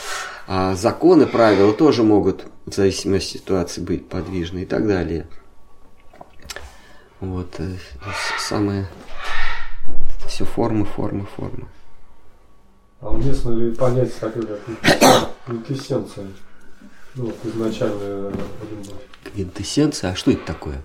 А 0.47 0.75
законы, 0.75 1.27
правила 1.27 1.73
тоже 1.73 2.03
могут 2.03 2.47
в 2.67 2.75
зависимости 2.75 3.37
от 3.37 3.41
ситуации 3.41 3.81
быть 3.81 4.09
подвижны 4.09 4.61
и 4.61 4.67
так 4.67 4.87
далее. 4.87 5.27
Вот 7.21 7.55
э, 7.59 7.77
самое 8.39 8.87
все 10.27 10.45
формы, 10.45 10.85
формы, 10.85 11.27
формы. 11.37 11.67
А 13.01 13.09
уместно 13.09 13.53
ли 13.53 13.75
понять 13.75 14.15
такое, 14.19 14.45
как 14.47 15.31
квинтэссенция? 15.47 16.29
Ну, 17.15 17.27
вот 17.27 17.37
изначальная 17.45 18.31
любовь. 18.31 19.03
Квинтэссенция? 19.25 20.11
А 20.13 20.15
что 20.15 20.31
это 20.31 20.45
такое? 20.45 20.83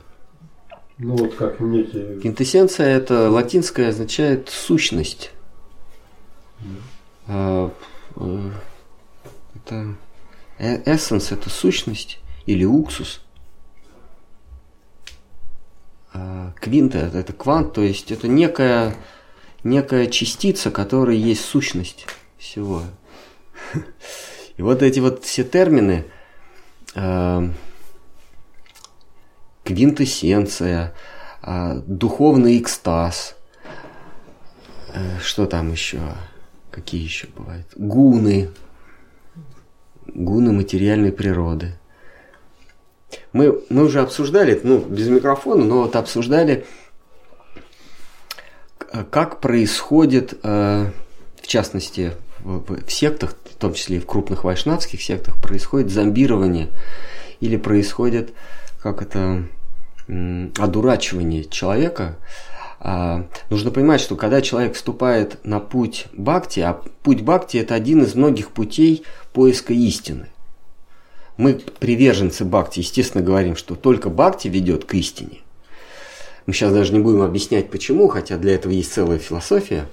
Ну, 0.97 1.15
вот 1.17 1.35
как 1.35 1.59
некий... 1.59 2.19
Квинтэссенция– 2.21 2.87
это 2.97 3.29
латинское 3.29 3.89
означает 3.89 4.49
сущность. 4.49 5.31
Mm. 7.27 7.71
Это 9.55 9.95
эссенс– 10.57 11.31
это 11.33 11.49
сущность 11.49 12.19
или 12.45 12.63
уксус. 12.63 13.21
Квинта– 16.61 16.97
это 17.13 17.33
квант, 17.33 17.73
то 17.73 17.81
есть 17.81 18.09
это 18.11 18.29
некая 18.29 18.95
некая 19.65 20.07
частица, 20.07 20.71
которая 20.71 21.17
есть 21.17 21.43
сущность 21.43 22.05
всего. 22.37 22.83
И 24.57 24.61
вот 24.61 24.81
эти 24.81 24.99
вот 25.01 25.25
все 25.25 25.43
термины, 25.43 26.05
э, 26.93 27.49
квинтэссенция, 29.65 30.93
э, 31.41 31.81
духовный 31.85 32.59
экстаз, 32.59 33.35
э, 34.93 35.17
что 35.21 35.45
там 35.47 35.71
еще, 35.71 35.99
какие 36.71 37.03
еще 37.03 37.27
бывают, 37.35 37.67
гуны, 37.75 38.51
гуны 40.05 40.53
материальной 40.53 41.11
природы. 41.11 41.73
Мы, 43.33 43.61
мы 43.69 43.83
уже 43.83 44.01
обсуждали, 44.01 44.59
ну, 44.63 44.79
без 44.79 45.09
микрофона, 45.09 45.65
но 45.65 45.81
вот 45.81 45.95
обсуждали 45.95 46.65
как 49.03 49.41
происходит, 49.41 50.39
э, 50.43 50.91
в 51.41 51.47
частности, 51.47 52.13
в 52.43 52.89
сектах, 52.89 53.35
в 53.51 53.55
том 53.55 53.73
числе 53.73 53.97
и 53.97 53.99
в 53.99 54.05
крупных 54.05 54.43
вайшнавских 54.43 55.01
сектах, 55.01 55.41
происходит 55.41 55.91
зомбирование 55.91 56.69
или 57.39 57.57
происходит, 57.57 58.33
как 58.81 59.01
это, 59.01 59.43
одурачивание 60.07 61.45
человека. 61.45 62.17
А, 62.79 63.25
нужно 63.49 63.71
понимать, 63.71 63.99
что 63.99 64.15
когда 64.15 64.41
человек 64.41 64.75
вступает 64.75 65.43
на 65.43 65.59
путь 65.59 66.05
бхакти, 66.13 66.59
а 66.59 66.79
путь 67.01 67.21
бхакти– 67.21 67.57
это 67.59 67.73
один 67.73 68.03
из 68.03 68.13
многих 68.13 68.51
путей 68.51 69.03
поиска 69.33 69.73
истины. 69.73 70.27
Мы, 71.37 71.55
приверженцы 71.55 72.45
бхакти, 72.45 72.79
естественно, 72.79 73.23
говорим, 73.23 73.55
что 73.55 73.73
только 73.75 74.09
бхакти 74.09 74.47
ведет 74.47 74.85
к 74.85 74.93
истине. 74.93 75.39
Мы 76.45 76.53
сейчас 76.53 76.73
даже 76.73 76.93
не 76.93 76.99
будем 76.99 77.21
объяснять 77.21 77.69
почему, 77.69 78.07
хотя 78.07 78.37
для 78.37 78.55
этого 78.55 78.71
есть 78.71 78.93
целая 78.93 79.17
философия. 79.17 79.87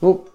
Ну, 0.00 0.26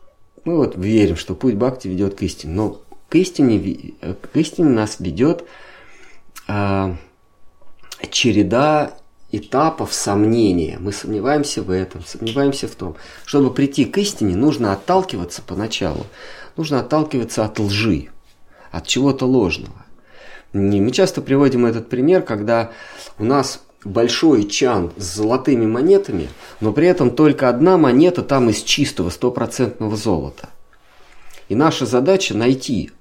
мы 0.45 0.55
вот 0.55 0.75
верим, 0.77 1.17
что 1.17 1.35
путь 1.35 1.55
Бхакти 1.55 1.87
ведет 1.87 2.15
к 2.15 2.21
истине. 2.23 2.53
Но 2.53 2.81
к 3.09 3.15
истине, 3.15 3.93
к 3.99 4.37
истине 4.37 4.69
нас 4.69 4.99
ведет 4.99 5.43
э, 6.47 6.95
череда 8.09 8.93
этапов 9.31 9.93
сомнения. 9.93 10.77
Мы 10.79 10.91
сомневаемся 10.91 11.61
в 11.61 11.69
этом, 11.69 12.03
сомневаемся 12.05 12.67
в 12.67 12.75
том. 12.75 12.95
Чтобы 13.25 13.53
прийти 13.53 13.85
к 13.85 13.97
истине, 13.97 14.35
нужно 14.35 14.73
отталкиваться 14.73 15.41
поначалу. 15.41 16.05
Нужно 16.57 16.79
отталкиваться 16.79 17.45
от 17.45 17.59
лжи, 17.59 18.07
от 18.71 18.87
чего-то 18.87 19.25
ложного. 19.25 19.85
Мы 20.53 20.91
часто 20.91 21.21
приводим 21.21 21.65
этот 21.65 21.89
пример, 21.89 22.23
когда 22.23 22.71
у 23.17 23.23
нас 23.23 23.61
большой 23.83 24.47
чан 24.47 24.91
с 24.97 25.15
золотыми 25.15 25.65
монетами, 25.65 26.29
но 26.59 26.71
при 26.71 26.87
этом 26.87 27.11
только 27.11 27.49
одна 27.49 27.77
монета 27.77 28.21
там 28.21 28.49
из 28.49 28.61
чистого 28.61 29.09
стопроцентного 29.09 29.95
золота. 29.95 30.49
И 31.49 31.55
наша 31.55 31.85
задача 31.85 32.35
найти 32.35 32.91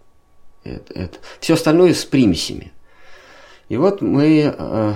это, 0.64 0.92
это. 0.94 1.18
Все 1.40 1.54
остальное 1.54 1.94
с 1.94 2.04
примесями. 2.04 2.72
И 3.68 3.76
вот 3.76 4.02
мы, 4.02 4.54
э, 4.56 4.94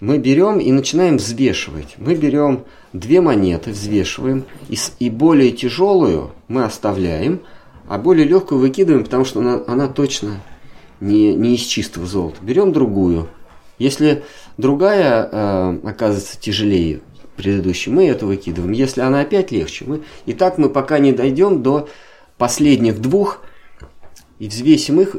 мы 0.00 0.18
берем 0.18 0.58
и 0.58 0.70
начинаем 0.72 1.16
взвешивать. 1.16 1.94
Мы 1.96 2.14
берем 2.14 2.64
две 2.92 3.20
монеты, 3.20 3.70
взвешиваем, 3.70 4.44
и, 4.68 4.76
и 4.98 5.10
более 5.10 5.52
тяжелую 5.52 6.32
мы 6.48 6.64
оставляем, 6.64 7.40
а 7.88 7.98
более 7.98 8.26
легкую 8.26 8.60
выкидываем, 8.60 9.04
потому 9.04 9.24
что 9.24 9.40
она, 9.40 9.62
она 9.66 9.88
точно 9.88 10.40
не, 11.00 11.34
не 11.34 11.54
из 11.54 11.62
чистого 11.62 12.06
золота. 12.06 12.36
Берем 12.42 12.72
другую. 12.72 13.28
Если 13.80 14.24
другая 14.58 15.26
э, 15.32 15.78
оказывается 15.84 16.38
тяжелее 16.38 17.00
предыдущей, 17.36 17.90
мы 17.90 18.06
это 18.06 18.26
выкидываем. 18.26 18.72
Если 18.72 19.00
она 19.00 19.22
опять 19.22 19.50
легче, 19.50 19.86
мы... 19.86 20.02
И 20.26 20.34
так 20.34 20.58
мы 20.58 20.68
пока 20.68 20.98
не 20.98 21.12
дойдем 21.12 21.62
до 21.62 21.88
последних 22.36 23.00
двух 23.00 23.40
и 24.38 24.48
взвесим 24.48 25.00
их, 25.00 25.16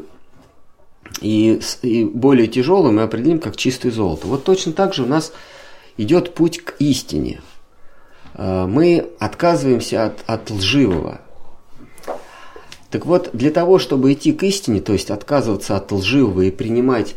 и, 1.20 1.60
и 1.82 2.04
более 2.04 2.46
тяжелые 2.46 2.92
мы 2.92 3.02
определим 3.02 3.40
как 3.40 3.56
чистое 3.56 3.90
золото. 3.90 4.28
Вот 4.28 4.44
точно 4.44 4.72
так 4.72 4.94
же 4.94 5.02
у 5.02 5.06
нас 5.06 5.32
идет 5.96 6.32
путь 6.32 6.62
к 6.62 6.76
истине. 6.78 7.40
Э, 8.34 8.66
мы 8.66 9.08
отказываемся 9.18 10.04
от, 10.04 10.22
от 10.26 10.50
лживого. 10.50 11.20
Так 12.90 13.06
вот, 13.06 13.30
для 13.32 13.50
того, 13.50 13.80
чтобы 13.80 14.12
идти 14.12 14.32
к 14.32 14.44
истине, 14.44 14.80
то 14.80 14.92
есть 14.92 15.10
отказываться 15.10 15.76
от 15.76 15.90
лживого 15.90 16.42
и 16.42 16.52
принимать 16.52 17.16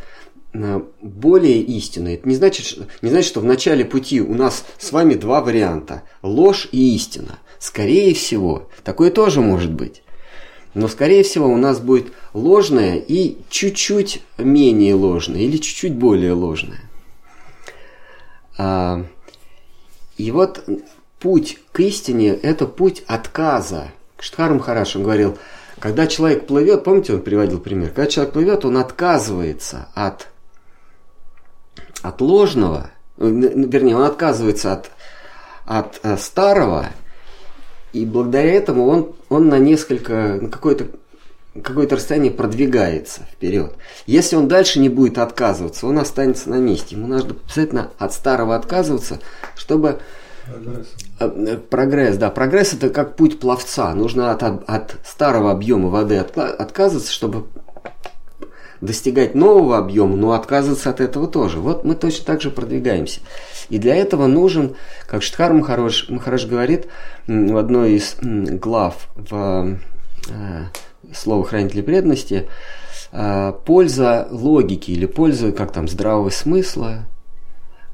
более 1.01 1.61
истинное, 1.61 2.15
это 2.15 2.27
не 2.27 2.35
значит, 2.35 2.77
не 3.01 3.09
значит, 3.09 3.27
что 3.27 3.39
в 3.39 3.45
начале 3.45 3.83
пути 3.83 4.21
у 4.21 4.33
нас 4.33 4.65
с 4.77 4.91
вами 4.91 5.15
два 5.15 5.41
варианта– 5.41 6.03
ложь 6.21 6.69
и 6.71 6.95
истина. 6.95 7.39
Скорее 7.59 8.13
всего, 8.13 8.69
такое 8.83 9.11
тоже 9.11 9.41
может 9.41 9.71
быть. 9.71 10.01
Но, 10.73 10.87
скорее 10.87 11.23
всего, 11.23 11.47
у 11.47 11.57
нас 11.57 11.79
будет 11.79 12.11
ложное 12.33 12.97
и 12.97 13.37
чуть-чуть 13.49 14.21
менее 14.37 14.93
ложное 14.93 15.41
или 15.41 15.57
чуть-чуть 15.57 15.95
более 15.95 16.33
ложное. 16.33 16.81
А, 18.57 19.05
и 20.17 20.31
вот 20.31 20.63
путь 21.19 21.59
к 21.71 21.79
истине– 21.79 22.29
это 22.43 22.67
путь 22.67 23.03
отказа. 23.07 23.91
Штхар 24.19 24.53
Махараш, 24.53 24.95
он 24.95 25.03
говорил, 25.03 25.37
когда 25.79 26.07
человек 26.07 26.45
плывет, 26.45 26.83
помните, 26.83 27.13
он 27.13 27.21
приводил 27.21 27.59
пример, 27.59 27.89
когда 27.89 28.07
человек 28.07 28.33
плывет, 28.33 28.65
он 28.65 28.77
отказывается 28.77 29.87
от, 29.93 30.27
от 32.07 32.21
ложного, 32.21 32.89
вернее, 33.17 33.95
он 33.95 34.03
отказывается 34.03 34.73
от, 34.73 34.91
от 35.65 35.99
э, 36.03 36.17
старого, 36.17 36.87
и 37.93 38.05
благодаря 38.05 38.53
этому 38.53 38.87
он, 38.87 39.15
он 39.29 39.49
на 39.49 39.57
несколько, 39.57 40.39
на 40.41 40.49
какое-то 40.49 40.87
какое-то 41.61 41.95
расстояние 41.95 42.33
продвигается 42.33 43.21
вперед. 43.31 43.73
Если 44.05 44.35
он 44.35 44.49
дальше 44.49 44.81
не 44.81 44.89
будет 44.89 45.17
отказываться, 45.17 45.87
он 45.87 45.97
останется 45.99 46.49
на 46.49 46.55
месте. 46.55 46.97
Ему 46.97 47.07
нужно 47.07 47.33
обязательно 47.45 47.91
от 47.97 48.11
старого 48.11 48.55
отказываться, 48.55 49.19
чтобы 49.55 49.99
Прогресс. 50.45 50.87
Э, 51.19 51.25
э, 51.25 51.57
Прогресс, 51.57 52.17
да. 52.17 52.29
Прогресс 52.29 52.73
это 52.73 52.89
как 52.89 53.15
путь 53.15 53.39
пловца. 53.39 53.93
Нужно 53.95 54.31
от, 54.31 54.43
от, 54.43 54.97
старого 55.05 55.51
объема 55.51 55.89
воды 55.89 56.15
отка- 56.15 56.53
отказываться, 56.53 57.11
чтобы 57.11 57.45
достигать 58.81 59.35
нового 59.35 59.77
объема, 59.77 60.15
но 60.15 60.33
отказываться 60.33 60.89
от 60.89 61.01
этого 61.01 61.27
тоже. 61.27 61.59
Вот 61.59 61.83
мы 61.85 61.95
точно 61.95 62.25
так 62.25 62.41
же 62.41 62.51
продвигаемся. 62.51 63.21
И 63.69 63.77
для 63.77 63.95
этого 63.95 64.27
нужен, 64.27 64.75
как 65.07 65.23
Штхар 65.23 65.53
Махараш, 65.53 66.09
Махараш 66.09 66.45
говорит 66.45 66.87
в 67.27 67.57
одной 67.57 67.93
из 67.93 68.17
глав 68.21 69.07
в 69.15 69.77
э, 70.29 70.63
«Слово 71.13 71.45
хранителя 71.45 71.83
преданности», 71.83 72.47
э, 73.11 73.53
польза 73.65 74.27
логики 74.29 74.91
или 74.91 75.05
польза, 75.05 75.51
как 75.51 75.71
там, 75.71 75.87
здравого 75.87 76.29
смысла, 76.29 77.07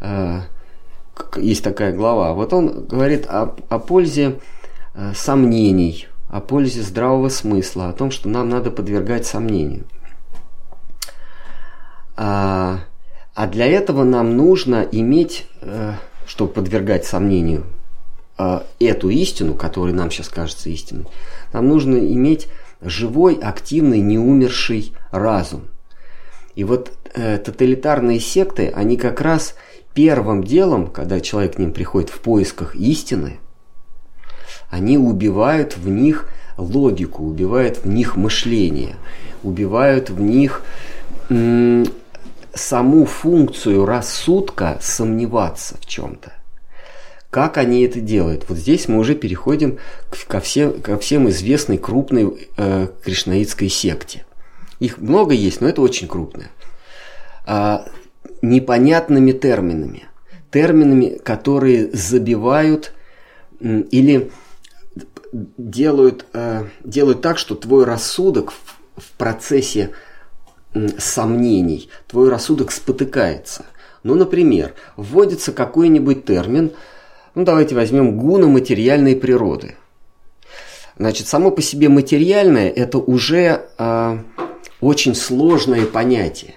э, 0.02 0.42
есть 1.38 1.64
такая 1.64 1.94
глава. 1.94 2.34
Вот 2.34 2.52
он 2.54 2.86
говорит 2.86 3.28
о, 3.28 3.56
о 3.70 3.80
пользе 3.80 4.40
сомнений, 5.14 6.08
о 6.30 6.42
пользе 6.42 6.82
здравого 6.82 7.30
смысла, 7.30 7.90
о 7.90 7.94
том, 7.94 8.10
что 8.12 8.28
нам 8.28 8.50
надо 8.50 8.72
подвергать 8.72 9.26
сомнению. 9.26 9.86
А, 12.16 12.80
а 13.34 13.48
для 13.48 13.66
этого 13.66 14.04
нам 14.04 14.36
нужно 14.36 14.88
иметь, 14.92 15.48
э, 15.62 15.94
чтобы 16.26 16.54
подвергать 16.54 17.06
сомнению 17.06 17.66
э, 18.38 18.62
эту 18.80 19.10
истину, 19.10 19.54
которая 19.54 19.94
нам 19.94 20.12
сейчас 20.12 20.30
кажется 20.30 20.70
истиной, 20.70 21.06
нам 21.54 21.68
нужно 21.68 21.98
иметь 21.98 22.48
живой, 22.82 23.36
активный, 23.36 24.00
неумерший 24.00 24.94
разум. 25.12 25.68
И 26.56 26.64
вот 26.64 26.92
э, 27.14 27.38
тоталитарные 27.38 28.20
секты, 28.20 28.72
они 28.76 28.98
как 28.98 29.22
раз 29.22 29.56
первым 29.94 30.44
делом, 30.44 30.88
когда 30.88 31.20
человек 31.22 31.56
к 31.56 31.60
ним 31.60 31.72
приходит 31.72 32.10
в 32.10 32.20
поисках 32.20 32.76
истины, 32.76 33.40
они 34.70 34.98
убивают 34.98 35.78
в 35.78 35.90
них 35.90 36.28
логику, 36.58 37.24
убивают 37.24 37.80
в 37.84 37.88
них 37.88 38.16
мышление, 38.16 38.96
убивают 39.44 40.10
в 40.10 40.22
них 40.22 40.64
саму 42.54 43.06
функцию 43.06 43.86
рассудка 43.86 44.78
сомневаться 44.82 45.78
в 45.80 45.86
чем-то. 45.86 46.34
Как 47.30 47.58
они 47.58 47.84
это 47.84 48.02
делают? 48.02 48.46
Вот 48.50 48.58
здесь 48.58 48.90
мы 48.90 48.98
уже 49.00 49.16
переходим 49.16 49.80
ко, 50.28 50.42
всем, 50.42 50.82
ко 50.82 50.98
всем 50.98 51.30
известной 51.30 51.78
крупной 51.78 52.50
э, 52.58 52.88
кришнаитской 53.04 53.70
секте. 53.70 54.26
Их 54.80 54.98
много 54.98 55.34
есть, 55.34 55.62
но 55.62 55.70
это 55.70 55.82
очень 55.82 56.10
крупная. 56.10 56.52
А, 57.46 57.86
непонятными 58.42 59.32
терминами. 59.32 60.04
Терминами, 60.52 61.18
которые 61.24 61.90
забивают 61.92 62.94
или 63.62 64.30
делают, 65.32 66.26
э, 66.34 66.66
делают 66.84 67.22
так, 67.22 67.38
что 67.38 67.56
твой 67.56 67.86
рассудок 67.86 68.52
в, 68.52 69.02
в 69.02 69.12
процессе 69.14 69.92
сомнений, 70.98 71.90
твой 72.08 72.30
рассудок 72.30 72.72
спотыкается. 72.72 73.66
Ну, 74.04 74.16
например, 74.16 74.74
вводится 74.96 75.52
какой-нибудь 75.52 76.26
термин, 76.26 76.72
ну, 77.36 77.44
давайте 77.46 77.76
возьмем 77.76 78.18
гуна 78.18 78.48
материальной 78.48 79.16
природы. 79.16 79.76
Значит, 80.98 81.28
само 81.28 81.52
по 81.52 81.62
себе 81.62 81.90
материальное– 81.90 82.70
это 82.76 82.98
уже 82.98 83.66
э, 83.78 84.18
очень 84.82 85.16
сложное 85.16 85.86
понятие, 85.86 86.56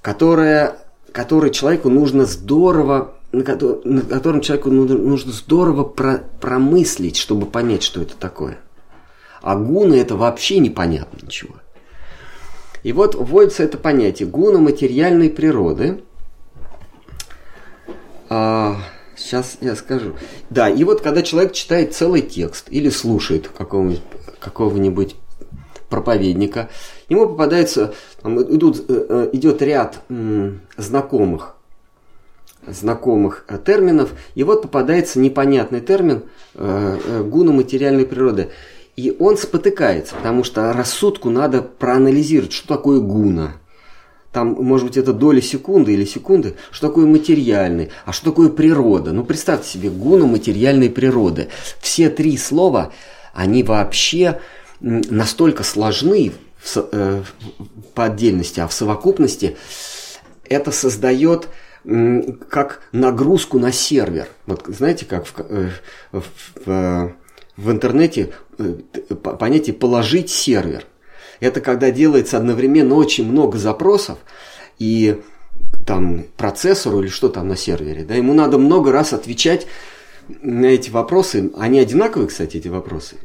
которое, 0.00 0.76
которое 1.12 1.50
человеку 1.50 1.90
нужно 1.90 2.24
здорово, 2.26 3.14
на, 3.32 3.42
ко- 3.42 3.80
на 3.84 4.02
котором 4.02 4.40
человеку 4.40 4.70
ну- 4.70 4.86
нужно 4.86 5.32
здорово 5.32 5.84
про- 5.84 6.22
промыслить, 6.40 7.16
чтобы 7.16 7.46
понять, 7.46 7.82
что 7.82 8.00
это 8.00 8.14
такое. 8.16 8.58
А 9.42 9.56
гуна– 9.56 9.94
это 9.96 10.16
вообще 10.16 10.58
непонятно 10.58 11.18
ничего. 11.22 11.56
И 12.84 12.92
вот 12.92 13.14
вводится 13.14 13.64
это 13.64 13.78
понятие 13.78 14.28
гуна 14.28 14.58
материальной 14.58 15.30
природы. 15.30 16.02
А, 18.28 18.76
сейчас 19.16 19.56
я 19.62 19.74
скажу. 19.74 20.14
Да, 20.50 20.68
и 20.68 20.84
вот 20.84 21.00
когда 21.00 21.22
человек 21.22 21.52
читает 21.52 21.94
целый 21.94 22.20
текст 22.20 22.66
или 22.70 22.90
слушает 22.90 23.48
какого-нибудь, 23.48 24.02
какого-нибудь 24.38 25.16
проповедника, 25.88 26.68
ему 27.08 27.26
попадается, 27.26 27.94
там 28.20 28.40
идут, 28.42 28.84
э, 28.88 29.06
э, 29.08 29.30
идет 29.32 29.62
ряд 29.62 30.00
м, 30.10 30.60
знакомых, 30.76 31.56
знакомых 32.66 33.46
э, 33.48 33.58
терминов, 33.64 34.12
и 34.34 34.44
вот 34.44 34.60
попадается 34.60 35.20
непонятный 35.20 35.80
термин 35.80 36.24
э, 36.54 36.98
э, 37.02 37.22
гуна 37.22 37.52
материальной 37.52 38.04
природы. 38.04 38.50
И 38.96 39.14
он 39.18 39.36
спотыкается, 39.36 40.14
потому 40.14 40.44
что 40.44 40.72
рассудку 40.72 41.30
надо 41.30 41.62
проанализировать, 41.62 42.52
что 42.52 42.68
такое 42.68 43.00
гуна. 43.00 43.54
Там, 44.32 44.48
может 44.48 44.86
быть, 44.86 44.96
это 44.96 45.12
доли 45.12 45.40
секунды 45.40 45.92
или 45.94 46.04
секунды, 46.04 46.56
что 46.70 46.88
такое 46.88 47.06
материальный, 47.06 47.90
а 48.04 48.12
что 48.12 48.30
такое 48.30 48.48
природа. 48.48 49.12
Ну, 49.12 49.24
представьте 49.24 49.68
себе, 49.68 49.90
гуна 49.90 50.26
материальной 50.26 50.90
природы. 50.90 51.48
Все 51.80 52.08
три 52.08 52.36
слова, 52.36 52.92
они 53.32 53.62
вообще 53.62 54.40
настолько 54.80 55.62
сложны 55.62 56.32
в 56.58 56.88
э, 56.92 57.22
по 57.94 58.04
отдельности, 58.04 58.60
а 58.60 58.66
в 58.66 58.72
совокупности 58.72 59.56
это 60.48 60.72
создает 60.72 61.48
как 62.48 62.80
нагрузку 62.92 63.58
на 63.58 63.70
сервер. 63.72 64.28
Вот 64.46 64.64
знаете, 64.68 65.04
как 65.04 65.26
в, 65.26 65.34
э, 65.38 65.68
в, 66.12 66.24
в, 66.64 67.12
в 67.56 67.70
интернете 67.70 68.22
э, 68.22 68.24
т- 68.24 68.32
по- 68.32 68.43
понятие 69.38 69.74
положить 69.74 70.30
сервер. 70.30 70.84
Это 71.40 71.60
когда 71.60 71.90
делается 71.90 72.36
одновременно 72.36 72.94
очень 72.94 73.30
много 73.30 73.58
запросов, 73.58 74.18
и 74.78 75.20
там 75.86 76.24
процессору 76.36 77.00
или 77.00 77.08
что 77.08 77.28
там 77.28 77.48
на 77.48 77.56
сервере, 77.56 78.04
да, 78.04 78.14
ему 78.14 78.34
надо 78.34 78.58
много 78.58 78.92
раз 78.92 79.12
отвечать 79.12 79.66
на 80.42 80.66
эти 80.66 80.90
вопросы. 80.90 81.50
Они 81.58 81.78
одинаковые, 81.78 82.28
кстати, 82.28 82.56
эти 82.56 82.68
вопросы. 82.68 83.16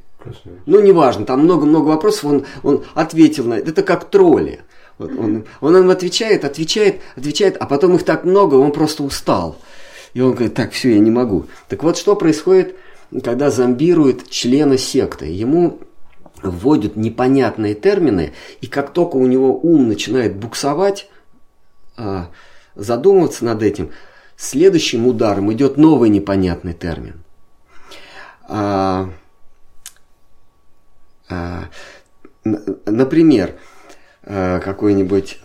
Ну, 0.65 0.81
неважно, 0.81 1.25
там 1.25 1.41
много-много 1.41 1.87
вопросов, 1.87 2.25
он, 2.25 2.45
он 2.63 2.83
ответил 2.93 3.45
на 3.45 3.55
это. 3.55 3.69
Это 3.69 3.83
как 3.83 4.09
тролли. 4.09 4.61
Вот 4.97 5.11
он, 5.17 5.45
он 5.61 5.77
им 5.77 5.89
отвечает, 5.89 6.43
отвечает, 6.43 6.99
отвечает, 7.15 7.55
а 7.57 7.65
потом 7.65 7.95
их 7.95 8.03
так 8.03 8.25
много, 8.25 8.55
он 8.55 8.73
просто 8.73 9.03
устал. 9.03 9.57
И 10.13 10.19
он 10.19 10.33
говорит, 10.33 10.55
так, 10.55 10.73
все, 10.73 10.91
я 10.91 10.99
не 10.99 11.11
могу. 11.11 11.45
Так 11.69 11.83
вот, 11.83 11.97
что 11.97 12.15
происходит, 12.15 12.75
когда 13.23 13.49
зомбирует 13.49 14.29
члена 14.29 14.77
секты? 14.77 15.25
Ему 15.25 15.79
вводят 16.41 16.95
непонятные 16.95 17.75
термины, 17.75 18.33
и 18.61 18.67
как 18.67 18.93
только 18.93 19.15
у 19.17 19.25
него 19.25 19.59
ум 19.59 19.87
начинает 19.87 20.35
буксовать, 20.35 21.09
а, 21.97 22.29
задумываться 22.75 23.45
над 23.45 23.61
этим, 23.61 23.91
следующим 24.37 25.05
ударом 25.07 25.51
идет 25.51 25.77
новый 25.77 26.09
непонятный 26.09 26.73
термин. 26.73 27.23
А, 28.47 29.09
а, 31.29 31.65
например, 32.43 33.55
какой-нибудь 34.23 35.39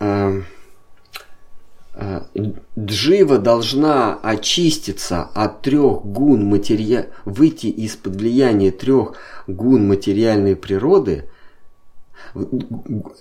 джива 2.77 3.37
должна 3.37 4.15
очиститься 4.15 5.23
от 5.33 5.61
трех 5.61 6.03
гун 6.03 6.45
материя, 6.45 7.09
выйти 7.23 7.67
из-под 7.67 8.15
влияния 8.15 8.71
трех 8.71 9.13
гун 9.47 9.87
материальной 9.87 10.55
природы, 10.55 11.29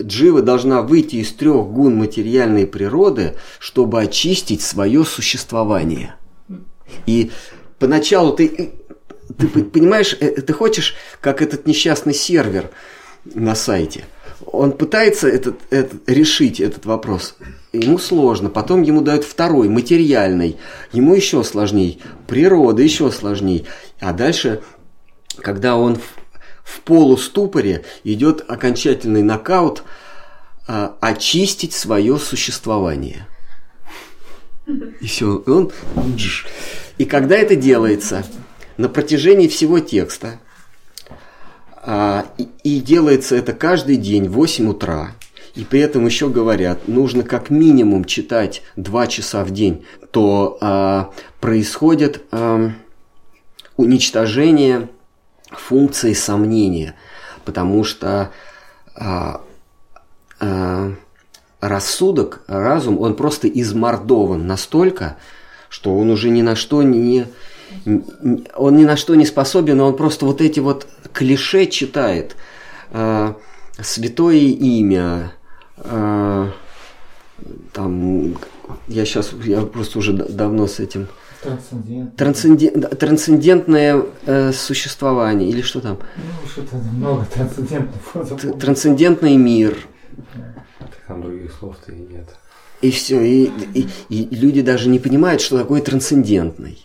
джива 0.02 0.42
должна 0.42 0.82
выйти 0.82 1.16
из 1.16 1.32
трех 1.32 1.66
гун 1.66 1.96
материальной 1.96 2.66
природы, 2.66 3.34
чтобы 3.60 4.00
очистить 4.00 4.62
свое 4.62 5.04
существование. 5.04 6.16
И 7.06 7.30
поначалу 7.78 8.32
ты, 8.32 8.72
ты 9.38 9.46
понимаешь, 9.46 10.16
э, 10.18 10.40
ты 10.40 10.52
хочешь, 10.52 10.94
как 11.20 11.42
этот 11.42 11.66
несчастный 11.66 12.14
сервер 12.14 12.70
на 13.24 13.54
сайте– 13.54 14.04
он 14.46 14.72
пытается 14.72 15.28
этот, 15.28 15.60
этот, 15.70 16.08
решить 16.08 16.60
этот 16.60 16.86
вопрос. 16.86 17.36
Ему 17.72 17.98
сложно. 17.98 18.50
Потом 18.50 18.82
ему 18.82 19.00
дают 19.00 19.24
второй, 19.24 19.68
материальный. 19.68 20.56
Ему 20.92 21.14
еще 21.14 21.42
сложней. 21.44 22.00
Природа 22.26 22.82
еще 22.82 23.10
сложней. 23.10 23.66
А 24.00 24.12
дальше, 24.12 24.62
когда 25.38 25.76
он 25.76 25.96
в, 25.96 26.14
в 26.62 26.80
полуступоре, 26.80 27.84
идет 28.04 28.44
окончательный 28.48 29.22
нокаут, 29.22 29.82
а, 30.66 30.96
очистить 31.00 31.72
свое 31.72 32.18
существование. 32.18 33.26
И 35.00 35.06
все. 35.06 35.42
Он... 35.46 35.70
И 36.96 37.04
когда 37.04 37.36
это 37.36 37.56
делается, 37.56 38.24
на 38.76 38.88
протяжении 38.88 39.48
всего 39.48 39.80
текста, 39.80 40.40
а, 41.86 42.26
и, 42.38 42.48
и 42.62 42.80
делается 42.80 43.36
это 43.36 43.52
каждый 43.52 43.96
день 43.96 44.28
в 44.28 44.32
8 44.32 44.68
утра. 44.68 45.12
И 45.54 45.64
при 45.64 45.80
этом 45.80 46.04
еще 46.06 46.28
говорят, 46.28 46.88
нужно 46.88 47.22
как 47.22 47.50
минимум 47.50 48.04
читать 48.04 48.62
2 48.76 49.06
часа 49.06 49.44
в 49.44 49.50
день, 49.50 49.84
то 50.10 50.58
а, 50.60 51.10
происходит 51.40 52.24
а, 52.32 52.72
уничтожение 53.76 54.88
функции 55.50 56.12
сомнения, 56.12 56.94
потому 57.44 57.84
что 57.84 58.30
а, 58.96 59.42
а, 60.40 60.92
рассудок, 61.60 62.42
разум, 62.46 63.00
он 63.00 63.14
просто 63.14 63.48
измордован 63.48 64.46
настолько, 64.46 65.16
что 65.68 65.96
он 65.96 66.10
уже 66.10 66.30
ни 66.30 66.42
на 66.42 66.56
что 66.56 66.82
не, 66.82 67.26
он 68.56 68.76
ни 68.76 68.84
на 68.84 68.96
что 68.96 69.14
не 69.14 69.26
способен, 69.26 69.80
он 69.80 69.96
просто 69.96 70.26
вот 70.26 70.40
эти 70.40 70.60
вот 70.60 70.86
клише 71.12 71.66
читает. 71.66 72.36
Э, 72.90 73.34
святое 73.80 74.36
имя, 74.36 75.32
э, 75.76 76.50
там, 77.72 78.36
я 78.88 79.04
сейчас, 79.04 79.32
я 79.44 79.62
просто 79.62 79.98
уже 79.98 80.12
давно 80.12 80.66
с 80.66 80.80
этим... 80.80 81.08
Трансцендент. 81.42 82.16
Трансцендент, 82.16 82.98
трансцендентное 82.98 84.02
э, 84.24 84.52
существование, 84.52 85.50
или 85.50 85.60
что 85.60 85.80
там? 85.80 85.98
Ну, 86.16 86.48
что-то 86.48 86.76
много 86.76 87.26
трансцендентных. 87.26 88.58
Трансцендентный 88.58 89.36
мир. 89.36 89.76
Там 91.06 91.20
других 91.20 91.52
слов-то 91.52 91.92
и 91.92 92.00
нет. 92.00 92.28
И 92.80 92.90
все, 92.90 93.22
и, 93.22 93.50
и, 93.74 93.88
и 94.08 94.34
люди 94.34 94.62
даже 94.62 94.88
не 94.88 94.98
понимают, 94.98 95.42
что 95.42 95.58
такое 95.58 95.82
трансцендентный. 95.82 96.78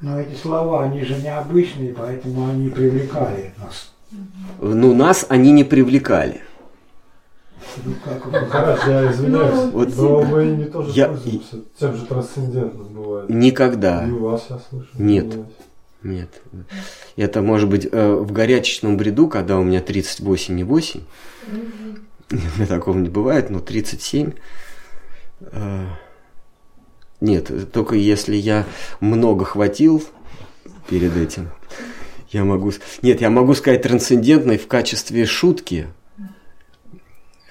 Но 0.00 0.18
эти 0.20 0.34
слова, 0.34 0.84
они 0.84 1.04
же 1.04 1.14
необычные, 1.22 1.94
поэтому 1.94 2.48
они 2.50 2.68
привлекали 2.70 3.54
нас. 3.58 3.92
Ну, 4.60 4.94
нас 4.94 5.24
они 5.28 5.52
не 5.52 5.64
привлекали. 5.64 6.42
Ну, 7.84 7.94
как 8.04 8.26
Ну, 8.26 8.46
Хараш, 8.48 8.80
я 8.86 9.10
извиняюсь, 9.12 9.54
Ну, 9.54 9.70
Вот- 9.70 9.96
но 9.96 10.22
мы 10.24 10.44
не 10.46 10.64
тоже 10.64 10.90
Я- 10.92 11.08
пользуемся 11.08 11.56
тем 11.78 11.96
же 11.96 12.04
трансцендентным 12.06 12.88
бывает. 12.92 13.30
Никогда. 13.30 14.06
И 14.06 14.10
у 14.10 14.18
вас 14.24 14.46
я 14.50 14.58
слышу. 14.68 14.88
Нет. 14.94 15.26
Нет. 16.02 16.28
Это 17.16 17.40
может 17.42 17.70
быть 17.70 17.88
э, 17.90 18.14
в 18.14 18.32
горячечном 18.32 18.96
бреду, 18.96 19.28
когда 19.28 19.56
у 19.58 19.62
меня 19.62 19.80
38,8. 19.80 21.00
У 22.32 22.34
меня 22.34 22.66
такого 22.66 22.98
не 22.98 23.08
бывает, 23.08 23.50
но 23.50 23.60
37. 23.60 24.32
э, 25.40 25.84
Нет, 27.22 27.70
только 27.70 27.94
если 27.94 28.34
я 28.34 28.66
много 28.98 29.44
хватил 29.44 30.02
перед 30.88 31.16
этим, 31.16 31.50
я 32.30 32.44
могу... 32.44 32.72
Нет, 33.00 33.20
я 33.20 33.30
могу 33.30 33.54
сказать 33.54 33.82
трансцендентной 33.82 34.58
в 34.58 34.66
качестве 34.66 35.24
шутки. 35.24 35.86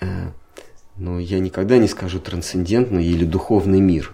Э, 0.02 0.32
Но 0.98 1.20
я 1.20 1.40
никогда 1.40 1.78
не 1.78 1.88
скажу 1.88 2.20
трансцендентный 2.20 3.06
или 3.06 3.24
духовный 3.24 3.80
мир. 3.80 4.14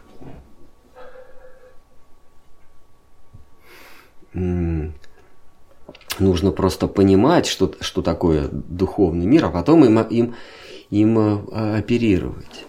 Нужно 4.34 4.92
просто 6.52 6.88
понимать, 6.88 7.48
что, 7.48 7.74
что 7.80 8.04
такое 8.04 8.48
духовный 8.52 9.26
мир, 9.26 9.46
а 9.46 9.50
потом 9.50 9.86
им, 9.86 10.00
им, 10.02 10.36
им 10.92 11.18
э, 11.18 11.80
оперировать. 11.80 12.68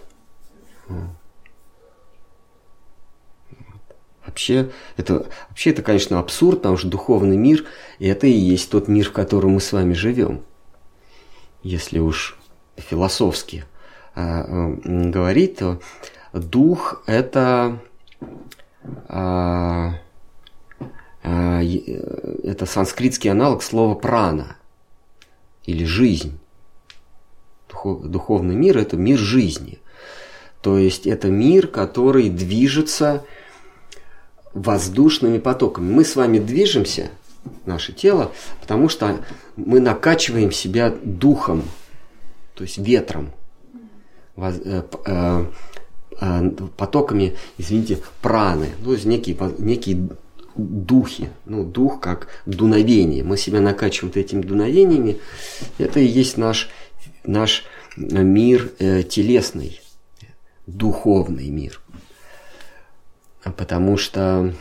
Вообще 4.25 4.69
это, 4.97 5.27
вообще 5.49 5.71
это, 5.71 5.81
конечно, 5.81 6.19
абсурд, 6.19 6.59
потому 6.59 6.77
что 6.77 6.87
духовный 6.87 7.37
мир– 7.37 7.65
это 7.99 8.27
и 8.27 8.31
есть 8.31 8.69
тот 8.69 8.87
мир, 8.87 9.09
в 9.09 9.13
котором 9.13 9.51
мы 9.51 9.61
с 9.61 9.71
вами 9.71 9.93
живем. 9.93 10.41
Если 11.63 11.99
уж 11.99 12.37
философски 12.77 13.65
м, 14.15 15.11
говорить, 15.11 15.57
то 15.57 15.79
дух– 16.33 17.01
это, 17.07 17.79
э, 19.07 19.89
это 21.23 22.65
санскритский 22.65 23.31
аналог 23.31 23.63
слова 23.63 23.95
прана 23.95 24.57
или 25.65 25.85
жизнь. 25.85 26.39
Духов- 27.69 28.05
Духовный 28.07 28.55
мир– 28.55 28.77
это 28.79 28.95
мир 28.97 29.17
жизни. 29.17 29.79
То 30.61 30.77
есть 30.77 31.07
это 31.07 31.29
мир, 31.29 31.67
который 31.67 32.29
движется 32.29 33.23
воздушными 34.61 35.39
потоками. 35.39 35.91
Мы 35.91 36.03
с 36.03 36.15
вами 36.15 36.39
движемся, 36.39 37.09
наше 37.65 37.93
тело, 37.93 38.31
потому 38.61 38.89
что 38.89 39.19
мы 39.55 39.79
накачиваем 39.79 40.51
себя 40.51 40.93
духом, 41.03 41.63
то 42.55 42.63
есть 42.63 42.77
ветром, 42.77 43.31
воз- 44.35 44.61
э, 44.63 44.83
э, 45.05 45.45
э, 46.19 46.51
потоками, 46.75 47.37
извините, 47.57 47.99
праны, 48.21 48.69
то 48.83 48.93
есть 48.93 49.05
некие, 49.05 49.37
некие 49.57 50.09
духи, 50.55 51.29
ну, 51.45 51.63
дух 51.63 52.01
как 52.01 52.27
дуновение. 52.45 53.23
Мы 53.23 53.37
себя 53.37 53.61
накачиваем 53.61 54.11
этими 54.15 54.41
дуновениями. 54.41 55.19
Это 55.77 56.01
и 56.01 56.05
есть 56.05 56.37
наш, 56.37 56.69
наш 57.23 57.63
мир 57.95 58.71
э, 58.79 59.03
телесный, 59.03 59.79
духовный 60.67 61.49
мир. 61.49 61.81
Потому 63.57 63.97
что 63.97 64.53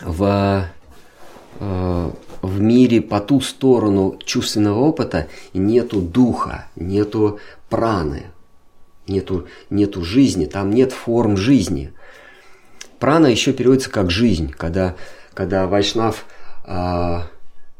в, 0.00 0.68
э, 1.60 2.10
в 2.42 2.60
мире 2.60 3.00
по 3.00 3.20
ту 3.20 3.40
сторону 3.40 4.18
чувственного 4.24 4.80
опыта 4.80 5.28
нету 5.54 6.00
духа, 6.00 6.68
нету 6.76 7.40
праны, 7.68 8.26
нету, 9.06 9.46
нету 9.70 10.02
жизни, 10.02 10.46
там 10.46 10.70
нет 10.70 10.92
форм 10.92 11.36
жизни. 11.36 11.92
Прана 12.98 13.26
еще 13.26 13.52
переводится 13.52 13.90
как 13.90 14.10
жизнь, 14.10 14.50
когда, 14.50 14.94
когда 15.34 15.66
Вайшнав 15.66 16.24
а, 16.64 17.26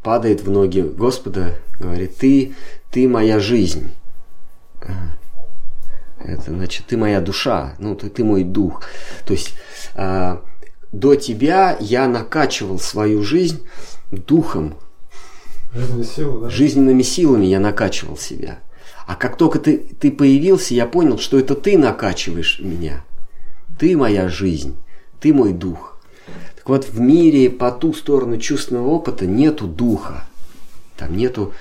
падает 0.02 0.42
в 0.42 0.50
ноги 0.50 0.80
Господа, 0.80 1.54
говорит, 1.80 2.16
ты, 2.16 2.54
ты 2.90 3.08
моя 3.08 3.40
жизнь. 3.40 3.90
Это 6.26 6.50
значит, 6.50 6.86
ты 6.86 6.96
моя 6.96 7.20
душа, 7.20 7.74
ну 7.78 7.94
ты, 7.94 8.08
ты 8.10 8.24
мой 8.24 8.42
дух. 8.42 8.82
То 9.24 9.32
есть 9.32 9.54
а, 9.94 10.42
до 10.90 11.14
тебя 11.14 11.76
я 11.78 12.08
накачивал 12.08 12.78
свою 12.78 13.22
жизнь 13.22 13.64
духом, 14.10 14.74
Жизненные 15.72 16.04
силы, 16.04 16.40
да? 16.40 16.50
жизненными 16.50 17.02
силами 17.02 17.46
я 17.46 17.60
накачивал 17.60 18.16
себя. 18.16 18.58
А 19.06 19.14
как 19.14 19.36
только 19.36 19.58
ты, 19.60 19.78
ты 19.78 20.10
появился, 20.10 20.74
я 20.74 20.86
понял, 20.86 21.18
что 21.18 21.38
это 21.38 21.54
ты 21.54 21.78
накачиваешь 21.78 22.58
меня. 22.60 23.04
Ты 23.78 23.96
моя 23.96 24.28
жизнь, 24.28 24.76
ты 25.20 25.32
мой 25.32 25.52
дух. 25.52 26.00
Так 26.56 26.68
вот, 26.68 26.88
в 26.88 26.98
мире 26.98 27.50
по 27.50 27.70
ту 27.70 27.92
сторону 27.92 28.38
чувственного 28.38 28.88
опыта 28.88 29.26
нету 29.26 29.66
духа. 29.66 30.26
Там 30.96 31.16
нету 31.16 31.52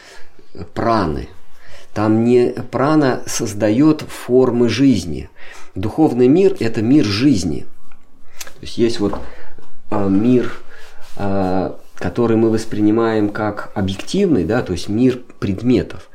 э, 0.54 0.64
праны. 0.74 1.30
Там 1.96 2.24
не 2.24 2.54
прана 2.72 3.24
создает 3.26 4.02
формы 4.02 4.70
жизни. 4.70 5.30
Духовный 5.74 6.28
мир– 6.28 6.56
это 6.60 6.84
мир 6.84 7.06
жизни. 7.06 7.66
То 8.44 8.62
есть 8.62 8.78
есть 8.78 9.00
вот 9.00 9.16
а, 9.90 10.08
мир 10.08 10.52
а, 11.18 11.80
который 11.96 12.36
мы 12.36 12.50
воспринимаем 12.50 13.30
как 13.30 13.72
объективный, 13.74 14.44
да, 14.44 14.62
то 14.62 14.74
есть 14.74 14.90
мир 14.90 15.22
предметов, 15.40 16.10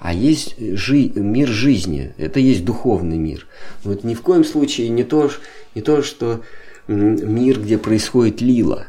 а 0.00 0.14
есть 0.14 0.54
жи- 0.58 1.12
мир 1.14 1.48
жизни, 1.48 2.14
это 2.16 2.38
есть 2.38 2.64
духовный 2.64 3.18
мир. 3.18 3.46
Это 3.84 4.06
ни 4.06 4.14
в 4.14 4.22
коем 4.22 4.44
случае 4.44 4.88
не 4.88 5.02
то, 5.02 5.30
не 5.74 5.82
то 5.82 6.02
что 6.02 6.40
мир, 6.86 7.60
где 7.60 7.78
происходит 7.78 8.40
лила. 8.40 8.86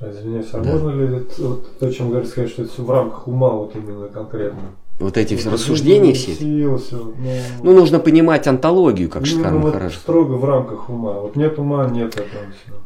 А, 0.00 0.10
Извиняюсь, 0.10 0.48
а 0.52 0.60
Да. 0.60 0.70
можно 0.72 0.90
ли 0.90 1.06
вот, 1.38 1.78
то, 1.78 1.86
о 1.86 1.92
чем 1.92 2.10
говорит, 2.10 2.28
сказать, 2.28 2.50
что 2.50 2.62
это 2.62 2.72
все 2.72 2.82
в 2.82 2.90
рамках 2.90 3.28
ума 3.28 3.50
вот 3.50 3.74
именно 3.76 4.08
конкретно? 4.08 4.60
Вот 4.98 5.16
эти 5.16 5.34
все 5.36 5.50
рассуждения 5.50 6.12
все. 6.14 6.34
всё, 6.34 7.14
ну, 7.18 7.32
Ну, 7.62 7.72
нужно 7.74 8.00
понимать 8.00 8.46
антологию, 8.46 9.08
как 9.08 9.22
ну, 9.22 9.26
Штхар 9.26 9.52
ну, 9.52 9.58
вот 9.60 9.66
Махарадж. 9.74 9.94
строго 9.96 10.32
в 10.34 10.44
рамках 10.44 10.88
ума. 10.90 11.20
Вот 11.20 11.36
нет 11.36 11.58
ума, 11.58 11.86
нет 11.88 12.14
этого 12.16 12.44
всего. 12.52 12.76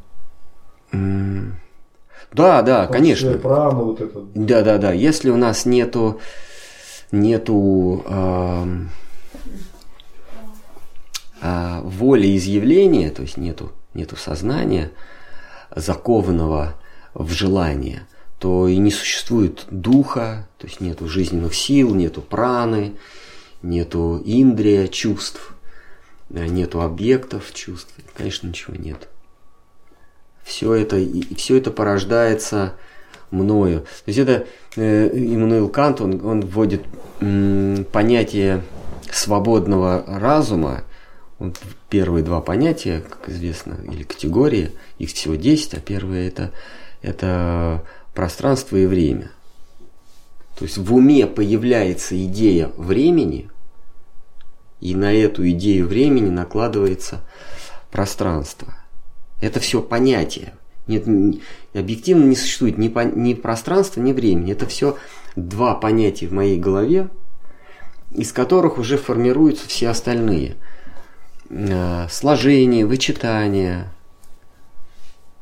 М, 0.92 1.56
Да, 2.32 2.62
да, 2.62 2.86
конечно. 2.86 3.32
Прана, 3.38 3.80
вот 3.82 4.00
это. 4.00 4.20
Да, 4.34 4.62
да, 4.62 4.78
да. 4.78 4.92
Если 4.92 5.30
у 5.30 5.36
нас 5.36 5.66
нету 5.66 6.20
нету 7.12 8.02
ам, 8.08 8.90
а, 11.40 11.80
воли 11.82 12.36
изъявления, 12.36 13.10
то 13.10 13.22
есть 13.22 13.36
нету 13.36 13.70
нету 13.92 14.16
сознания 14.16 14.90
закованного 15.74 16.74
в 17.14 17.30
желание, 17.32 18.06
то 18.38 18.68
и 18.68 18.76
не 18.76 18.90
существует 18.90 19.64
духа, 19.70 20.48
то 20.58 20.66
есть 20.66 20.80
нету 20.80 21.08
жизненных 21.08 21.54
сил, 21.54 21.94
нету 21.94 22.20
праны, 22.20 22.94
нету 23.62 24.20
индрия 24.24 24.88
чувств, 24.88 25.54
э, 26.30 26.46
нету 26.46 26.82
объектов 26.82 27.52
чувств, 27.54 27.92
конечно, 28.14 28.48
ничего 28.48 28.74
нет. 28.76 29.08
Все 30.42 30.74
это, 30.74 30.96
и 30.98 31.34
все 31.34 31.56
это 31.56 31.70
порождается 31.70 32.74
мною. 33.30 33.80
То 33.80 34.08
есть 34.08 34.18
это 34.18 34.46
э, 34.76 35.10
Иммануил 35.14 35.68
Кант, 35.68 36.00
он, 36.00 36.24
он 36.24 36.40
вводит 36.42 36.82
м, 37.20 37.86
понятие 37.90 38.62
свободного 39.10 40.04
разума, 40.06 40.84
он 41.38 41.54
первые 41.88 42.24
два 42.24 42.40
понятия, 42.40 43.02
как 43.08 43.28
известно, 43.28 43.78
или 43.90 44.02
категории, 44.02 44.72
их 44.98 45.10
всего 45.10 45.34
10, 45.34 45.74
а 45.74 45.80
первое 45.80 46.28
это, 46.28 46.52
это 47.04 47.84
пространство 48.14 48.76
и 48.76 48.86
время. 48.86 49.30
То 50.56 50.64
есть 50.64 50.78
в 50.78 50.94
уме 50.94 51.26
появляется 51.26 52.22
идея 52.24 52.70
времени, 52.76 53.50
и 54.80 54.94
на 54.94 55.12
эту 55.12 55.48
идею 55.50 55.86
времени 55.86 56.30
накладывается 56.30 57.20
пространство. 57.90 58.74
Это 59.40 59.60
все 59.60 59.82
понятия. 59.82 60.54
Нет, 60.86 61.04
объективно 61.74 62.24
не 62.24 62.36
существует 62.36 62.78
ни, 62.78 62.88
пон- 62.88 63.16
ни 63.16 63.34
пространства, 63.34 64.00
ни 64.00 64.12
времени. 64.12 64.52
Это 64.52 64.66
все 64.66 64.96
два 65.36 65.74
понятия 65.74 66.26
в 66.26 66.32
моей 66.32 66.58
голове, 66.58 67.08
из 68.12 68.32
которых 68.32 68.78
уже 68.78 68.96
формируются 68.96 69.66
все 69.68 69.88
остальные. 69.88 70.56
Э, 71.50 72.06
Сложение, 72.10 72.86
вычитание, 72.86 73.90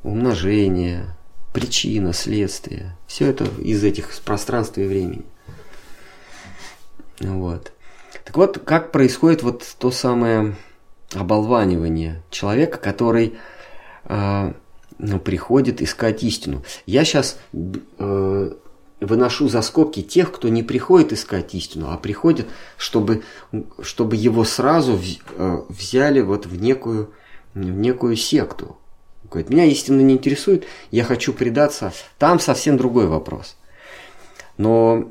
умножение, 0.02 1.16
причина, 1.52 2.12
следствие. 2.12 2.96
Все 3.06 3.28
это 3.28 3.44
из 3.60 3.84
этих 3.84 4.12
из 4.12 4.20
пространства 4.20 4.80
и 4.80 4.86
времени. 4.86 5.24
Вот. 7.20 7.72
Так 8.24 8.36
вот, 8.36 8.58
как 8.64 8.92
происходит 8.92 9.42
вот 9.42 9.64
то 9.78 9.90
самое 9.90 10.56
оболванивание 11.14 12.22
человека, 12.30 12.78
который 12.78 13.34
э, 14.04 14.52
приходит 15.24 15.82
искать 15.82 16.22
истину. 16.22 16.62
Я 16.86 17.04
сейчас 17.04 17.38
э, 17.52 18.52
выношу 19.00 19.48
за 19.48 19.62
скобки 19.62 20.02
тех, 20.02 20.32
кто 20.32 20.48
не 20.48 20.62
приходит 20.62 21.12
искать 21.12 21.54
истину, 21.54 21.90
а 21.90 21.96
приходит, 21.98 22.46
чтобы, 22.76 23.22
чтобы 23.82 24.16
его 24.16 24.44
сразу 24.44 24.98
э, 25.36 25.62
взяли 25.68 26.20
вот 26.20 26.46
в 26.46 26.60
некую, 26.60 27.12
в 27.54 27.60
некую 27.60 28.16
секту. 28.16 28.76
Говорит, 29.32 29.50
меня 29.50 29.64
истина 29.64 30.00
не 30.00 30.14
интересует, 30.14 30.64
я 30.90 31.04
хочу 31.04 31.32
предаться. 31.32 31.92
Там 32.18 32.38
совсем 32.38 32.76
другой 32.76 33.06
вопрос. 33.06 33.56
Но 34.58 35.10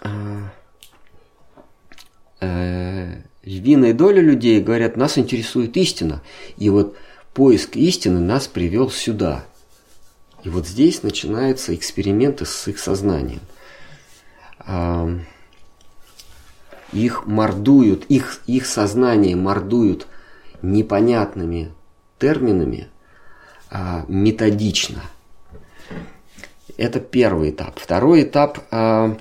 э, 0.00 0.08
э, 2.40 3.22
львиная 3.42 3.92
доля 3.92 4.22
людей 4.22 4.60
говорят, 4.60 4.96
нас 4.96 5.18
интересует 5.18 5.76
истина. 5.76 6.22
И 6.56 6.70
вот 6.70 6.96
поиск 7.34 7.76
истины 7.76 8.20
нас 8.20 8.46
привел 8.46 8.90
сюда. 8.90 9.44
И 10.42 10.48
вот 10.48 10.66
здесь 10.66 11.02
начинаются 11.02 11.74
эксперименты 11.74 12.46
с 12.46 12.68
их 12.68 12.78
сознанием. 12.78 13.40
А, 14.58 15.08
Их 16.92 17.26
мордуют, 17.26 18.04
их, 18.06 18.40
их 18.46 18.66
сознание 18.66 19.36
мордуют 19.36 20.06
непонятными 20.62 21.72
терминами 22.18 22.88
а, 23.76 24.04
методично. 24.06 25.02
Это 26.76 27.00
первый 27.00 27.50
этап. 27.50 27.80
Второй 27.80 28.22
этап 28.22 28.60
а, 28.70 29.16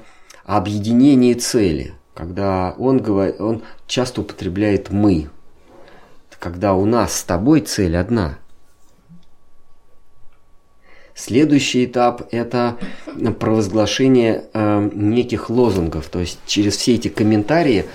объединение 0.46 1.34
цели, 1.34 1.96
когда 2.14 2.76
он, 2.78 3.00
говорит, 3.00 3.42
он 3.42 3.64
часто 3.88 4.22
употребляет 4.22 4.92
мы, 4.92 5.30
когда 6.38 6.76
у 6.76 6.86
нас 6.86 7.16
с 7.16 7.24
тобой 7.24 7.62
цель 7.62 7.98
одна. 7.98 8.38
Следующий 11.16 11.86
этап– 11.86 12.28
это 12.32 12.78
провозглашение 13.40 14.46
э, 14.54 14.90
неких 14.94 15.50
лозунгов. 15.50 16.10
То 16.10 16.20
есть 16.20 16.40
через 16.46 16.76
все 16.76 16.96
эти 16.96 17.08
комментарии 17.08 17.86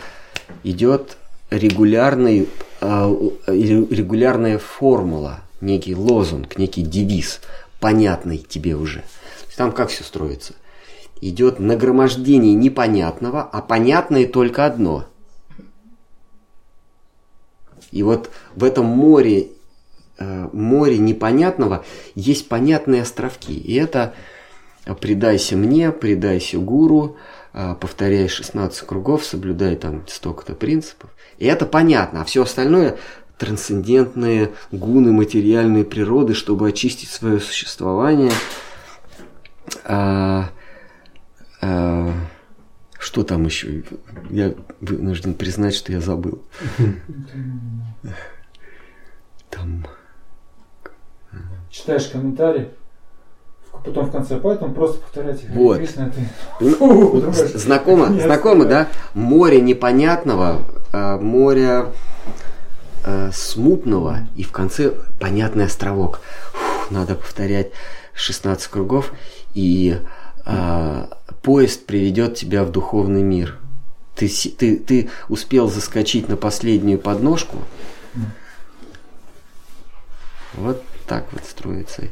идет 0.62 1.18
регулярный, 1.51 2.48
регулярная 2.80 4.59
формула, 4.59 5.40
некий 5.60 5.94
лозунг, 5.94 6.59
некий 6.59 6.82
девиз, 6.82 7.40
понятный 7.80 8.39
тебе 8.39 8.76
уже. 8.76 9.05
Там 9.56 9.72
как 9.72 9.90
все 9.90 10.05
строится? 10.05 10.55
Идет 11.20 11.59
нагромождение 11.59 12.55
непонятного, 12.55 13.43
а 13.43 13.60
понятное 13.60 14.26
только 14.26 14.66
одно– 14.66 15.06
и 17.90 18.02
вот 18.02 18.30
в 18.55 18.64
этом 18.64 18.86
море, 18.86 19.48
э, 20.18 20.48
море 20.52 20.98
непонятного 20.98 21.85
есть 22.14 22.48
понятные 22.48 23.02
островки. 23.02 23.55
И 23.55 23.74
это 23.74 24.14
«предайся 25.01 25.56
мне», 25.56 25.90
«предайся 25.93 26.59
гуру», 26.59 27.16
э, 27.55 27.74
повторяй 27.80 28.28
16 28.28 28.80
кругов, 28.86 29.24
соблюдай 29.24 29.76
там 29.76 30.06
столько-то 30.06 30.55
принципов. 30.55 31.10
И 31.39 31.47
это 31.47 31.66
понятно, 31.66 32.22
а 32.22 32.24
все 32.24 32.43
остальное 32.43 32.98
трансцендентные 33.39 34.52
гуны 34.73 35.12
материальной 35.12 35.85
природы, 35.85 36.35
чтобы 36.35 36.69
очистить 36.69 37.09
свое 37.10 37.40
существование. 37.40 38.32
А, 39.85 40.51
а, 41.62 42.12
что 42.98 43.23
там 43.23 43.44
еще? 43.47 43.85
Я 44.31 44.55
вынужден 44.81 45.35
признать, 45.35 45.74
что 45.74 45.93
я 45.93 46.01
забыл. 46.01 46.43
Там. 49.51 49.86
Читаешь 51.70 52.06
комментарий, 52.09 52.69
в- 53.73 53.85
потом 53.85 54.06
в 54.06 54.10
конце, 54.12 54.39
поэтому 54.39 54.74
просто 54.74 54.98
повторяйте. 55.01 55.47
Вот. 55.55 55.78
Ты- 55.78 55.85
Ну, 56.60 57.20
Фу, 57.23 57.32
Знакомо, 57.59 58.06
знакомо, 58.20 58.65
да? 58.65 58.89
Море 59.15 59.60
непонятного, 59.60 60.62
а, 60.93 61.19
море 61.19 61.86
а, 63.10 63.30
смутного 63.32 64.28
и 64.36 64.43
в 64.43 64.52
конце 64.52 64.90
понятный 65.18 65.64
островок. 65.64 66.20
Фух, 66.52 66.90
надо 66.90 67.14
повторять 67.14 67.70
16 68.12 68.66
кругов 68.68 69.14
и 69.55 69.98
а, 70.44 71.09
поезд 71.43 71.86
приведет 71.86 72.35
тебя 72.35 72.64
в 72.64 72.70
духовный 72.70 73.22
мир. 73.22 73.56
Ты, 74.14 74.28
ты, 74.28 74.76
ты 74.76 75.09
успел 75.30 75.70
заскочить 75.70 76.28
на 76.28 76.36
последнюю 76.36 76.98
подножку. 76.98 77.56
Вот 80.52 80.82
так 81.06 81.32
вот 81.32 81.44
строится. 81.48 82.02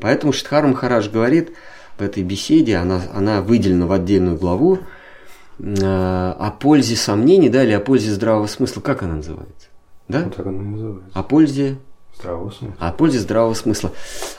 Поэтому 0.00 0.32
Штхар 0.32 0.66
Махарадж 0.66 1.08
говорит 1.10 1.52
в 1.96 2.02
этой 2.02 2.24
беседе, 2.24 2.76
она, 2.76 3.02
она 3.14 3.40
выделена 3.40 3.86
в 3.86 3.92
отдельную 3.92 4.36
главу, 4.36 4.80
э, 5.60 6.34
о 6.38 6.50
пользе 6.58 6.96
сомнений, 6.96 7.50
да, 7.50 7.62
или 7.62 7.72
о 7.72 7.80
пользе 7.80 8.10
здравого 8.10 8.48
смысла. 8.48 8.80
Как 8.80 9.02
она 9.04 9.16
называется? 9.16 9.67
Да? 10.08 10.24
Вот 10.24 10.36
так 10.36 10.46
оно 10.46 10.62
и 10.62 10.66
называется. 10.66 11.10
О 11.18 11.22
пользе 11.22 11.78
Здравого 12.18 12.50
смысла. 12.50 12.76
о 12.80 12.92
пользе 12.92 13.18
здравого 13.20 13.54
смысла. 13.54 13.92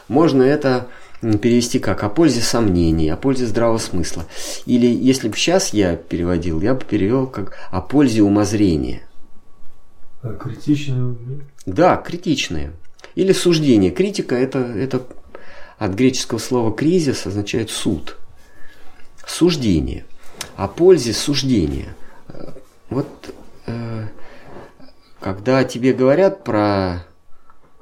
Можно 0.08 0.44
это 0.44 0.88
перевести 1.22 1.80
как 1.80 2.04
о 2.04 2.10
пользе 2.10 2.42
сомнений, 2.42 3.10
о 3.10 3.16
пользе 3.18 3.46
здравого 3.46 3.78
смысла. 3.78 4.26
Или 4.66 4.88
если 4.88 5.30
бы 5.30 5.38
сейчас 5.38 5.74
я 5.74 5.96
переводил, 5.96 6.62
я 6.62 6.74
бы 6.74 6.84
перевел 6.84 7.28
как 7.28 7.56
о 7.72 7.82
пользе 7.82 8.22
умозрения. 8.22 9.02
А 10.22 10.34
критичное 10.34 11.16
Да, 11.66 11.96
критичные. 11.98 12.74
Или 13.16 13.32
суждение. 13.32 13.92
Критика 13.92 14.36
это, 14.36 14.60
это 14.60 15.04
от 15.78 15.94
греческого 15.94 16.40
слова 16.40 16.74
кризис 16.74 17.26
означает 17.26 17.70
суд, 17.70 18.18
суждение. 19.26 20.06
О 20.56 20.68
пользе 20.68 21.14
суждения. 21.14 21.96
Э, 22.28 22.52
Вот 22.90 23.08
э, 23.68 24.08
когда 25.20 25.64
тебе 25.64 25.94
говорят 25.94 26.44
про 26.44 27.06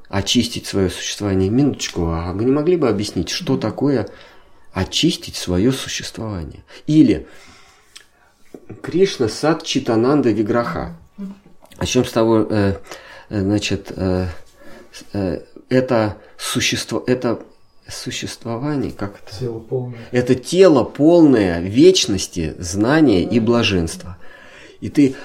очистить 0.10 0.66
свое 0.66 0.90
существование, 0.90 1.50
минуточку, 1.50 2.08
а 2.08 2.34
вы 2.34 2.46
не 2.46 2.52
могли 2.52 2.78
бы 2.78 2.90
объяснить, 2.90 3.30
что 3.30 3.58
такое 3.58 4.08
очистить 4.72 5.36
свое 5.36 5.72
существование? 5.72 6.64
Или 6.86 7.28
Кришна 8.82 9.28
сад 9.28 9.64
Читананда 9.64 10.30
Виграха. 10.32 10.96
Начнем 11.80 12.06
с 12.06 12.12
того, 12.12 12.48
э, 12.50 12.76
э, 13.30 13.42
значит, 13.42 13.92
э, 13.96 14.28
э, 15.14 15.42
это 15.70 16.18
существо, 16.38 17.04
это 17.06 17.40
существование, 17.88 18.92
как 18.92 19.22
это? 19.22 19.40
Тело 19.40 19.60
полное. 19.60 20.00
Это 20.12 20.36
тело 20.36 20.84
полное 20.84 21.62
вечности, 21.62 22.56
знания 22.58 23.24
и 23.24 23.40
блаженства. 23.40 24.18
И 24.82 24.90
ты 24.90 25.16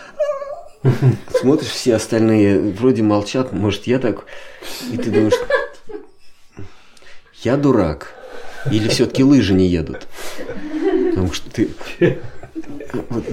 смотришь, 1.41 1.69
все 1.69 1.95
остальные 1.95 2.73
вроде 2.73 3.03
молчат, 3.03 3.53
может, 3.53 3.87
я 3.87 3.99
так... 3.99 4.25
И 4.91 4.97
ты 4.97 5.11
думаешь, 5.11 5.35
я 7.43 7.57
дурак. 7.57 8.15
Или 8.71 8.89
все-таки 8.89 9.25
лыжи 9.25 9.55
не 9.55 9.67
едут. 9.67 10.07
Потому 11.11 11.33
что 11.33 11.51
ты... 11.51 11.69
Вот, 13.11 13.25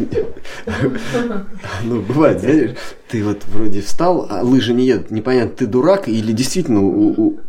ну, 1.84 2.02
бывает, 2.02 2.40
знаешь, 2.40 2.72
ты 3.10 3.24
вот 3.24 3.44
вроде 3.48 3.82
встал, 3.82 4.28
а 4.30 4.42
лыжи 4.42 4.74
не 4.74 4.86
едут. 4.86 5.12
Непонятно, 5.12 5.56
ты 5.56 5.66
дурак 5.66 6.08
или 6.08 6.32
действительно 6.32 6.82
у- 6.82 7.14
у- 7.28 7.40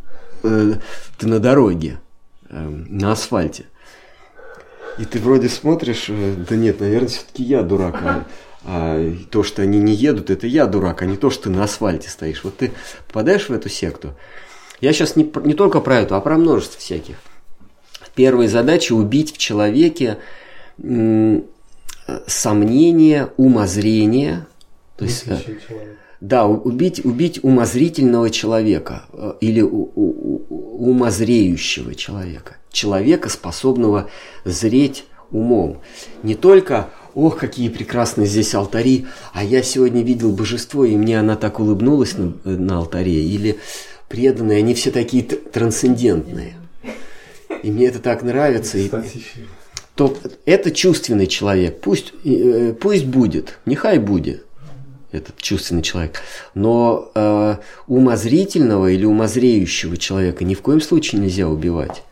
э, 0.42 0.74
ты 1.18 1.26
на 1.28 1.38
дороге, 1.38 2.00
э, 2.48 2.68
на 2.88 3.12
асфальте. 3.12 3.64
И 4.98 5.04
ты 5.04 5.18
вроде 5.20 5.48
смотришь, 5.48 6.06
э, 6.08 6.34
да 6.48 6.56
нет, 6.56 6.80
наверное, 6.80 7.08
все-таки 7.08 7.44
я 7.44 7.62
дурак. 7.62 7.96
А, 8.02 8.24
а 8.64 9.14
то, 9.30 9.42
что 9.42 9.62
они 9.62 9.78
не 9.78 9.94
едут, 9.94 10.30
это 10.30 10.46
я 10.46 10.66
дурак, 10.66 11.02
а 11.02 11.06
не 11.06 11.16
то, 11.16 11.30
что 11.30 11.44
ты 11.44 11.50
на 11.50 11.64
асфальте 11.64 12.08
стоишь. 12.10 12.44
Вот 12.44 12.58
ты 12.58 12.72
попадаешь 13.08 13.48
в 13.48 13.52
эту 13.52 13.68
секту. 13.68 14.14
Я 14.80 14.92
сейчас 14.92 15.16
не, 15.16 15.30
не 15.44 15.54
только 15.54 15.80
про 15.80 16.00
эту, 16.00 16.14
а 16.14 16.20
про 16.20 16.36
множество 16.36 16.78
всяких. 16.78 17.16
Первая 18.14 18.48
задача 18.48 18.92
убить 18.92 19.34
в 19.34 19.38
человеке 19.38 20.18
сомнение, 22.26 23.30
умозрение. 23.36 24.46
То 24.96 25.04
есть, 25.04 25.24
э, 25.26 25.38
да, 26.20 26.46
убить, 26.46 27.04
убить 27.04 27.40
умозрительного 27.42 28.30
человека 28.30 29.04
э, 29.12 29.34
или 29.40 29.60
у- 29.62 29.90
у- 29.94 30.46
у- 30.48 30.90
умозреющего 30.90 31.94
человека. 31.94 32.56
Человека, 32.72 33.28
способного 33.28 34.10
зреть 34.44 35.04
умом. 35.30 35.80
Не 36.22 36.34
только, 36.34 36.90
ох, 37.14 37.38
какие 37.38 37.68
прекрасные 37.68 38.26
здесь 38.26 38.54
алтари, 38.54 39.06
а 39.32 39.44
я 39.44 39.62
сегодня 39.62 40.02
видел 40.02 40.32
божество, 40.32 40.84
и 40.84 40.96
мне 40.96 41.18
она 41.18 41.36
так 41.36 41.60
улыбнулась 41.60 42.16
на, 42.16 42.32
на 42.44 42.78
алтаре. 42.78 43.24
Или 43.24 43.58
преданные, 44.08 44.58
они 44.58 44.74
все 44.74 44.90
такие 44.90 45.22
трансцендентные. 45.22 46.54
И 47.62 47.70
мне 47.70 47.86
это 47.86 47.98
так 47.98 48.22
нравится. 48.22 48.78
И, 48.78 48.90
то 49.94 50.16
это 50.46 50.70
чувственный 50.70 51.26
человек. 51.26 51.80
Пусть, 51.80 52.14
э, 52.24 52.74
пусть 52.80 53.04
будет, 53.04 53.58
нехай 53.66 53.98
будет 53.98 54.44
этот 55.12 55.36
чувственный 55.38 55.82
человек. 55.82 56.20
Но 56.54 57.10
э, 57.14 57.56
умозрительного 57.86 58.88
или 58.88 59.04
умозреющего 59.04 59.96
человека 59.96 60.44
ни 60.44 60.54
в 60.54 60.62
коем 60.62 60.80
случае 60.80 61.20
нельзя 61.20 61.48
убивать. 61.48 62.02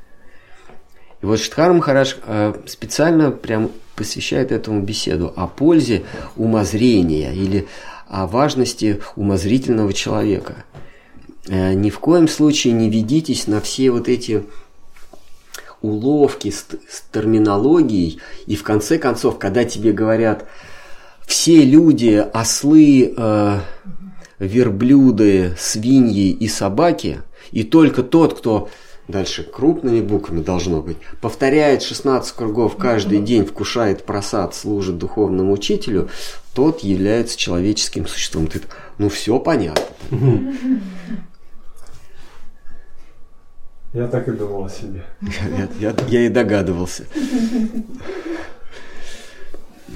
И 1.23 1.27
вот 1.27 1.41
Штхар 1.41 1.73
Махараш 1.73 2.19
э, 2.27 2.55
специально 2.67 3.31
прям 3.31 3.71
посвящает 3.99 4.53
этому 4.53 4.81
беседу 4.81 5.33
о 5.37 5.49
пользе 5.49 6.05
умозрения 6.37 7.33
или 7.33 7.67
о 8.07 8.27
важности 8.29 9.01
умозрительного 9.17 9.93
человека. 9.93 10.65
Э, 11.49 11.75
ни 11.75 11.91
в 11.91 11.99
коем 11.99 12.29
случае 12.29 12.75
не 12.75 12.89
ведитесь 12.89 13.49
на 13.49 13.61
все 13.61 13.91
вот 13.91 14.09
эти 14.09 14.45
уловки 15.83 16.51
с, 16.51 16.67
с 16.89 17.03
терминологией, 17.13 18.21
и 18.47 18.55
в 18.57 18.63
конце 18.63 18.99
концов, 18.99 19.39
когда 19.39 19.65
тебе 19.65 19.93
говорят, 19.93 20.47
все 21.27 21.65
люди, 21.65 22.25
ослы, 22.33 23.13
э, 23.17 23.61
верблюды, 24.39 25.55
свиньи 25.59 26.31
и 26.31 26.49
собаки, 26.49 27.23
и 27.51 27.65
только 27.65 28.03
тот, 28.03 28.39
кто 28.39 28.71
дальше 29.09 29.43
крупными 29.43 30.01
буквами 30.01 30.43
должно 30.43 30.81
быть, 30.83 30.99
повторяет 31.21 31.83
16 31.83 32.33
кругов 32.37 32.77
каждый 32.77 33.21
день, 33.21 33.45
вкушает 33.45 34.05
просад, 34.05 34.55
служит 34.55 34.99
духовному 34.99 35.53
учителю, 35.53 36.09
тот 36.55 36.81
является 36.81 37.37
человеческим 37.39 38.07
существом. 38.07 38.47
Ты, 38.47 38.61
ну 38.99 39.09
все 39.09 39.39
понятно. 39.41 39.83
Я 43.95 44.07
так 44.07 44.29
и 44.29 44.33
думал 44.33 44.67
о 44.67 44.69
себе. 44.71 45.03
Я, 45.59 45.69
я- 45.81 45.97
я 46.09 46.27
и 46.27 46.29
догадывался. 46.29 47.05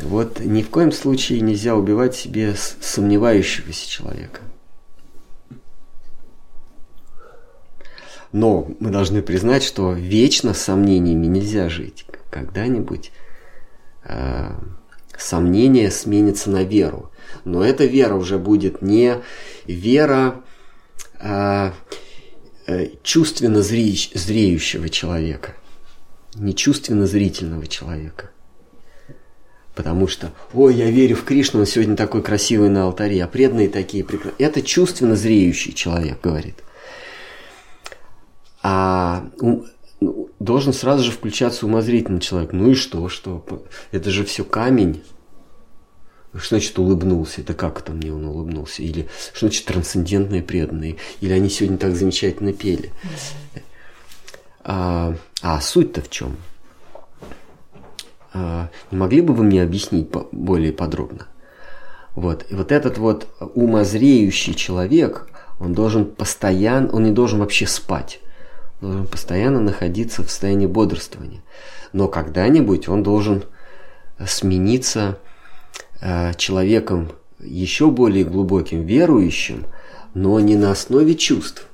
Вот 0.03 0.41
ни 0.41 0.63
в 0.63 0.71
коем 0.71 0.91
случае 0.91 1.41
нельзя 1.43 1.77
убивать 1.77 2.15
себе 2.17 2.55
сомневающегося 2.81 3.89
человека. 3.89 4.41
Но 8.33 8.67
мы 8.81 8.91
должны 8.91 9.23
признать, 9.23 9.63
что 9.63 9.93
вечно 9.93 10.55
с 10.55 10.63
сомнениями 10.63 11.27
нельзя 11.27 11.69
жить. 11.69 12.07
Когда-нибудь 12.31 13.13
э, 14.05 14.53
сомнение 15.19 15.91
сменится 15.91 16.51
на 16.51 16.65
веру. 16.65 17.11
Но 17.45 17.63
эта 17.65 17.85
вера 17.85 18.15
уже 18.15 18.39
будет 18.39 18.81
не 18.81 19.19
вера 19.67 20.43
э, 21.21 21.73
э, 22.67 22.89
чувственно 23.03 23.59
зреющ- 23.59 24.17
зреющего 24.17 24.89
человека, 24.89 25.55
не 26.35 26.55
чувственно 26.55 27.07
зрительного 27.07 27.67
человека. 27.67 28.31
Потому 29.75 30.07
что, 30.07 30.33
ой, 30.53 30.75
я 30.75 30.91
верю 30.91 31.17
в 31.17 31.25
Кришну, 31.25 31.61
он 31.61 31.67
сегодня 31.67 31.97
такой 31.97 32.23
красивый 32.23 32.69
на 32.69 32.85
алтаре, 32.85 33.25
а 33.25 33.27
преданные 33.27 33.69
такие 33.69 34.05
прекрасные. 34.05 34.47
Это 34.47 34.63
чувственно 34.63 35.17
зреющий 35.17 35.75
человек 35.75 36.21
говорит. 36.23 36.57
А 38.63 39.25
ум- 39.41 39.67
ну, 40.01 40.29
должен 40.41 40.73
сразу 40.73 41.05
же 41.05 41.13
включаться 41.13 41.67
умозрительный 41.67 42.21
человек. 42.21 42.53
Ну 42.53 42.71
и 42.71 42.75
что, 42.75 43.09
что? 43.09 43.45
Это 43.91 44.11
же 44.11 44.25
все 44.25 44.45
камень. 44.45 45.03
Что 46.35 46.57
значит 46.57 46.79
улыбнулся? 46.79 47.43
Это 47.43 47.55
как 47.55 47.81
это 47.81 47.93
мне 47.93 48.13
он 48.13 48.25
улыбнулся? 48.25 48.83
Или 48.83 49.09
что 49.35 49.47
значит 49.47 49.67
трансцендентные 49.67 50.43
преданные? 50.43 50.97
Или 51.21 51.33
они 51.33 51.51
сегодня 51.51 51.79
так 51.79 51.95
замечательно 51.95 52.53
пели? 52.53 52.91
А, 54.65 55.15
а 55.43 55.61
суть-то 55.61 56.01
в 56.01 56.09
чем? 56.09 56.37
А, 58.33 58.71
не 58.91 58.99
могли 58.99 59.21
бы 59.21 59.35
вы 59.35 59.45
мне 59.45 59.63
объяснить 59.63 60.09
более 60.33 60.73
подробно? 60.73 61.27
Вот. 62.15 62.47
И 62.51 62.55
вот 62.55 62.73
этот 62.73 62.99
вот 62.99 63.27
умозреющий 63.55 64.55
человек, 64.55 65.29
он 65.61 65.75
должен 65.75 66.07
постоянно, 66.07 66.91
он 66.93 67.05
не 67.05 67.11
должен 67.11 67.41
вообще 67.41 67.67
спать. 67.67 68.21
Должен 68.83 69.07
постоянно 69.07 69.61
находиться 69.61 70.25
в 70.25 70.29
состоянии 70.29 70.67
бодрствования. 70.67 71.41
Но 71.93 72.09
когда-нибудь 72.09 72.89
он 72.89 73.05
должен 73.05 73.45
смениться 74.27 75.19
э, 76.01 76.35
человеком 76.35 77.13
еще 77.39 77.93
более 77.93 78.25
глубоким, 78.25 78.83
верующим, 78.83 79.67
но 80.15 80.41
не 80.41 80.57
на 80.57 80.73
основе 80.73 81.15
чувств. 81.15 81.69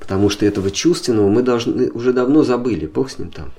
Потому 0.00 0.28
что 0.28 0.44
этого 0.44 0.72
чувственного 0.72 1.28
мы 1.28 1.42
должны 1.42 1.88
уже 1.92 2.12
давно 2.12 2.42
забыли, 2.42 2.86
Бог 2.86 3.08
с 3.08 3.20
ним 3.20 3.30
там. 3.30 3.52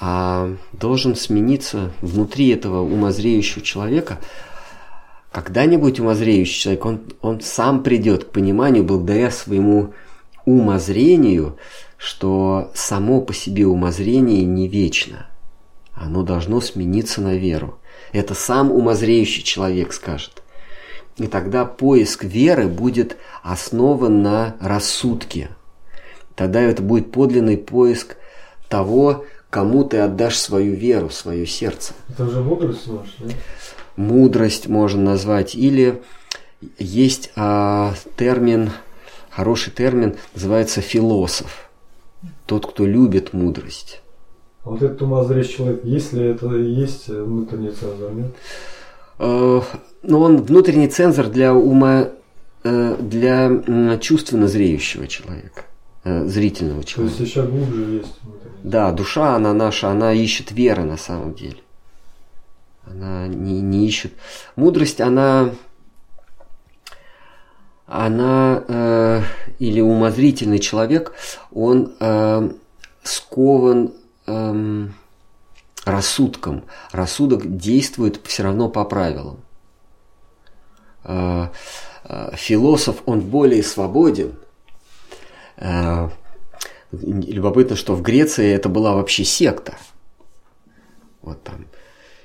А 0.00 0.56
должен 0.72 1.16
смениться 1.16 1.92
внутри 2.00 2.48
этого 2.48 2.80
умозреющего 2.80 3.62
человека. 3.62 4.20
Когда-нибудь 5.32 6.00
умозреющий 6.00 6.58
человек, 6.58 6.86
он, 6.86 7.00
он 7.20 7.40
сам 7.42 7.82
придет 7.82 8.24
к 8.24 8.30
пониманию 8.30 8.84
благодаря 8.84 9.30
своему 9.30 9.92
умозрению, 10.44 11.56
что 11.96 12.70
само 12.74 13.20
по 13.20 13.32
себе 13.32 13.66
умозрение 13.66 14.44
не 14.44 14.68
вечно. 14.68 15.26
Оно 15.94 16.22
должно 16.22 16.60
смениться 16.60 17.20
на 17.20 17.36
веру. 17.36 17.78
Это 18.12 18.34
сам 18.34 18.70
умозреющий 18.72 19.42
человек 19.42 19.92
скажет. 19.92 20.42
И 21.16 21.26
тогда 21.28 21.64
поиск 21.64 22.24
веры 22.24 22.66
будет 22.66 23.16
основан 23.42 24.22
на 24.22 24.56
рассудке. 24.60 25.50
Тогда 26.34 26.60
это 26.60 26.82
будет 26.82 27.12
подлинный 27.12 27.56
поиск 27.56 28.16
того, 28.68 29.24
кому 29.50 29.84
ты 29.84 29.98
отдашь 29.98 30.36
свою 30.36 30.74
веру, 30.74 31.10
свое 31.10 31.46
сердце. 31.46 31.94
Это 32.08 32.24
уже 32.24 32.40
мудрость 32.40 32.86
наша, 32.88 33.12
да? 33.20 33.30
Мудрость 33.96 34.66
можно 34.66 35.02
назвать. 35.02 35.54
Или 35.54 36.02
есть 36.78 37.30
а, 37.36 37.94
термин, 38.16 38.70
хороший 39.34 39.72
термин, 39.72 40.16
называется 40.34 40.80
философ. 40.80 41.70
тот, 42.46 42.66
кто 42.66 42.86
любит 42.86 43.32
мудрость. 43.32 44.00
А 44.64 44.70
вот 44.70 44.82
этот 44.82 45.02
умозречь 45.02 45.56
человек, 45.56 45.80
если 45.84 46.24
это 46.30 46.54
и 46.56 46.70
есть 46.70 47.08
внутренний 47.08 47.70
цензор, 47.70 48.12
нет? 48.14 48.32
Э, 49.18 49.60
Ну, 50.02 50.20
он 50.20 50.42
внутренний 50.42 50.88
цензор 50.88 51.28
для 51.28 51.54
ума, 51.54 52.08
э, 52.64 52.96
для 53.00 53.98
чувственно 53.98 54.48
зреющего 54.48 55.06
человека, 55.06 55.64
э, 56.04 56.26
зрительного 56.26 56.82
То 56.82 56.88
человека. 56.88 57.16
есть 57.22 57.30
еще 57.30 57.42
глубже 57.46 57.82
есть. 57.96 58.14
Да, 58.62 58.92
душа, 58.92 59.36
она 59.36 59.52
наша, 59.52 59.90
она 59.90 60.12
ищет 60.14 60.52
веры 60.52 60.84
на 60.84 60.96
самом 60.96 61.34
деле. 61.34 61.58
Она 62.86 63.26
не, 63.28 63.60
не 63.60 63.86
ищет. 63.86 64.12
Мудрость, 64.56 65.00
она, 65.00 65.50
она 67.86 68.64
э, 68.66 69.22
или 69.58 69.80
умозрительный 69.80 70.58
человек, 70.58 71.12
он 71.52 71.94
э, 72.00 72.50
скован 73.02 73.92
эм, 74.26 74.94
рассудком. 75.84 76.64
Рассудок 76.92 77.56
действует 77.56 78.20
все 78.24 78.44
равно 78.44 78.68
по 78.68 78.84
правилам. 78.84 79.40
Э, 81.04 81.48
э, 82.04 82.30
философ, 82.36 83.02
он 83.04 83.20
более 83.20 83.62
свободен. 83.62 84.34
Э, 85.56 86.08
любопытно, 86.90 87.76
что 87.76 87.94
в 87.94 88.02
Греции 88.02 88.50
это 88.50 88.70
была 88.70 88.94
вообще 88.94 89.24
секта. 89.24 89.76
Вот 91.20 91.42
там, 91.42 91.66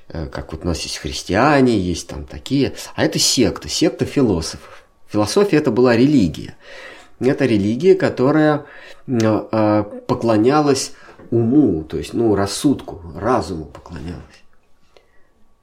э, 0.08 0.26
как 0.26 0.52
вот 0.52 0.64
у 0.64 0.68
нас 0.68 0.80
есть 0.80 0.96
христиане, 0.96 1.78
есть 1.78 2.08
там 2.08 2.24
такие. 2.24 2.74
А 2.94 3.04
это 3.04 3.18
секта, 3.18 3.68
секта 3.68 4.06
философов. 4.06 4.86
Философия 5.10 5.56
это 5.56 5.70
была 5.70 5.96
религия. 5.96 6.56
Это 7.18 7.44
религия, 7.44 7.94
которая 7.94 8.64
э, 9.06 9.18
э, 9.18 9.84
поклонялась 10.06 10.92
уму, 11.30 11.84
то 11.84 11.98
есть, 11.98 12.14
ну, 12.14 12.34
рассудку, 12.34 13.02
разуму 13.14 13.66
поклонялась. 13.66 14.22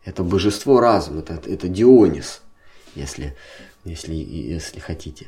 Это 0.06 0.24
божество 0.24 0.80
разума, 0.80 1.20
это, 1.20 1.34
это 1.50 1.68
Дионис, 1.68 2.42
если, 2.96 3.36
если, 3.84 4.14
если 4.14 4.80
хотите. 4.80 5.28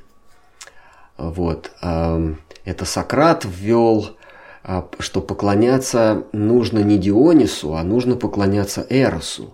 Вот. 1.17 1.71
эм, 1.81 2.39
Это 2.63 2.85
Сократ 2.85 3.43
ввел, 3.43 4.15
а, 4.63 4.87
что 4.99 5.19
поклоняться 5.19 6.23
нужно 6.31 6.79
не 6.79 6.97
Дионису, 6.97 7.75
а 7.75 7.83
нужно 7.83 8.15
поклоняться 8.15 8.85
Эросу, 8.89 9.53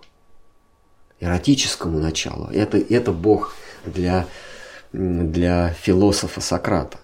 эротическому 1.19 1.97
началу. 1.97 2.49
Это, 2.51 2.77
это 2.77 3.11
бог 3.11 3.55
для, 3.85 4.27
для 4.95 5.69
философа 5.69 6.41
Сократа. 6.41 6.97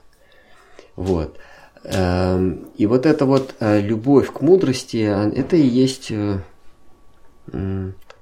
Вот. 0.96 1.38
Эм, 1.84 2.68
И 2.78 2.86
вот 2.86 3.06
эта 3.06 3.26
вот 3.26 3.56
э, 3.60 3.82
любовь 3.82 4.32
к 4.32 4.42
мудрости, 4.42 5.04
а, 5.04 5.30
это 5.30 5.56
и 5.56 5.66
есть, 5.66 6.12
э, 6.12 6.40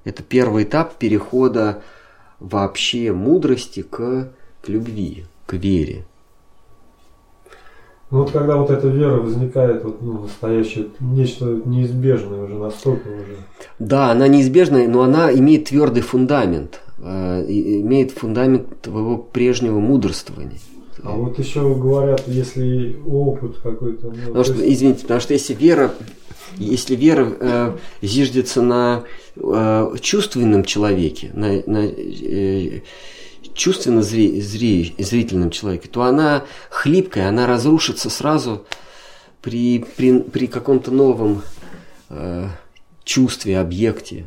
это 0.04 0.22
первый 0.22 0.64
этап 0.64 0.94
перехода 0.94 1.82
вообще 2.38 3.12
мудрости 3.12 3.82
к, 3.82 4.32
к 4.62 4.68
любви, 4.68 5.26
к 5.46 5.54
вере. 5.54 6.04
Ну 8.10 8.22
вот 8.22 8.32
когда 8.32 8.56
вот 8.56 8.70
эта 8.70 8.88
вера 8.88 9.20
возникает, 9.20 9.84
вот, 9.84 10.02
ну, 10.02 10.22
настоящее, 10.22 10.86
нечто 10.98 11.44
неизбежное 11.64 12.42
уже, 12.42 12.54
настолько 12.54 13.06
уже. 13.06 13.36
Да, 13.78 14.10
она 14.10 14.26
неизбежная, 14.26 14.88
но 14.88 15.02
она 15.02 15.32
имеет 15.32 15.66
твердый 15.66 16.02
фундамент, 16.02 16.80
имеет 17.02 18.10
фундамент 18.12 18.82
твоего 18.82 19.16
прежнего 19.18 19.78
мудрствования. 19.80 20.58
А 21.02 21.12
вот 21.12 21.38
еще 21.38 21.74
говорят, 21.74 22.24
если 22.26 22.96
опыт 23.06 23.56
какой-то. 23.62 24.06
Ну, 24.08 24.12
Потому 24.12 24.34
то 24.34 24.44
что, 24.44 24.52
есть- 24.54 24.74
извините, 24.74 25.02
потому 25.02 25.20
что 25.20 25.32
если 25.32 25.54
вера, 25.54 25.94
если 26.58 26.94
вера 26.94 27.32
э, 27.40 27.76
зиждется 28.02 28.60
на 28.60 29.04
э, 29.36 29.94
чувственном 30.00 30.64
человеке, 30.64 31.30
на, 31.32 31.62
на, 31.66 31.86
э, 31.86 32.80
чувственно 33.54 34.00
зре- 34.00 34.38
зре- 34.40 34.92
зрительном 35.02 35.50
человеке, 35.50 35.88
то 35.88 36.02
она 36.02 36.44
хлипкая, 36.68 37.28
она 37.30 37.46
разрушится 37.46 38.10
сразу 38.10 38.66
при, 39.40 39.82
при, 39.96 40.18
при 40.20 40.46
каком-то 40.48 40.90
новом 40.90 41.40
э, 42.10 42.46
чувстве, 43.04 43.58
объекте. 43.58 44.26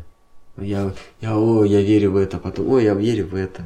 Я, 0.57 0.91
я, 1.21 1.37
о, 1.37 1.63
я 1.63 1.81
верю 1.81 2.11
в 2.11 2.17
это, 2.17 2.37
потом, 2.37 2.69
о, 2.71 2.79
я 2.79 2.93
верю 2.93 3.27
в 3.27 3.35
это. 3.35 3.63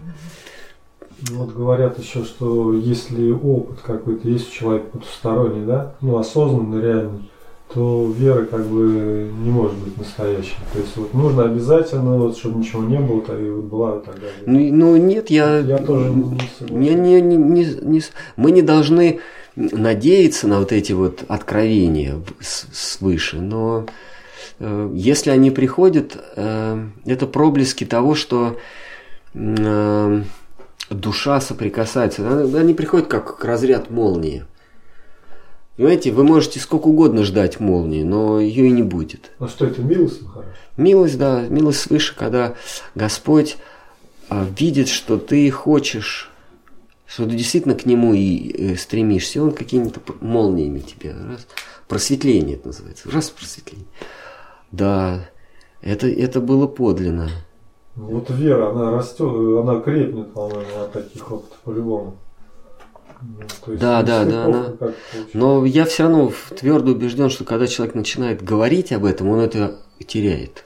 Ну, 1.29 1.39
Вот 1.39 1.53
говорят 1.53 1.99
еще, 1.99 2.23
что 2.23 2.73
если 2.73 3.31
опыт 3.31 3.79
какой-то 3.81 4.29
есть 4.29 4.49
у 4.49 4.53
человека 4.53 4.85
потусторонний, 4.93 5.65
да, 5.65 5.95
ну 5.99 6.17
осознанный, 6.17 6.81
реальный, 6.81 7.29
то 7.73 8.09
вера 8.17 8.45
как 8.45 8.65
бы 8.67 9.29
не 9.43 9.49
может 9.49 9.77
быть 9.77 9.97
настоящей. 9.97 10.55
То 10.71 10.79
есть 10.79 10.95
вот 10.95 11.13
нужно 11.13 11.43
обязательно, 11.43 12.17
вот, 12.17 12.37
чтобы 12.37 12.59
ничего 12.59 12.83
не 12.83 12.99
было, 12.99 13.21
так 13.21 13.37
и 13.39 13.49
вот 13.49 13.65
была 13.65 13.97
и 13.97 14.05
так 14.05 14.15
далее. 14.15 14.71
Ну, 14.71 14.75
ну 14.75 14.95
нет, 14.95 15.29
я, 15.29 15.57
Я 15.59 15.79
тоже 15.79 16.09
не 16.11 16.93
не, 16.95 17.19
не, 17.21 17.35
не, 17.35 17.65
не- 17.81 18.01
мы 18.37 18.51
не 18.51 18.61
должны 18.61 19.19
надеяться 19.55 20.47
на 20.47 20.59
вот 20.59 20.71
эти 20.71 20.93
вот 20.93 21.23
откровения 21.27 22.21
свыше, 22.39 23.41
но 23.41 23.85
если 24.59 25.29
они 25.29 25.51
приходят, 25.51 26.17
э, 26.35 26.87
это 27.05 27.27
проблески 27.27 27.85
того, 27.85 28.15
что 28.15 28.57
э, 29.33 30.23
душа 30.89 31.41
соприкасается. 31.41 32.43
Они 32.57 32.73
приходят 32.73 33.07
как 33.07 33.43
разряд 33.43 33.89
молнии. 33.89 34.45
Понимаете, 35.77 36.11
вы 36.11 36.23
можете 36.23 36.59
сколько 36.59 36.87
угодно 36.87 37.23
ждать 37.23 37.59
молнии, 37.59 38.01
но 38.01 38.39
ее 38.39 38.67
и 38.67 38.71
не 38.71 38.81
будет. 38.81 39.31
Ну 39.37 39.47
что 39.47 39.67
это, 39.67 39.81
милость 39.81 40.27
хорошо? 40.27 40.49
Милость, 40.75 41.19
да, 41.19 41.41
милость 41.41 41.81
свыше, 41.81 42.15
когда 42.15 42.55
Господь 42.95 43.57
а, 44.27 44.43
видит, 44.57 44.87
что 44.87 45.19
ты 45.19 45.51
хочешь, 45.51 46.31
что 47.05 47.25
ты 47.25 47.35
действительно 47.35 47.75
к 47.75 47.85
Нему 47.85 48.15
и 48.15 48.73
э, 48.73 48.75
стремишься, 48.75 49.37
и 49.37 49.41
Он 49.41 49.51
какими-то 49.51 50.01
молниями 50.19 50.79
тебе, 50.79 51.13
раз, 51.13 51.47
просветление 51.87 52.55
это 52.55 52.67
называется, 52.67 53.11
раз 53.11 53.29
просветление. 53.29 53.87
Да, 54.71 55.29
это, 55.81 56.07
это 56.07 56.41
было 56.41 56.67
подлинно. 56.67 57.29
Вот 57.95 58.29
вера, 58.29 58.71
она 58.71 58.91
растет, 58.91 59.21
она 59.21 59.79
крепнет, 59.81 60.33
по-моему, 60.33 60.81
от 60.83 60.91
таких 60.91 61.31
опытов 61.31 61.57
по-любому. 61.63 62.17
Ну, 63.21 63.39
есть 63.67 63.81
Да, 63.81 64.03
да, 64.03 64.25
да, 64.25 64.45
она-. 64.45 64.73
Но 65.33 65.65
я 65.65 65.85
все 65.85 66.03
равно 66.03 66.31
твердо 66.55 66.91
убежден, 66.91 67.29
что 67.29 67.43
когда 67.43 67.65
человек 67.65 67.95
начинает 67.95 68.43
говорить 68.43 68.91
об 68.91 69.05
этом, 69.05 69.29
он 69.29 69.39
это 69.39 69.79
теряет. 70.05 70.65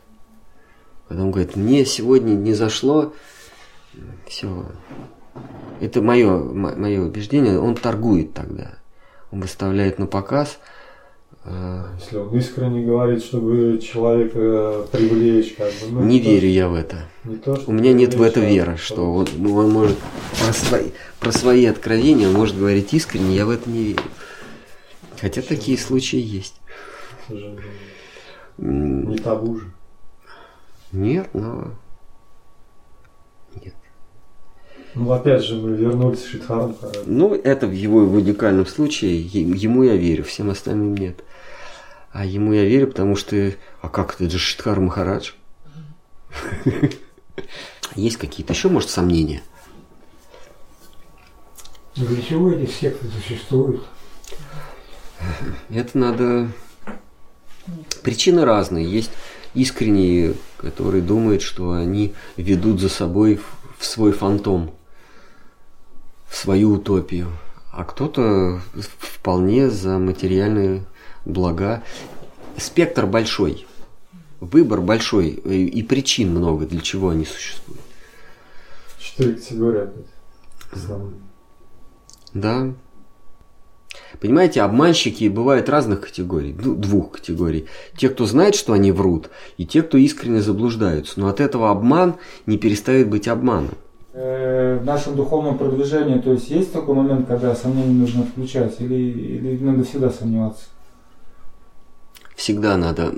Когда 1.08 1.24
он 1.24 1.32
говорит, 1.32 1.56
мне 1.56 1.86
сегодня 1.86 2.34
не 2.34 2.54
зашло, 2.54 3.14
все. 4.28 4.66
Это 5.80 6.02
мое, 6.02 6.38
мое 6.38 7.02
убеждение, 7.02 7.60
он 7.60 7.76
торгует 7.76 8.34
тогда. 8.34 8.74
Он 9.32 9.42
выставляет 9.42 10.00
на 10.00 10.06
показ. 10.06 10.60
Э, 11.46 11.84
Если 12.00 12.18
он 12.18 12.38
искренне 12.38 12.86
говорит, 12.86 13.24
чтобы 13.24 13.80
человека 13.80 14.86
привлечь, 14.92 15.56
как 15.56 15.68
бы. 15.68 15.92
ну, 15.92 16.04
Не 16.04 16.20
это 16.20 16.30
верю 16.30 16.50
я 16.50 16.68
в 16.70 16.76
это. 16.76 17.06
Не 17.24 17.38
то, 17.38 17.56
что 17.56 17.70
У 17.70 17.74
меня 17.74 17.94
нет 17.94 18.14
в 18.14 18.22
это 18.22 18.42
а 18.42 18.46
веры, 18.46 18.78
что 18.78 19.26
ну, 19.38 19.56
он 19.56 19.70
может 19.72 19.98
про 20.40 20.54
свои, 20.54 20.90
про 21.20 21.32
свои 21.32 21.66
откровения 21.66 22.28
он 22.28 22.34
может 22.34 22.58
говорить 22.58 22.94
искренне, 22.94 23.36
я 23.36 23.46
в 23.46 23.50
это 23.50 23.70
не 23.70 23.84
верю. 23.84 24.04
Хотя 25.20 25.42
такие 25.42 25.78
случаи 25.78 26.20
есть. 26.20 26.56
Не 28.58 29.18
табу 29.18 29.60
же. 29.60 29.72
Нет, 30.92 31.30
но 31.34 31.72
Ну, 34.94 35.12
опять 35.12 35.44
же, 35.44 35.56
мы 35.56 35.76
вернулись 35.76 36.24
к 36.24 36.28
Шидхарам 36.28 36.70
Махараджу. 36.70 37.04
Ну, 37.06 37.34
это 37.34 37.68
в 37.68 37.72
его 37.72 38.06
в 38.06 38.14
уникальном 38.16 38.66
случае, 38.66 39.22
ему 39.22 39.84
я 39.84 39.96
верю, 39.96 40.24
всем 40.24 40.50
остальным 40.50 40.96
нет. 40.96 41.24
А 42.12 42.26
ему 42.26 42.52
я 42.52 42.66
верю, 42.66 42.88
потому 42.88 43.16
что, 43.16 43.54
а 43.82 43.88
как 43.88 44.16
это, 44.16 44.30
же 44.30 44.38
Шидхар 44.38 44.80
Махарадж. 44.80 45.32
Есть 47.96 48.18
какие-то 48.18 48.54
еще, 48.54 48.68
может, 48.68 48.90
сомнения? 48.90 49.42
Ну, 51.96 52.06
Для 52.06 52.22
чего 52.22 52.52
эти 52.52 52.70
секты 52.70 53.08
существуют? 53.08 53.84
Это 55.70 55.98
надо... 55.98 56.52
Причины 58.04 58.44
разные. 58.44 58.90
Есть 58.92 59.12
искренние, 59.54 60.36
которые 60.58 61.02
думают, 61.02 61.42
что 61.42 61.74
они 61.74 62.14
ведут 62.36 62.82
за 62.82 62.90
собой 62.90 63.40
в 63.78 63.86
свой 63.86 64.12
фантом, 64.12 64.72
в 66.32 66.38
свою 66.38 66.74
утопию. 66.74 67.28
А 67.72 67.84
кто-то 67.84 68.62
вполне 69.00 69.70
за 69.70 70.00
материальные 70.00 70.86
блага. 71.26 71.84
Спектр 72.58 73.06
большой, 73.06 73.68
выбор 74.40 74.82
большой 74.82 75.30
и 75.30 75.66
и 75.66 75.84
причин 75.84 76.32
много, 76.32 76.66
для 76.66 76.82
чего 76.82 77.10
они 77.10 77.26
существуют. 77.26 77.82
Четыре 79.00 79.34
категории 79.34 79.82
опять. 79.82 80.06
Да. 82.34 82.74
Понимаете, 84.20 84.62
обманщики 84.62 85.28
бывают 85.28 85.68
разных 85.68 86.02
категорий, 86.02 86.56
ну, 86.58 86.76
двух 86.76 87.14
категорий. 87.14 87.68
Те, 87.98 88.10
кто 88.10 88.26
знает, 88.26 88.56
что 88.56 88.74
они 88.74 88.92
врут, 88.92 89.30
и 89.58 89.66
те, 89.66 89.82
кто 89.82 89.98
искренне 89.98 90.42
заблуждаются. 90.42 91.20
Но 91.20 91.28
от 91.28 91.40
этого 91.40 91.72
обман 91.72 92.16
не 92.46 92.58
перестает 92.58 93.10
быть 93.10 93.28
обманом. 93.28 93.76
Э, 94.14 94.78
в 94.82 94.86
нашем 94.86 95.16
духовном 95.16 95.58
продвижении, 95.58 96.20
то 96.20 96.34
есть 96.34 96.50
есть 96.50 96.74
такой 96.74 96.96
момент, 96.96 97.28
когда 97.28 97.56
сомнения 97.56 97.94
нужно 97.94 98.24
отключать, 98.24 98.76
или, 98.80 98.94
или 98.94 99.58
надо 99.64 99.86
всегда 99.86 100.10
сомневаться? 100.10 100.66
Всегда 102.36 102.76
надо. 102.76 103.14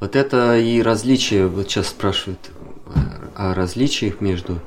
Вот 0.00 0.16
это 0.16 0.58
и 0.58 0.82
различие, 0.82 1.46
вот 1.46 1.70
сейчас 1.70 1.88
спрашивают 1.88 2.50
о 3.36 3.54
различиях 3.54 4.20
между 4.20 4.60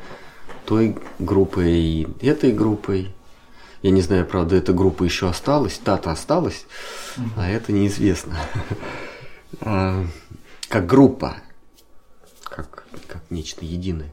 той 0.65 0.97
группой 1.19 1.73
и 1.73 2.07
этой 2.21 2.53
группой. 2.53 3.13
Я 3.83 3.91
не 3.91 4.01
знаю, 4.01 4.25
правда, 4.25 4.55
эта 4.55 4.73
группа 4.73 5.03
еще 5.03 5.29
осталась, 5.29 5.77
та-то 5.77 6.09
осталась, 6.09 6.65
а 7.35 7.47
это 7.47 7.71
неизвестно. 7.71 8.35
А, 9.59 10.05
как 10.69 10.85
группа, 10.87 11.35
как, 12.45 12.85
как 13.07 13.21
нечто 13.29 13.65
единое. 13.65 14.09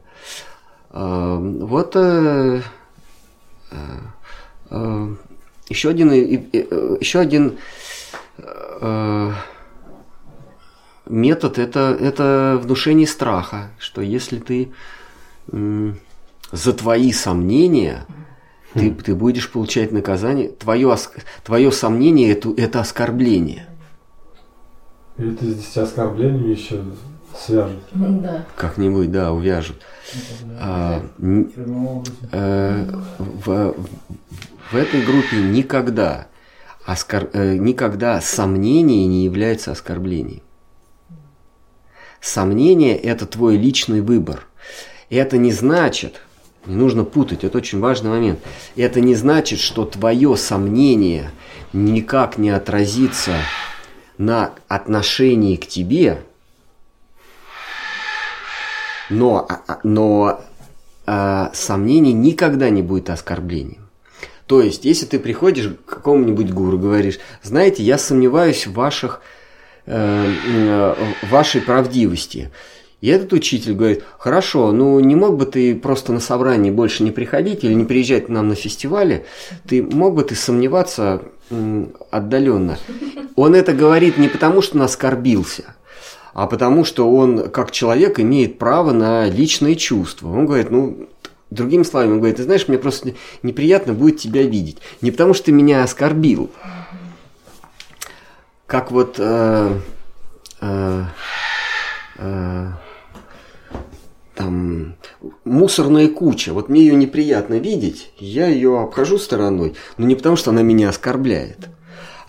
А, 0.90 1.36
вот 1.36 1.92
э, 1.96 2.62
э, 3.70 3.76
э, 4.70 5.14
еще 5.68 5.90
один, 5.90 6.10
еще 6.10 7.18
один 7.20 7.58
метод 11.06 11.58
это, 11.58 11.96
это 12.00 12.58
внушение 12.62 13.06
страха, 13.06 13.70
что 13.78 14.00
если 14.00 14.38
ты 14.38 14.72
за 16.52 16.72
твои 16.72 17.12
сомнения 17.12 18.06
ты, 18.72 18.92
ты 18.92 19.14
будешь 19.14 19.50
получать 19.50 19.92
наказание, 19.92 20.48
твое, 20.50 20.96
твое 21.44 21.72
сомнение 21.72 22.30
это, 22.30 22.52
это 22.56 22.80
оскорбление. 22.80 23.66
И 25.16 25.26
это 25.26 25.44
здесь 25.46 25.76
оскорбление 25.76 26.52
еще 26.52 26.82
свяжут. 27.38 27.82
Да. 27.92 28.44
Как-нибудь, 28.56 29.10
да, 29.10 29.32
увяжут. 29.32 29.82
А, 30.60 31.02
э, 32.32 32.84
в, 33.18 33.74
в 34.70 34.76
этой 34.76 35.02
группе 35.02 35.36
никогда, 35.36 36.28
оскор, 36.84 37.28
э, 37.32 37.56
никогда 37.56 38.20
сомнение 38.20 39.06
не 39.06 39.24
является 39.24 39.72
оскорблением. 39.72 40.42
Сомнение– 42.20 42.96
это 42.98 43.26
твой 43.26 43.56
личный 43.56 44.00
выбор. 44.00 44.46
Это 45.08 45.38
не 45.38 45.52
значит, 45.52 46.20
не 46.66 46.74
нужно 46.74 47.04
путать, 47.04 47.44
это 47.44 47.58
очень 47.58 47.80
важный 47.80 48.10
момент. 48.10 48.40
Это 48.76 49.00
не 49.00 49.14
значит, 49.14 49.60
что 49.60 49.84
твое 49.84 50.36
сомнение 50.36 51.30
никак 51.72 52.38
не 52.38 52.50
отразится 52.50 53.36
на 54.18 54.52
отношении 54.66 55.56
к 55.56 55.66
тебе, 55.66 56.22
но, 59.10 59.46
а, 59.48 59.60
а, 59.66 59.80
но 59.84 60.40
а, 61.06 61.50
сомнение 61.54 62.12
никогда 62.12 62.70
не 62.70 62.82
будет 62.82 63.10
оскорблением. 63.10 63.88
То 64.46 64.62
есть, 64.62 64.84
если 64.86 65.04
ты 65.04 65.18
приходишь 65.18 65.74
к 65.84 65.96
какому-нибудь 65.96 66.50
гуру, 66.50 66.78
говоришь, 66.78 67.18
знаете, 67.42 67.82
я 67.82 67.98
сомневаюсь 67.98 68.66
в 68.66 68.72
ваших, 68.72 69.20
э, 69.84 70.32
э, 70.46 70.94
вашей 71.30 71.60
правдивости. 71.60 72.50
И 73.02 73.08
этот 73.08 73.32
учитель 73.32 73.74
говорит, 73.74 74.02
хорошо, 74.18 74.72
ну 74.72 74.98
не 74.98 75.14
мог 75.14 75.36
бы 75.36 75.46
ты 75.46 75.76
просто 75.76 76.12
на 76.12 76.18
собрании 76.18 76.70
больше 76.70 77.04
не 77.04 77.12
приходить 77.12 77.62
или 77.62 77.74
не 77.74 77.84
приезжать 77.84 78.26
к 78.26 78.28
нам 78.28 78.48
на 78.48 78.54
фестивале, 78.56 79.24
ты 79.68 79.82
мог 79.82 80.14
бы 80.14 80.24
ты 80.24 80.34
сомневаться 80.34 81.22
отдаленно. 82.10 82.78
Он 83.36 83.54
это 83.54 83.72
говорит 83.72 84.18
не 84.18 84.28
потому, 84.28 84.62
что 84.62 84.76
он 84.76 84.82
оскорбился, 84.82 85.76
а 86.34 86.46
потому 86.46 86.84
что 86.84 87.10
он, 87.10 87.48
как 87.50 87.70
человек, 87.70 88.20
имеет 88.20 88.58
право 88.58 88.92
на 88.92 89.28
личные 89.28 89.76
чувства. 89.76 90.28
Он 90.28 90.46
говорит, 90.46 90.70
ну, 90.70 91.08
другими 91.50 91.82
словами, 91.82 92.12
он 92.12 92.18
говорит, 92.18 92.36
ты 92.36 92.42
знаешь, 92.42 92.68
мне 92.68 92.78
просто 92.78 93.14
неприятно 93.42 93.94
будет 93.94 94.18
тебя 94.18 94.42
видеть. 94.42 94.78
Не 95.00 95.10
потому 95.10 95.34
что 95.34 95.46
ты 95.46 95.52
меня 95.52 95.82
оскорбил. 95.82 96.50
Как 98.66 98.90
вот 98.90 99.16
э, 99.18 99.78
э, 100.60 101.04
э, 102.18 102.66
там 104.34 104.96
мусорная 105.44 106.08
куча, 106.08 106.52
вот 106.52 106.68
мне 106.68 106.82
ее 106.82 106.94
неприятно 106.94 107.54
видеть, 107.54 108.12
я 108.18 108.46
ее 108.46 108.78
обхожу 108.78 109.18
стороной, 109.18 109.74
но 109.96 110.06
не 110.06 110.14
потому 110.14 110.36
что 110.36 110.50
она 110.50 110.62
меня 110.62 110.90
оскорбляет 110.90 111.68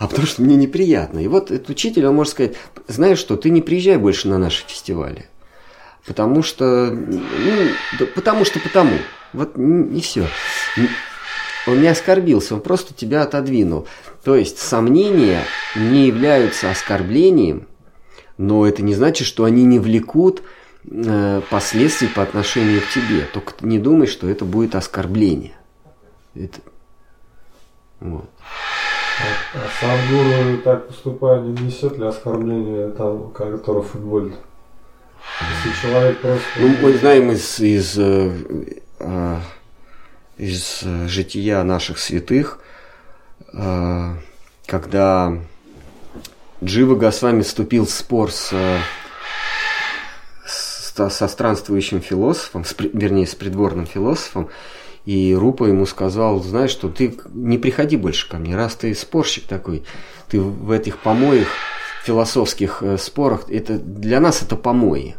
а 0.00 0.08
потому 0.08 0.26
что 0.26 0.40
мне 0.40 0.56
неприятно. 0.56 1.18
И 1.18 1.28
вот 1.28 1.50
этот 1.50 1.68
учитель, 1.68 2.06
он 2.06 2.16
может 2.16 2.32
сказать, 2.32 2.56
знаешь 2.88 3.18
что, 3.18 3.36
ты 3.36 3.50
не 3.50 3.60
приезжай 3.60 3.98
больше 3.98 4.28
на 4.28 4.38
наши 4.38 4.66
фестивали. 4.66 5.26
Потому 6.06 6.42
что, 6.42 6.90
ну, 6.90 7.68
да, 7.98 8.06
потому 8.14 8.46
что 8.46 8.58
потому. 8.60 8.96
Вот 9.34 9.58
и 9.58 10.00
все. 10.00 10.26
Он 11.66 11.82
не 11.82 11.88
оскорбился, 11.88 12.54
он 12.54 12.62
просто 12.62 12.94
тебя 12.94 13.22
отодвинул. 13.22 13.86
То 14.24 14.36
есть 14.36 14.58
сомнения 14.58 15.44
не 15.76 16.06
являются 16.06 16.70
оскорблением, 16.70 17.68
но 18.38 18.66
это 18.66 18.82
не 18.82 18.94
значит, 18.94 19.26
что 19.26 19.44
они 19.44 19.64
не 19.64 19.78
влекут 19.78 20.42
э, 20.90 21.42
последствий 21.50 22.08
по 22.08 22.22
отношению 22.22 22.80
к 22.80 22.88
тебе. 22.88 23.26
Только 23.34 23.52
не 23.60 23.78
думай, 23.78 24.06
что 24.06 24.30
это 24.30 24.46
будет 24.46 24.74
оскорбление. 24.76 25.52
Это... 26.34 26.60
Вот. 28.00 28.30
А, 29.52 29.58
Садгуру 29.80 30.58
так 30.58 30.86
поступая 30.86 31.40
не 31.40 31.60
несет 31.62 31.98
ли 31.98 32.06
оскорбления 32.06 32.90
там, 32.90 33.32
который 33.32 33.82
футболит? 33.82 34.34
Если 35.64 35.82
человек 35.82 36.20
просто... 36.20 36.44
Ну, 36.58 36.76
мы 36.80 36.92
знаем 36.96 37.32
из, 37.32 37.58
из, 37.58 37.98
э, 37.98 38.32
э, 39.00 39.36
из 40.38 40.82
жития 41.06 41.62
наших 41.64 41.98
святых, 41.98 42.60
э, 43.52 44.14
когда 44.66 45.36
Джива 46.62 46.94
Госвами 46.94 47.42
вступил 47.42 47.86
в 47.86 47.90
спор 47.90 48.30
с, 48.30 48.52
с, 50.46 50.92
со 51.10 51.28
странствующим 51.28 52.00
философом, 52.00 52.64
с, 52.64 52.74
вернее, 52.78 53.26
с 53.26 53.34
придворным 53.34 53.86
философом, 53.86 54.48
и 55.04 55.34
Рупа 55.34 55.64
ему 55.64 55.86
сказал, 55.86 56.42
знаешь, 56.42 56.70
что 56.70 56.88
ты 56.88 57.16
не 57.32 57.58
приходи 57.58 57.96
больше 57.96 58.28
ко 58.28 58.38
мне, 58.38 58.56
раз 58.56 58.74
ты 58.76 58.94
спорщик 58.94 59.44
такой, 59.46 59.82
ты 60.28 60.40
в 60.40 60.70
этих 60.70 60.98
помоях, 60.98 61.48
философских 62.04 62.82
э, 62.82 62.98
спорах, 62.98 63.50
это, 63.50 63.78
для 63.78 64.20
нас 64.20 64.42
это 64.42 64.56
помои. 64.56 65.16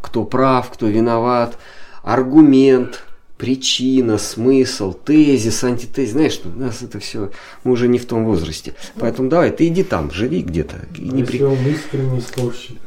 Кто 0.00 0.24
прав, 0.24 0.70
кто 0.70 0.86
виноват, 0.86 1.58
аргумент, 2.02 3.04
причина, 3.36 4.18
смысл, 4.18 4.92
тезис, 4.92 5.64
антитезис. 5.64 6.12
Знаешь, 6.12 6.32
что 6.32 6.48
у 6.48 6.58
нас 6.58 6.82
это 6.82 6.98
все, 6.98 7.30
мы 7.64 7.72
уже 7.72 7.88
не 7.88 7.98
в 7.98 8.06
том 8.06 8.24
возрасте. 8.24 8.74
Поэтому 8.98 9.28
давай, 9.28 9.50
ты 9.50 9.68
иди 9.68 9.82
там, 9.82 10.10
живи 10.10 10.42
где-то. 10.42 10.76
Не 10.96 11.24
при... 11.24 11.42
он 11.42 11.58
искренний 11.66 12.20
спорщик. 12.20 12.78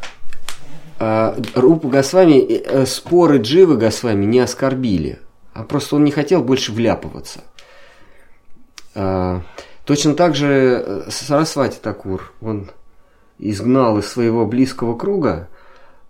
А, 0.99 1.37
Рупа 1.55 1.87
Госвами, 1.89 2.39
э, 2.39 2.85
споры 2.85 3.39
Дживы 3.39 3.77
Госвами 3.77 4.25
не 4.25 4.39
оскорбили 4.39 5.19
а 5.53 5.63
просто 5.63 5.95
он 5.95 6.03
не 6.03 6.11
хотел 6.11 6.43
больше 6.43 6.71
вляпываться. 6.71 7.41
А, 8.93 9.41
точно 9.85 10.15
так 10.15 10.35
же 10.35 10.47
э, 10.47 11.09
Сарасвати 11.09 11.77
Такур, 11.81 12.31
он 12.41 12.69
изгнал 13.39 13.97
из 13.99 14.07
своего 14.07 14.45
близкого 14.45 14.97
круга 14.97 15.49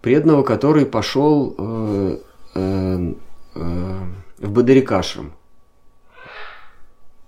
преданного, 0.01 0.43
который 0.43 0.85
пошел 0.85 1.55
э, 1.57 2.17
э, 2.55 3.13
э, 3.55 3.99
в 4.39 4.51
Бадарикашем. 4.51 5.33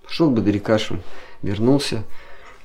Пошел 0.02 0.30
в 0.30 0.34
Бадарикашем, 0.34 1.02
вернулся. 1.42 2.04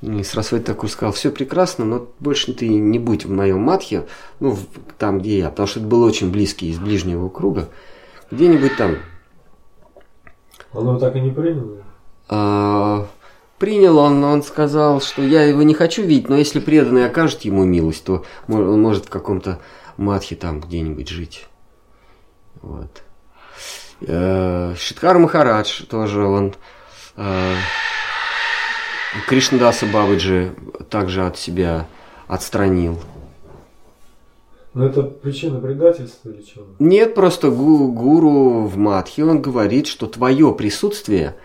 И 0.02 0.24
Сарасвати 0.24 0.64
Такур 0.64 0.90
сказал, 0.90 1.14
все 1.14 1.32
прекрасно, 1.32 1.86
но 1.86 2.08
больше 2.20 2.54
ты 2.54 2.68
не 2.70 3.00
будь 3.00 3.26
в 3.26 3.32
моем 3.32 3.62
матхе, 3.62 4.06
ну, 4.40 4.58
там, 4.98 5.20
где 5.20 5.40
я, 5.40 5.50
потому 5.50 5.68
что 5.68 5.80
это 5.80 5.90
был 5.90 6.04
очень 6.04 6.32
близкий 6.32 6.70
из 6.70 6.80
ближнего 6.80 7.28
круга, 7.30 7.70
где-нибудь 8.32 8.78
там, 8.78 8.98
он 10.74 10.88
его 10.88 11.00
так 11.00 11.16
и 11.16 11.20
не 11.20 11.32
принял? 11.32 11.78
А, 12.28 13.08
принял 13.58 13.98
он, 13.98 14.24
он 14.24 14.44
сказал, 14.44 15.02
что 15.02 15.22
я 15.22 15.44
его 15.44 15.64
не 15.64 15.74
хочу 15.74 16.04
видеть, 16.04 16.30
но 16.30 16.38
если 16.38 16.60
преданный 16.60 17.06
окажет 17.06 17.42
ему 17.42 17.66
милость, 17.66 18.04
то 18.04 18.24
он 18.48 18.82
может 18.82 19.06
в 19.06 19.10
каком-то 19.10 19.60
матхе 19.98 20.36
там 20.36 20.60
где-нибудь 20.62 21.10
жить. 21.10 21.48
Вот. 22.62 23.04
Э, 24.02 24.74
Шиткар 24.78 25.18
Махарадж 25.18 25.84
тоже 25.84 26.24
он 26.24 26.56
э, 27.18 27.56
Кришнадаса 29.28 29.86
Бабаджи 29.88 30.54
также 30.90 31.26
от 31.26 31.38
себя 31.38 31.88
отстранил. 32.28 33.00
Но 34.74 34.86
это 34.86 35.04
причина 35.04 35.60
предательства 35.60 36.30
или 36.30 36.42
чего? 36.42 36.66
Нет, 36.78 37.16
просто 37.16 37.50
гу 37.50 37.92
гуру 37.92 38.66
в 38.66 38.78
матхе, 38.78 39.26
он 39.26 39.42
говорит, 39.42 39.88
что 39.88 40.06
твое 40.06 40.54
присутствие 40.54 41.36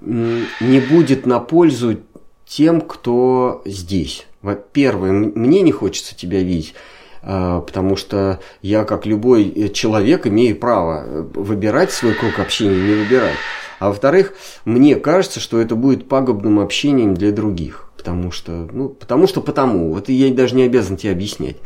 не 0.00 0.80
будет 0.80 1.26
на 1.26 1.38
пользу 1.38 1.98
тем, 2.44 2.80
кто 2.80 3.62
здесь. 3.64 4.26
Во-первых, 4.42 5.34
мне 5.34 5.62
не 5.62 5.72
хочется 5.72 6.14
тебя 6.14 6.40
видеть, 6.40 6.74
а, 7.22 7.60
потому 7.60 7.96
что 7.96 8.40
я, 8.60 8.84
как 8.84 9.06
любой 9.06 9.48
э, 9.48 9.68
человек, 9.70 10.26
имею 10.26 10.56
право 10.56 11.04
э, 11.06 11.22
выбирать 11.34 11.90
свой 11.92 12.12
круг 12.12 12.38
общения, 12.38 12.76
не 12.76 12.94
выбирать. 12.94 13.36
А 13.78 13.88
во-вторых, 13.88 14.34
мне 14.66 14.96
кажется, 14.96 15.40
что 15.40 15.58
это 15.60 15.74
будет 15.74 16.08
пагубным 16.08 16.60
общением 16.60 17.14
для 17.14 17.32
других. 17.32 17.90
Потому 17.96 18.30
что, 18.30 18.68
ну, 18.70 18.90
потому 18.90 19.26
что 19.26 19.40
потому. 19.40 19.92
Вот 19.94 20.10
я 20.10 20.30
даже 20.30 20.54
не 20.54 20.64
обязан 20.64 20.98
тебе 20.98 21.12
объяснять. 21.12 21.56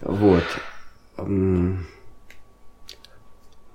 Вот. 0.00 0.44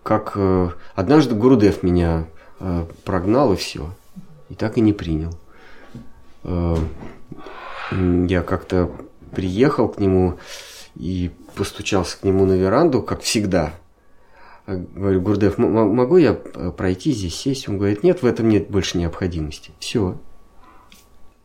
Как 0.03 0.34
э, 0.35 0.69
однажды 0.95 1.35
Гурудев 1.35 1.84
меня 1.84 2.26
э, 2.60 2.85
прогнал 3.03 3.53
и 3.53 3.56
все. 3.56 3.89
И 4.49 4.56
так 4.56 4.77
и 4.77 4.81
не 4.81 4.93
принял. 4.93 5.34
Э, 6.43 6.76
Я 7.91 8.41
как-то 8.41 8.91
приехал 9.31 9.89
к 9.89 9.99
нему 9.99 10.39
и 10.95 11.31
постучался 11.56 12.19
к 12.19 12.23
нему 12.23 12.45
на 12.45 12.53
веранду, 12.53 13.02
как 13.02 13.22
всегда. 13.22 13.73
Говорю, 14.68 15.22
Гурдев, 15.22 15.57
могу 15.57 16.18
я 16.18 16.34
пройти 16.34 17.11
здесь, 17.11 17.35
сесть? 17.35 17.68
Он 17.68 17.77
говорит, 17.77 18.03
нет, 18.03 18.22
в 18.22 18.26
этом 18.26 18.48
нет 18.48 18.69
больше 18.69 18.98
необходимости. 18.98 19.72
Все. 19.80 20.18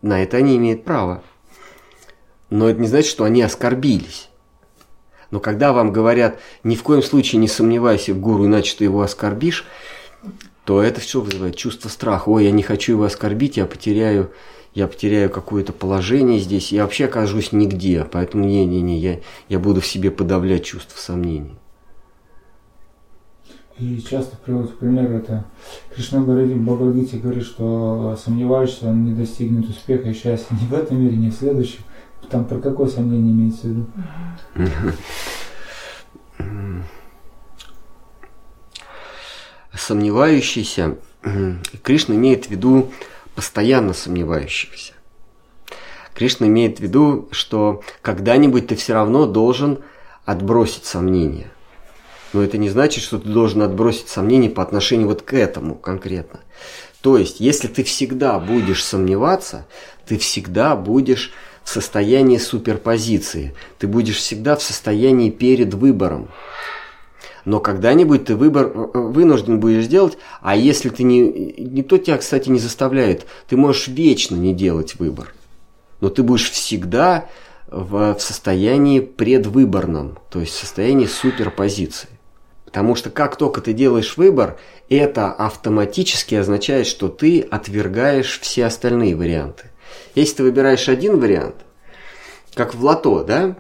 На 0.03 0.23
это 0.23 0.37
они 0.37 0.57
имеют 0.57 0.85
право. 0.85 1.23
Но 2.51 2.69
это 2.69 2.81
не 2.81 2.87
значит, 2.87 3.11
что 3.11 3.25
они 3.25 3.43
оскорбились. 3.43 4.29
Но 5.31 5.41
когда 5.41 5.73
вам 5.73 5.93
говорят, 5.93 6.39
ни 6.63 6.77
в 6.77 6.83
коем 6.83 7.03
случае 7.03 7.41
не 7.41 7.49
сомневайся 7.49 8.15
в 8.15 8.21
гуру, 8.21 8.47
иначе 8.47 8.77
ты 8.77 8.85
его 8.85 9.03
оскорбишь, 9.03 9.67
то 10.65 10.83
это 10.83 11.01
все 11.01 11.21
вызывает 11.21 11.57
чувство 11.57 11.89
страха. 11.89 12.29
Ой, 12.29 12.45
я 12.45 12.51
не 12.51 12.63
хочу 12.63 12.93
его 12.93 13.05
оскорбить, 13.05 13.57
я 13.57 13.67
потеряю, 13.67 14.33
я 14.75 14.89
потеряю 14.89 15.31
какое-то 15.31 15.73
положение 15.73 16.41
здесь, 16.41 16.73
я 16.73 16.83
вообще 16.83 17.07
окажусь 17.07 17.53
нигде. 17.53 18.05
Поэтому 18.11 18.45
не-не-не, 18.45 18.99
я, 18.99 19.21
я 19.49 19.59
буду 19.59 19.81
в 19.81 19.87
себе 19.87 20.11
подавлять 20.11 20.65
чувство 20.65 20.99
сомнений. 20.99 21.57
И 23.79 24.01
часто 24.01 24.39
приводят 24.39 24.71
в 24.71 24.77
пример 24.77 25.13
это 25.13 25.45
Кришна 25.95 26.23
говорит, 26.23 26.57
Бхагавадгите 26.57 27.19
говорит, 27.19 27.45
что 27.45 28.19
сомневающийся 28.23 28.89
он 28.89 29.05
не 29.05 29.13
достигнет 29.13 29.69
успеха 29.69 30.09
и 30.09 30.15
счастья 30.15 30.55
ни 30.55 30.67
в 30.67 30.73
этом 30.73 31.03
мире, 31.03 31.17
ни 31.17 31.29
в 31.29 31.35
следующем. 31.35 31.81
Там 32.31 32.45
про 32.45 32.59
какое 32.59 32.89
сомнение 32.89 33.33
имеется 33.33 33.67
в 33.67 33.71
виду? 33.71 33.87
Сомневающийся, 39.73 40.97
Кришна 41.83 42.15
имеет 42.15 42.47
в 42.47 42.51
виду 42.51 42.91
постоянно 43.35 43.93
сомневающегося. 43.93 44.95
Кришна 46.15 46.47
имеет 46.47 46.79
в 46.79 46.81
виду, 46.81 47.29
что 47.31 47.83
когда-нибудь 48.01 48.69
ты 48.69 48.77
все 48.77 48.95
равно 48.95 49.27
должен 49.27 49.81
отбросить 50.25 50.87
сомнения. 50.87 51.51
Но 52.33 52.43
это 52.43 52.59
не 52.59 52.71
значит, 52.71 53.05
что 53.05 53.19
ты 53.19 53.29
должен 53.29 53.63
отбросить 53.63 54.09
сомнения 54.09 54.51
по 54.51 54.63
отношению 54.63 55.09
вот 55.09 55.23
к 55.23 55.35
этому 55.35 55.75
конкретно. 55.75 56.41
То 57.03 57.19
есть, 57.19 57.39
если 57.39 57.69
ты 57.69 57.85
всегда 57.85 58.39
будешь 58.39 58.83
сомневаться, 58.83 59.67
ты 60.07 60.19
всегда 60.19 60.75
будешь 60.75 61.33
в 61.67 61.69
состоянии 61.69 62.39
суперпозиции. 62.39 63.53
Ты 63.79 63.89
будешь 63.89 64.19
всегда 64.19 64.55
в 64.55 64.63
состоянии 64.63 65.31
перед 65.31 65.75
выбором. 65.75 66.29
Но 67.45 67.59
когда-нибудь 67.59 68.27
ты 68.27 68.37
выбор 68.37 68.67
э, 68.67 68.99
вынужден 68.99 69.59
будешь 69.59 69.87
сделать, 69.87 70.17
а 70.41 70.55
если 70.55 70.91
ты 70.91 71.03
не... 71.03 71.23
Никто 71.23 71.99
тебя, 71.99 72.19
кстати, 72.19 72.49
не 72.49 72.61
заставляет. 72.61 73.27
Ты 73.49 73.57
можешь 73.57 73.89
вечно 73.89 74.37
не 74.37 74.55
делать 74.55 74.95
выбор. 74.95 75.35
Но 76.01 76.09
ты 76.09 76.23
будешь 76.23 76.51
всегда 76.53 77.29
в, 77.67 78.15
в 78.15 78.21
состоянии 78.21 79.01
предвыборном, 79.01 80.19
то 80.31 80.39
есть 80.39 80.53
в 80.53 80.61
состоянии 80.61 81.07
суперпозиции. 81.07 82.11
Потому 82.65 82.95
что 82.95 83.11
как 83.11 83.35
только 83.35 83.61
ты 83.61 83.73
делаешь 83.73 84.17
выбор, 84.17 84.57
это 84.89 85.33
автоматически 85.33 86.37
означает, 86.37 86.87
что 86.87 87.09
ты 87.09 87.41
отвергаешь 87.41 88.39
все 88.41 88.67
остальные 88.67 89.17
варианты. 89.17 89.71
Если 90.17 90.37
ты 90.37 90.43
выбираешь 90.45 90.89
один 90.89 91.21
вариант, 91.21 91.57
как 92.55 92.75
в 92.75 92.83
лото, 92.83 93.23
да, 93.23 93.57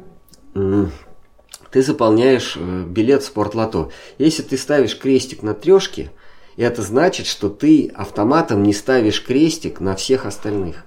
ты 1.71 1.83
заполняешь 1.83 2.57
э, 2.57 2.85
билет 2.89 3.23
в 3.23 3.27
спортлото. 3.27 3.91
Если 4.17 4.43
ты 4.43 4.57
ставишь 4.57 4.99
крестик 4.99 5.43
на 5.43 5.53
трешке, 5.53 6.11
это 6.57 6.81
значит, 6.81 7.27
что 7.27 7.51
ты 7.51 7.93
автоматом 7.95 8.63
не 8.63 8.73
ставишь 8.73 9.23
крестик 9.23 9.81
на 9.81 9.95
всех 9.97 10.25
остальных. 10.25 10.87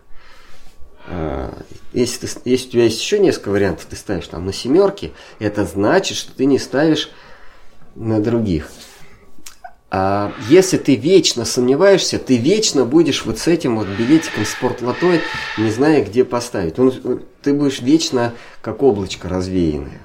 А, 1.06 1.56
Если, 1.94 2.26
ты, 2.26 2.50
если 2.50 2.68
у 2.68 2.72
тебя 2.72 2.84
есть 2.86 3.00
еще 3.00 3.20
несколько 3.20 3.50
вариантов, 3.50 3.86
ты 3.86 3.96
ставишь 3.96 4.28
там 4.28 4.48
на 4.48 4.54
семерке, 4.54 5.12
это 5.38 5.66
значит, 5.66 6.18
что 6.18 6.34
ты 6.34 6.46
не 6.46 6.58
ставишь 6.58 7.12
на 7.94 8.20
других. 8.20 8.72
А 9.92 10.32
если 10.48 10.78
ты 10.78 10.96
вечно 10.96 11.46
сомневаешься, 11.46 12.20
ты 12.20 12.38
вечно 12.38 12.86
будешь 12.86 13.26
вот 13.26 13.40
с 13.40 13.48
этим 13.48 13.78
вот 13.78 13.88
билетиком 13.88 14.46
спортлото, 14.46 15.20
не 15.58 15.72
зная, 15.72 16.06
где 16.06 16.24
поставить. 16.24 16.78
Он- 16.78 17.24
ты 17.42 17.54
будешь 17.54 17.82
вечно 17.82 18.34
как 18.62 18.84
облачко 18.84 19.28
развеянное. 19.28 20.00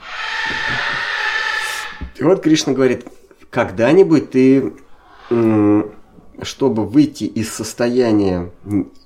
И 2.16 2.22
вот 2.22 2.40
Кришна 2.42 2.72
говорит, 2.72 3.06
когда-нибудь 3.50 4.30
ты, 4.30 4.72
чтобы 6.42 6.86
выйти 6.86 7.24
из 7.24 7.52
состояния 7.52 8.50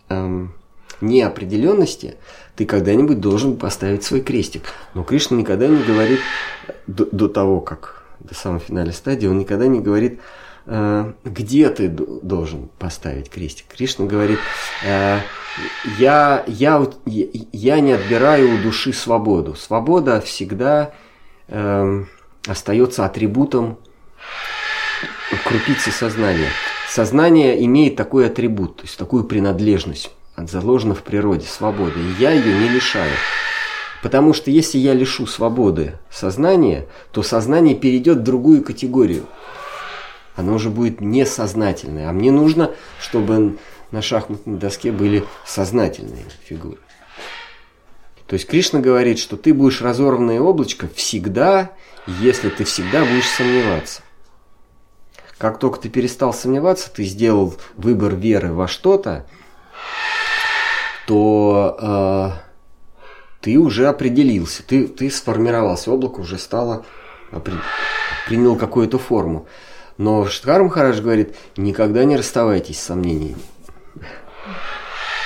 эм, 0.09 0.55
неопределенности, 1.01 2.15
ты 2.55 2.65
когда-нибудь 2.67 3.21
должен 3.21 3.57
поставить 3.57 4.05
свой 4.05 4.21
крестик. 4.21 4.63
Но 4.95 5.03
Кришна 5.03 5.37
никогда 5.37 5.67
не 5.67 5.83
говорит 5.83 6.21
до, 6.87 7.07
до 7.07 7.29
того, 7.29 7.61
как 7.61 8.05
до 8.21 8.35
самой 8.35 8.61
финальной 8.61 8.95
стадии, 8.95 9.27
он 9.27 9.39
никогда 9.39 9.67
не 9.67 9.81
говорит, 9.81 10.21
где 11.25 11.71
ты 11.71 11.89
должен 11.89 12.69
поставить 12.79 13.31
крестик. 13.31 13.67
Кришна 13.69 14.05
говорит, 14.05 14.39
э, 14.85 15.21
я, 15.99 16.45
я, 16.47 16.87
я, 17.07 17.81
не 17.81 17.93
отбираю 17.93 18.55
у 18.55 18.63
души 18.63 18.93
свободу. 18.93 19.55
Свобода 19.55 20.21
всегда 20.21 20.93
эм, 21.49 22.09
остается 22.47 23.07
атрибутом 23.07 23.79
крупицы 25.47 25.91
сознания. 25.91 26.51
Сознание 26.91 27.65
имеет 27.65 27.97
такой 27.97 28.27
атрибут, 28.27 28.77
то 28.77 28.83
есть 28.83 28.99
такую 28.99 29.25
принадлежность, 29.25 30.11
заложена 30.37 30.95
в 30.95 31.03
природе, 31.03 31.47
свободы. 31.47 31.99
И 31.99 32.21
я 32.23 32.33
ее 32.33 32.53
не 32.59 32.69
лишаю. 32.69 33.13
Потому 34.03 34.33
что 34.33 34.51
если 34.51 34.79
я 34.79 34.93
лишу 34.95 35.27
свободы 35.27 35.99
сознания, 36.11 36.87
то 37.11 37.23
сознание 37.23 37.75
перейдет 37.75 38.19
в 38.19 38.23
другую 38.23 38.63
категорию. 38.63 39.25
Оно 40.39 40.55
уже 40.55 40.71
будет 40.71 41.01
несознательное. 41.01 42.09
А 42.09 42.13
мне 42.13 42.31
нужно, 42.31 42.71
чтобы 43.01 43.59
на 43.91 44.01
шахматной 44.01 44.57
доске 44.57 44.93
были 44.93 45.25
сознательные 45.45 46.25
фигуры. 46.45 46.79
То 48.29 48.35
есть 48.35 48.47
Кришна 48.47 48.79
говорит, 48.79 49.19
что 49.19 49.37
ты 49.37 49.53
будешь 49.53 49.83
разорванное 49.83 50.41
облачко 50.41 50.89
всегда, 50.95 51.73
если 52.21 52.51
ты 52.51 52.63
всегда 52.63 53.05
будешь 53.05 53.29
сомневаться. 53.29 54.03
Как 55.39 55.59
только 55.59 55.81
ты 55.81 55.89
перестал 55.89 56.33
сомневаться, 56.33 56.89
ты 56.89 57.03
сделал 57.03 57.57
выбор 57.77 58.15
веры 58.15 58.53
во 58.53 58.69
что-то, 58.69 59.27
то 61.09 61.77
э, 61.81 62.31
ты 63.41 63.59
уже 63.59 63.89
определился, 63.89 64.63
ты, 64.63 64.87
ты 64.87 65.11
сформировался, 65.11 65.91
облако 65.91 66.21
уже 66.21 66.39
стало, 66.39 66.85
принял 68.29 68.55
какую-то 68.55 69.01
форму. 69.01 69.49
Но 69.99 70.27
Штхар 70.27 70.63
Махарадж 70.63 71.01
говорит, 71.01 71.35
никогда 71.57 72.05
не 72.05 72.17
расставайтесь 72.17 72.79
с 72.79 72.85
сомнениями. 72.85 73.37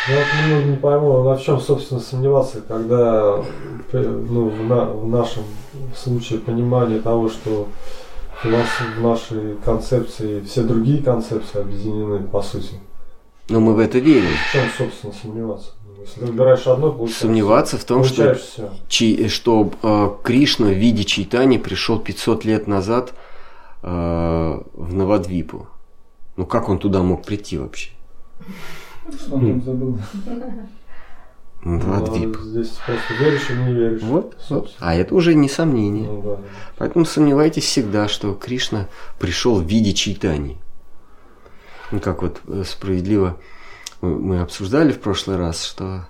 Ну, 0.09 0.15
вот 0.17 0.25
немного 0.43 0.65
не 0.69 0.77
пойму, 0.77 1.23
на 1.23 1.39
чем, 1.39 1.61
собственно, 1.61 2.01
сомневаться, 2.01 2.61
когда 2.67 3.45
ну, 3.93 4.49
в, 4.49 4.65
на- 4.65 4.87
в 4.87 5.07
нашем 5.07 5.45
случае 5.97 6.41
понимание 6.41 7.01
того, 7.01 7.29
что 7.29 7.69
у 8.45 8.49
нас 8.49 8.67
в 8.97 9.01
нашей 9.03 9.55
концепции 9.65 10.41
все 10.41 10.63
другие 10.63 11.03
концепции 11.03 11.61
объединены, 11.61 12.21
по 12.27 12.43
сути. 12.43 12.75
Но 13.49 13.61
мы 13.61 13.75
в 13.75 13.79
это 13.79 13.99
верим. 14.01 14.31
В 14.49 14.53
чем, 14.53 14.63
собственно, 14.77 15.13
сомневаться? 15.13 15.71
Ну, 15.87 16.03
Если 16.03 16.19
ты 16.21 16.27
выбираешь 16.27 16.67
одно, 16.67 16.91
получается, 16.91 17.21
Сомневаться 17.21 17.79
в 17.79 17.85
том, 17.85 18.03
что 18.03 18.35
все. 18.35 18.71
Чи- 18.89 19.29
что 19.29 19.71
э, 19.83 20.11
Кришна 20.25 20.67
в 20.67 20.73
виде 20.73 21.05
Чайтани 21.05 21.59
пришел 21.59 22.01
500 22.01 22.45
лет 22.45 22.67
назад 22.67 23.13
в 23.83 24.95
Навадвипу. 24.95 25.67
Ну 26.37 26.47
как 26.47 26.69
он 26.69 26.79
туда 26.79 27.03
мог 27.03 27.25
прийти 27.25 27.59
вообще? 27.59 27.91
Что 29.11 29.35
он 29.35 29.41
там 29.41 29.63
забыл? 29.63 29.99
Навадвип. 31.65 32.37
Ну, 32.39 32.45
здесь 32.45 32.71
просто 32.85 33.15
веришь 33.15 33.51
или 33.51 33.63
не 33.63 33.73
веришь. 33.73 34.03
Вот, 34.03 34.37
собственно. 34.41 34.91
А 34.91 34.95
это 34.95 35.15
уже 35.15 35.35
не 35.35 35.49
сомнение. 35.49 36.09
Ну, 36.09 36.23
да. 36.23 36.39
Поэтому 36.77 37.05
сомневайтесь 37.05 37.65
всегда, 37.65 38.09
что 38.09 38.35
Кришна 38.35 38.89
пришел 39.21 39.61
в 39.61 39.65
виде 39.65 39.93
Чайтани. 39.93 40.59
ну, 41.93 42.01
как 42.01 42.23
вот 42.23 42.41
э, 42.49 42.65
справедливо 42.67 43.39
мы, 44.01 44.19
мы 44.19 44.41
обсуждали 44.41 44.91
в 44.91 45.01
прошлый 45.01 45.37
раз, 45.37 45.65
что 45.65 46.09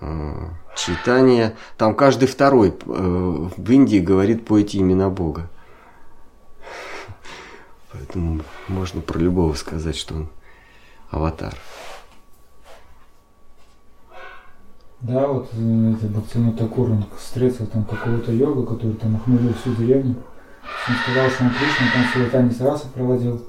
э, 0.00 0.48
читание, 0.76 1.56
там 1.76 1.94
каждый 1.94 2.26
второй 2.26 2.70
э, 2.70 2.72
в 2.84 3.70
Индии 3.70 3.98
говорит 3.98 4.44
по 4.44 4.58
эти 4.58 4.78
имена 4.78 5.08
Бога. 5.08 5.48
Поэтому 7.98 8.40
можно 8.68 9.00
про 9.00 9.18
любого 9.18 9.54
сказать, 9.54 9.96
что 9.96 10.14
он 10.14 10.28
аватар. 11.10 11.54
Да, 15.00 15.26
вот 15.26 15.48
э, 15.52 15.94
это 15.96 16.06
Бхактина 16.06 16.52
Такур, 16.52 16.90
он 16.90 17.04
встретил 17.16 17.66
там 17.66 17.84
какого-то 17.84 18.32
йога, 18.32 18.66
который 18.66 18.94
там 18.94 19.16
охмурил 19.16 19.52
всю 19.54 19.74
деревню. 19.74 20.16
Он 20.88 20.94
сказал, 21.02 21.30
что 21.30 21.44
он 21.44 21.50
Кришна, 21.50 21.86
там 21.92 22.04
свой 22.12 22.30
танец 22.30 22.60
раса 22.60 22.86
проводил. 22.88 23.44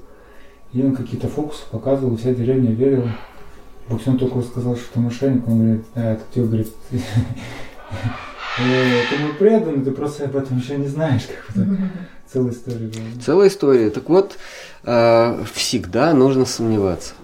И 0.72 0.82
он 0.82 0.94
какие-то 0.94 1.28
фокусы 1.28 1.62
показывал, 1.70 2.14
и 2.14 2.16
вся 2.16 2.34
деревня 2.34 2.72
верила. 2.72 3.10
Буксин 3.88 4.18
только 4.18 4.40
сказал, 4.42 4.76
что 4.76 4.94
ты 4.94 5.00
мошенник, 5.00 5.46
он 5.48 5.58
говорит, 5.58 5.84
да, 5.94 6.12
это 6.12 6.22
кто 6.30 6.42
говорит, 6.42 6.72
ты, 6.88 6.96
э, 8.58 9.02
ты 9.10 9.18
мой 9.18 9.34
преданный, 9.34 9.84
ты 9.84 9.90
просто 9.90 10.24
об 10.24 10.36
этом 10.36 10.58
еще 10.58 10.76
не 10.76 10.86
знаешь, 10.86 11.26
как 11.26 11.56
вот 11.56 11.66
целая 12.32 12.52
история 12.52 12.86
была. 12.86 13.22
Целая 13.24 13.48
история. 13.48 13.90
Так 13.90 14.08
вот, 14.08 14.36
э, 14.84 15.44
всегда 15.54 16.12
нужно 16.14 16.44
сомневаться. 16.44 17.14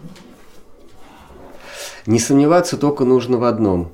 Не 2.07 2.19
сомневаться 2.19 2.77
только 2.77 3.05
нужно 3.05 3.39
в 3.39 3.45
одном. 3.45 3.93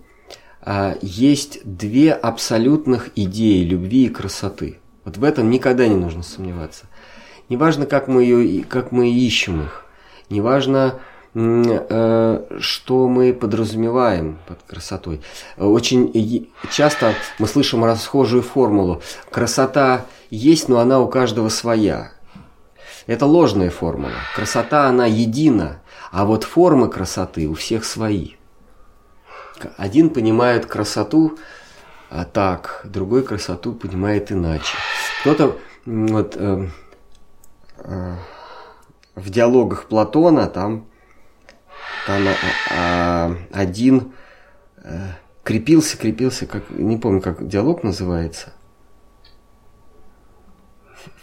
А, 0.60 0.96
Есть 1.00 1.60
две 1.64 2.12
абсолютных 2.12 3.10
идеи 3.16 3.64
любви 3.64 4.06
и 4.06 4.08
красоты. 4.08 4.78
Вот 5.04 5.16
в 5.16 5.24
этом 5.24 5.50
никогда 5.50 5.88
не 5.88 5.96
нужно 5.96 6.22
сомневаться. 6.22 6.84
Неважно, 7.48 7.86
как 7.86 8.06
мы, 8.06 8.22
ее, 8.22 8.64
как 8.64 8.92
мы 8.92 9.10
ищем 9.10 9.62
их. 9.62 9.86
Неважно, 10.30 11.00
э, 11.34 12.58
что 12.60 13.08
мы 13.08 13.32
подразумеваем 13.32 14.38
под 14.46 14.62
красотой. 14.62 15.20
Очень 15.58 16.48
часто 16.70 17.14
мы 17.38 17.48
слышим 17.48 17.84
расхожую 17.84 18.42
формулу. 18.42 19.02
Красота 19.30 20.06
есть, 20.36 20.68
но 20.68 20.78
она 20.78 21.00
у 21.00 21.08
каждого 21.08 21.48
своя. 21.48 22.12
Это 23.06 23.26
ложная 23.26 23.70
формула. 23.70 24.14
Красота, 24.34 24.86
она 24.86 25.06
едина, 25.06 25.82
а 26.10 26.24
вот 26.24 26.44
формы 26.44 26.88
красоты 26.88 27.48
у 27.48 27.54
всех 27.54 27.84
свои. 27.84 28.32
Один 29.76 30.10
понимает 30.10 30.66
красоту 30.66 31.38
а, 32.10 32.24
так, 32.24 32.80
другой 32.84 33.22
красоту 33.22 33.72
понимает 33.72 34.32
иначе. 34.32 34.74
Кто-то 35.20 35.58
вот, 35.86 36.36
э, 36.36 36.68
э, 37.78 38.16
в 39.14 39.30
диалогах 39.30 39.86
Платона 39.86 40.46
там, 40.46 40.86
там 42.06 42.22
а, 42.28 42.32
а, 42.70 43.36
один 43.52 44.12
э, 44.76 45.08
крепился, 45.42 45.96
крепился, 45.96 46.46
как 46.46 46.70
не 46.70 46.96
помню, 46.96 47.20
как 47.20 47.46
диалог 47.46 47.82
называется. 47.82 48.52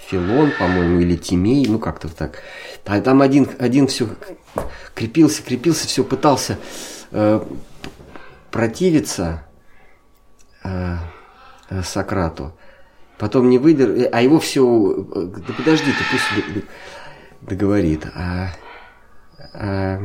Филон, 0.10 0.52
по-моему, 0.58 1.00
или 1.00 1.16
Тимей, 1.16 1.68
ну 1.68 1.78
как-то 1.78 2.10
так. 2.10 2.42
А 2.86 3.00
там 3.02 3.22
один, 3.22 3.48
один 3.60 3.86
все 3.88 4.10
крепился, 4.96 5.44
крепился, 5.44 5.88
все 5.88 6.04
пытался 6.04 6.58
э, 7.12 7.46
противиться 8.50 9.44
э, 10.64 10.96
э, 11.70 11.84
Сократу. 11.84 12.58
Потом 13.20 13.50
не 13.50 13.60
выдержал, 13.60 14.10
а 14.12 14.22
его 14.22 14.40
все, 14.40 15.06
да 15.14 15.54
подожди, 15.54 15.92
ты 15.92 16.04
пусть 16.10 16.66
договорит. 17.42 18.08
А, 18.16 18.52
а, 19.54 20.00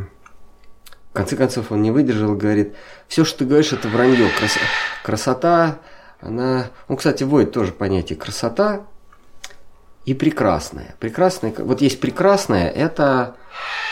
в 1.10 1.12
конце 1.14 1.36
концов 1.36 1.70
он 1.70 1.80
не 1.80 1.92
выдержал 1.92 2.34
говорит, 2.34 2.74
все, 3.08 3.24
что 3.24 3.38
ты 3.38 3.44
говоришь, 3.46 3.72
это 3.72 3.88
вранье. 3.88 4.28
Крас- 4.36 4.58
красота, 5.04 5.78
она, 6.20 6.66
ну, 6.88 6.96
кстати, 6.96 7.22
вводит 7.22 7.52
тоже 7.52 7.72
понятие 7.72 8.18
красота 8.18 8.84
и 10.04 10.14
прекрасная. 10.14 10.94
Прекрасная, 11.00 11.54
вот 11.58 11.80
есть 11.80 12.00
прекрасная, 12.00 12.68
это, 12.68 13.36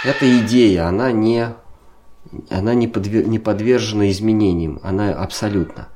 это 0.04 0.38
идея, 0.40 0.86
она 0.86 1.10
не, 1.12 1.48
она 2.50 2.74
не, 2.74 2.86
подве- 2.86 3.24
не 3.24 3.38
подвержена 3.38 4.10
изменениям, 4.10 4.80
она 4.82 5.12
абсолютно, 5.12 5.88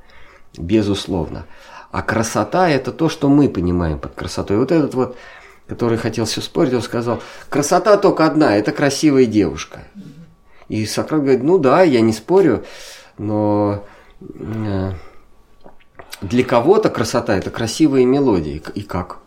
безусловно. 0.57 1.47
А 1.91 2.03
красота– 2.03 2.69
это 2.71 2.93
то, 2.93 3.09
что 3.09 3.29
мы 3.29 3.49
понимаем 3.49 3.99
под 3.99 4.15
красотой. 4.15 4.59
Вот 4.59 4.73
этот 4.73 4.95
вот, 4.95 5.17
который 5.67 5.99
хотел 5.99 6.25
все 6.25 6.41
спорить, 6.41 6.75
он 6.75 6.83
сказал, 6.83 7.23
красота 7.49 7.97
только 7.97 8.27
одна– 8.27 8.57
это 8.59 8.73
красивая 8.73 9.27
девушка. 9.27 9.85
И 10.69 10.85
Сократ 10.85 11.21
говорит, 11.21 11.43
ну 11.43 11.59
да, 11.59 11.83
я 11.83 12.01
не 12.01 12.13
спорю, 12.13 12.65
но 13.19 13.85
э, 14.21 14.93
для 16.23 16.45
кого-то 16.45 16.91
красота– 16.91 17.37
это 17.39 17.51
красивые 17.51 18.05
мелодии. 18.05 18.63
И 18.75 18.83
как? 18.83 19.19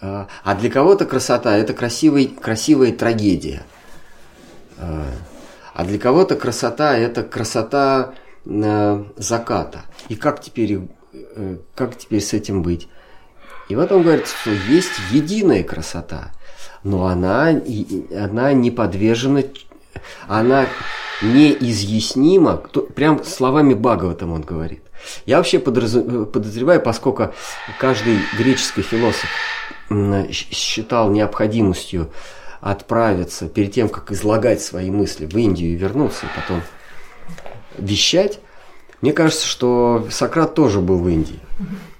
А 0.00 0.28
а 0.44 0.54
для 0.54 0.70
кого-то 0.70 1.06
красота– 1.06 1.56
это 1.58 1.74
красивый, 1.74 2.26
красивая 2.28 2.92
трагедия. 2.92 3.64
А 4.78 5.04
а 5.78 5.84
для 5.84 6.00
кого-то 6.00 6.34
красота– 6.34 6.96
это 6.98 7.22
красота 7.22 8.14
э, 8.44 9.04
заката. 9.16 9.82
И 10.08 10.16
как 10.16 10.40
теперь, 10.40 10.80
э, 11.12 11.56
как 11.76 11.96
теперь 11.96 12.20
с 12.20 12.32
этим 12.32 12.64
быть? 12.64 12.88
И 13.68 13.76
вот 13.76 13.92
он 13.92 14.02
говорит, 14.02 14.26
что 14.26 14.50
есть 14.50 14.90
единая 15.12 15.62
красота, 15.62 16.32
но 16.82 17.06
она, 17.06 17.50
она 18.12 18.52
не 18.54 18.72
подвержена, 18.72 19.42
она 20.26 20.66
неизъяснима, 21.22 22.56
прям 22.56 23.22
словами 23.22 23.74
Бхагаватам 23.74 24.32
он 24.32 24.42
говорит. 24.42 24.82
Я 25.26 25.38
вообще 25.38 25.58
подозреваю, 25.58 26.80
поскольку 26.80 27.32
каждый 27.78 28.18
греческий 28.36 28.82
философ 28.82 29.28
считал 30.30 31.10
необходимостью 31.10 32.10
отправиться 32.60 33.48
перед 33.48 33.72
тем, 33.72 33.88
как 33.88 34.10
излагать 34.12 34.60
свои 34.60 34.90
мысли 34.90 35.26
в 35.26 35.36
Индию 35.36 35.72
и 35.72 35.76
вернуться, 35.76 36.26
и 36.26 36.40
потом 36.40 36.62
вещать, 37.78 38.40
мне 39.00 39.12
кажется, 39.12 39.46
что 39.46 40.06
Сократ 40.10 40.54
тоже 40.54 40.80
был 40.80 40.98
в 40.98 41.08
Индии. 41.08 41.38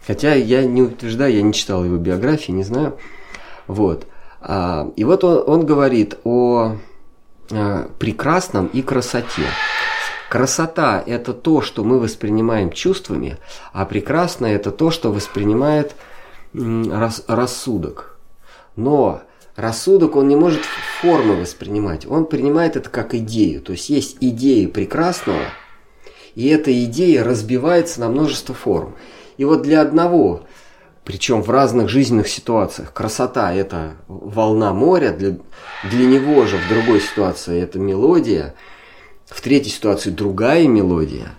Хотя 0.06 0.34
я 0.34 0.64
не 0.64 0.82
утверждаю, 0.82 1.34
я 1.34 1.42
не 1.42 1.52
читал 1.52 1.84
его 1.84 1.96
биографии, 1.96 2.50
не 2.50 2.64
знаю. 2.64 2.98
Вот. 3.66 4.06
А, 4.40 4.90
И 4.96 5.04
вот 5.04 5.22
он, 5.22 5.44
он 5.46 5.66
говорит 5.66 6.16
о 6.24 6.76
а, 7.50 7.90
прекрасном 7.98 8.66
и 8.68 8.82
красоте. 8.82 9.42
Красота– 10.28 11.02
это 11.07 11.32
то, 11.32 11.62
что 11.62 11.84
мы 11.84 11.98
воспринимаем 11.98 12.70
чувствами, 12.70 13.39
а 13.73 13.86
прекрасное– 13.86 14.55
это 14.57 14.70
то, 14.70 14.90
что 14.90 15.10
воспринимает 15.10 15.94
рас- 16.52 17.24
рассудок. 17.26 18.18
Но 18.76 19.23
рассудок, 19.57 20.16
он 20.16 20.28
не 20.28 20.36
может 20.36 20.60
формы 21.00 21.34
воспринимать, 21.36 22.07
он 22.07 22.26
принимает 22.26 22.76
это 22.76 22.90
как 22.90 23.15
идею. 23.15 23.62
То 23.62 23.73
есть 23.73 23.89
есть 23.89 24.18
идея 24.20 24.68
прекрасного, 24.68 25.44
и 26.34 26.47
эта 26.48 26.84
идея 26.84 27.24
разбивается 27.24 28.00
на 28.00 28.08
множество 28.08 28.55
форм. 28.55 28.97
И 29.39 29.47
вот 29.47 29.62
для 29.62 29.81
одного, 29.81 30.42
причем 31.05 31.40
в 31.40 31.48
разных 31.48 31.89
жизненных 31.89 32.28
ситуациях, 32.28 32.92
красота– 32.92 33.55
это 33.55 33.94
волна 34.08 34.74
моря, 34.74 35.10
для, 35.12 35.39
для 35.90 36.07
него 36.07 36.44
же 36.44 36.58
в 36.58 36.68
другой 36.68 37.00
ситуации 37.00 37.62
это 37.62 37.78
мелодия, 37.78 38.55
в 39.28 39.40
третьей 39.40 39.70
ситуации 39.70 40.10
другая 40.10 40.66
мелодия, 40.66 41.34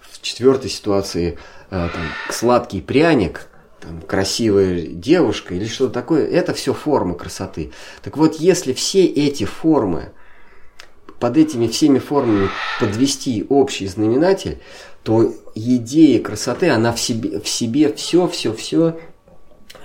в 0.00 0.22
четвертой 0.22 0.70
ситуации 0.70 1.38
э, 1.70 1.88
там, 1.92 2.02
сладкий 2.30 2.80
пряник, 2.80 3.46
там, 3.80 4.00
красивая 4.00 4.82
девушка 4.82 5.54
или 5.54 5.66
что-то 5.66 5.92
такое, 5.92 6.26
это 6.26 6.54
все 6.54 6.72
формы 6.72 7.14
красоты. 7.14 7.72
Так 8.02 8.16
вот, 8.16 8.36
если 8.36 8.72
все 8.72 9.04
эти 9.04 9.44
формы, 9.44 10.10
под 11.20 11.36
этими 11.36 11.66
всеми 11.66 11.98
формами 11.98 12.50
подвести 12.78 13.46
общий 13.48 13.86
знаменатель, 13.86 14.58
то 15.02 15.32
идея 15.54 16.20
красоты, 16.20 16.68
она 16.68 16.92
в 16.92 17.00
себе, 17.00 17.40
в 17.40 17.48
себе 17.48 17.92
все, 17.92 18.26
все, 18.28 18.52
все 18.52 18.98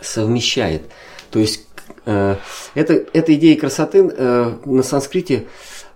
совмещает. 0.02 0.84
То 1.30 1.40
есть 1.40 1.68
э, 2.06 2.36
это, 2.74 2.94
эта 3.14 3.34
идея 3.36 3.58
красоты 3.58 4.00
э, 4.00 4.58
на 4.66 4.84
санскрите 4.84 5.48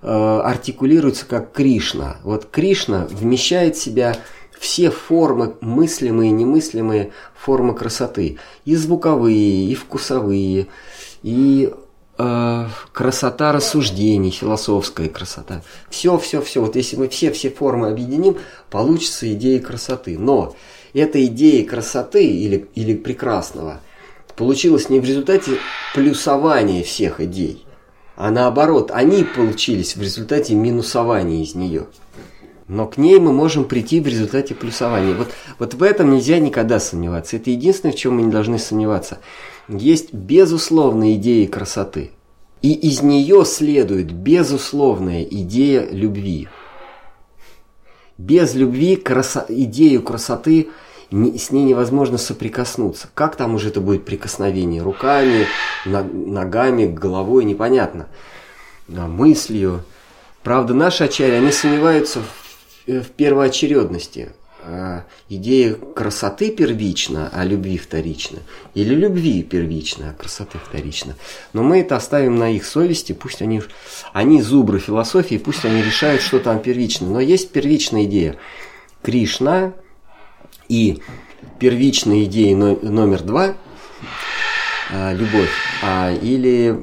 артикулируется 0.08 1.26
как 1.26 1.52
Кришна. 1.52 2.18
Вот 2.24 2.46
Кришна 2.52 3.08
вмещает 3.10 3.76
в 3.76 3.82
себя 3.84 4.16
все 4.60 4.90
формы, 4.90 5.56
мыслимые 5.62 6.30
и 6.30 6.34
немыслимые 6.34 7.12
формы 7.36 7.74
красоты. 7.76 8.38
И 8.66 8.76
звуковые, 8.76 9.66
и 9.66 9.76
вкусовые, 9.76 10.68
и 11.24 11.74
э, 12.18 12.68
красота 12.94 13.52
рассуждений, 13.52 14.32
философская 14.32 15.10
красота. 15.10 15.62
Все, 15.90 16.18
все, 16.18 16.42
все. 16.42 16.62
Вот 16.62 16.76
если 16.76 16.98
мы 16.98 17.10
все, 17.10 17.32
все 17.32 17.50
формы 17.50 17.90
объединим, 17.90 18.38
получится 18.70 19.32
идея 19.34 19.60
красоты. 19.60 20.18
Но 20.18 20.56
эта 20.94 21.24
идея 21.26 21.66
красоты 21.68 22.26
или, 22.26 22.68
или 22.76 22.96
прекрасного 22.96 23.82
получилась 24.36 24.90
не 24.90 25.00
в 25.00 25.06
результате 25.06 25.58
плюсования 25.94 26.84
всех 26.84 27.22
идей, 27.22 27.65
а 28.16 28.32
наоборот, 28.32 28.92
они 28.94 29.24
получились 29.24 29.96
в 29.96 30.02
результате 30.02 30.56
минусования 30.56 31.44
из 31.44 31.56
нее. 31.56 31.88
Но 32.68 32.88
к 32.88 32.98
ней 32.98 33.20
мы 33.20 33.32
можем 33.32 33.66
прийти 33.66 34.00
в 34.00 34.08
результате 34.08 34.56
плюсования. 34.56 35.14
Вот, 35.14 35.30
вот 35.60 35.74
в 35.76 35.84
этом 35.84 36.12
нельзя 36.12 36.40
никогда 36.40 36.80
сомневаться. 36.80 37.36
Это 37.36 37.52
единственное, 37.52 37.94
в 37.94 37.98
чем 37.98 38.16
мы 38.16 38.24
не 38.24 38.32
должны 38.32 38.58
сомневаться. 38.58 39.20
Есть 39.68 40.14
безусловная 40.14 41.14
идея 41.16 41.48
красоты. 41.48 42.12
И 42.62 42.74
из 42.74 43.04
нее 43.04 43.46
следует 43.46 44.12
безусловная 44.12 45.24
идея 45.24 45.88
любви. 45.92 46.48
Без 48.18 48.56
любви 48.56 48.96
красо... 48.96 49.46
идею 49.50 50.02
красоты 50.02 50.70
с 51.12 51.52
ней 51.52 51.64
невозможно 51.64 52.18
соприкоснуться. 52.18 53.10
Как 53.14 53.36
там 53.36 53.56
уже 53.56 53.70
это 53.70 53.82
будет 53.82 54.06
прикосновение? 54.06 54.82
Руками, 54.82 55.48
ногами, 55.86 56.86
головой, 56.86 57.46
непонятно. 57.46 58.08
А, 58.90 59.08
мыслью. 59.08 59.84
Правда, 60.44 60.74
наши 60.74 61.04
ачари, 61.04 61.34
они 61.34 61.52
сомневаются 61.52 62.22
в, 62.22 62.90
э, 62.90 63.02
в 63.02 63.12
первоочередности. 63.12 64.30
А, 64.64 65.04
Идея 65.30 65.76
красоты 65.76 66.50
первична, 66.50 67.30
а 67.32 67.46
любви 67.46 67.78
вторична. 67.78 68.40
Или 68.74 68.96
любви 68.96 69.44
первична, 69.44 70.10
а 70.12 70.14
красоты 70.14 70.58
вторична. 70.58 71.16
Но 71.54 71.64
мы 71.64 71.82
это 71.82 71.96
оставим 71.96 72.38
на 72.38 72.50
их 72.50 72.66
совести, 72.66 73.14
пусть 73.14 73.42
они, 73.42 73.62
они 74.12 74.42
зубры 74.42 74.80
философии, 74.80 75.38
пусть 75.38 75.66
они 75.66 75.84
решают, 75.84 76.22
что 76.22 76.40
там 76.40 76.60
первично. 76.60 77.08
Но 77.08 77.20
есть 77.20 77.52
первичная 77.52 78.06
идея. 78.06 78.38
Кришна 79.04 79.74
и 80.70 81.02
первичная 81.60 82.24
идея 82.26 82.56
но- 82.56 82.78
номер 82.82 83.22
два 83.22 83.56
а, 84.92 85.14
любовь, 85.14 85.52
а, 85.82 86.14
или 86.14 86.80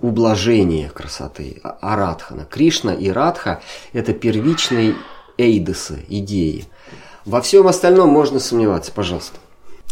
ублажение 0.00 0.90
красоты, 0.90 1.60
а- 1.62 1.78
арадхана. 1.80 2.44
Кришна 2.44 2.92
и 2.94 3.08
Радха– 3.08 3.62
это 3.92 4.12
первичные 4.12 4.94
эйдосы, 5.38 6.04
идеи. 6.08 6.66
Во 7.24 7.40
всем 7.40 7.66
остальном 7.66 8.10
можно 8.10 8.38
сомневаться, 8.38 8.92
пожалуйста. 8.92 9.38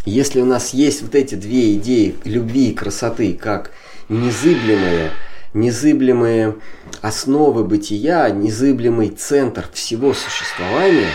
Если 0.04 0.40
у 0.40 0.44
нас 0.44 0.74
есть 0.74 1.02
вот 1.02 1.14
эти 1.14 1.34
две 1.34 1.76
идеи 1.76 2.16
любви 2.24 2.70
и 2.70 2.74
красоты, 2.74 3.32
как 3.34 3.70
незыблемые, 4.08 5.10
незыблемые 5.54 6.56
основы 7.00 7.64
бытия, 7.64 8.28
незыблемый 8.30 9.10
центр 9.10 9.68
всего 9.72 10.12
существования, 10.12 11.08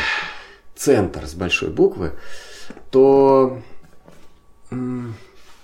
центр 0.77 1.27
с 1.27 1.33
большой 1.33 1.69
буквы, 1.69 2.13
то 2.91 3.59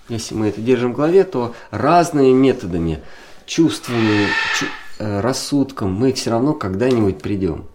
если 0.08 0.34
мы 0.34 0.48
это 0.48 0.60
держим 0.60 0.92
в 0.92 0.96
голове, 0.96 1.24
то 1.24 1.54
разными 1.70 2.32
методами, 2.32 3.02
чувствами, 3.46 4.26
чу- 4.58 4.66
э, 4.98 5.20
рассудком 5.20 5.92
мы 5.92 6.12
все 6.12 6.30
равно 6.30 6.52
когда-нибудь 6.54 7.22
придем. 7.22 7.66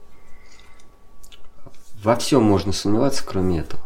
Во 2.03 2.16
всем 2.16 2.43
можно 2.43 2.72
сомневаться, 2.72 3.24
кроме 3.26 3.59
этого. 3.59 3.82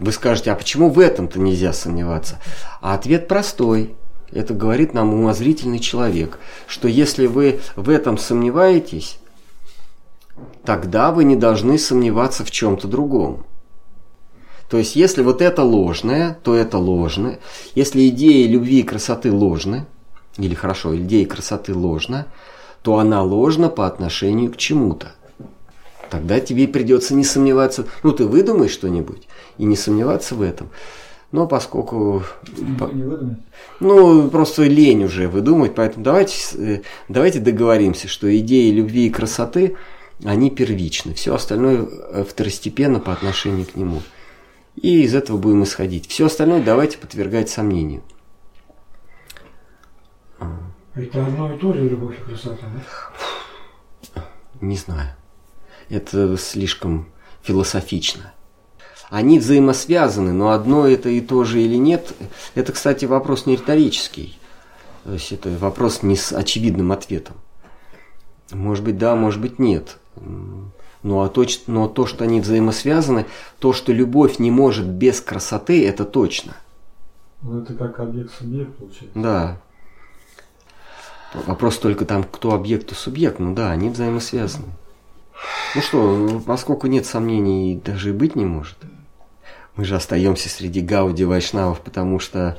Вы 0.00 0.12
скажете, 0.12 0.50
а 0.50 0.56
почему 0.56 0.90
в 0.90 0.98
этом-то 0.98 1.38
нельзя 1.38 1.72
сомневаться? 1.72 2.40
А 2.80 2.94
ответ 2.94 3.28
простой. 3.28 3.94
Это 4.32 4.54
говорит 4.54 4.94
нам 4.94 5.12
умозрительный 5.12 5.78
человек, 5.78 6.38
что 6.66 6.88
если 6.88 7.26
вы 7.26 7.60
в 7.76 7.90
этом 7.90 8.16
сомневаетесь, 8.16 9.18
тогда 10.64 11.12
вы 11.12 11.24
не 11.24 11.36
должны 11.36 11.78
сомневаться 11.78 12.44
в 12.44 12.50
чем-то 12.50 12.88
другом. 12.88 13.44
То 14.68 14.78
есть, 14.78 14.96
если 14.96 15.22
вот 15.22 15.42
это 15.42 15.62
ложное, 15.62 16.38
то 16.42 16.54
это 16.54 16.78
ложное. 16.78 17.40
Если 17.74 18.08
идея 18.08 18.48
любви 18.48 18.80
и 18.80 18.84
красоты 18.84 19.30
ложны, 19.30 19.86
или 20.38 20.54
хорошо, 20.54 20.96
идея 20.96 21.26
красоты 21.26 21.74
ложна, 21.74 22.26
то 22.82 22.98
она 22.98 23.22
ложна 23.22 23.68
по 23.68 23.86
отношению 23.86 24.50
к 24.50 24.56
чему-то. 24.56 25.12
Тогда 26.10 26.40
тебе 26.40 26.68
придется 26.68 27.14
не 27.14 27.24
сомневаться. 27.24 27.86
Ну, 28.02 28.12
ты 28.12 28.24
выдумай 28.24 28.68
что-нибудь 28.68 29.28
и 29.58 29.64
не 29.64 29.76
сомневаться 29.76 30.34
в 30.34 30.42
этом. 30.42 30.70
Но 31.32 31.46
поскольку... 31.46 32.22
по-. 32.78 32.90
Ну, 33.80 34.28
просто 34.28 34.64
лень 34.64 35.04
уже 35.04 35.28
выдумать, 35.28 35.74
поэтому 35.74 36.04
давайте, 36.04 36.36
э, 36.58 36.80
давайте 37.08 37.40
договоримся, 37.40 38.08
что 38.08 38.34
идеи 38.38 38.70
любви 38.70 39.06
и 39.06 39.10
красоты, 39.10 39.76
они 40.24 40.50
первичны. 40.50 41.14
Все 41.14 41.34
остальное 41.34 41.86
э, 41.86 42.24
второстепенно 42.28 43.00
по 43.00 43.12
отношению 43.12 43.66
к 43.66 43.76
нему. 43.76 44.02
И 44.76 45.02
из 45.02 45.14
этого 45.14 45.36
будем 45.36 45.64
исходить. 45.64 46.08
Все 46.08 46.26
остальное 46.26 46.62
давайте 46.62 46.98
подвергать 46.98 47.50
сомнению. 47.50 48.02
Это 50.94 51.26
одно 51.26 51.54
и 51.54 51.58
то 51.58 51.72
же 51.72 51.88
любовь 51.88 52.18
и 52.18 52.22
красота, 52.22 52.66
да? 54.14 54.24
Не 54.60 54.76
знаю. 54.76 55.10
Это 55.88 56.36
слишком 56.36 57.08
философично. 57.42 58.32
Они 59.10 59.38
взаимосвязаны, 59.38 60.32
но 60.32 60.50
одно 60.50 60.86
это 60.86 61.08
и 61.08 61.20
то 61.20 61.44
же 61.44 61.60
или 61.60 61.76
нет, 61.76 62.14
это, 62.54 62.72
кстати, 62.72 63.04
вопрос 63.04 63.44
не 63.44 63.56
риторический. 63.56 64.38
То 65.04 65.12
есть 65.12 65.32
это 65.32 65.50
вопрос 65.50 66.02
не 66.02 66.16
с 66.16 66.32
очевидным 66.32 66.92
ответом. 66.92 67.36
Может 68.52 68.84
быть, 68.84 68.98
да, 68.98 69.14
может 69.16 69.40
быть, 69.40 69.58
нет. 69.58 69.98
Ну, 70.16 71.20
а 71.22 71.28
точ- 71.28 71.62
но 71.66 71.88
то, 71.88 72.06
что 72.06 72.24
они 72.24 72.40
взаимосвязаны, 72.40 73.26
то, 73.58 73.72
что 73.72 73.92
любовь 73.92 74.38
не 74.38 74.50
может 74.50 74.86
без 74.86 75.20
красоты, 75.20 75.86
это 75.86 76.04
точно. 76.04 76.54
Ну, 77.42 77.60
это 77.60 77.74
как 77.74 77.98
объект-субъект 77.98 78.74
получается. 78.76 79.18
Да. 79.18 79.58
Вопрос 81.46 81.78
только 81.78 82.04
там, 82.04 82.24
кто 82.24 82.52
объект 82.52 82.92
и 82.92 82.94
субъект. 82.94 83.38
Ну 83.38 83.54
да, 83.54 83.70
они 83.70 83.88
взаимосвязаны. 83.88 84.66
Ну 85.74 85.80
что, 85.80 86.42
поскольку 86.46 86.86
нет 86.86 87.06
сомнений, 87.06 87.80
даже 87.82 88.10
и 88.10 88.12
быть 88.12 88.36
не 88.36 88.44
может. 88.44 88.76
Мы 89.74 89.84
же 89.84 89.96
остаемся 89.96 90.48
среди 90.50 90.82
Гауди 90.82 91.24
Вайшнавов, 91.24 91.80
потому 91.80 92.18
что 92.20 92.58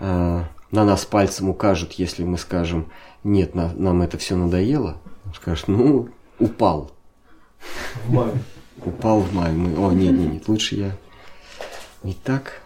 э, 0.00 0.42
на 0.72 0.84
нас 0.84 1.04
пальцем 1.04 1.48
укажут, 1.48 1.92
если 1.92 2.24
мы 2.24 2.36
скажем, 2.36 2.90
нет, 3.22 3.54
на- 3.54 3.72
нам 3.72 4.02
это 4.02 4.18
все 4.18 4.34
надоело. 4.36 4.96
Скажешь, 5.34 5.68
ну, 5.68 6.08
упал. 6.38 6.90
В 8.06 8.12
мае. 8.12 8.32
Упал 8.84 9.20
в 9.20 9.32
мае. 9.32 9.52
Мы, 9.52 9.76
о, 9.76 9.92
нет, 9.92 10.12
нет, 10.12 10.32
нет, 10.32 10.48
лучше 10.48 10.76
я 10.76 10.96
не 12.02 12.14
так. 12.14 12.60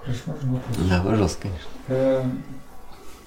Хорошо, 0.00 0.20
можно 0.26 0.52
вопрос? 0.52 0.76
Да, 0.88 1.02
пожалуйста, 1.02 1.42
конечно. 1.42 1.68
Э, 1.88 2.24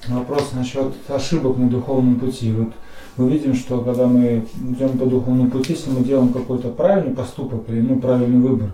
Вопрос 0.07 0.51
насчет 0.51 0.93
ошибок 1.07 1.57
на 1.57 1.69
духовном 1.69 2.19
пути. 2.19 2.51
Вот 2.51 2.73
мы 3.15 3.29
видим, 3.29 3.55
что 3.55 3.79
когда 3.79 4.05
мы 4.05 4.45
идем 4.61 4.97
по 4.97 5.05
духовному 5.05 5.49
пути, 5.49 5.73
если 5.73 5.91
мы 5.91 6.01
делаем 6.01 6.33
какой-то 6.33 6.69
правильный 6.69 7.15
поступок 7.15 7.61
или 7.69 7.79
ну, 7.79 7.99
правильный 7.99 8.39
выбор, 8.39 8.71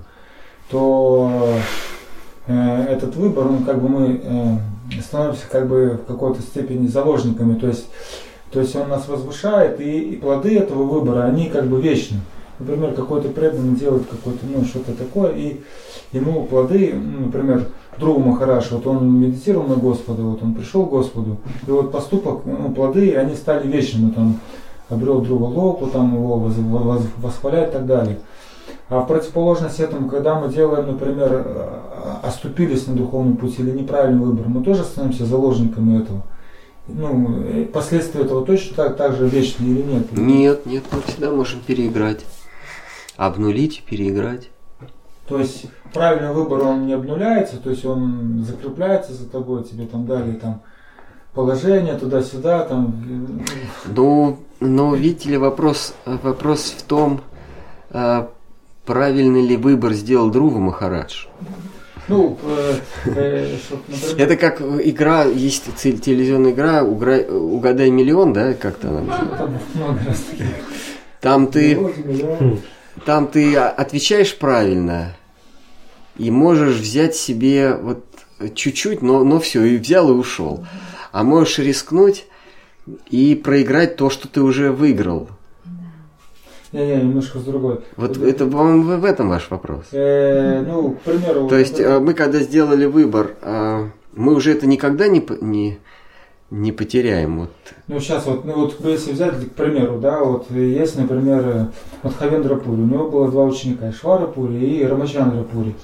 то 0.72 1.59
э, 2.48 2.85
этот 2.90 3.16
выбор, 3.16 3.48
он 3.48 3.64
как 3.64 3.80
бы 3.80 3.90
мы 3.90 4.22
э, 4.24 5.01
становимся 5.01 5.43
как 5.51 5.68
бы 5.68 6.00
в 6.03 6.08
какой-то 6.08 6.42
степени 6.42 6.88
заложниками. 6.88 7.59
То 7.59 7.68
есть, 7.68 7.88
то 8.51 8.59
есть 8.59 8.75
он 8.75 8.89
нас 8.89 9.07
возвышает, 9.07 9.79
и, 9.79 9.99
и 9.99 10.15
плоды 10.15 10.57
этого 10.57 10.83
выбора, 10.83 11.25
они 11.25 11.49
как 11.49 11.67
бы 11.67 11.81
вечны. 11.81 12.19
Например, 12.59 12.93
какой-то 12.93 13.29
преданный 13.29 13.77
делает 13.77 14.07
какое-то, 14.07 14.45
ну, 14.45 14.65
что-то 14.65 14.93
такое, 14.93 15.31
и 15.31 15.61
ему 16.11 16.43
плоды, 16.43 16.93
ну, 16.93 17.27
например, 17.27 17.67
другу 17.97 18.19
Махараш, 18.19 18.71
вот 18.71 18.85
он 18.87 19.19
медитировал 19.19 19.67
на 19.67 19.75
Господа, 19.75 20.23
вот 20.23 20.43
он 20.43 20.53
пришел 20.53 20.85
к 20.85 20.89
Господу, 20.89 21.37
и 21.65 21.71
вот 21.71 21.91
поступок, 21.91 22.41
ну, 22.45 22.71
плоды, 22.71 23.15
они 23.15 23.35
стали 23.35 23.67
вечными, 23.67 24.11
там, 24.11 24.39
обрел 24.89 25.21
друга 25.21 25.43
локу, 25.43 25.87
там 25.87 26.15
его 26.15 26.49
восхваляет 27.17 27.69
и 27.69 27.73
так 27.73 27.85
далее. 27.85 28.17
А 28.89 29.01
в 29.01 29.07
противоположность 29.07 29.79
этому, 29.79 30.09
когда 30.09 30.39
мы 30.39 30.51
делаем, 30.51 30.87
например, 30.87 31.43
э, 31.45 31.69
оступились 32.23 32.87
на 32.87 32.95
духовном 32.95 33.37
пути 33.37 33.61
или 33.61 33.71
неправильный 33.71 34.25
выбор, 34.25 34.47
мы 34.47 34.63
тоже 34.63 34.83
становимся 34.83 35.25
заложниками 35.25 36.01
этого. 36.01 36.23
Ну, 36.95 37.43
э, 37.43 37.66
последствия 37.66 38.22
этого 38.22 38.45
точно 38.45 38.76
так, 38.76 38.98
так 38.98 39.16
же 39.16 39.27
вечны 39.27 39.66
или 39.66 39.82
нет? 39.82 40.11
Нет, 40.11 40.66
нет, 40.66 40.84
мы 40.92 41.01
всегда 41.01 41.32
можем 41.32 41.59
переиграть. 41.61 42.26
Обнулить 43.16 43.80
и 43.80 43.90
переиграть. 43.90 44.50
То 45.27 45.40
есть 45.40 45.66
правильный 45.93 46.34
выбор 46.34 46.64
он 46.64 46.88
не 46.88 46.93
обнуляется, 46.93 47.58
то 47.58 47.69
есть 47.69 47.85
он 47.85 48.43
закрепляется 48.43 49.14
за 49.14 49.30
тобой, 49.30 49.64
тебе 49.64 49.85
там 49.85 50.06
дали 50.08 50.34
там 50.34 50.61
положение 51.34 51.95
туда-сюда, 51.95 52.66
там. 52.66 53.40
э, 53.40 53.92
Ну, 53.95 54.40
но 54.59 54.95
видите 54.95 55.30
ли, 55.30 55.38
вопрос, 55.38 55.93
вопрос 56.06 56.74
в 56.77 56.84
том, 56.84 57.22
а, 57.92 58.30
правильный 58.85 59.45
ли 59.45 59.56
выбор 59.56 59.93
сделал 59.93 60.30
Друва 60.32 60.58
Махарадж. 60.59 61.26
Ну, 62.09 62.38
э, 62.43 62.75
э, 63.05 63.57
чтоб, 63.65 63.79
например, 63.88 64.21
Это 64.21 64.35
как 64.35 64.61
игра, 64.61 65.23
есть 65.25 65.65
те- 65.77 65.93
телевизионная 65.93 66.51
игра 66.51 66.81
«Угра- 66.83 67.29
«Угадай 67.29 67.89
миллион», 67.91 68.33
да, 68.33 68.53
как-то 68.53 68.89
она 68.89 69.01
называется? 69.01 69.38
там 69.38 69.59
много 69.75 69.99
раз 70.05 70.19
таких. 70.31 70.45
Там 71.21 71.47
ты, 71.47 71.77
да. 71.77 72.39
там 73.05 73.27
ты 73.27 73.55
отвечаешь 73.57 74.35
правильно 74.38 75.15
и 76.17 76.31
можешь 76.31 76.77
взять 76.77 77.15
себе 77.15 77.75
вот 77.75 78.05
чуть-чуть, 78.55 79.01
но, 79.01 79.23
но 79.23 79.39
все, 79.39 79.63
и 79.63 79.77
взял 79.77 80.09
и 80.09 80.13
ушел. 80.13 80.65
а 81.11 81.23
можешь 81.23 81.59
рискнуть 81.59 82.25
и 83.09 83.35
проиграть 83.35 83.95
то, 83.97 84.09
что 84.09 84.27
ты 84.27 84.41
уже 84.41 84.71
выиграл. 84.71 85.29
Не-не, 86.72 86.98
немножко 86.98 87.39
с 87.39 87.43
другой. 87.43 87.80
Вот 87.98 88.17
это, 88.17 88.45
по-моему, 88.45 88.98
в- 88.98 89.06
этом 89.06 89.30
ваш 89.30 89.49
вопрос. 89.49 89.85
Э, 89.91 90.61
ну, 90.61 90.91
к 90.91 90.99
примеру... 90.99 91.48
То 91.48 91.57
есть 91.57 91.80
э, 91.80 91.99
мы 91.99 92.14
когда 92.14 92.39
сделали 92.39 92.85
выбор, 92.85 93.31
а, 93.41 93.89
мы 94.14 94.35
уже 94.35 94.51
это 94.51 94.67
никогда 94.67 95.07
не, 95.07 95.25
не, 95.41 95.80
не 96.51 96.72
потеряем. 96.72 97.39
Вот. 97.39 97.49
Ну, 97.88 97.99
сейчас 97.99 98.27
вот, 98.27 98.45
ну 98.45 98.53
вот 98.53 98.75
если 98.83 99.14
взять, 99.14 99.33
к 99.33 99.51
примеру, 99.53 99.98
да, 99.99 100.23
вот 100.23 100.51
есть, 100.51 100.95
например, 100.95 101.43
э, 101.45 101.65
вот 102.03 102.14
Хавендра 102.15 102.56
Пури, 102.56 102.81
у 102.81 102.85
него 102.85 103.09
было 103.09 103.31
два 103.31 103.45
ученика, 103.45 103.91
Швара 103.91 104.27
Пури 104.27 104.59
и 104.59 104.85
Рамачандра 104.85 105.41
Пури. 105.43 105.75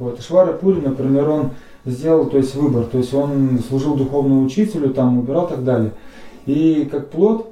Вот, 0.00 0.20
Швара 0.20 0.52
Пури, 0.52 0.80
например, 0.80 1.28
он 1.28 1.50
сделал, 1.84 2.26
то 2.26 2.36
есть 2.36 2.54
выбор, 2.56 2.84
то 2.84 2.98
есть 2.98 3.14
он 3.14 3.60
служил 3.68 3.94
духовному 3.94 4.44
учителю, 4.44 4.90
там, 4.90 5.18
убирал 5.18 5.46
и 5.46 5.50
так 5.50 5.64
далее. 5.64 5.92
И 6.46 6.88
как 6.90 7.10
плод, 7.10 7.51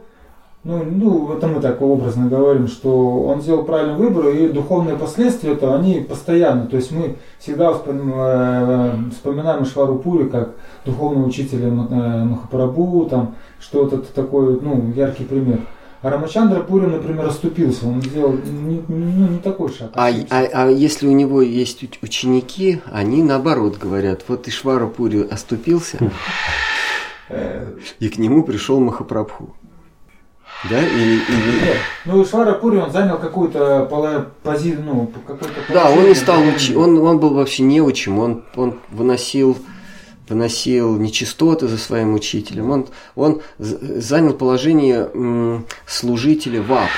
ну, 0.63 0.85
ну, 0.85 1.33
это 1.33 1.49
мы 1.49 1.61
так 1.61 1.81
образно 1.81 2.29
говорим, 2.29 2.69
что 2.69 3.23
он 3.25 3.41
сделал 3.41 3.65
правильный 3.65 3.97
выбор, 3.97 4.29
и 4.29 4.49
духовные 4.49 4.97
последствия 4.97 5.53
это 5.53 5.75
они 5.75 6.01
постоянно. 6.01 6.67
То 6.67 6.77
есть 6.77 6.91
мы 6.93 7.17
всегда 7.39 7.71
вспом- 7.71 8.13
э, 8.15 9.11
вспоминаем 9.13 9.65
Швару 9.65 9.99
Пури 9.99 10.29
как 10.29 10.51
духовного 10.85 11.27
учителя 11.27 11.69
э, 11.69 12.25
Махапрабху, 12.25 13.07
там, 13.09 13.37
что 13.59 13.87
это 13.87 13.99
такой, 13.99 14.61
ну, 14.61 14.93
яркий 14.95 15.25
пример. 15.25 15.61
А 16.03 16.11
Рамачандра 16.11 16.61
Пури, 16.61 16.87
например, 16.87 17.27
оступился, 17.27 17.87
он 17.87 18.01
сделал 18.03 18.33
не, 18.33 18.83
ну, 18.89 19.29
не 19.29 19.39
такой 19.39 19.71
шаг. 19.71 19.91
А, 19.95 20.07
ошибся. 20.07 20.27
а, 20.31 20.65
а 20.65 20.69
если 20.71 21.07
у 21.07 21.13
него 21.13 21.43
есть 21.43 21.83
уч- 21.83 21.99
ученики, 22.03 22.81
они 22.91 23.23
наоборот 23.23 23.77
говорят, 23.79 24.25
вот 24.29 24.49
Ишвара 24.49 24.87
Пури 24.87 25.27
оступился, 25.31 25.99
и 27.99 28.09
к 28.09 28.19
нему 28.19 28.45
пришел 28.45 28.81
Махапрабху. 28.81 29.55
Да? 30.69 30.79
Или, 30.79 31.15
или- 31.15 31.61
Нет, 31.65 31.77
ну 32.05 32.23
Швара 32.25 32.53
Пури, 32.53 32.77
он 32.77 32.91
занял 32.91 33.19
какую-то 33.19 33.87
пола- 33.91 34.27
пози, 34.43 34.75
ну, 34.75 35.11
какой-то 35.27 35.49
Да, 35.73 35.91
он 35.91 36.05
не 36.07 36.15
стал 36.15 36.37
духовное. 36.37 36.57
учи, 36.57 36.77
он, 36.77 36.99
он 36.99 37.19
был 37.19 37.31
вообще 37.33 37.63
неучим, 37.63 38.19
он, 38.19 38.45
он 38.57 38.79
выносил, 38.91 39.57
выносил 40.29 40.97
нечистоты 40.99 41.67
за 41.67 41.79
своим 41.79 42.13
учителем, 42.15 42.71
он, 42.71 42.87
он 43.17 43.41
занял 43.59 44.35
положение 44.35 45.63
служителя 45.87 46.61
вапу, 46.61 46.91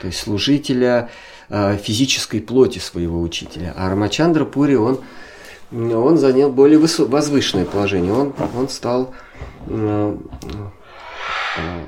то 0.00 0.06
есть 0.06 0.20
служителя 0.20 1.10
э, 1.48 1.76
физической 1.82 2.40
плоти 2.40 2.78
своего 2.78 3.20
учителя. 3.20 3.74
А 3.76 3.90
Рамачандра 3.90 4.44
Пури, 4.44 4.76
он, 4.76 5.00
он 5.72 6.18
занял 6.18 6.50
более 6.52 6.78
возвышенное 6.78 7.64
положение, 7.64 8.12
он, 8.12 8.32
он 8.56 8.68
стал... 8.68 9.12
э, 9.66 10.16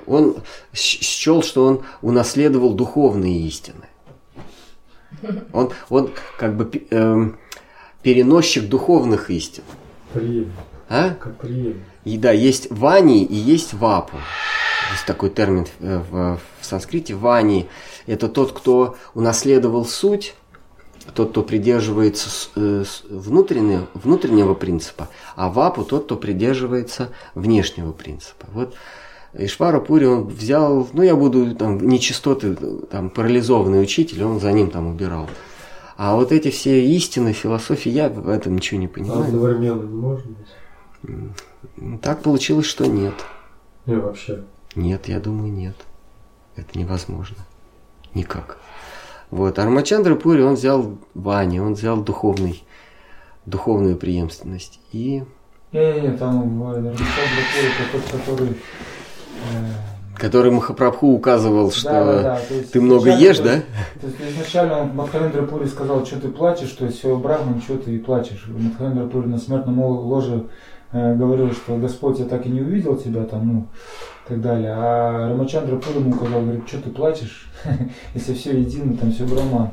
он 0.07 0.37
щ- 0.73 1.03
счел, 1.03 1.43
что 1.43 1.65
он 1.67 1.83
унаследовал 2.03 2.75
духовные 2.75 3.41
истины. 3.41 3.87
Он, 5.53 5.71
он 5.89 6.11
как 6.39 6.57
бы 6.57 6.71
эм, 6.91 7.39
переносчик 8.03 8.69
духовных 8.69 9.31
истин. 9.31 9.65
Прием. 10.13 10.53
А? 10.89 11.11
Как 11.11 11.37
прием. 11.39 11.83
И 12.05 12.19
да, 12.19 12.33
есть 12.33 12.71
вани 12.71 13.25
и 13.25 13.35
есть 13.35 13.73
вапу. 13.73 14.19
Есть 14.93 15.07
такой 15.07 15.31
термин 15.31 15.67
э, 15.81 16.03
в, 16.11 16.39
в 16.61 16.67
санскрите. 16.67 17.15
Вани– 17.15 17.69
это 18.07 18.29
тот, 18.29 18.53
кто 18.53 18.97
унаследовал 19.15 19.87
суть, 19.87 20.35
тот, 21.15 21.31
кто 21.31 21.43
придерживается 21.43 22.29
э, 22.57 22.85
внутреннего, 23.09 23.89
внутреннего 23.95 24.53
принципа, 24.53 25.09
а 25.37 25.49
вапу– 25.49 25.85
тот, 25.85 26.05
кто 26.05 26.17
придерживается 26.17 27.11
внешнего 27.35 27.93
принципа. 27.93 28.47
Вот 28.53 28.75
Ишвара 29.37 29.81
Пури, 29.81 30.05
он 30.07 30.29
взял, 30.29 30.89
ну 30.93 31.03
я 31.03 31.17
буду 31.17 31.55
там 31.57 31.79
нечистоты, 31.79 32.55
там 32.91 33.11
парализованный 33.11 33.83
учитель, 33.83 34.23
он 34.25 34.41
за 34.41 34.53
ним 34.53 34.71
там 34.71 34.87
убирал. 34.87 35.29
А 35.97 36.15
вот 36.17 36.33
эти 36.33 36.51
все 36.51 36.85
истины, 36.85 37.33
философии, 37.33 37.91
я 37.91 38.09
в 38.09 38.29
этом 38.29 38.57
ничего 38.57 38.81
не 38.81 38.87
А 38.87 38.89
понимаю. 38.89 39.25
одновременно 39.25 39.83
не 39.83 39.95
может 39.95 40.27
быть? 40.27 42.01
Так 42.03 42.23
получилось, 42.23 42.67
что 42.67 42.87
нет. 42.87 43.15
Не, 43.87 43.97
вообще. 43.97 44.45
Нет, 44.75 45.09
я 45.09 45.21
думаю, 45.21 45.53
нет. 45.53 45.77
Это 46.57 46.79
невозможно. 46.79 47.37
Никак. 48.15 48.59
Вот. 49.31 49.59
А 49.59 49.65
Рамачандра 49.65 50.15
Пури, 50.15 50.43
он 50.43 50.55
взял 50.55 50.97
Вани, 51.15 51.61
он 51.61 51.75
взял 51.75 51.97
духовный, 52.03 52.63
духовную 53.47 53.97
преемственность. 53.97 54.81
И 54.93 55.23
Не-не-не, 55.73 56.17
там 56.17 56.59
в 56.61 56.73
Рамачандра 56.73 56.97
Пури 57.03 57.91
тот, 57.93 58.21
который... 58.21 58.57
который 60.17 60.51
Махапрабху 60.51 61.09
указывал, 61.09 61.71
что 61.73 61.91
да, 61.91 62.05
да, 62.05 62.23
да, 62.23 62.41
есть 62.55 62.73
ты 62.73 62.81
много 62.81 63.11
ешь, 63.11 63.39
да? 63.39 63.63
То 64.01 64.07
есть 64.07 64.17
изначально 64.31 64.85
Мадхавендра 64.85 65.43
Пури 65.43 65.67
сказал, 65.67 66.07
что 66.07 66.21
ты 66.21 66.29
плачешь, 66.29 66.71
то 66.71 66.87
есть 66.87 66.99
все 66.99 67.17
Брахман, 67.17 67.61
что 67.61 67.79
ты 67.79 67.95
и 67.95 67.99
плачешь. 67.99 68.47
Мадхавендра 68.47 69.07
Пури 69.07 69.27
на 69.27 69.39
смертном 69.39 69.81
ложе 69.81 70.45
э, 70.93 71.15
говорил, 71.17 71.53
что 71.53 71.77
Господь, 71.77 72.21
я 72.21 72.27
так 72.27 72.47
и 72.47 72.49
не 72.49 72.61
увидел 72.61 72.97
тебя 72.97 73.25
там, 73.25 73.53
ну, 73.53 73.67
и 74.27 74.29
так 74.29 74.41
далее. 74.41 74.73
А 74.77 75.31
Рамачандра 75.31 75.77
Пури 75.77 75.99
ему 75.99 76.15
сказал, 76.15 76.43
говорит, 76.43 76.69
что 76.69 76.81
ты 76.81 76.91
плачешь, 76.91 77.51
если 78.15 78.35
все 78.35 78.59
едино, 78.59 78.97
там 78.97 79.13
все 79.13 79.25
Брахман. 79.25 79.71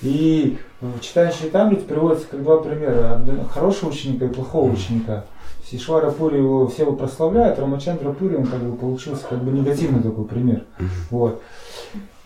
И 0.00 0.58
в 0.80 1.00
читающей 1.00 1.50
таблице 1.50 1.84
приводится 1.84 2.26
как 2.30 2.42
два 2.42 2.58
примера. 2.58 3.22
Хорошего 3.52 3.90
ученика 3.90 4.26
и 4.26 4.28
плохого 4.28 4.70
ученика. 4.70 5.24
Сишвара 5.70 6.10
Пури 6.10 6.38
его 6.38 6.66
все 6.68 6.82
его 6.82 6.92
прославляют, 6.92 7.58
Рамачандра 7.58 8.12
Пури 8.12 8.36
он 8.36 8.46
как 8.46 8.60
бы 8.60 8.76
получился 8.76 9.24
как 9.28 9.42
бы 9.42 9.50
негативный 9.50 10.02
такой 10.02 10.24
пример. 10.24 10.64
Вот. 11.10 11.42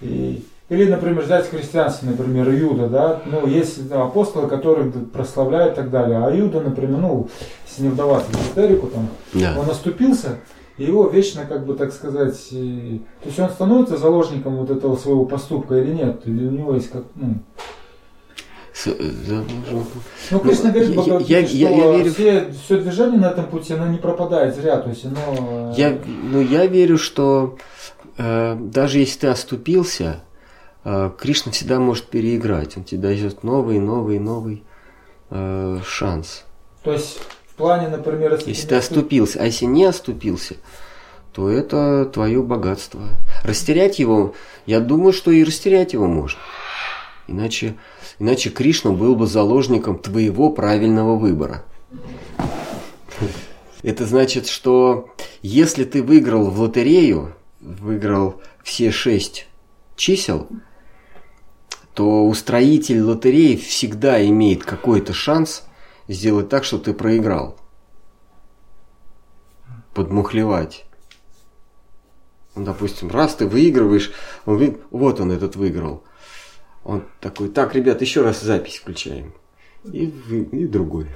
И- 0.00 0.44
или, 0.68 0.91
например, 0.91 1.23
взять 1.25 1.49
христианство, 1.49 2.07
например, 2.07 2.47
Иуда, 2.50 2.89
да, 2.89 3.23
ну, 3.25 3.47
есть 3.47 3.89
да, 3.89 4.02
апостолы, 4.05 4.49
которые 4.49 4.91
прославляют 4.91 5.73
и 5.73 5.76
так 5.76 5.91
далее, 5.91 6.18
а 6.18 6.31
Иуда, 6.39 6.60
например, 6.60 6.99
ну, 6.99 7.28
если 7.67 7.84
не 7.84 7.89
вдаваться 7.89 8.31
в 8.31 8.34
эзотерику, 8.34 8.89
там, 8.89 9.08
Да. 9.33 9.57
он 9.58 9.70
оступился, 9.70 10.36
и 10.76 10.84
его 10.84 11.08
вечно, 11.08 11.47
как 11.49 11.65
бы, 11.65 11.75
так 11.75 11.92
сказать, 11.94 12.36
и- 12.50 13.00
то 13.23 13.28
есть 13.28 13.39
он 13.41 13.49
становится 13.49 13.97
заложником 13.97 14.57
вот 14.57 14.68
этого 14.70 14.97
своего 14.97 15.25
поступка 15.25 15.76
или 15.81 15.94
нет, 15.94 16.20
или 16.26 16.47
у 16.47 16.50
него 16.50 16.75
есть 16.75 16.91
как, 16.91 17.05
ну, 17.15 17.28
э, 17.28 17.60
ну, 18.86 19.44
ну, 20.31 20.40
Кришна 20.40 20.70
говорит, 20.70 20.90
я- 20.90 20.97
Бхагавадгите, 20.97 21.32
я- 21.32 21.40
я- 21.40 21.76
я 21.76 21.97
верю 21.98 22.12
все, 22.12 22.52
все 22.65 22.76
движение 22.78 23.18
на 23.20 23.31
этом 23.31 23.47
пути, 23.47 23.74
оно 23.74 23.86
не 23.89 23.98
пропадает 23.98 24.55
зря, 24.55 24.76
то 24.78 24.90
есть 24.90 25.05
оно... 25.05 25.73
э, 25.73 25.74
Я, 25.76 25.98
ну, 26.07 26.40
я 26.40 26.66
верю, 26.66 26.97
что 26.98 27.57
э, 28.18 28.57
даже 28.60 28.98
если 28.98 29.20
ты 29.20 29.26
оступился, 29.28 30.20
э, 30.84 31.10
Кришна 31.18 31.52
всегда 31.52 31.78
может 31.81 32.07
переиграть. 32.07 32.76
Он 32.76 32.84
тебе 32.84 33.00
дает 33.00 33.42
новый, 33.42 33.78
новый, 33.78 34.18
новый 34.18 34.62
э, 35.31 35.81
шанс. 35.84 36.44
То 36.84 36.92
есть 36.92 37.18
в 37.48 37.55
плане, 37.55 37.89
например, 37.89 38.34
если, 38.34 38.50
Если 38.50 38.66
ты 38.68 38.76
оступился, 38.76 39.40
а 39.40 39.44
если 39.47 39.65
не 39.65 39.84
оступился, 39.84 40.55
то 41.32 41.48
это 41.50 42.05
твое 42.07 42.42
богатство. 42.42 43.00
Растерять 43.44 43.98
его, 43.98 44.34
я 44.66 44.81
думаю, 44.81 45.12
что 45.12 45.31
и 45.31 45.42
растерять 45.44 45.92
его 45.92 46.07
можно. 46.07 46.39
Иначе, 47.28 47.76
иначе 48.18 48.48
Кришна 48.48 48.90
был 48.90 49.15
бы 49.15 49.26
заложником 49.26 49.98
твоего 49.98 50.50
правильного 50.50 51.16
выбора. 51.16 51.62
Это 53.82 54.07
значит, 54.07 54.48
что 54.48 55.15
если 55.42 55.84
ты 55.84 56.02
выиграл 56.02 56.50
в 56.50 56.58
лотерею, 56.58 57.34
выиграл 57.60 58.40
все 58.65 58.90
шесть 58.90 59.47
чисел, 59.94 60.48
то 61.92 62.26
устроитель 62.26 63.02
лотереи 63.02 63.57
всегда 63.57 64.24
имеет 64.26 64.65
какой-то 64.65 65.12
шанс 65.12 65.65
сделать 66.08 66.48
так, 66.48 66.65
что 66.65 66.78
ты 66.78 66.94
проиграл. 66.94 67.58
Подмухлевать. 69.92 70.86
Ну, 72.55 72.65
допустим, 72.65 73.10
раз 73.10 73.34
ты 73.34 73.47
выигрываешь, 73.47 74.12
вот 74.47 75.20
он 75.20 75.31
этот 75.31 75.57
выиграл. 75.57 76.05
Он 76.89 77.02
такой, 77.20 77.50
так, 77.50 77.75
ребят, 77.75 78.00
еще 78.00 78.23
раз 78.23 78.41
запись 78.41 78.76
включаем. 78.78 79.34
И, 79.92 80.07
и 80.07 80.67
другой. 80.67 81.07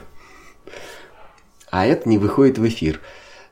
А 1.71 1.87
это 1.87 2.07
не 2.11 2.19
выходит 2.19 2.59
в 2.59 2.69
эфир. 2.69 3.01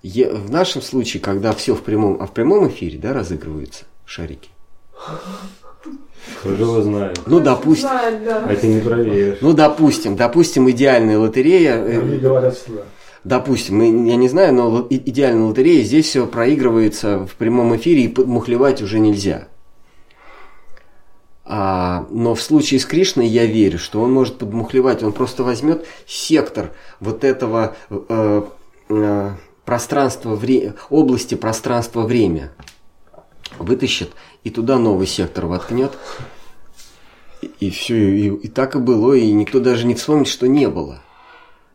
Е- 0.02 0.30
в 0.30 0.50
нашем 0.50 0.82
случае, 0.82 1.22
когда 1.22 1.52
все 1.52 1.74
в 1.74 1.82
прямом, 1.82 2.18
а 2.20 2.26
в 2.26 2.32
прямом 2.32 2.68
эфире, 2.68 2.98
да, 2.98 3.14
разыгрываются 3.14 3.86
шарики. 4.04 4.50
Кто 6.40 6.54
же 6.54 6.62
его 6.62 6.82
знает? 6.82 7.18
Ну, 7.24 7.40
допустим, 7.40 7.88
Знает, 7.88 8.22
да. 8.24 8.44
А 8.46 8.54
ты 8.54 8.66
не 8.66 8.80
проверишь. 8.82 9.38
ну, 9.40 9.54
допустим, 9.54 10.14
допустим, 10.16 10.70
идеальная 10.70 11.18
лотерея. 11.18 11.76
э, 11.76 12.00
Они 12.00 12.18
говорят 12.18 12.54
сюда. 12.58 12.82
Допустим, 13.24 13.78
мы- 13.78 14.08
я 14.10 14.16
не 14.16 14.28
знаю, 14.28 14.52
но 14.52 14.86
идеальная 14.90 15.44
лотерея, 15.46 15.82
здесь 15.84 16.04
все 16.06 16.26
проигрывается 16.26 17.26
в 17.26 17.34
прямом 17.36 17.74
эфире 17.76 18.02
и 18.04 18.08
подмухлевать 18.08 18.82
уже 18.82 18.98
нельзя. 18.98 19.48
А, 21.52 22.06
но 22.10 22.36
в 22.36 22.42
случае 22.42 22.78
с 22.78 22.84
Кришной 22.84 23.26
я 23.26 23.44
верю, 23.44 23.80
что 23.80 24.00
он 24.00 24.12
может 24.12 24.38
подмухлевать, 24.38 25.02
он 25.02 25.12
просто 25.12 25.42
возьмет 25.42 25.84
сектор 26.06 26.70
вот 27.00 27.24
этого 27.24 27.74
э, 27.90 28.42
э, 28.88 29.30
пространство, 29.64 30.36
вре... 30.36 30.74
области 30.90 31.34
пространства-время 31.34 32.52
вытащит 33.58 34.12
и 34.44 34.50
туда 34.50 34.78
новый 34.78 35.08
сектор 35.08 35.46
воткнет. 35.46 35.98
И, 37.42 37.46
и 37.58 37.70
все, 37.70 37.96
и, 37.96 38.28
и 38.28 38.46
так 38.46 38.76
и 38.76 38.78
было, 38.78 39.14
и 39.14 39.32
никто 39.32 39.58
даже 39.58 39.88
не 39.88 39.96
вспомнит, 39.96 40.28
что 40.28 40.46
не 40.46 40.68
было. 40.68 41.02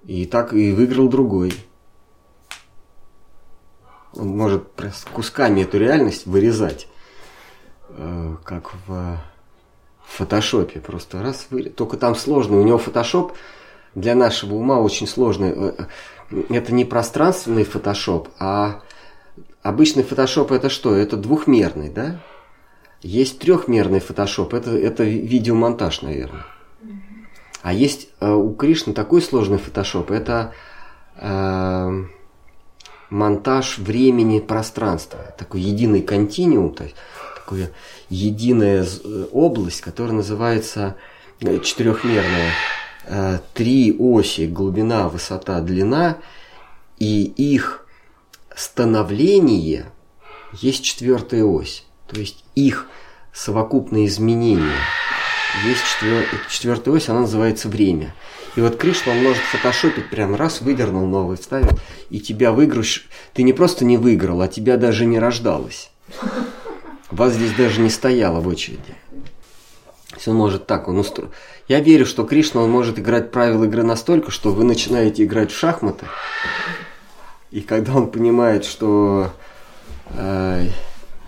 И 0.05 0.25
так 0.25 0.53
и 0.53 0.71
выиграл 0.71 1.09
другой. 1.09 1.53
Он 4.13 4.29
может 4.29 4.69
кусками 5.13 5.63
эту 5.63 5.77
реальность 5.79 6.27
вырезать, 6.27 6.87
э, 7.89 8.37
как 8.45 8.71
в 8.87 9.19
в 10.08 10.17
фотошопе. 10.17 10.80
Просто 10.80 11.22
раз 11.22 11.48
вы... 11.50 11.64
Только 11.64 11.98
там 11.98 12.16
сложно. 12.16 12.59
У 12.59 12.64
него 12.64 12.77
фотошоп 12.77 13.34
для 13.95 14.16
нашего 14.16 14.56
ума 14.56 14.80
очень 14.80 15.08
сложный. 15.08 15.51
Э, 15.56 15.74
э, 16.32 16.43
Это 16.50 16.74
не 16.74 16.85
пространственный 16.85 17.64
фотошоп, 17.64 18.30
а 18.40 18.82
обычный 19.64 20.03
фотошоп 20.03 20.51
это 20.51 20.69
что? 20.69 20.93
Это 20.95 21.17
двухмерный, 21.17 21.90
да? 21.90 22.19
Есть 23.01 23.40
трехмерный 23.40 24.00
фотошоп, 24.00 24.53
это, 24.53 24.72
это 24.72 25.03
видеомонтаж, 25.03 26.01
наверное. 26.01 26.45
А 27.61 27.74
есть 27.74 28.09
э, 28.19 28.32
у 28.32 28.53
Кришны 28.53 28.93
такой 28.93 29.22
сложный 29.22 29.58
фотошоп, 29.58 30.11
это 30.11 30.53
э, 31.17 32.03
монтаж 33.09 33.77
времени 33.77 34.40
пространства, 34.40 35.19
такой 35.38 35.61
единый 35.61 36.01
континуум, 36.01 36.74
то 36.74 36.84
есть 36.84 36.95
такое 37.45 37.72
единая 38.09 38.83
з- 38.83 39.27
область, 39.32 39.82
которая 39.82 40.14
называется 40.15 40.95
э, 41.41 41.59
четырехмерная. 41.59 42.51
Э, 43.06 43.40
Три 43.53 43.95
оси, 43.98 44.48
глубина, 44.48 45.09
высота, 45.09 45.61
длина, 45.61 46.17
и 46.98 47.24
их 47.24 47.85
становление 48.56 49.85
есть 50.53 50.83
четвертая 50.83 51.43
ось. 51.43 51.85
То 52.07 52.19
есть 52.19 52.43
их 52.56 52.88
совокупные 53.33 54.07
изменения. 54.07 54.74
Есть 55.65 55.82
четвер... 55.93 56.25
четвертая 56.49 56.95
ось, 56.95 57.09
она 57.09 57.22
называется 57.22 57.69
время. 57.69 58.15
И 58.56 58.61
вот 58.61 58.77
Кришна, 58.77 59.11
он 59.11 59.22
может 59.24 59.43
фотошопить 59.51 60.09
прям 60.09 60.33
раз, 60.33 60.61
выдернул 60.61 61.06
новый, 61.06 61.38
вставил, 61.38 61.77
и 62.09 62.19
тебя 62.19 62.51
выиграешь. 62.53 63.07
Ты 63.33 63.43
не 63.43 63.51
просто 63.53 63.83
не 63.85 63.98
выиграл, 63.98 64.41
а 64.41 64.48
тебя 64.48 64.77
даже 64.77 65.06
не 65.06 65.19
рождалось. 65.19 65.91
Вас 67.11 67.34
здесь 67.34 67.53
даже 67.53 67.82
не 67.82 67.90
стояло 67.90 68.40
в 68.40 68.48
очереди. 68.48 68.95
Он 70.25 70.35
может 70.35 70.66
так, 70.66 70.88
он 70.88 70.98
устро... 70.98 71.30
Я 71.67 71.80
верю, 71.80 72.06
что 72.06 72.24
Кришна, 72.24 72.61
он 72.61 72.72
может 72.72 73.00
играть 73.00 73.32
правила 73.32 73.66
игры 73.66 73.84
настолько, 73.84 74.32
что 74.32 74.51
вы 74.51 74.64
начинаете 74.64 75.24
играть 75.24 75.51
в 75.51 75.58
шахматы, 75.58 76.06
и 77.51 77.61
когда 77.61 77.93
он 77.95 78.11
понимает, 78.11 78.66
что 78.66 79.32
э, 80.09 80.67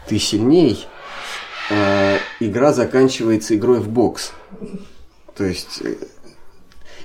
ты 0.08 0.20
сильней, 0.20 0.86
э, 1.70 2.18
игра 2.40 2.74
заканчивается 2.74 3.56
игрой 3.56 3.80
в 3.80 3.90
бокс. 3.90 4.32
То 5.36 5.44
есть 5.44 5.82
э, 5.84 5.96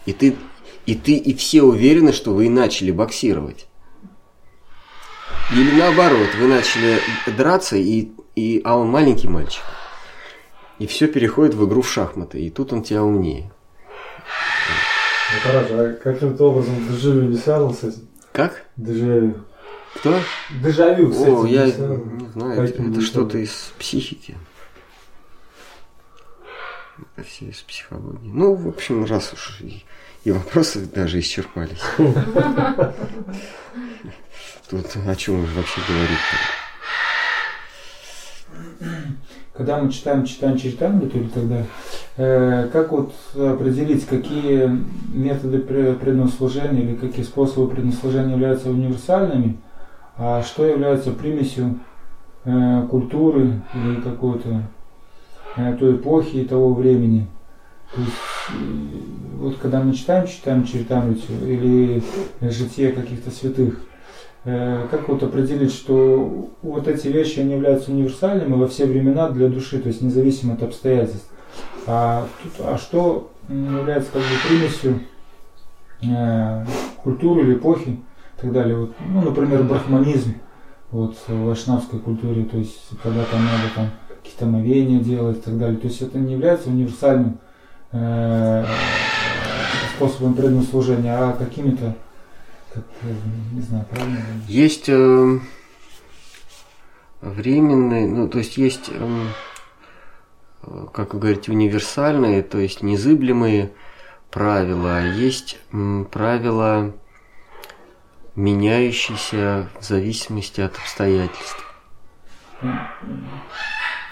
и 0.07 0.13
ты, 0.13 0.37
и 0.87 0.95
ты, 0.95 1.13
и 1.13 1.35
все 1.35 1.63
уверены, 1.63 2.13
что 2.13 2.35
вы 2.35 2.47
и 2.47 2.49
начали 2.49 2.91
боксировать. 2.91 3.67
Или 5.53 5.79
наоборот, 5.79 6.29
вы 6.39 6.49
начали 6.49 6.99
драться, 7.37 7.77
и, 7.77 8.11
и, 8.35 8.61
а 8.65 8.77
он 8.77 8.89
маленький 8.89 9.29
мальчик. 9.29 9.63
И 10.79 10.87
все 10.87 11.07
переходит 11.07 11.55
в 11.55 11.67
игру 11.67 11.83
в 11.83 11.89
шахматы, 11.89 12.41
и 12.41 12.51
тут 12.51 12.73
он 12.73 12.83
тебя 12.83 13.03
умнее. 13.03 13.53
Ну, 15.33 15.41
хорошо, 15.51 15.75
а 15.79 15.93
каким-то 15.93 16.51
образом 16.51 16.75
дежавю 16.89 17.23
не 17.23 17.37
связан 17.37 17.75
с 17.75 17.85
этим? 17.85 18.09
Как? 18.33 18.65
Дежавю. 18.77 19.45
Кто? 19.95 20.19
Дежавю 20.63 21.11
этим 21.11 21.37
О, 21.37 21.47
я 21.47 21.67
не 21.67 21.73
не 21.73 22.29
знаю, 22.29 22.63
это, 22.63 22.83
это 22.83 23.01
что-то 23.01 23.39
из 23.39 23.73
психики. 23.79 24.37
Это 27.17 27.27
все 27.27 27.47
из 27.47 27.61
психологии. 27.61 28.31
Ну, 28.33 28.55
в 28.55 28.69
общем, 28.69 29.05
раз 29.05 29.33
уж 29.33 29.61
и, 29.61 29.85
и 30.25 30.31
вопросы 30.31 30.81
даже 30.87 31.21
исчерпались. 31.21 31.81
Тут 34.71 34.87
о 35.07 35.17
чем 35.17 35.45
вообще 35.45 35.81
говорить-то? 35.87 36.62
Когда 39.55 39.81
мы 39.81 39.91
читаем, 39.91 40.25
читаем 40.25 40.57
Чайтамриту 40.57 41.19
или 41.19 41.29
тогда, 41.29 41.63
э, 42.17 42.69
как 42.73 42.93
вот 42.93 43.13
определить, 43.35 44.07
какие 44.07 44.71
методы 45.13 45.59
пре- 45.59 45.95
преднослужения 45.95 46.83
или 46.83 46.95
какие 46.95 47.25
способы 47.25 47.75
преднослужения 47.75 48.33
являются 48.33 48.71
универсальными, 48.71 49.59
а 50.17 50.43
что 50.43 50.65
является 50.65 51.11
примесью 51.11 51.81
э, 52.45 52.87
культуры 52.91 53.63
или 53.75 54.01
какой-то 54.01 54.63
э, 55.57 55.77
той 55.79 55.97
эпохи 55.97 56.37
и 56.37 56.45
того 56.45 56.75
времени? 56.75 57.27
То 57.95 58.01
есть, 58.01 58.13
э, 58.51 58.55
вот 59.39 59.57
когда 59.59 59.83
мы 59.83 59.95
читаем, 59.95 60.27
читаем 60.27 60.65
Чайтамриту 60.65 61.33
или 61.47 62.03
житие 62.41 62.93
каких-то 62.93 63.31
святых, 63.31 63.81
как 64.45 65.09
вот 65.09 65.23
определить, 65.23 65.73
что 65.73 66.51
вот 66.63 66.89
эти 66.89 67.07
вещи 67.07 67.41
они 67.41 67.55
являются 67.55 67.93
универсальными 67.93 68.55
во 68.55 68.67
все 68.67 68.87
времена 68.87 69.29
для 69.29 69.49
души, 69.49 69.79
то 69.79 69.89
есть 69.89 70.03
независимо 70.03 70.55
от 70.55 70.65
обстоятельств. 70.65 71.31
А, 71.87 72.27
тут, 72.43 72.53
а 72.67 72.79
что 72.79 73.31
является 73.49 74.11
как 74.13 74.23
бы 74.23 74.29
примесью 74.49 75.01
э, 76.03 76.65
культуры 77.03 77.43
или 77.43 77.55
эпохи 77.55 77.91
и 77.91 78.41
так 78.41 78.53
далее. 78.53 78.77
Вот, 78.77 78.95
ну, 79.07 79.23
например, 79.23 79.63
брахманизм 79.65 80.35
вот, 80.91 81.17
в 81.27 81.47
вайшнавской 81.47 81.99
культуре, 81.99 82.45
то 82.45 82.57
есть 82.57 82.81
когда 83.03 83.25
там 83.25 83.45
надо 83.45 83.75
там 83.75 83.91
какие-то 84.23 84.45
омовения 84.45 85.01
делать 85.01 85.39
и 85.39 85.41
так 85.41 85.59
далее. 85.59 85.79
То 85.79 85.89
есть 85.89 86.03
это 86.03 86.19
не 86.19 86.35
является 86.35 86.69
универсальным 86.69 87.39
э, 87.93 88.65
способом 89.97 90.35
преданного 90.35 90.65
служения, 90.65 91.13
а 91.13 91.33
какими-то 91.33 91.95
как, 92.73 92.85
э, 93.03 93.15
не 93.53 93.61
знаю, 93.61 93.85
правильно? 93.91 94.19
Есть 94.49 94.89
э, 94.89 95.39
временные, 97.21 98.07
ну, 98.07 98.29
то 98.29 98.39
есть 98.39 98.57
есть, 98.57 98.91
э, 98.91 99.27
как 100.93 101.15
вы 101.15 101.21
говорите, 101.21 101.53
универсальные, 101.53 102.43
то 102.43 102.59
есть 102.59 102.83
незыблемые 102.83 103.73
правила, 104.31 104.99
а 104.99 105.01
есть 105.03 105.59
м, 105.73 106.07
правила, 106.11 106.95
меняющиеся 108.35 109.69
в 109.79 109.85
зависимости 109.85 110.61
от 110.63 110.77
обстоятельств. 110.77 111.65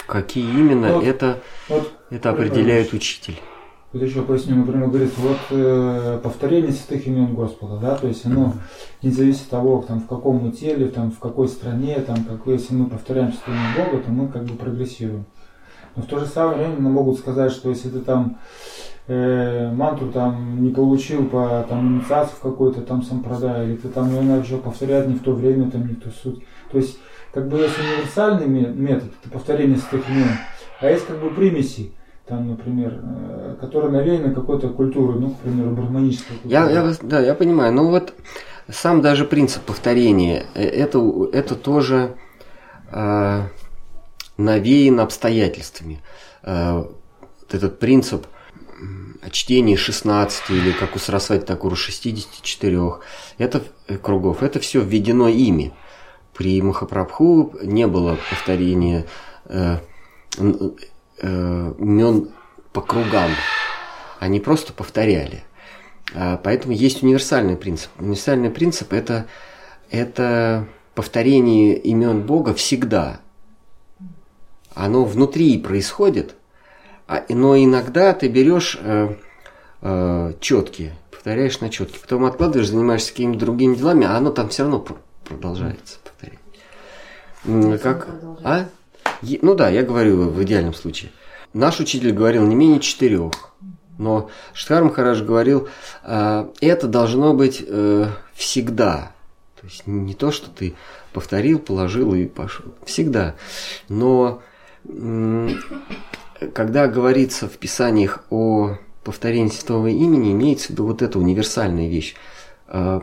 Какие 0.06 0.44
именно, 0.50 0.94
Вот, 0.94 1.04
это, 1.04 1.40
Вот 1.68 1.92
это 2.10 2.30
определяет 2.30 2.92
учитель. 2.92 3.40
Вот 3.92 4.02
еще 4.02 4.22
поясню, 4.22 4.54
например, 4.54 4.88
говорит, 4.88 5.10
вот 5.18 5.38
э, 5.50 6.20
повторение 6.22 6.70
святых 6.70 7.08
имен 7.08 7.34
Господа, 7.34 7.76
да, 7.78 7.96
то 7.96 8.06
есть 8.06 8.24
оно 8.24 8.54
не 9.02 9.10
зависит 9.10 9.42
от 9.42 9.48
того, 9.48 9.84
там, 9.86 10.00
в 10.00 10.06
каком 10.06 10.36
мы 10.36 10.52
теле, 10.52 10.86
там, 10.86 11.10
в 11.10 11.18
какой 11.18 11.48
стране, 11.48 11.98
там, 11.98 12.22
какой, 12.22 12.54
если 12.54 12.72
мы 12.72 12.86
повторяем 12.86 13.32
святое 13.32 13.56
имя 13.56 13.84
Бога, 13.84 14.02
то 14.04 14.10
мы 14.12 14.28
как 14.28 14.44
бы 14.44 14.54
прогрессируем. 14.54 15.24
Но 15.96 16.02
в 16.02 16.06
то 16.06 16.20
же 16.20 16.26
самое 16.26 16.58
время 16.58 16.80
нам 16.80 16.92
могут 16.92 17.18
сказать, 17.18 17.50
что 17.50 17.68
если 17.68 17.88
ты 17.88 17.98
там 17.98 18.38
э, 19.08 19.72
мантру 19.72 20.12
там 20.12 20.62
не 20.62 20.70
получил 20.70 21.26
по 21.26 21.66
там 21.68 21.96
инициации 21.96 22.34
в 22.36 22.42
какой-то 22.42 22.82
там 22.82 23.02
сампрадай, 23.02 23.66
или 23.66 23.76
ты 23.76 23.88
там 23.88 24.08
ее 24.10 24.22
начал 24.22 24.58
повторять 24.58 25.08
не 25.08 25.14
в 25.14 25.22
то 25.24 25.32
время, 25.32 25.68
там 25.68 25.88
не 25.88 25.94
в 25.94 26.00
ту 26.00 26.10
суть. 26.10 26.44
То 26.70 26.78
есть, 26.78 26.96
как 27.34 27.48
бы 27.48 27.58
есть 27.58 27.76
универсальный 27.76 28.46
ме- 28.46 28.72
метод, 28.72 29.10
это 29.20 29.32
повторение 29.32 29.78
святых 29.78 30.08
имен, 30.08 30.28
а 30.80 30.88
есть 30.88 31.06
как 31.08 31.20
бы 31.20 31.30
примеси 31.30 31.90
там, 32.30 32.48
например, 32.48 33.00
э, 33.02 33.56
которые 33.60 33.90
навеяны 33.90 34.32
какой-то 34.32 34.68
культурой, 34.68 35.18
ну, 35.18 35.30
к 35.30 35.38
примеру, 35.40 35.70
брахманической 35.70 36.36
культурой. 36.36 36.72
Я, 36.72 36.88
я, 36.88 36.94
да, 37.02 37.20
я 37.20 37.34
понимаю. 37.34 37.72
Но 37.72 37.88
вот 37.88 38.14
сам 38.70 39.02
даже 39.02 39.24
принцип 39.24 39.62
повторения, 39.64 40.46
э, 40.54 40.62
это, 40.62 41.00
это 41.32 41.56
тоже 41.56 42.14
э, 42.92 43.42
навеян 44.36 45.00
обстоятельствами. 45.00 46.00
Э, 46.44 46.84
вот 47.40 47.52
этот 47.52 47.80
принцип 47.80 48.28
м, 48.80 49.18
чтения 49.32 49.76
16 49.76 50.50
или 50.50 50.70
как 50.70 50.94
у 50.94 51.00
Сарасвати 51.00 51.44
Такура 51.44 51.74
64 51.74 52.78
это, 53.38 53.62
э, 53.88 53.96
кругов, 53.96 54.44
это 54.44 54.60
все 54.60 54.80
введено 54.80 55.28
ими. 55.28 55.72
При 56.32 56.62
Махапрабху 56.62 57.54
не 57.64 57.88
было 57.88 58.16
повторения 58.30 59.04
э, 61.20 61.74
имен 61.78 62.30
по 62.72 62.80
кругам. 62.80 63.30
Они 64.18 64.40
просто 64.40 64.72
повторяли. 64.72 65.44
А, 66.14 66.36
Поэтому 66.36 66.72
есть 66.74 67.02
универсальный 67.02 67.56
принцип. 67.56 67.90
Универсальный 67.98 68.50
принцип 68.50 68.92
это, 68.92 69.26
это 69.90 70.66
повторение 70.94 71.76
имен 71.78 72.22
Бога 72.22 72.52
всегда. 72.54 73.20
Оно 74.74 75.04
внутри 75.04 75.58
происходит, 75.58 76.34
а, 77.08 77.24
но 77.28 77.56
иногда 77.56 78.12
ты 78.12 78.28
берешь 78.28 78.78
э, 78.80 79.14
э, 79.82 80.32
четкие, 80.40 80.94
повторяешь 81.10 81.60
на 81.60 81.70
четкие, 81.70 82.00
потом 82.00 82.24
откладываешь, 82.24 82.68
занимаешься 82.68 83.10
какими-то 83.10 83.40
другими 83.40 83.74
делами, 83.74 84.06
а 84.06 84.16
оно 84.16 84.30
там 84.30 84.48
все 84.48 84.62
равно 84.62 84.78
пр- 84.78 84.98
продолжается 85.24 85.98
повторение. 86.04 86.40
М, 87.46 87.78
Как? 87.78 88.08
А? 88.44 88.66
Ну 89.22 89.54
да, 89.54 89.68
я 89.68 89.82
говорю 89.82 90.30
в 90.30 90.42
идеальном 90.42 90.74
случае. 90.74 91.10
Наш 91.52 91.80
учитель 91.80 92.12
говорил 92.12 92.46
не 92.46 92.54
менее 92.54 92.80
четырех. 92.80 93.32
Но 93.98 94.30
Штхар 94.54 94.82
Махарадж 94.82 95.22
говорил, 95.22 95.68
а, 96.02 96.50
это 96.62 96.86
должно 96.86 97.34
быть 97.34 97.62
э, 97.66 98.06
всегда. 98.32 99.12
То 99.60 99.66
есть 99.66 99.86
не 99.86 100.14
то, 100.14 100.30
что 100.30 100.48
ты 100.48 100.74
повторил, 101.12 101.58
положил 101.58 102.14
и 102.14 102.24
пошел. 102.26 102.64
Всегда. 102.86 103.34
Но 103.90 104.42
когда 106.54 106.88
говорится 106.88 107.46
в 107.46 107.58
писаниях 107.58 108.24
о 108.30 108.78
повторении 109.04 109.50
святого 109.50 109.88
имени, 109.88 110.32
имеется 110.32 110.68
в 110.68 110.70
виду 110.70 110.86
вот 110.86 111.02
эта 111.02 111.18
универсальная 111.18 111.88
вещь 111.88 112.14
в 112.66 113.02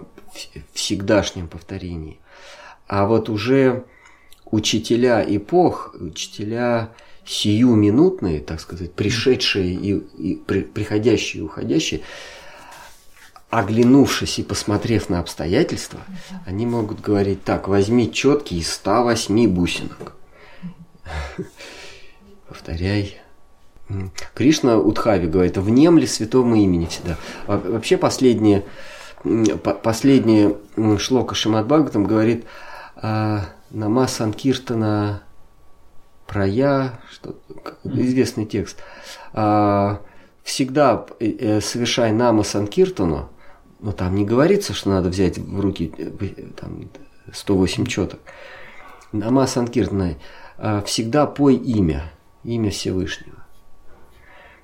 всегдашнем 0.73 1.47
повторении. 1.47 2.19
А 2.87 3.05
вот 3.05 3.29
уже 3.29 3.83
учителя 4.51 5.23
эпох, 5.27 5.95
учителя 5.99 6.89
сиюминутные, 7.25 8.39
так 8.39 8.59
сказать, 8.61 8.93
пришедшие 8.93 9.73
и, 9.73 9.93
и 10.17 10.35
при- 10.35 10.61
приходящие 10.61 11.41
и 11.41 11.45
уходящие, 11.45 12.01
оглянувшись 13.49 14.39
и 14.39 14.43
посмотрев 14.43 15.09
на 15.09 15.19
обстоятельства, 15.19 15.99
они 16.45 16.65
могут 16.65 17.01
говорить 17.01 17.43
так, 17.43 17.67
возьми 17.67 18.11
четкий 18.11 18.59
из 18.59 18.71
108 18.73 19.47
бусинок. 19.49 20.15
Повторяй. 22.47 23.17
Кришна 24.33 24.77
Удхави 24.77 25.27
говорит, 25.27 25.57
внемли 25.57 26.05
святому 26.05 26.55
имени 26.55 26.87
всегда. 26.87 27.17
Во- 27.45 27.57
Вообще 27.57 27.95
последнее, 27.97 28.65
последнее 29.83 30.57
шлока 30.99 31.35
Шимат 31.35 31.65
Бхагаватам 31.67 32.03
говорит 32.05 32.45
а, 32.97 33.45
Нама 33.69 34.07
Санкиртана 34.07 35.23
Прая, 36.27 36.99
что, 37.09 37.35
известный 37.83 38.45
текст. 38.45 38.77
А, 39.33 40.01
всегда 40.43 41.05
э, 41.19 41.29
э, 41.29 41.61
совершай 41.61 42.11
Нама 42.11 42.43
Санкиртану, 42.43 43.29
но 43.79 43.91
там 43.93 44.15
не 44.15 44.25
говорится, 44.25 44.73
что 44.73 44.89
надо 44.89 45.09
взять 45.09 45.37
в 45.37 45.59
руки 45.59 45.93
э, 45.97 46.11
там, 46.59 46.89
108 47.31 47.85
четок. 47.85 48.19
Нама 49.13 49.47
Санкиртана, 49.47 50.15
всегда 50.85 51.27
пой 51.27 51.55
имя, 51.55 52.11
имя 52.43 52.71
Всевышнего. 52.71 53.45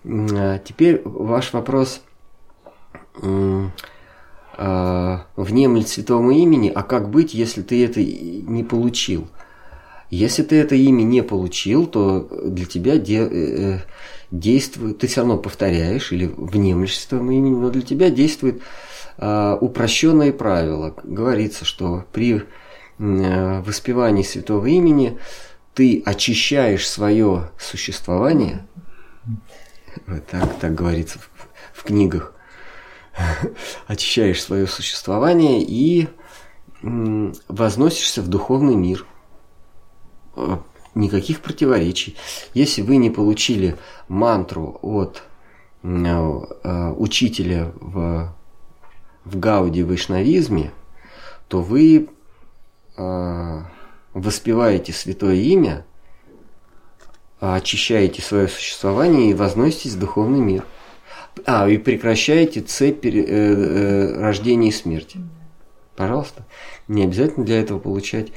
А, 0.05 0.59
Теперь 0.59 1.01
ваш 1.05 1.53
вопрос 1.53 2.01
м, 4.53 4.65
а, 4.65 5.25
внемлет 5.35 5.87
святому 5.87 6.31
имени, 6.31 6.71
а 6.73 6.83
как 6.83 7.09
быть, 7.09 7.33
если 7.33 7.61
ты 7.61 7.83
это 7.83 7.99
не 8.01 8.63
получил? 8.63 9.27
Если 10.09 10.43
ты 10.43 10.57
это 10.57 10.75
имя 10.75 11.01
не 11.03 11.23
получил, 11.23 11.87
то 11.87 12.27
для 12.45 12.65
тебя 12.65 12.97
де- 12.97 13.27
э, 13.29 13.79
действует, 14.29 14.99
ты 14.99 15.07
все 15.07 15.21
равно 15.21 15.37
повторяешь 15.37 16.11
или 16.11 16.31
внемлешь 16.37 16.99
святому 16.99 17.31
имени, 17.31 17.55
но 17.55 17.69
для 17.71 17.81
тебя 17.81 18.09
действует 18.09 18.61
упрощенное 19.17 20.33
правило. 20.33 20.95
Говорится, 21.03 21.65
что 21.65 22.05
при 22.11 22.43
э, 22.99 23.61
воспевании 23.61 24.23
святого 24.23 24.65
имени 24.65 25.19
ты 25.73 26.01
очищаешь 26.05 26.87
свое 26.87 27.51
существование, 27.59 28.67
вот 30.07 30.25
так, 30.27 30.59
так 30.59 30.75
говорится 30.75 31.19
в, 31.19 31.29
в 31.73 31.83
книгах, 31.83 32.33
очищаешь 33.87 34.41
свое 34.41 34.67
существование 34.67 35.61
и 35.61 36.07
возносишься 36.81 38.21
в 38.21 38.27
духовный 38.27 38.75
мир. 38.75 39.05
Э, 40.35 40.57
Никаких 40.95 41.41
противоречий. 41.41 42.15
Если 42.53 42.83
вы 42.83 42.97
не 42.97 43.09
получили 43.09 43.77
мантру 44.07 44.77
от 44.83 45.23
э, 45.81 46.93
учителя 46.95 47.71
в, 47.81 48.35
в 49.25 49.39
Гауди 49.39 49.81
вайшнавизме, 49.81 50.71
то 51.47 51.61
вы 51.61 52.09
э, 52.95 53.61
воспеваете 54.13 54.93
святое 54.93 55.35
имя, 55.35 55.83
очищаете 57.39 58.21
свое 58.21 58.47
существование 58.47 59.31
и 59.31 59.33
возноситесь 59.33 59.93
в 59.93 59.99
духовный 59.99 60.41
мир. 60.41 60.63
А, 61.45 61.67
и 61.67 61.77
прекращаете 61.77 62.61
цепь 62.61 63.05
э, 63.05 63.09
э, 63.09 64.19
рождения 64.19 64.69
и 64.69 64.71
смерти. 64.71 65.19
Пожалуйста. 65.95 66.45
Не 66.87 67.03
обязательно 67.03 67.45
для 67.45 67.59
этого 67.59 67.79
получать 67.79 68.29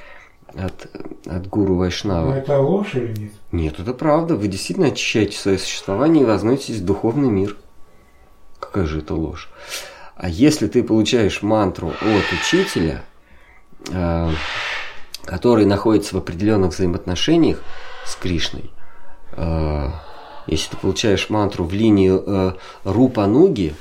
от, 0.55 0.89
от 1.27 1.47
гуру 1.49 1.75
Но 1.75 1.81
Вайшнава. 1.81 2.33
это 2.33 2.59
ложь 2.59 2.95
или 2.95 3.19
нет? 3.19 3.33
Нет, 3.53 3.81
это 3.81 3.93
правда. 3.93 4.37
Вы 4.37 4.49
действительно 4.49 4.89
очищаете 4.89 5.37
свое 5.37 5.59
существование 5.59 6.23
и 6.23 6.27
возноситесь 6.27 6.81
в 6.81 6.85
духовный 6.85 7.29
мир. 7.29 7.57
Какая 8.61 8.87
же 8.87 9.01
это 9.01 9.15
ложь? 9.15 9.51
А 10.17 10.29
если 10.29 10.67
ты 10.67 10.83
получаешь 10.83 11.43
мантру 11.43 11.89
от 11.89 12.33
учителя, 12.33 13.05
э, 13.91 14.31
который 15.25 15.67
находится 15.67 16.15
в 16.15 16.19
определенных 16.19 16.73
взаимоотношениях 16.73 17.63
с 18.05 18.17
Кришной, 18.17 18.71
если 20.47 20.71
ты 20.71 20.77
получаешь 20.77 21.31
мантру 21.31 21.65
в 21.65 21.73
линии 21.73 22.13
э, 22.15 22.53
Рупануги, 22.85 23.75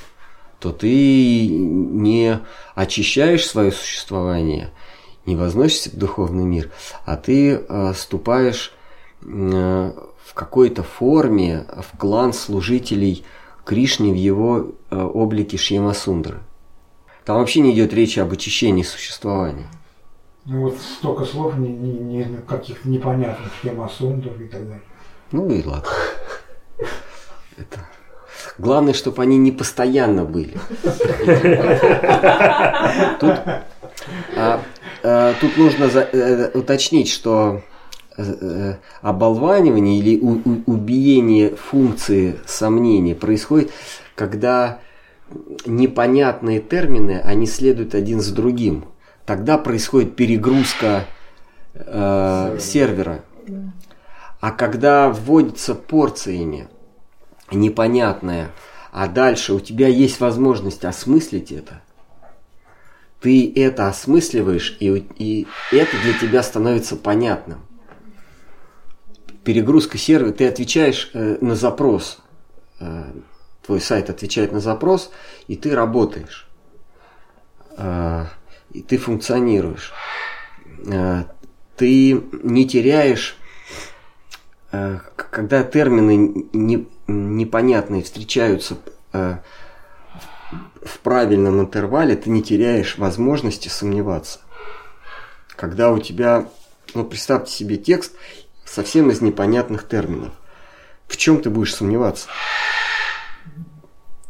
то 0.60 0.72
ты 0.72 1.48
не 1.48 2.40
очищаешь 2.74 3.46
свое 3.46 3.72
существование, 3.72 4.72
не 5.26 5.36
возносишься 5.36 5.92
в 5.92 5.96
духовный 5.96 6.46
мир, 6.46 6.72
а 7.06 7.18
ты 7.18 7.54
э, 7.56 7.94
ступаешь 7.96 8.74
э, 9.22 9.26
в 9.26 10.34
какой-то 10.34 10.84
форме 10.84 11.66
в 11.78 11.98
клан 11.98 12.34
служителей 12.34 13.24
Кришне 13.64 14.12
в 14.12 14.16
его 14.16 14.72
э, 14.92 15.02
облике 15.02 15.58
Шьямасундры. 15.58 16.40
Там 17.26 17.38
вообще 17.38 17.62
не 17.62 17.74
идет 17.74 17.94
речи 17.94 18.20
об 18.20 18.32
очищении 18.32 18.84
существования. 18.84 19.68
Ну 20.46 20.62
вот 20.62 20.78
столько 20.80 21.26
слов 21.26 21.58
не, 21.58 21.70
не, 21.70 21.94
не- 21.94 22.38
каких-то 22.48 22.88
непонятных, 22.88 23.52
схема 23.60 23.90
сундов 23.90 24.40
и 24.40 24.46
так 24.46 24.64
далее. 24.64 24.84
Ну 25.32 25.50
и 25.50 25.64
ладно. 25.64 25.90
Это... 27.58 27.80
Главное, 28.58 28.94
чтобы 28.94 29.22
они 29.24 29.38
не 29.38 29.52
постоянно 29.52 30.26
были. 30.26 30.54
Тут, 33.20 33.36
а, 34.36 34.62
а, 35.04 35.34
тут 35.40 35.58
нужно 35.58 35.90
за- 35.90 36.08
э, 36.12 36.52
уточнить, 36.54 37.10
что 37.10 37.62
э, 38.18 38.24
э, 38.24 38.74
оболванивание 39.02 40.00
или 40.00 40.20
у- 40.20 40.42
у- 40.46 40.64
убиение 40.72 41.56
функции 41.56 42.40
сомнения 42.46 43.16
происходит, 43.16 43.72
когда 44.16 44.80
непонятные 45.66 46.60
термины, 46.60 47.22
они 47.24 47.48
следуют 47.48 47.96
один 47.96 48.20
за 48.22 48.34
другим. 48.36 48.86
Тогда 49.26 49.58
происходит 49.58 50.16
перегрузка 50.16 51.06
э, 51.74 52.58
сервера. 52.60 53.22
А 54.40 54.52
когда 54.52 55.10
вводится 55.10 55.74
порциями 55.74 56.68
непонятное, 57.52 58.52
а 58.92 59.08
дальше 59.08 59.54
у 59.54 59.60
тебя 59.60 59.88
есть 59.88 60.20
возможность 60.20 60.86
осмыслить 60.86 61.52
это, 61.52 61.82
ты 63.22 63.52
это 63.56 63.88
осмысливаешь, 63.88 64.78
и, 64.80 65.06
и 65.18 65.48
это 65.72 65.98
для 66.04 66.14
тебя 66.14 66.44
становится 66.44 66.96
понятным. 66.96 67.60
Перегрузка 69.44 69.98
сервера, 69.98 70.32
ты 70.32 70.48
отвечаешь 70.48 71.12
э, 71.14 71.38
на 71.42 71.56
запрос, 71.56 72.20
э, 72.80 73.04
твой 73.66 73.80
сайт 73.80 74.10
отвечает 74.10 74.52
на 74.52 74.60
запрос, 74.60 75.12
и 75.48 75.56
ты 75.56 75.76
работаешь, 75.76 76.46
Э, 77.78 78.26
и 78.72 78.82
ты 78.82 78.98
функционируешь. 78.98 79.94
Э, 80.88 81.24
ты 81.78 82.22
не 82.44 82.68
теряешь 82.68 83.38
когда 85.16 85.64
термины 85.64 86.48
не- 86.54 86.88
непонятные 87.08 88.04
встречаются 88.04 88.78
э, 89.14 89.38
в 90.84 91.00
правильном 91.00 91.60
интервале, 91.62 92.16
ты 92.16 92.30
не 92.30 92.42
теряешь 92.42 92.98
возможности 92.98 93.68
сомневаться. 93.68 94.40
Когда 95.56 95.92
у 95.92 96.00
тебя, 96.00 96.48
ну 96.94 97.06
представьте 97.06 97.52
себе 97.52 97.78
текст 97.78 98.14
совсем 98.66 99.10
из 99.10 99.22
непонятных 99.22 99.88
терминов. 99.88 100.34
В 101.08 101.18
чем 101.18 101.42
ты 101.42 101.50
будешь 101.50 101.76
сомневаться? 101.76 102.28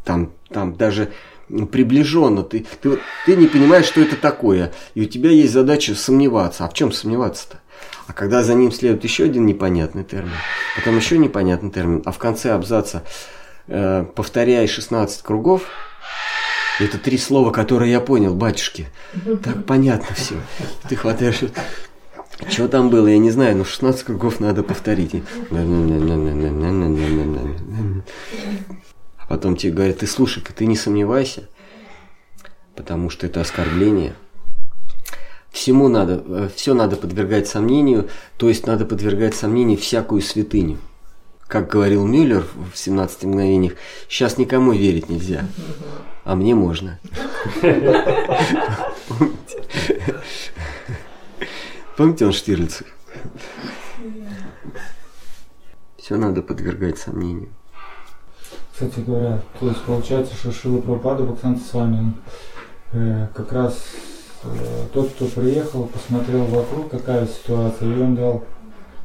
Там, 0.04 0.32
там 0.50 0.76
даже 0.76 1.12
приближенно 1.48 2.42
ты, 2.42 2.66
ты, 2.80 3.00
ты 3.24 3.36
не 3.36 3.46
понимаешь, 3.46 3.86
что 3.86 4.00
это 4.00 4.16
такое, 4.16 4.72
и 4.94 5.02
у 5.02 5.04
тебя 5.06 5.30
есть 5.30 5.52
задача 5.52 5.94
сомневаться. 5.94 6.64
А 6.64 6.68
в 6.68 6.74
чем 6.74 6.92
сомневаться-то? 6.92 7.60
А 8.06 8.12
когда 8.12 8.42
за 8.42 8.54
ним 8.54 8.70
следует 8.70 9.04
еще 9.04 9.24
один 9.24 9.46
непонятный 9.46 10.04
термин, 10.04 10.32
потом 10.76 10.96
еще 10.96 11.18
непонятный 11.18 11.70
термин, 11.70 12.02
а 12.04 12.12
в 12.12 12.18
конце 12.18 12.52
абзаца 12.52 13.02
э, 13.66 14.04
повторяй 14.14 14.66
16 14.66 15.22
кругов, 15.22 15.62
Это 16.78 16.98
три 16.98 17.16
слова, 17.16 17.52
которые 17.52 17.90
я 17.90 18.00
понял, 18.00 18.34
батюшки. 18.34 18.88
Так 19.42 19.64
понятно 19.64 20.14
все. 20.14 20.34
Ты 20.88 20.96
хватаешь... 20.96 21.40
Что 22.50 22.68
там 22.68 22.90
было, 22.90 23.06
я 23.06 23.16
не 23.16 23.30
знаю, 23.30 23.56
но 23.56 23.64
16 23.64 24.04
кругов 24.04 24.40
надо 24.40 24.62
повторить. 24.62 25.22
А 29.18 29.26
потом 29.26 29.56
тебе 29.56 29.72
говорят, 29.72 29.98
ты 29.98 30.06
слушай-ка, 30.06 30.52
ты 30.52 30.66
не 30.66 30.76
сомневайся, 30.76 31.48
потому 32.74 33.08
что 33.08 33.26
это 33.26 33.40
оскорбление. 33.40 34.14
Всему 35.50 35.88
надо, 35.88 36.50
все 36.54 36.74
надо 36.74 36.96
подвергать 36.96 37.48
сомнению, 37.48 38.08
то 38.36 38.48
есть 38.48 38.66
надо 38.66 38.84
подвергать 38.84 39.34
сомнению 39.34 39.78
всякую 39.78 40.20
святыню. 40.20 40.78
Как 41.48 41.68
говорил 41.68 42.06
Мюллер 42.06 42.44
в 42.72 42.76
17 42.76 43.24
мгновениях, 43.24 43.74
сейчас 44.08 44.36
никому 44.36 44.72
верить 44.72 45.08
нельзя, 45.08 45.46
а 46.24 46.34
мне 46.34 46.54
можно. 46.54 46.98
Помните 51.96 52.26
он 52.26 52.32
Штирлиц? 52.32 52.82
Все 55.96 56.16
надо 56.16 56.42
подвергать 56.42 56.98
сомнению. 56.98 57.48
Кстати 58.72 59.00
говоря, 59.00 59.40
то 59.58 59.68
есть 59.68 59.82
получается, 59.84 60.34
что 60.34 60.52
Шила 60.52 60.80
Прабхупада 60.80 61.22
Бхактанта 61.24 61.62
с 61.64 61.72
вами, 61.72 62.12
э, 62.92 63.28
как 63.34 63.50
раз 63.52 63.78
э, 63.94 64.15
тот, 64.92 65.10
кто 65.10 65.26
приехал, 65.26 65.86
посмотрел 65.86 66.44
вокруг, 66.44 66.90
какая 66.90 67.26
ситуация, 67.26 67.94
и 67.94 68.00
он 68.00 68.14
дал 68.14 68.44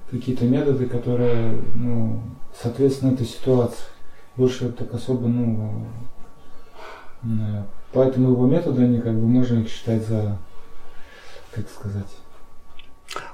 какие-то 0.09 0.45
методы, 0.45 0.85
которые, 0.85 1.61
ну, 1.75 2.21
соответственно 2.61 3.13
этой 3.13 3.25
ситуации. 3.25 3.83
Больше 4.35 4.71
так 4.71 4.93
особо, 4.93 5.27
ну, 5.27 5.85
э, 7.23 7.63
поэтому 7.93 8.31
его 8.31 8.47
методы, 8.47 8.83
они 8.83 8.99
как 8.99 9.13
бы 9.13 9.27
можно 9.27 9.59
их 9.59 9.69
считать 9.69 10.05
за, 10.07 10.37
как 11.51 11.69
сказать, 11.69 12.07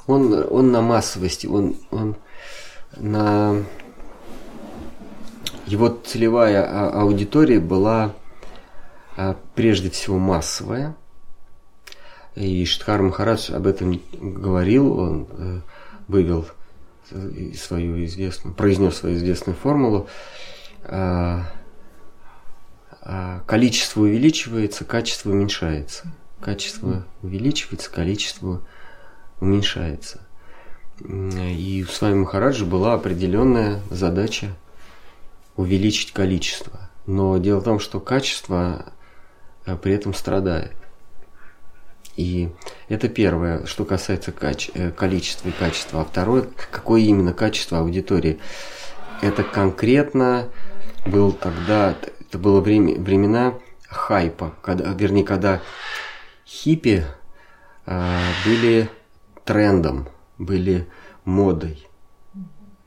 он, 0.08 0.46
он 0.50 0.72
на 0.72 0.82
массовости, 0.82 1.48
он, 1.48 1.76
он 1.92 2.16
на 2.96 3.64
его 5.66 5.90
целевая 5.90 6.64
а, 6.64 7.02
аудитория 7.02 7.60
была 7.60 8.14
а, 9.16 9.36
прежде 9.54 9.90
всего 9.90 10.18
массовая. 10.18 10.96
И 12.38 12.66
Штхар 12.66 13.02
Махарадж 13.02 13.52
об 13.52 13.66
этом 13.66 14.00
говорил, 14.22 15.00
он 15.00 15.28
э, 15.32 15.60
вывел 16.08 16.46
свою 17.56 18.06
известную, 18.06 18.54
произнес 18.54 18.98
свою 18.98 19.16
известную 19.16 19.56
формулу. 19.56 20.08
А, 23.10 23.42
количество 23.46 24.02
увеличивается, 24.02 24.84
качество 24.84 25.32
уменьшается. 25.32 26.14
Качество 26.42 27.06
увеличивается, 27.24 27.90
количество 27.90 28.62
уменьшается. 29.40 30.22
И 31.00 31.86
у 31.88 31.92
с 31.92 32.02
вами 32.02 32.16
Махараджа 32.16 32.66
была 32.66 32.94
определенная 32.94 33.82
задача 33.90 34.56
увеличить 35.56 36.12
количество. 36.12 36.90
Но 37.06 37.38
дело 37.38 37.62
в 37.62 37.64
том, 37.64 37.80
что 37.80 38.00
качество 38.00 38.86
э, 39.66 39.78
при 39.78 39.94
этом 39.94 40.14
страдает. 40.14 40.76
И 42.18 42.50
это 42.90 43.10
первое, 43.10 43.66
что 43.68 43.86
касается 43.86 44.32
каче- 44.32 44.72
э, 44.74 44.92
количества 44.92 45.50
и 45.50 45.52
качества. 45.52 46.02
А 46.02 46.06
второе, 46.06 46.48
какое 46.72 47.02
именно 47.02 47.32
качество 47.32 47.80
аудитории. 47.80 48.40
Это 49.22 49.44
конкретно 49.44 50.50
был 51.06 51.32
тогда, 51.32 51.96
это 52.20 52.38
было 52.40 52.60
время, 52.60 53.00
времена 53.00 53.54
хайпа, 53.88 54.56
когда, 54.64 54.92
вернее, 54.94 55.24
когда 55.24 55.62
хиппи 56.46 57.06
э, 57.86 58.20
были 58.46 58.90
трендом, 59.46 60.10
были 60.40 60.88
модой. 61.24 61.88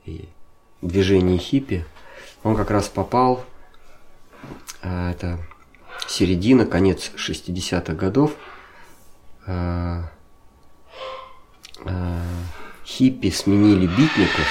И 0.05 0.29
движение 0.83 1.39
хиппи, 1.39 1.85
он 2.43 2.57
как 2.57 2.71
раз 2.73 2.89
попал, 2.89 3.45
а, 4.83 5.13
это 5.13 5.39
середина, 6.09 6.67
конец 6.67 7.13
60-х 7.17 7.95
годов, 7.95 8.35
а, 9.47 10.11
а, 11.85 12.21
хиппи 12.85 13.31
сменили 13.31 13.87
битников. 13.87 14.47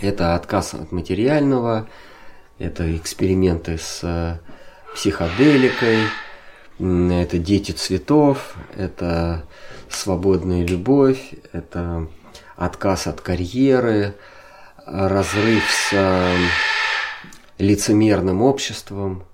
Это 0.00 0.34
отказ 0.34 0.74
от 0.74 0.92
материального, 0.92 1.88
это 2.58 2.94
эксперименты 2.96 3.78
с 3.78 4.40
психоделикой, 4.94 6.00
это 6.78 7.38
дети 7.38 7.72
цветов, 7.72 8.56
это 8.76 9.44
свободная 9.88 10.66
любовь, 10.66 11.34
это 11.52 12.08
отказ 12.56 13.06
от 13.06 13.20
карьеры, 13.20 14.14
разрыв 14.86 15.62
с 15.70 15.92
э, 15.92 16.36
лицемерным 17.58 18.42
обществом, 18.42 19.22
э, 19.22 19.33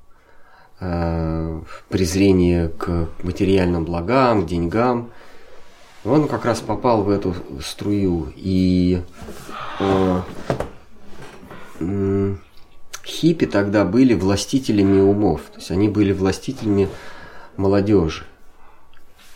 презрение 0.80 2.68
к 2.68 3.08
материальным 3.22 3.84
благам, 3.84 4.42
к 4.42 4.46
деньгам. 4.46 5.10
Он 6.04 6.26
как 6.26 6.46
раз 6.46 6.60
попал 6.60 7.02
в 7.02 7.10
эту 7.10 7.34
струю. 7.62 8.32
И 8.34 9.02
э, 9.78 10.20
хиппи 13.04 13.46
тогда 13.46 13.84
были 13.84 14.14
властителями 14.14 15.00
умов. 15.00 15.42
То 15.52 15.58
есть 15.58 15.70
они 15.70 15.88
были 15.88 16.12
властителями 16.12 16.88
молодежи. 17.56 18.24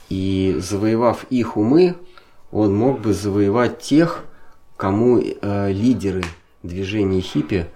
И 0.08 0.56
завоевав 0.58 1.24
их 1.31 1.56
умы, 1.56 1.97
он 2.50 2.74
мог 2.74 3.00
бы 3.00 3.12
завоевать 3.12 3.81
тех, 3.81 4.24
кому 4.76 5.18
э, 5.20 5.73
лидеры 5.73 6.23
движения 6.62 7.20
хиппи 7.20 7.66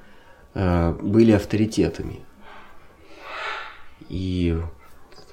э, 0.54 0.94
были 1.02 1.32
авторитетами. 1.32 2.20
И 4.08 4.58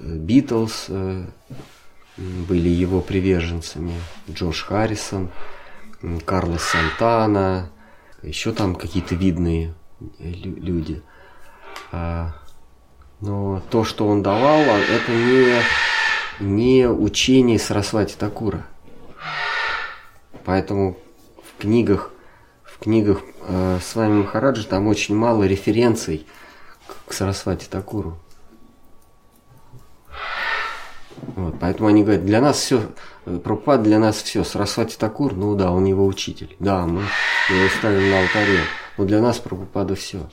Битлз 0.00 0.86
э, 0.88 1.26
были 2.16 2.68
его 2.68 3.00
приверженцами, 3.00 3.92
Джош 4.30 4.64
Харрисон, 4.64 5.30
Карлос 6.24 6.62
Сантана, 6.62 7.70
еще 8.22 8.52
там 8.52 8.74
какие-то 8.74 9.14
видные 9.14 9.74
люди. 10.18 11.02
А, 11.92 12.34
но 13.20 13.62
то, 13.70 13.84
что 13.84 14.06
он 14.06 14.22
давал, 14.22 14.60
а, 14.60 14.78
это 14.78 15.12
не 15.12 15.62
не 16.38 16.88
учение 16.88 17.58
Сарасвати 17.58 18.14
Такура. 18.16 18.66
Поэтому 20.44 20.98
в 21.42 21.60
книгах, 21.60 22.10
в 22.62 22.78
книгах 22.78 23.22
э, 23.48 23.78
с 23.82 23.94
вами 23.94 24.22
Махараджа 24.22 24.64
там 24.64 24.86
очень 24.86 25.16
мало 25.16 25.44
референций 25.44 26.26
к 27.06 27.12
Сарасвати 27.12 27.66
Такуру. 27.68 28.18
Вот, 31.34 31.56
поэтому 31.60 31.88
они 31.88 32.02
говорят, 32.02 32.24
для 32.24 32.40
нас 32.40 32.58
все, 32.58 32.82
Пропад 33.42 33.82
для 33.82 33.98
нас 33.98 34.22
все, 34.22 34.44
Сарасвати 34.44 34.96
Такур, 34.96 35.34
ну 35.34 35.56
да, 35.56 35.72
он 35.72 35.84
его 35.84 36.06
учитель. 36.06 36.56
Да, 36.60 36.86
мы 36.86 37.00
его 37.00 37.68
ставим 37.78 38.10
на 38.10 38.20
алтаре. 38.20 38.60
Но 38.96 39.04
для 39.04 39.20
нас 39.20 39.38
Прабхупада 39.38 39.94
все. 39.94 40.28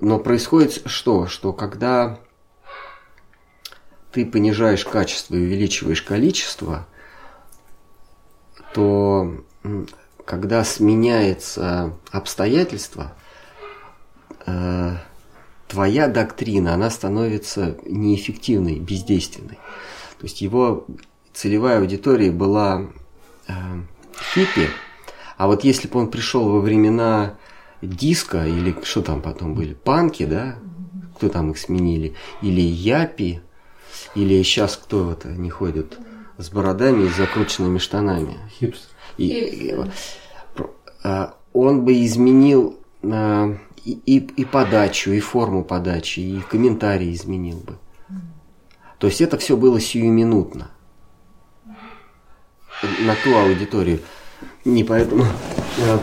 Но 0.00 0.18
происходит 0.18 0.82
что? 0.86 1.26
Что 1.26 1.52
когда 1.52 2.18
ты 4.12 4.26
понижаешь 4.26 4.84
качество 4.84 5.36
и 5.36 5.42
увеличиваешь 5.42 6.02
количество, 6.02 6.86
то 8.74 9.44
когда 10.24 10.64
сменяется 10.64 11.96
обстоятельства, 12.10 13.12
э, 14.46 14.96
твоя 15.70 16.08
доктрина, 16.08 16.74
она 16.74 16.90
становится 16.90 17.76
неэффективной, 17.86 18.80
бездейственной. 18.80 19.58
То 20.18 20.24
есть 20.24 20.40
его 20.40 20.86
целевая 21.32 21.78
аудитория 21.78 22.30
была 22.30 22.86
э, 23.46 23.52
хиппи, 24.34 24.68
а 25.36 25.46
вот 25.46 25.64
если 25.64 25.88
бы 25.88 26.00
он 26.00 26.10
пришел 26.10 26.50
во 26.50 26.60
времена 26.60 27.38
диска, 27.80 28.46
или 28.46 28.74
что 28.82 29.00
там 29.00 29.22
потом 29.22 29.54
были, 29.54 29.72
панки, 29.72 30.26
да, 30.26 30.56
кто 31.16 31.28
там 31.28 31.52
их 31.52 31.58
сменили, 31.58 32.14
или 32.42 32.60
япи, 32.60 33.40
или 34.14 34.42
сейчас 34.42 34.76
кто 34.76 35.12
это 35.12 35.28
не 35.28 35.50
ходит 35.50 35.98
с 36.36 36.50
бородами 36.50 37.06
и 37.06 37.08
закрученными 37.08 37.78
штанами? 37.78 38.38
Хипстер. 38.58 38.90
И, 39.16 39.28
и, 39.28 39.74
а, 41.02 41.34
он 41.52 41.84
бы 41.84 42.04
изменил 42.04 42.78
а, 43.02 43.56
и, 43.84 44.18
и, 44.18 44.44
подачу, 44.44 45.10
и 45.12 45.20
форму 45.20 45.64
подачи, 45.64 46.20
и 46.20 46.40
комментарии 46.40 47.12
изменил 47.12 47.58
бы. 47.58 47.78
То 48.98 49.06
есть 49.06 49.20
это 49.20 49.38
все 49.38 49.56
было 49.56 49.80
сиюминутно 49.80 50.70
на 53.00 53.14
ту 53.24 53.36
аудиторию. 53.36 54.00
Не 54.64 54.84
поэтому 54.84 55.24
а, 55.78 56.00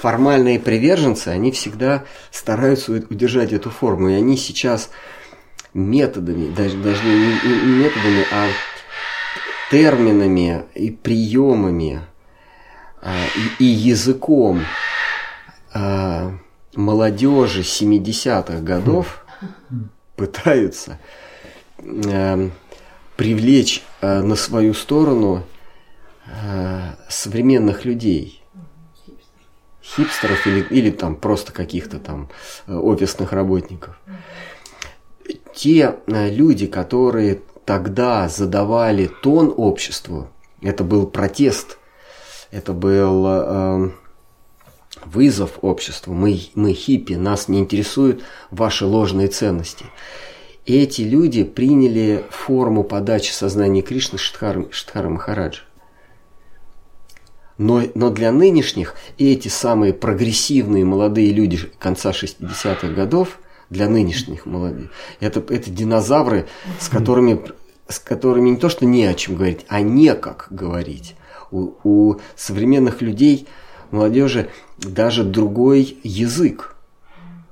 формальные 0.00 0.58
приверженцы, 0.58 1.28
они 1.28 1.52
всегда 1.52 2.04
стараются 2.30 2.92
удержать 2.92 3.52
эту 3.52 3.70
форму. 3.70 4.08
И 4.08 4.14
они 4.14 4.36
сейчас 4.36 4.90
методами, 5.74 6.50
даже, 6.54 6.76
даже 6.78 7.02
не, 7.04 7.34
методами, 7.82 8.24
а 8.32 8.48
терминами 9.70 10.64
и 10.74 10.90
приемами 10.90 12.00
а, 13.02 13.14
и, 13.58 13.64
языком 13.64 14.62
а, 15.72 16.32
молодежи 16.78 17.62
70-х 17.62 18.60
годов 18.60 19.26
пытаются 20.16 20.98
эм, 21.78 22.52
привлечь 23.16 23.82
э, 24.00 24.22
на 24.22 24.36
свою 24.36 24.74
сторону 24.74 25.42
э, 26.26 26.92
современных 27.08 27.84
людей. 27.84 28.42
Хипстеров 29.82 30.46
или, 30.46 30.60
или 30.70 30.90
там 30.90 31.16
просто 31.16 31.52
каких-то 31.52 31.98
там 31.98 32.28
э, 32.68 32.74
офисных 32.74 33.32
работников. 33.32 34.00
Те 35.54 35.96
э, 36.06 36.30
люди, 36.30 36.68
которые 36.68 37.42
тогда 37.64 38.28
задавали 38.28 39.08
тон 39.08 39.52
обществу, 39.56 40.28
это 40.62 40.84
был 40.84 41.08
протест, 41.08 41.78
это 42.52 42.72
был 42.72 43.24
э, 43.26 43.90
вызов 45.06 45.58
обществу. 45.62 46.12
Мы, 46.12 46.40
мы 46.54 46.72
хиппи, 46.72 47.14
нас 47.14 47.48
не 47.48 47.58
интересуют 47.58 48.22
ваши 48.50 48.86
ложные 48.86 49.28
ценности. 49.28 49.86
Эти 50.66 51.02
люди 51.02 51.44
приняли 51.44 52.24
форму 52.30 52.84
подачи 52.84 53.32
сознания 53.32 53.82
Кришны 53.82 54.18
Штхара, 54.18 54.66
Штхара 54.70 55.08
Махараджа. 55.08 55.62
Но, 57.58 57.82
но 57.94 58.10
для 58.10 58.30
нынешних 58.30 58.94
эти 59.18 59.48
самые 59.48 59.92
прогрессивные 59.92 60.84
молодые 60.84 61.32
люди 61.32 61.58
конца 61.78 62.10
60-х 62.10 62.88
годов, 62.88 63.40
для 63.70 63.88
нынешних 63.88 64.46
молодых, 64.46 64.90
это, 65.20 65.40
это 65.52 65.70
динозавры, 65.70 66.46
с 66.80 66.88
которыми, 66.88 67.40
с 67.88 67.98
которыми 67.98 68.50
не 68.50 68.56
то, 68.56 68.68
что 68.68 68.86
не 68.86 69.04
о 69.04 69.14
чем 69.14 69.34
говорить, 69.34 69.66
а 69.68 69.80
не 69.80 70.14
как 70.14 70.46
говорить. 70.50 71.16
У, 71.50 71.72
у 71.82 72.16
современных 72.36 73.02
людей, 73.02 73.46
молодежи, 73.90 74.50
даже 74.78 75.24
другой 75.24 75.98
язык. 76.02 76.74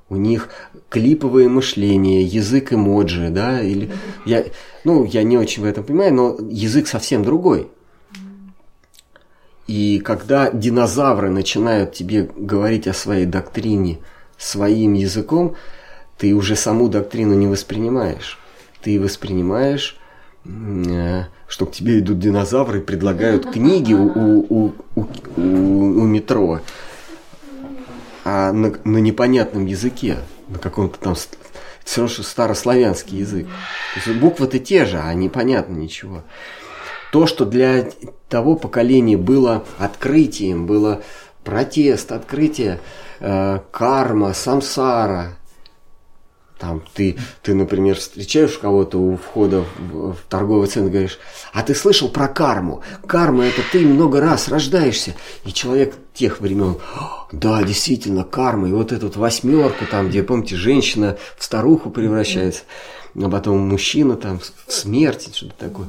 У 0.09 0.17
них 0.17 0.51
клиповое 0.89 1.49
мышление, 1.49 2.23
язык 2.23 2.73
эмоджи, 2.73 3.29
да, 3.31 3.61
или 3.61 3.91
я, 4.25 4.45
ну, 4.85 5.05
я 5.05 5.25
не 5.25 5.37
очень 5.37 5.63
в 5.63 5.67
этом 5.67 5.83
понимаю, 5.83 6.15
но 6.15 6.37
язык 6.49 6.87
совсем 6.87 7.25
другой. 7.25 7.69
И 9.67 9.99
когда 9.99 10.51
динозавры 10.53 11.29
начинают 11.31 11.93
тебе 11.93 12.31
говорить 12.37 12.87
о 12.87 12.93
своей 12.95 13.27
доктрине 13.27 13.99
своим 14.39 14.93
языком, 14.93 15.57
ты 16.19 16.33
уже 16.35 16.55
саму 16.55 16.89
доктрину 16.89 17.35
не 17.35 17.49
воспринимаешь. 17.49 18.39
Ты 18.83 19.01
воспринимаешь, 19.01 19.99
э, 20.45 21.25
что 21.49 21.67
к 21.67 21.73
тебе 21.73 21.99
идут 21.99 22.21
динозавры 22.21 22.79
и 22.79 22.83
предлагают 22.83 23.51
книги 23.51 23.93
у, 23.93 24.07
у, 24.07 24.47
у, 24.49 24.73
у- 24.95 25.41
у 25.41 26.05
метро, 26.05 26.61
а 28.29 28.53
на, 28.53 28.75
на 28.83 28.99
непонятном 28.99 29.67
языке, 29.67 30.19
на 30.49 30.59
каком-то 30.59 30.99
там 30.99 31.15
все 31.15 32.01
равно, 32.01 32.13
что 32.13 32.25
старославянский 32.25 33.19
язык. 33.19 33.47
То 33.47 34.11
есть 34.11 34.21
буквы-то 34.21 34.59
те 34.59 34.85
же, 34.85 34.99
а 34.99 35.15
непонятно 35.15 35.77
ничего. 35.77 36.25
То, 37.13 37.29
что 37.29 37.45
для 37.45 37.89
того 38.29 38.57
поколения 38.57 39.17
было 39.17 39.65
открытием, 39.79 40.67
было 40.67 41.03
протест, 41.45 42.11
открытие, 42.11 42.81
э, 43.21 43.61
карма, 43.71 44.35
самсара. 44.35 45.37
Там 46.59 46.83
ты, 46.95 47.17
ты, 47.43 47.55
например, 47.55 47.95
встречаешь 47.95 48.59
кого-то 48.59 48.99
у 48.99 49.17
входа 49.17 49.65
в, 49.79 50.15
в 50.15 50.19
торговый 50.29 50.67
центр, 50.67 50.91
говоришь, 50.91 51.21
а 51.53 51.63
ты 51.63 51.77
слышал 51.77 52.09
про 52.09 52.27
карму? 52.27 52.83
Карма 53.07 53.45
это 53.45 53.61
ты 53.71 53.87
много 53.87 54.21
раз 54.21 54.49
рождаешься. 54.49 55.15
И 55.45 55.53
человек 55.53 55.95
тех 56.17 56.41
времен, 56.41 56.77
да, 57.33 57.63
действительно, 57.63 58.25
карма. 58.25 58.69
И 58.69 58.73
вот 58.73 58.93
эту 58.93 59.07
вот 59.07 59.17
восьмерку, 59.17 59.85
там, 59.91 60.09
где, 60.09 60.23
помните, 60.23 60.57
женщина 60.57 61.17
в 61.37 61.45
старуху 61.45 61.91
превращается, 61.91 62.63
а 63.21 63.29
потом 63.29 63.59
мужчина 63.69 64.17
там 64.17 64.41
в 64.41 64.73
смерть, 64.73 65.31
что-то 65.35 65.55
такое. 65.59 65.87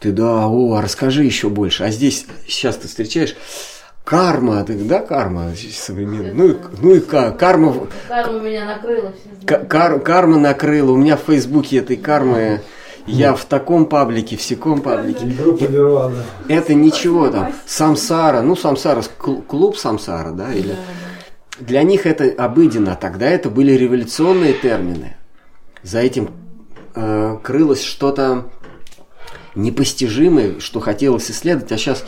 Ты 0.00 0.12
да, 0.12 0.46
о, 0.46 0.74
а 0.74 0.82
расскажи 0.82 1.24
еще 1.24 1.48
больше. 1.48 1.84
А 1.84 1.90
здесь 1.90 2.26
сейчас 2.46 2.76
ты 2.76 2.88
встречаешь 2.88 3.36
карма, 4.04 4.62
ты 4.64 4.74
да, 4.74 5.00
карма 5.00 5.52
современная. 5.72 6.34
Ну, 6.34 6.48
и- 6.50 6.56
ну 6.82 6.94
и 6.94 7.00
ка- 7.00 7.30
карма, 7.32 7.86
Карма 8.08 8.38
меня 8.40 8.66
накрыла, 8.66 9.12
кар- 9.46 9.98
карма 10.00 10.38
накрыла. 10.38 10.92
У 10.92 10.96
меня 10.96 11.16
в 11.16 11.20
Фейсбуке 11.20 11.78
этой 11.78 11.96
кармы. 11.96 12.60
Я 13.06 13.34
в 13.34 13.44
таком 13.44 13.86
паблике, 13.86 14.36
в 14.36 14.42
секом 14.42 14.80
паблике. 14.80 15.26
Группа 15.26 15.64
Нирвана. 15.64 16.22
Это 16.48 16.74
ничего 16.74 17.28
там. 17.28 17.52
Самсара, 17.66 18.40
ну 18.40 18.56
самсара, 18.56 19.02
кл- 19.18 19.42
клуб 19.42 19.76
самсара, 19.76 20.30
да, 20.30 20.52
или... 20.52 20.76
Для 21.60 21.82
них 21.82 22.06
это 22.06 22.24
обыденно, 22.36 22.92
а 22.92 22.96
тогда 22.96 23.26
это 23.26 23.48
были 23.50 23.72
революционные 23.72 24.54
термины. 24.54 25.16
За 25.82 26.00
этим 26.00 26.30
э, 26.94 27.38
крылось 27.42 27.82
что-то 27.82 28.46
непостижимое, 29.54 30.58
что 30.58 30.80
хотелось 30.80 31.30
исследовать, 31.30 31.70
а 31.70 31.76
сейчас 31.76 32.04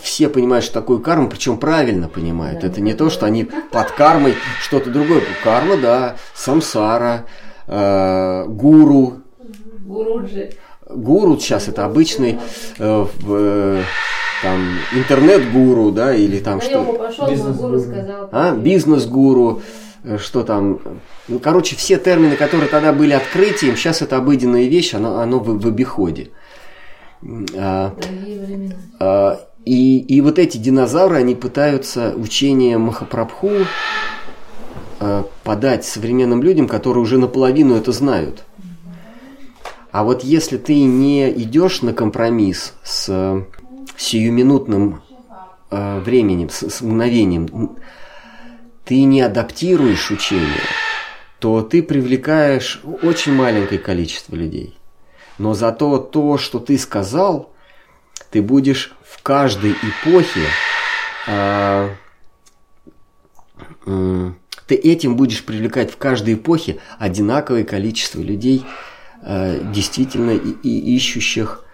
все 0.00 0.28
понимают, 0.28 0.64
что 0.64 0.74
такое 0.74 0.98
карма, 0.98 1.28
причем 1.28 1.58
правильно 1.58 2.08
понимают. 2.08 2.62
Это 2.62 2.80
не 2.80 2.94
то, 2.94 3.10
что 3.10 3.26
они 3.26 3.44
под 3.44 3.90
кармой 3.90 4.36
что-то 4.62 4.90
другое. 4.90 5.22
Карма, 5.42 5.76
да, 5.76 6.16
самсара, 6.34 7.24
э, 7.66 8.44
гуру, 8.46 9.22
Гуруджи. 9.86 10.50
гуру 10.88 11.38
сейчас 11.38 11.68
это 11.68 11.84
обычный 11.84 12.38
э, 12.78 13.06
в, 13.18 13.34
э, 13.34 13.82
там 14.42 14.60
интернет-гуру, 14.92 15.92
да, 15.92 16.14
или 16.14 16.38
там 16.38 16.60
что, 16.60 16.82
пошел, 16.92 17.28
Бизнес-гуру. 17.28 17.68
гуру 17.68 17.80
сказал. 17.80 18.28
а, 18.32 18.54
бизнес-гуру, 18.54 19.62
э, 20.04 20.18
что 20.18 20.42
там, 20.42 20.80
ну, 21.28 21.38
короче, 21.38 21.76
все 21.76 21.98
термины, 21.98 22.36
которые 22.36 22.68
тогда 22.68 22.92
были 22.92 23.12
открытием, 23.12 23.76
сейчас 23.76 24.02
это 24.02 24.16
обыденная 24.16 24.66
вещь, 24.66 24.94
оно, 24.94 25.20
оно 25.20 25.38
в, 25.38 25.60
в 25.60 25.66
обиходе. 25.66 26.30
А, 27.56 27.94
а, 28.98 29.40
и, 29.64 29.98
и 29.98 30.20
вот 30.20 30.38
эти 30.38 30.58
динозавры, 30.58 31.16
они 31.16 31.34
пытаются 31.34 32.12
учение 32.16 32.78
Махапрабху 32.78 33.50
э, 35.00 35.22
подать 35.44 35.84
современным 35.84 36.42
людям, 36.42 36.68
которые 36.68 37.02
уже 37.02 37.18
наполовину 37.18 37.76
это 37.76 37.92
знают. 37.92 38.44
А 39.96 40.02
вот 40.02 40.22
если 40.22 40.58
ты 40.58 40.74
не 40.84 41.30
идешь 41.30 41.80
на 41.80 41.94
компромисс 41.94 42.74
с 42.82 43.06
э, 43.08 43.42
сиюминутным 43.96 45.00
э, 45.70 46.00
временем, 46.00 46.50
с, 46.50 46.68
с 46.68 46.82
мгновением, 46.82 47.78
ты 48.84 49.04
не 49.04 49.22
адаптируешь 49.22 50.10
учение, 50.10 50.60
то 51.38 51.62
ты 51.62 51.82
привлекаешь 51.82 52.82
очень 53.02 53.32
маленькое 53.32 53.80
количество 53.80 54.36
людей. 54.36 54.76
Но 55.38 55.54
зато 55.54 55.96
то, 55.96 56.36
что 56.36 56.58
ты 56.58 56.76
сказал, 56.76 57.54
ты 58.30 58.42
будешь 58.42 58.94
в 59.02 59.22
каждой 59.22 59.72
эпохе, 59.72 60.42
а, 61.26 61.88
м, 63.86 64.38
ты 64.66 64.74
этим 64.74 65.16
будешь 65.16 65.42
привлекать 65.42 65.90
в 65.90 65.96
каждой 65.96 66.34
эпохе 66.34 66.80
одинаковое 66.98 67.64
количество 67.64 68.20
людей, 68.20 68.62
действительно 69.26 70.30
и, 70.30 70.50
и 70.62 70.96
ищущих, 70.96 71.64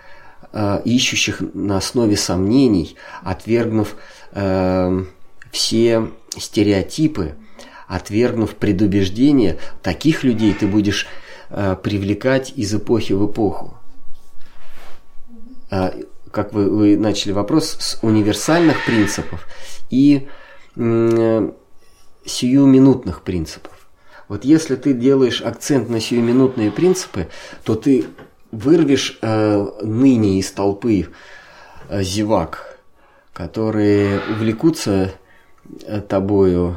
а, 0.53 0.81
ищущих 0.85 1.43
на 1.53 1.77
основе 1.77 2.17
сомнений, 2.17 2.97
отвергнув 3.23 3.97
а, 4.33 5.05
все 5.51 6.09
стереотипы, 6.37 7.35
отвергнув 7.89 8.55
предубеждения, 8.55 9.59
таких 9.83 10.25
людей 10.25 10.55
ты 10.55 10.67
будешь 10.67 11.07
привлекать 11.83 12.55
из 12.57 12.75
эпохи 12.75 13.13
в 13.13 13.31
эпоху. 13.31 13.77
Как 15.69 16.55
вы, 16.55 16.71
вы 16.71 16.97
начали 16.97 17.33
вопрос, 17.33 17.77
с 17.79 17.99
универсальных 18.01 18.87
принципов 18.87 19.47
и 19.91 20.27
сиюминутных 22.25 23.21
принципов. 23.21 23.82
Вот 24.29 24.45
если 24.45 24.77
ты 24.77 24.93
делаешь 24.93 25.43
акцент 25.43 25.89
на 25.89 26.01
сиюминутные 26.01 26.71
принципы, 26.71 27.29
то 27.65 27.75
ты 27.75 28.07
вырвешь 28.51 29.19
э, 29.23 29.67
ныне 29.83 30.39
из 30.39 30.51
толпы 30.53 31.09
э, 31.89 32.03
зевак, 32.03 32.79
которые 33.33 34.21
увлекутся 34.31 35.13
э, 35.85 36.01
тобою 36.01 36.77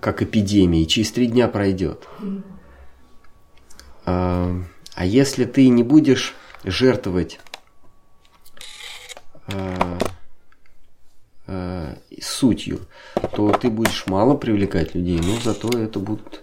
как 0.00 0.22
эпидемией, 0.22 0.86
через 0.86 1.12
три 1.12 1.26
дня 1.26 1.48
пройдет. 1.48 2.06
А, 4.04 4.54
а 4.94 5.06
если 5.06 5.44
ты 5.44 5.68
не 5.68 5.82
будешь 5.82 6.34
жертвовать 6.64 7.40
э, 9.48 9.98
э, 11.46 11.96
сутью, 12.20 12.80
то 13.34 13.52
ты 13.52 13.70
будешь 13.70 14.06
мало 14.06 14.34
привлекать 14.34 14.94
людей, 14.94 15.20
но 15.20 15.38
зато 15.42 15.68
это 15.78 15.98
будут, 15.98 16.41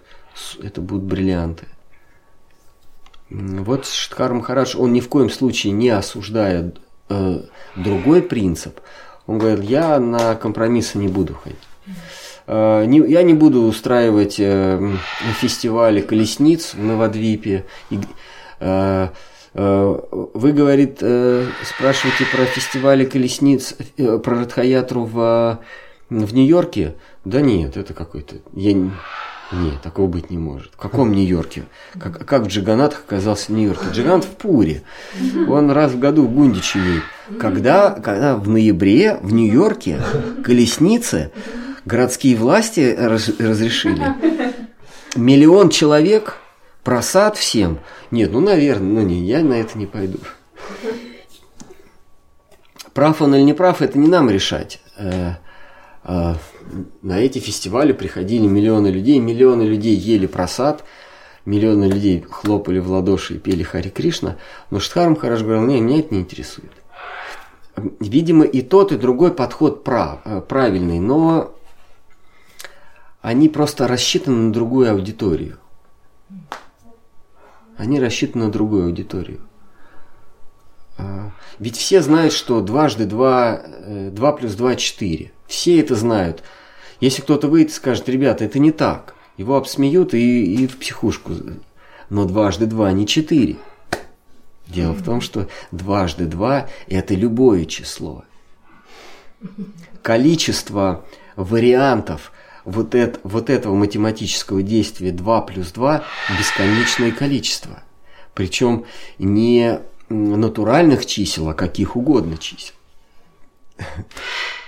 это 0.62 0.82
будут 0.82 1.04
бриллианты. 1.04 1.68
Вот 3.30 3.86
Штхар 3.86 4.34
Махарадж, 4.34 4.76
он 4.78 4.92
ни 4.94 5.00
в 5.02 5.08
коем 5.10 5.30
случае 5.30 5.74
не 5.74 5.90
осуждает 5.90 6.80
э, 7.10 7.42
другой 7.76 8.22
принцип. 8.24 8.80
Он 9.28 9.38
говорит, 9.38 9.64
я 9.64 10.00
на 10.00 10.34
компромиссы 10.36 10.98
не 10.98 11.08
буду 11.08 11.36
ходить. 11.36 11.60
Э, 12.48 12.86
не- 12.86 13.08
я 13.08 13.22
не 13.22 13.36
буду 13.36 13.62
устраивать 13.62 14.40
э, 14.40 14.96
фестивали 15.40 16.02
колесниц 16.02 16.74
в 16.74 16.80
Новодвипе. 16.82 17.66
И, 17.92 18.00
э, 18.60 19.10
э, 19.54 20.00
вы, 20.34 20.52
говорит, 20.52 20.98
э, 21.02 21.46
спрашиваете 21.64 22.26
про 22.26 22.46
фестивали 22.46 23.06
колесниц, 23.06 23.76
э, 23.98 24.18
про 24.18 24.40
Радхаятру 24.40 25.06
в, 25.06 25.60
в 26.10 26.34
Нью-Йорке? 26.34 26.96
Да 27.26 27.42
нет, 27.42 27.78
это 27.78 27.94
какой-то... 27.94 28.38
Я 28.54 28.74
нет, 29.52 29.82
такого 29.82 30.08
быть 30.08 30.30
не 30.30 30.38
может. 30.38 30.72
В 30.74 30.78
каком 30.78 31.12
Нью-Йорке? 31.12 31.64
Как, 32.00 32.26
как 32.26 32.44
в 32.44 32.48
Джиганатах 32.48 33.04
оказался 33.08 33.48
в 33.48 33.50
Нью-Йорке? 33.56 33.86
Джигант 33.92 34.24
в 34.24 34.30
Пуре. 34.30 34.84
Он 35.48 35.72
раз 35.72 35.92
в 35.94 36.00
году 36.00 36.28
в 36.28 36.32
Гундичи 36.32 36.78
едет. 36.78 37.04
Когда, 37.40 37.92
когда 37.92 38.36
в 38.36 38.48
ноябре 38.48 39.18
в 39.22 39.34
Нью-Йорке 39.34 40.02
колесницы 40.44 41.32
городские 41.86 42.36
власти 42.36 42.96
раз- 42.98 43.40
разрешили. 43.40 44.14
Миллион 45.16 45.70
человек, 45.70 46.38
просад 46.84 47.36
всем. 47.36 47.80
Нет, 48.12 48.32
ну, 48.32 48.42
наверное, 48.42 49.02
ну 49.02 49.02
не, 49.02 49.24
я 49.26 49.42
на 49.42 49.54
это 49.56 49.78
не 49.78 49.88
пойду. 49.88 50.20
Прав 52.94 53.22
он 53.22 53.34
или 53.36 53.42
не 53.42 53.54
прав, 53.54 53.82
это 53.82 53.98
не 53.98 54.08
нам 54.08 54.30
решать. 54.30 54.82
На 57.02 57.20
эти 57.20 57.40
фестивали 57.40 57.94
приходили 57.94 58.46
миллионы 58.46 58.88
людей, 58.88 59.20
миллионы 59.20 59.64
людей 59.64 59.96
ели 59.96 60.28
просад, 60.28 60.84
миллионы 61.46 61.86
людей 61.86 62.26
хлопали 62.30 62.80
в 62.80 62.92
ладоши 62.92 63.36
и 63.36 63.40
пели 63.40 63.64
Хари 63.64 63.90
Кришна, 63.90 64.38
но 64.70 64.80
Штхарм 64.80 65.16
Хараш 65.16 65.42
говорил, 65.42 65.64
не, 65.64 65.82
меня 65.82 66.00
это 66.00 66.14
не 66.14 66.22
интересует. 66.22 66.72
Видимо, 68.00 68.46
и 68.46 68.62
тот, 68.62 68.92
и 68.92 68.98
другой 68.98 69.34
подход 69.34 69.84
прав, 69.84 70.20
э, 70.26 70.42
правильный, 70.42 71.00
но 71.00 71.56
они 73.22 73.50
просто 73.50 73.88
рассчитаны 73.88 74.38
на 74.38 74.54
другую 74.54 74.92
аудиторию. 74.92 75.58
Они 77.78 78.00
рассчитаны 78.00 78.46
на 78.46 78.52
другую 78.52 78.86
аудиторию. 78.86 79.40
А, 80.98 81.32
Ведь 81.60 81.78
все 81.78 82.02
знают, 82.02 82.34
что 82.34 82.62
дважды 82.62 83.06
два, 83.06 83.62
э, 83.64 84.10
два 84.12 84.34
плюс 84.34 84.56
два– 84.56 84.76
четыре. 84.78 85.32
Все 85.48 85.80
это 85.80 85.96
знают. 85.96 86.44
Если 87.00 87.22
кто-то 87.22 87.48
выйдет 87.48 87.72
и 87.72 87.76
скажет, 87.76 88.10
ребята, 88.10 88.46
это 88.46 88.60
не 88.60 88.72
так, 88.72 89.16
его 89.38 89.56
обсмеют 89.56 90.14
и, 90.14 90.64
и 90.64 90.68
в 90.68 90.78
психушку. 90.78 91.34
Но 92.10 92.26
дважды 92.26 92.66
два 92.66 92.92
не 92.92 93.08
четыре. 93.08 93.58
Дело 94.68 94.94
в 94.94 95.04
том, 95.04 95.22
что 95.22 95.48
дважды 95.72 96.26
два– 96.26 96.68
это 96.88 97.16
любое 97.16 97.66
число. 97.66 98.24
Количество 100.04 101.06
вариантов 101.36 102.32
вот, 102.66 102.94
это, 102.94 103.20
вот 103.24 103.50
этого 103.50 103.76
математического 103.76 104.62
действия 104.62 105.12
2 105.12 105.42
плюс 105.42 105.72
2– 105.72 106.04
бесконечное 106.38 107.12
количество. 107.12 107.82
Причем 108.34 108.86
не 109.18 109.80
натуральных 110.10 111.06
чисел, 111.06 111.50
а 111.50 111.54
каких 111.54 111.96
угодно 111.96 112.38
чисел. 112.38 112.76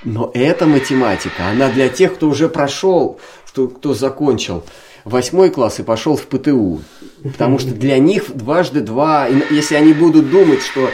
Но 0.03 0.31
эта 0.33 0.65
математика, 0.65 1.49
она 1.51 1.69
для 1.69 1.89
тех, 1.89 2.15
кто 2.15 2.27
уже 2.29 2.49
прошел, 2.49 3.19
кто, 3.47 3.67
кто 3.67 3.93
закончил 3.93 4.63
восьмой 5.05 5.49
класс 5.49 5.79
и 5.79 5.83
пошел 5.83 6.15
в 6.15 6.25
ПТУ. 6.27 6.81
Потому 7.23 7.59
что 7.59 7.71
для 7.71 7.99
них 7.99 8.35
дважды 8.35 8.81
два, 8.81 9.27
если 9.27 9.75
они 9.75 9.93
будут 9.93 10.29
думать, 10.29 10.61
что 10.61 10.89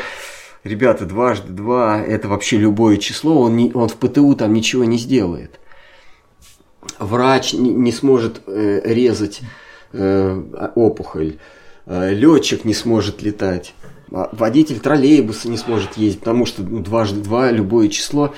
ребята, 0.64 1.06
дважды 1.06 1.53
два 1.53 2.02
это 2.02 2.27
вообще 2.27 2.58
любое 2.58 2.98
число, 2.98 3.42
он, 3.42 3.56
не, 3.56 3.72
он 3.74 3.88
в 3.90 3.95
ПТУ 3.95 4.36
там 4.36 4.53
ничего 4.53 4.84
не 4.84 4.98
сделает. 4.98 5.60
Врач 7.00 7.53
не, 7.53 7.72
не 7.72 7.92
сможет 7.92 8.42
э, 8.48 8.82
резать 8.84 9.42
э, 9.94 10.72
опухоль, 10.76 11.38
э, 11.86 12.14
летчик 12.14 12.66
не 12.66 12.74
сможет 12.74 13.22
летать. 13.22 13.74
А 14.11 14.30
Водитель 14.32 14.80
троллейбуса 14.80 15.50
не 15.50 15.58
сможет 15.58 15.98
ездить, 15.98 16.19
потому 16.19 16.45
что 16.45 16.64
ну, 16.64 16.80
дважды 16.80 17.22
два 17.22 17.52
любое 17.52 17.90
число, 17.90 18.34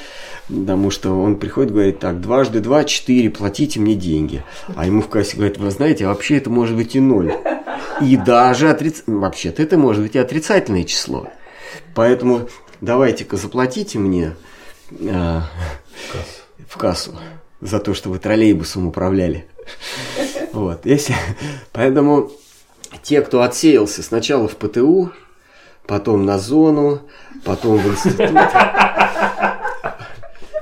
потому 0.47 0.89
что 0.89 1.11
он 1.11 1.37
приходит 1.37 1.71
и 1.71 1.73
говорит, 1.73 1.99
так, 1.99 2.21
дважды 2.21 2.59
два, 2.59 2.83
четыре, 2.83 3.29
платите 3.29 3.79
мне 3.79 3.95
деньги. 3.95 4.43
А 4.75 4.85
ему 4.85 5.01
в 5.01 5.09
кассе 5.09 5.37
говорят, 5.37 5.57
вы 5.57 5.69
знаете, 5.71 6.05
а 6.05 6.09
вообще 6.09 6.37
это 6.37 6.49
может 6.49 6.75
быть 6.75 6.95
и 6.95 6.99
ноль. 6.99 7.33
И 8.01 8.17
даже 8.17 8.69
отриц... 8.69 9.03
вообще-то 9.05 9.61
это 9.61 9.77
может 9.77 10.01
быть 10.01 10.15
и 10.15 10.19
отрицательное 10.19 10.83
число. 10.83 11.27
Поэтому 11.93 12.49
давайте-ка 12.81 13.37
заплатите 13.37 13.99
мне 13.99 14.35
э, 14.91 15.41
в 16.67 16.77
кассу 16.77 17.15
за 17.61 17.79
то, 17.79 17.93
что 17.93 18.09
вы 18.09 18.19
троллейбусом 18.19 18.87
управляли. 18.87 19.45
Вот, 20.53 20.85
если... 20.85 21.13
Поэтому 21.73 22.31
те, 23.03 23.21
кто 23.21 23.43
отсеялся 23.43 24.01
сначала 24.01 24.47
в 24.47 24.55
ПТУ, 24.55 25.11
потом 25.89 26.23
на 26.23 26.37
зону, 26.37 27.01
потом 27.43 27.79
в 27.79 27.87
институт. 27.87 28.37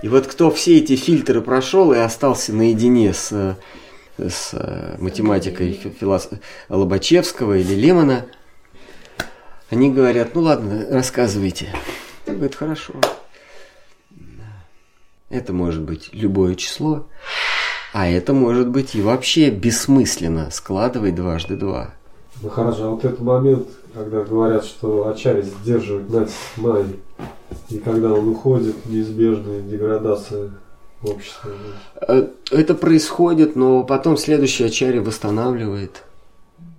И 0.02 0.08
вот 0.08 0.26
кто 0.26 0.50
все 0.52 0.78
эти 0.78 0.96
фильтры 0.96 1.42
прошел 1.42 1.92
и 1.92 1.98
остался 1.98 2.54
наедине 2.54 3.14
с, 3.14 3.58
с 4.18 4.98
математикой 4.98 5.74
филос... 5.74 6.30
Лобачевского 6.70 7.58
или 7.58 7.74
Лемона, 7.74 8.28
они 9.70 9.92
говорят, 9.92 10.34
ну 10.34 10.42
ладно, 10.42 10.88
рассказывайте. 10.90 11.76
Он 12.26 12.36
говорит, 12.36 12.56
хорошо. 12.56 12.94
Это 15.30 15.52
может 15.52 15.82
быть 15.82 16.10
любое 16.14 16.56
число, 16.56 17.06
а 17.92 18.08
это 18.08 18.32
может 18.32 18.70
быть 18.70 18.96
и 18.96 19.02
вообще 19.02 19.50
бессмысленно 19.50 20.52
складывать 20.52 21.16
дважды 21.16 21.58
два. 21.58 21.96
Махараджа, 22.42 22.86
а 22.86 22.90
вот 22.92 23.04
этот 23.04 23.20
момент, 23.20 23.68
когда 23.98 24.22
говорят, 24.24 24.64
что 24.64 25.08
Ачарья 25.08 25.42
сдерживает 25.42 26.10
натиск 26.10 26.38
Майи, 26.58 27.00
и 27.70 27.80
когда 27.80 28.14
он 28.14 28.30
уходит, 28.30 28.86
неизбежная 28.86 29.62
деградация 29.62 30.52
общества. 31.04 31.52
Э, 32.08 32.28
Это 32.52 32.76
происходит, 32.76 33.56
но 33.56 33.84
потом 33.84 34.18
следующая 34.18 34.70
чаря 34.70 35.02
восстанавливает. 35.02 36.04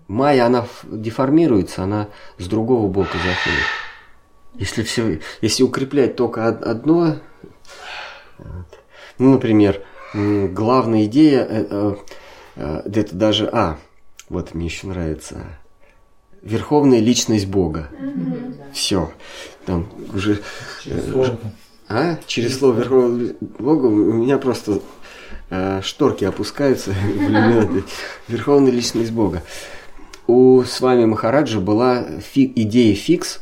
Майя, 0.07 0.47
она 0.47 0.67
деформируется, 0.85 1.83
она 1.83 2.09
с 2.39 2.47
другого 2.47 2.87
бока 2.89 3.19
заходит. 3.19 3.65
Если, 4.55 4.83
все, 4.83 5.21
если 5.41 5.63
укреплять 5.65 6.17
только 6.17 6.49
од- 6.49 6.63
одно, 6.63 7.17
ну, 9.19 9.33
например, 9.33 9.83
главная 10.15 11.05
идея, 11.07 11.47
э, 11.49 11.95
э, 12.57 12.83
это 12.87 13.15
даже, 13.15 13.49
а, 13.53 13.77
вот 14.29 14.55
мне 14.55 14.67
еще 14.67 14.87
нравится, 14.87 15.45
верховная 16.49 17.01
личность 17.01 17.47
Бога. 17.47 17.91
Все, 18.73 19.13
там 19.67 19.89
уже... 20.15 20.41
э, 20.87 21.37
а? 21.89 22.19
Через 22.27 22.59
слово 22.59 22.79
Верховного 22.79 23.35
Бога 23.59 23.87
у 23.87 24.13
меня 24.13 24.39
просто 24.39 24.81
э, 25.51 25.81
шторки 25.83 26.25
опускаются. 26.25 26.95
Верховная 28.29 28.73
личность 28.73 29.13
Бога. 29.13 29.43
У 30.27 30.63
с 30.63 30.81
вами 30.81 31.07
Махараджа 31.07 31.61
была 31.61 32.05
фи- 32.21 32.53
идея 32.55 32.95
фикс, 32.95 33.41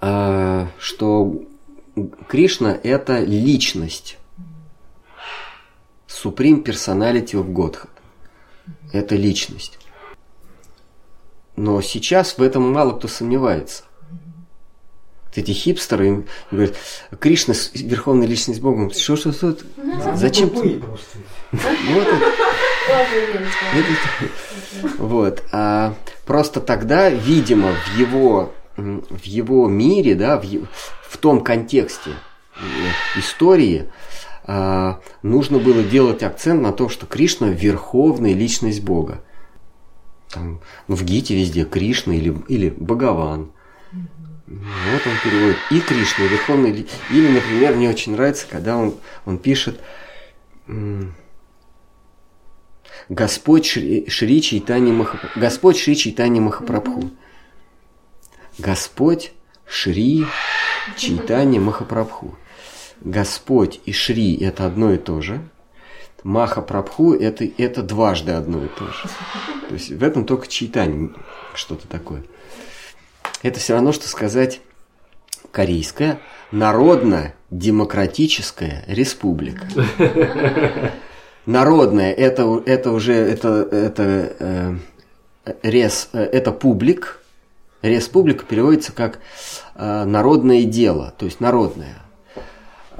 э, 0.00 0.66
что 0.78 1.42
Кришна 2.28 2.76
это 2.82 3.20
личность. 3.20 4.18
Supreme 6.08 6.64
Personality 6.64 7.34
of 7.34 7.52
Godhead. 7.52 7.88
Это 8.92 9.14
личность. 9.16 9.78
Но 11.56 11.80
сейчас 11.80 12.38
в 12.38 12.42
этом 12.42 12.72
мало 12.72 12.92
кто 12.92 13.08
сомневается. 13.08 13.84
Вот 15.26 15.38
эти 15.38 15.50
хипстеры 15.52 16.08
им 16.08 16.26
говорят, 16.50 16.74
Кришна 17.18 17.54
верховная 17.74 18.26
личность 18.26 18.60
Бога. 18.60 18.92
Что, 18.94 19.16
что, 19.16 19.32
что? 19.32 19.56
Зачем? 20.14 20.50
Вот 20.50 20.66
это. 21.52 22.32
Вот. 24.98 25.42
А 25.52 25.94
просто 26.26 26.60
тогда, 26.60 27.08
видимо, 27.10 27.72
в 27.72 27.98
его, 27.98 28.52
в 28.76 29.24
его 29.24 29.68
мире, 29.68 30.14
да, 30.14 30.38
в, 30.38 30.44
в 31.08 31.16
том 31.18 31.40
контексте 31.42 32.10
э, 32.56 33.18
истории, 33.18 33.90
а, 34.46 35.00
нужно 35.22 35.58
было 35.58 35.82
делать 35.82 36.22
акцент 36.22 36.60
на 36.60 36.72
том, 36.72 36.88
что 36.88 37.06
Кришна 37.06 37.48
верховная 37.48 38.34
личность 38.34 38.82
Бога. 38.82 39.20
Там, 40.34 40.60
ну, 40.88 40.96
в 40.96 41.04
Гите 41.04 41.36
везде 41.36 41.64
Кришна 41.64 42.14
или, 42.14 42.36
или 42.48 42.70
Богован. 42.70 43.52
Вот 44.46 45.02
он 45.06 45.12
переводит. 45.22 45.56
И 45.70 45.80
Кришна, 45.80 46.24
верховный 46.26 46.72
ли- 46.72 46.86
Или, 47.10 47.28
например, 47.28 47.74
мне 47.76 47.88
очень 47.88 48.12
нравится, 48.12 48.46
когда 48.50 48.76
он, 48.76 48.94
он 49.24 49.38
пишет 49.38 49.80
Господь 53.08 53.66
Шри, 53.66 54.08
Шри 54.08 54.42
Чайтани 54.42 54.90
Махапрабху. 54.92 55.38
Господь 55.38 55.78
Шри 55.78 55.94
Чайтани 55.94 56.40
Махапрабху. 56.40 57.10
Господь 58.58 59.32
Шри 59.66 60.26
Чайтани 60.96 61.58
Махапрабху. 61.58 62.36
Господь 63.00 63.80
и 63.84 63.92
Шри– 63.92 64.36
это 64.40 64.66
одно 64.66 64.92
и 64.92 64.98
то 64.98 65.20
же. 65.20 65.48
Махапрабху– 66.24 67.14
это, 67.20 67.48
это 67.58 67.82
дважды 67.82 68.32
одно 68.32 68.64
и 68.64 68.68
то 68.68 68.86
же. 68.86 69.08
То 69.68 69.74
есть 69.74 69.90
в 69.90 70.02
этом 70.02 70.24
только 70.24 70.48
читание 70.48 71.10
что-то 71.54 71.86
такое. 71.86 72.24
Это 73.42 73.60
все 73.60 73.74
равно, 73.74 73.92
что 73.92 74.08
сказать 74.08 74.62
корейская 75.52 76.18
народно-демократическая 76.50 78.84
республика. 78.86 79.66
Народная 81.46 82.12
это, 82.12 82.62
это 82.64 82.90
уже 82.90 83.12
это, 83.12 83.68
это, 83.70 84.32
э, 84.38 84.76
рес, 85.62 86.08
э, 86.14 86.22
это 86.22 86.52
публик. 86.52 87.20
Республика 87.82 88.46
переводится 88.46 88.92
как 88.92 89.18
э, 89.74 90.04
народное 90.04 90.64
дело, 90.64 91.12
то 91.18 91.26
есть 91.26 91.40
народное. 91.40 91.98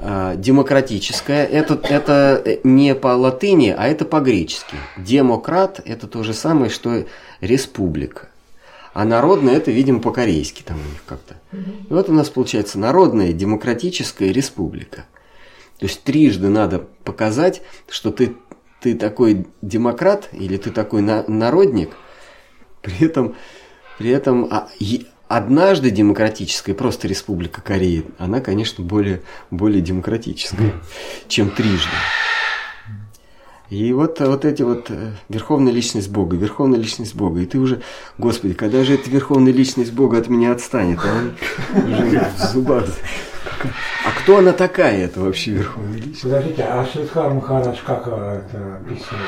Э, 0.07 0.35
демократическое 0.37 1.45
это, 1.45 1.79
это 1.83 2.59
не 2.63 2.93
по 2.93 3.07
латыни, 3.15 3.73
а 3.75 3.87
это 3.87 4.05
по-гречески. 4.05 4.75
Демократ 4.97 5.81
это 5.83 6.05
то 6.05 6.21
же 6.21 6.35
самое, 6.35 6.69
что 6.69 7.05
республика. 7.41 8.29
А 8.93 9.03
народное 9.03 9.55
это, 9.55 9.71
видимо, 9.71 9.99
по-корейски 10.01 10.61
там 10.61 10.77
у 10.77 10.91
них 10.91 11.03
как-то. 11.07 11.35
И 11.53 11.91
вот 11.91 12.07
у 12.09 12.13
нас 12.13 12.29
получается 12.29 12.77
народная 12.77 13.33
демократическая 13.33 14.31
республика. 14.31 15.05
То 15.79 15.87
есть 15.87 16.03
трижды 16.03 16.49
надо 16.49 16.79
показать, 17.03 17.63
что 17.89 18.11
ты, 18.11 18.35
ты 18.81 18.93
такой 18.93 19.47
демократ 19.63 20.29
или 20.33 20.57
ты 20.57 20.69
такой 20.69 21.01
на, 21.01 21.25
народник, 21.27 21.95
при 22.83 23.07
этом, 23.07 23.35
при 23.97 24.11
этом 24.11 24.47
а, 24.51 24.69
однажды 25.27 25.91
демократическая, 25.91 26.73
просто 26.73 27.07
Республика 27.07 27.61
Корея, 27.61 28.03
она, 28.17 28.41
конечно, 28.41 28.83
более, 28.83 29.21
более 29.51 29.81
демократическая, 29.81 30.73
чем 31.27 31.49
трижды. 31.49 31.89
И 33.69 33.91
вот, 33.93 34.19
вот 34.19 34.45
эти 34.45 34.61
вот 34.61 34.91
э, 34.91 35.13
верховная 35.27 35.73
личность 35.73 36.09
Бога, 36.09 36.37
верховная 36.37 36.77
личность 36.77 37.15
Бога. 37.15 37.39
И 37.39 37.47
ты 37.47 37.57
уже, 37.57 37.81
Господи, 38.19 38.53
когда 38.53 38.83
же 38.83 38.93
эта 38.93 39.09
верховная 39.09 39.51
личность 39.51 39.91
Бога 39.91 40.19
от 40.19 40.29
меня 40.29 40.51
отстанет? 40.51 40.99
А 41.03 41.11
он 41.75 41.91
уже 41.91 42.19
в 42.37 42.41
зубах. 42.51 42.85
А 44.05 44.11
кто 44.19 44.37
она 44.37 44.51
такая, 44.51 45.05
это 45.05 45.19
вообще 45.19 45.51
верховная 45.51 45.97
личность? 45.97 46.21
Подождите, 46.21 46.61
а 46.63 46.85
Шридхар 46.85 47.33
Махарадж 47.33 47.79
как 47.83 48.03
э, 48.05 48.43
это 48.45 48.75
описывал? 48.77 49.19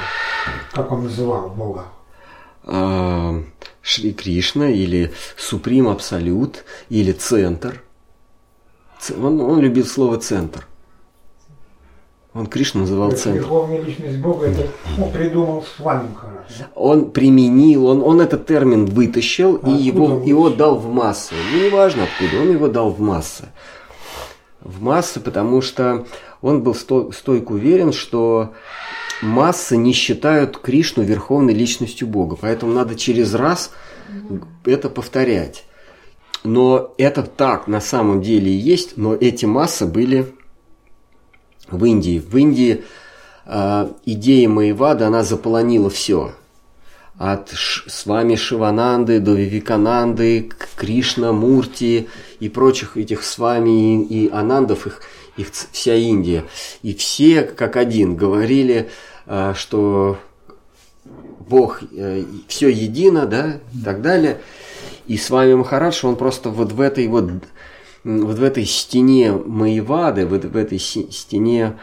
Как 0.72 0.92
он 0.92 1.03
называл 1.03 1.50
Бога? 1.50 1.85
А, 3.88 3.90
Шри 3.90 4.14
Кришна 4.14 4.70
или 4.70 5.12
Суприм 5.38 5.88
Абсолют 5.88 6.66
или 6.90 7.12
Центр. 7.14 7.82
Он, 9.18 9.40
он 9.40 9.62
любил 9.62 9.86
слово 9.86 10.18
центр. 10.18 10.68
Он 12.34 12.48
Кришну 12.48 12.82
называл 12.82 13.12
То 13.12 13.18
центр. 13.18 13.40
Верховная 13.40 13.82
личность 13.82 14.18
Бога 14.18 14.48
это 14.48 14.68
он 15.00 15.12
придумал 15.12 15.64
с 15.64 15.80
вами 15.80 16.10
Махарадж. 16.10 16.52
да? 16.60 16.68
Он 16.76 17.12
применил, 17.12 17.88
он, 17.88 18.04
он 18.04 18.22
этот 18.22 18.46
термин 18.46 18.86
вытащил 18.86 19.56
и 19.56 19.60
откуда 19.60 19.78
его, 19.78 20.24
его 20.24 20.50
дал 20.50 20.78
в 20.78 20.92
массы. 20.92 21.34
Ну, 21.54 21.66
неважно 21.66 22.04
откуда, 22.04 22.42
он 22.42 22.52
его 22.52 22.68
дал 22.68 22.92
в 22.92 23.00
массы. 23.00 23.46
В 24.62 24.82
массы, 24.82 25.20
потому 25.20 25.62
что 25.62 26.06
он 26.42 26.64
был 26.64 26.76
сто- 26.76 27.12
стойко 27.12 27.54
уверен, 27.54 27.92
что 27.94 28.54
массы 29.22 29.78
не 29.78 29.94
считают 29.94 30.58
Кришну 30.58 31.04
верховной 31.04 31.54
личностью 31.54 32.08
Бога. 32.08 32.38
Поэтому 32.40 32.74
надо 32.74 32.96
через 32.96 33.34
раз 33.34 33.72
это 34.66 34.90
повторять. 34.90 35.66
Но 36.44 36.94
это 36.98 37.24
так 37.24 37.68
на 37.68 37.82
самом 37.82 38.22
деле 38.22 38.52
и 38.52 38.56
есть, 38.58 38.96
но 38.96 39.16
эти 39.16 39.46
массы 39.46 39.86
были 39.86 40.34
в 41.70 41.84
Индии. 41.84 42.20
В 42.20 42.38
Индии 42.38 42.84
э, 43.46 43.90
идея 44.06 44.48
Маевада, 44.48 45.08
она 45.08 45.24
заполонила 45.24 45.90
все. 45.90 46.34
От 47.18 47.50
Ш- 47.52 47.90
с 47.90 48.06
вами 48.06 48.36
Шивананды 48.36 49.20
до 49.20 49.34
Вивикананды, 49.34 50.52
Кришна, 50.78 51.34
Мурти 51.34 52.08
и 52.40 52.48
прочих 52.48 52.96
этих 52.96 53.24
с 53.24 53.40
вами 53.40 54.06
и, 54.06 54.28
и 54.28 54.30
Анандов, 54.32 54.86
их, 54.86 55.02
их 55.38 55.52
вся 55.72 55.96
Индия. 55.96 56.46
И 56.82 56.94
все 56.94 57.44
как 57.44 57.76
один 57.78 58.16
говорили, 58.16 58.90
э, 59.26 59.54
что 59.56 60.18
Бог 61.40 61.82
все 62.48 62.68
едино, 62.68 63.26
да, 63.26 63.60
и 63.74 63.84
так 63.84 64.02
далее. 64.02 64.42
И 65.06 65.16
с 65.16 65.30
вами 65.30 65.54
Махарадж, 65.54 66.06
он 66.06 66.18
просто 66.18 66.50
вот 66.50 66.74
в 66.74 66.82
этой 66.82 67.08
вот 67.08 67.32
вот 68.04 68.38
в 68.38 68.44
этой 68.44 68.66
стене 68.66 69.32
Маевады, 69.32 70.26
вот 70.26 70.46
в 70.46 70.56
этой 70.56 70.80
стене 70.80 71.78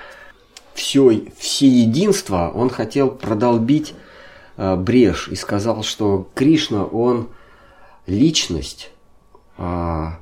все, 0.74 1.22
все 1.36 1.68
единство, 1.68 2.50
он 2.54 2.70
хотел 2.70 3.10
продолбить 3.10 3.94
э, 4.56 4.76
брешь 4.76 5.28
и 5.28 5.36
сказал, 5.36 5.82
что 5.82 6.28
Кришна, 6.34 6.84
он 6.84 7.28
личность, 8.06 8.90
а, 9.56 10.18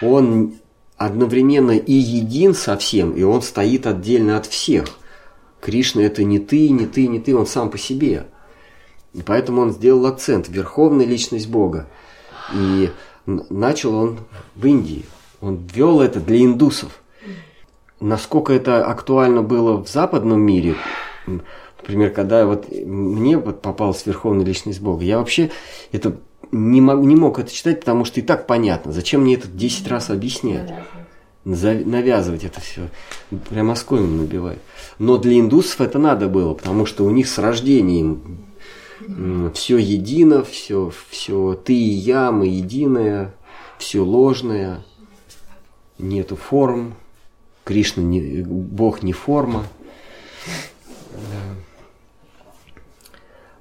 он 0.00 0.54
одновременно 0.98 1.70
и 1.70 1.92
един 1.92 2.54
со 2.54 2.76
всем, 2.76 3.12
и 3.12 3.22
он 3.22 3.40
стоит 3.40 3.86
отдельно 3.86 4.36
от 4.36 4.46
всех. 4.46 4.86
Кришна 5.60 6.02
это 6.02 6.24
не 6.24 6.38
ты, 6.38 6.68
не 6.68 6.86
ты, 6.86 7.06
не 7.06 7.20
ты, 7.20 7.34
он 7.36 7.46
сам 7.46 7.70
по 7.70 7.78
себе. 7.78 8.26
И 9.14 9.22
поэтому 9.22 9.62
он 9.62 9.72
сделал 9.72 10.06
акцент, 10.06 10.48
верховная 10.48 11.06
личность 11.06 11.48
Бога. 11.48 11.88
И 12.54 12.90
начал 13.26 13.94
он 13.94 14.18
в 14.54 14.66
Индии. 14.66 15.04
Он 15.40 15.66
ввел 15.72 16.00
это 16.00 16.20
для 16.20 16.44
индусов. 16.44 17.00
Насколько 18.00 18.52
это 18.52 18.84
актуально 18.84 19.42
было 19.42 19.82
в 19.82 19.88
западном 19.88 20.40
мире, 20.40 20.76
например, 21.26 22.10
когда 22.10 22.46
вот 22.46 22.70
мне 22.70 23.38
вот 23.38 23.60
попалась 23.62 24.06
верховная 24.06 24.44
личность 24.44 24.80
Бога, 24.80 25.04
я 25.04 25.18
вообще 25.18 25.50
это 25.90 26.16
не 26.52 26.80
мог, 26.80 27.00
не 27.00 27.16
мог 27.16 27.38
это 27.38 27.52
читать, 27.52 27.80
потому 27.80 28.04
что 28.04 28.20
и 28.20 28.22
так 28.22 28.46
понятно. 28.46 28.92
Зачем 28.92 29.22
мне 29.22 29.34
это 29.34 29.48
10 29.48 29.88
раз 29.88 30.10
объяснять? 30.10 30.72
Навязывать 31.44 32.44
это 32.44 32.60
все. 32.60 32.88
Прям 33.48 33.70
оскомину 33.70 34.22
набивает. 34.22 34.60
Но 34.98 35.16
для 35.18 35.38
индусов 35.38 35.80
это 35.80 35.98
надо 35.98 36.28
было, 36.28 36.54
потому 36.54 36.86
что 36.86 37.04
у 37.04 37.10
них 37.10 37.28
с 37.28 37.38
рождением 37.38 38.38
все 39.54 39.78
едино, 39.78 40.44
все, 40.44 40.92
все 41.08 41.54
ты 41.54 41.72
и 41.72 41.88
я, 41.90 42.30
мы 42.32 42.46
единое, 42.46 43.34
все 43.78 44.00
ложное, 44.00 44.82
нету 45.98 46.36
форм, 46.36 46.94
Кришна 47.64 48.02
не, 48.02 48.42
Бог 48.42 49.02
не 49.02 49.12
форма. 49.12 49.64
Да. 51.12 51.67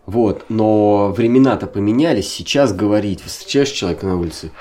Вот, 0.08 0.46
но 0.48 1.12
времена-то 1.12 1.68
поменялись, 1.68 2.30
сейчас 2.30 2.74
говорить, 2.74 3.22
встречаешь 3.22 3.70
человека 3.70 4.06
на 4.06 4.18
улице, 4.18 4.52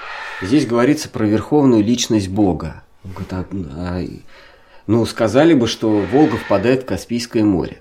здесь 0.43 0.67
говорится 0.67 1.09
про 1.09 1.25
верховную 1.25 1.85
личность 1.85 2.29
Бога. 2.29 2.83
«А, 3.31 3.45
а, 3.77 4.03
ну, 4.89 5.07
сказали 5.07 5.55
бы, 5.55 5.69
что 5.69 5.89
Волга 5.89 6.37
впадает 6.37 6.83
в 6.83 6.87
Каспийское 6.87 7.45
море. 7.45 7.81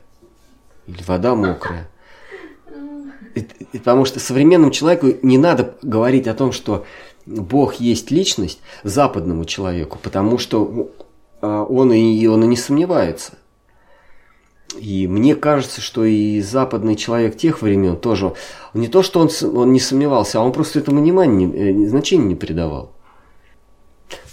Или 0.86 1.02
вода 1.08 1.34
мокрая. 1.34 1.90
Потому 3.72 4.06
что 4.06 4.20
современному 4.20 4.72
человеку 4.72 5.08
не 5.24 5.40
надо 5.40 5.76
говорить 5.82 6.28
о 6.28 6.36
том, 6.36 6.52
что 6.52 6.86
Бог 7.26 7.76
есть 7.76 8.12
личность 8.12 8.60
западному 8.84 9.44
человеку, 9.44 9.98
потому 10.04 10.38
что 10.38 10.92
а, 11.42 11.64
он 11.64 11.92
и, 11.92 12.28
он 12.28 12.44
и 12.44 12.48
не 12.48 12.58
сомневается. 12.58 13.34
И 14.78 15.08
мне 15.08 15.36
кажется, 15.36 15.80
что 15.80 16.04
и 16.04 16.42
западный 16.42 16.96
человек 16.96 17.38
тех 17.38 17.62
времен 17.62 17.98
тоже, 17.98 18.34
не 18.74 18.88
то, 18.88 19.04
что 19.04 19.20
он, 19.20 19.30
он 19.56 19.72
не 19.72 19.80
сомневался, 19.80 20.40
а 20.40 20.44
он 20.44 20.52
просто 20.52 20.80
этому 20.80 21.02
внимания, 21.02 21.48
э, 21.48 21.88
значения 21.88 22.26
не 22.26 22.36
придавал. 22.36 22.92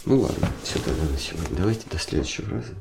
Ну 0.04 0.20
ладно, 0.20 0.48
все 0.62 0.78
тогда 0.80 1.02
на 1.04 1.18
сегодня. 1.18 1.56
Давайте 1.56 1.82
до 1.90 1.98
следующего 1.98 2.50
раза. 2.50 2.74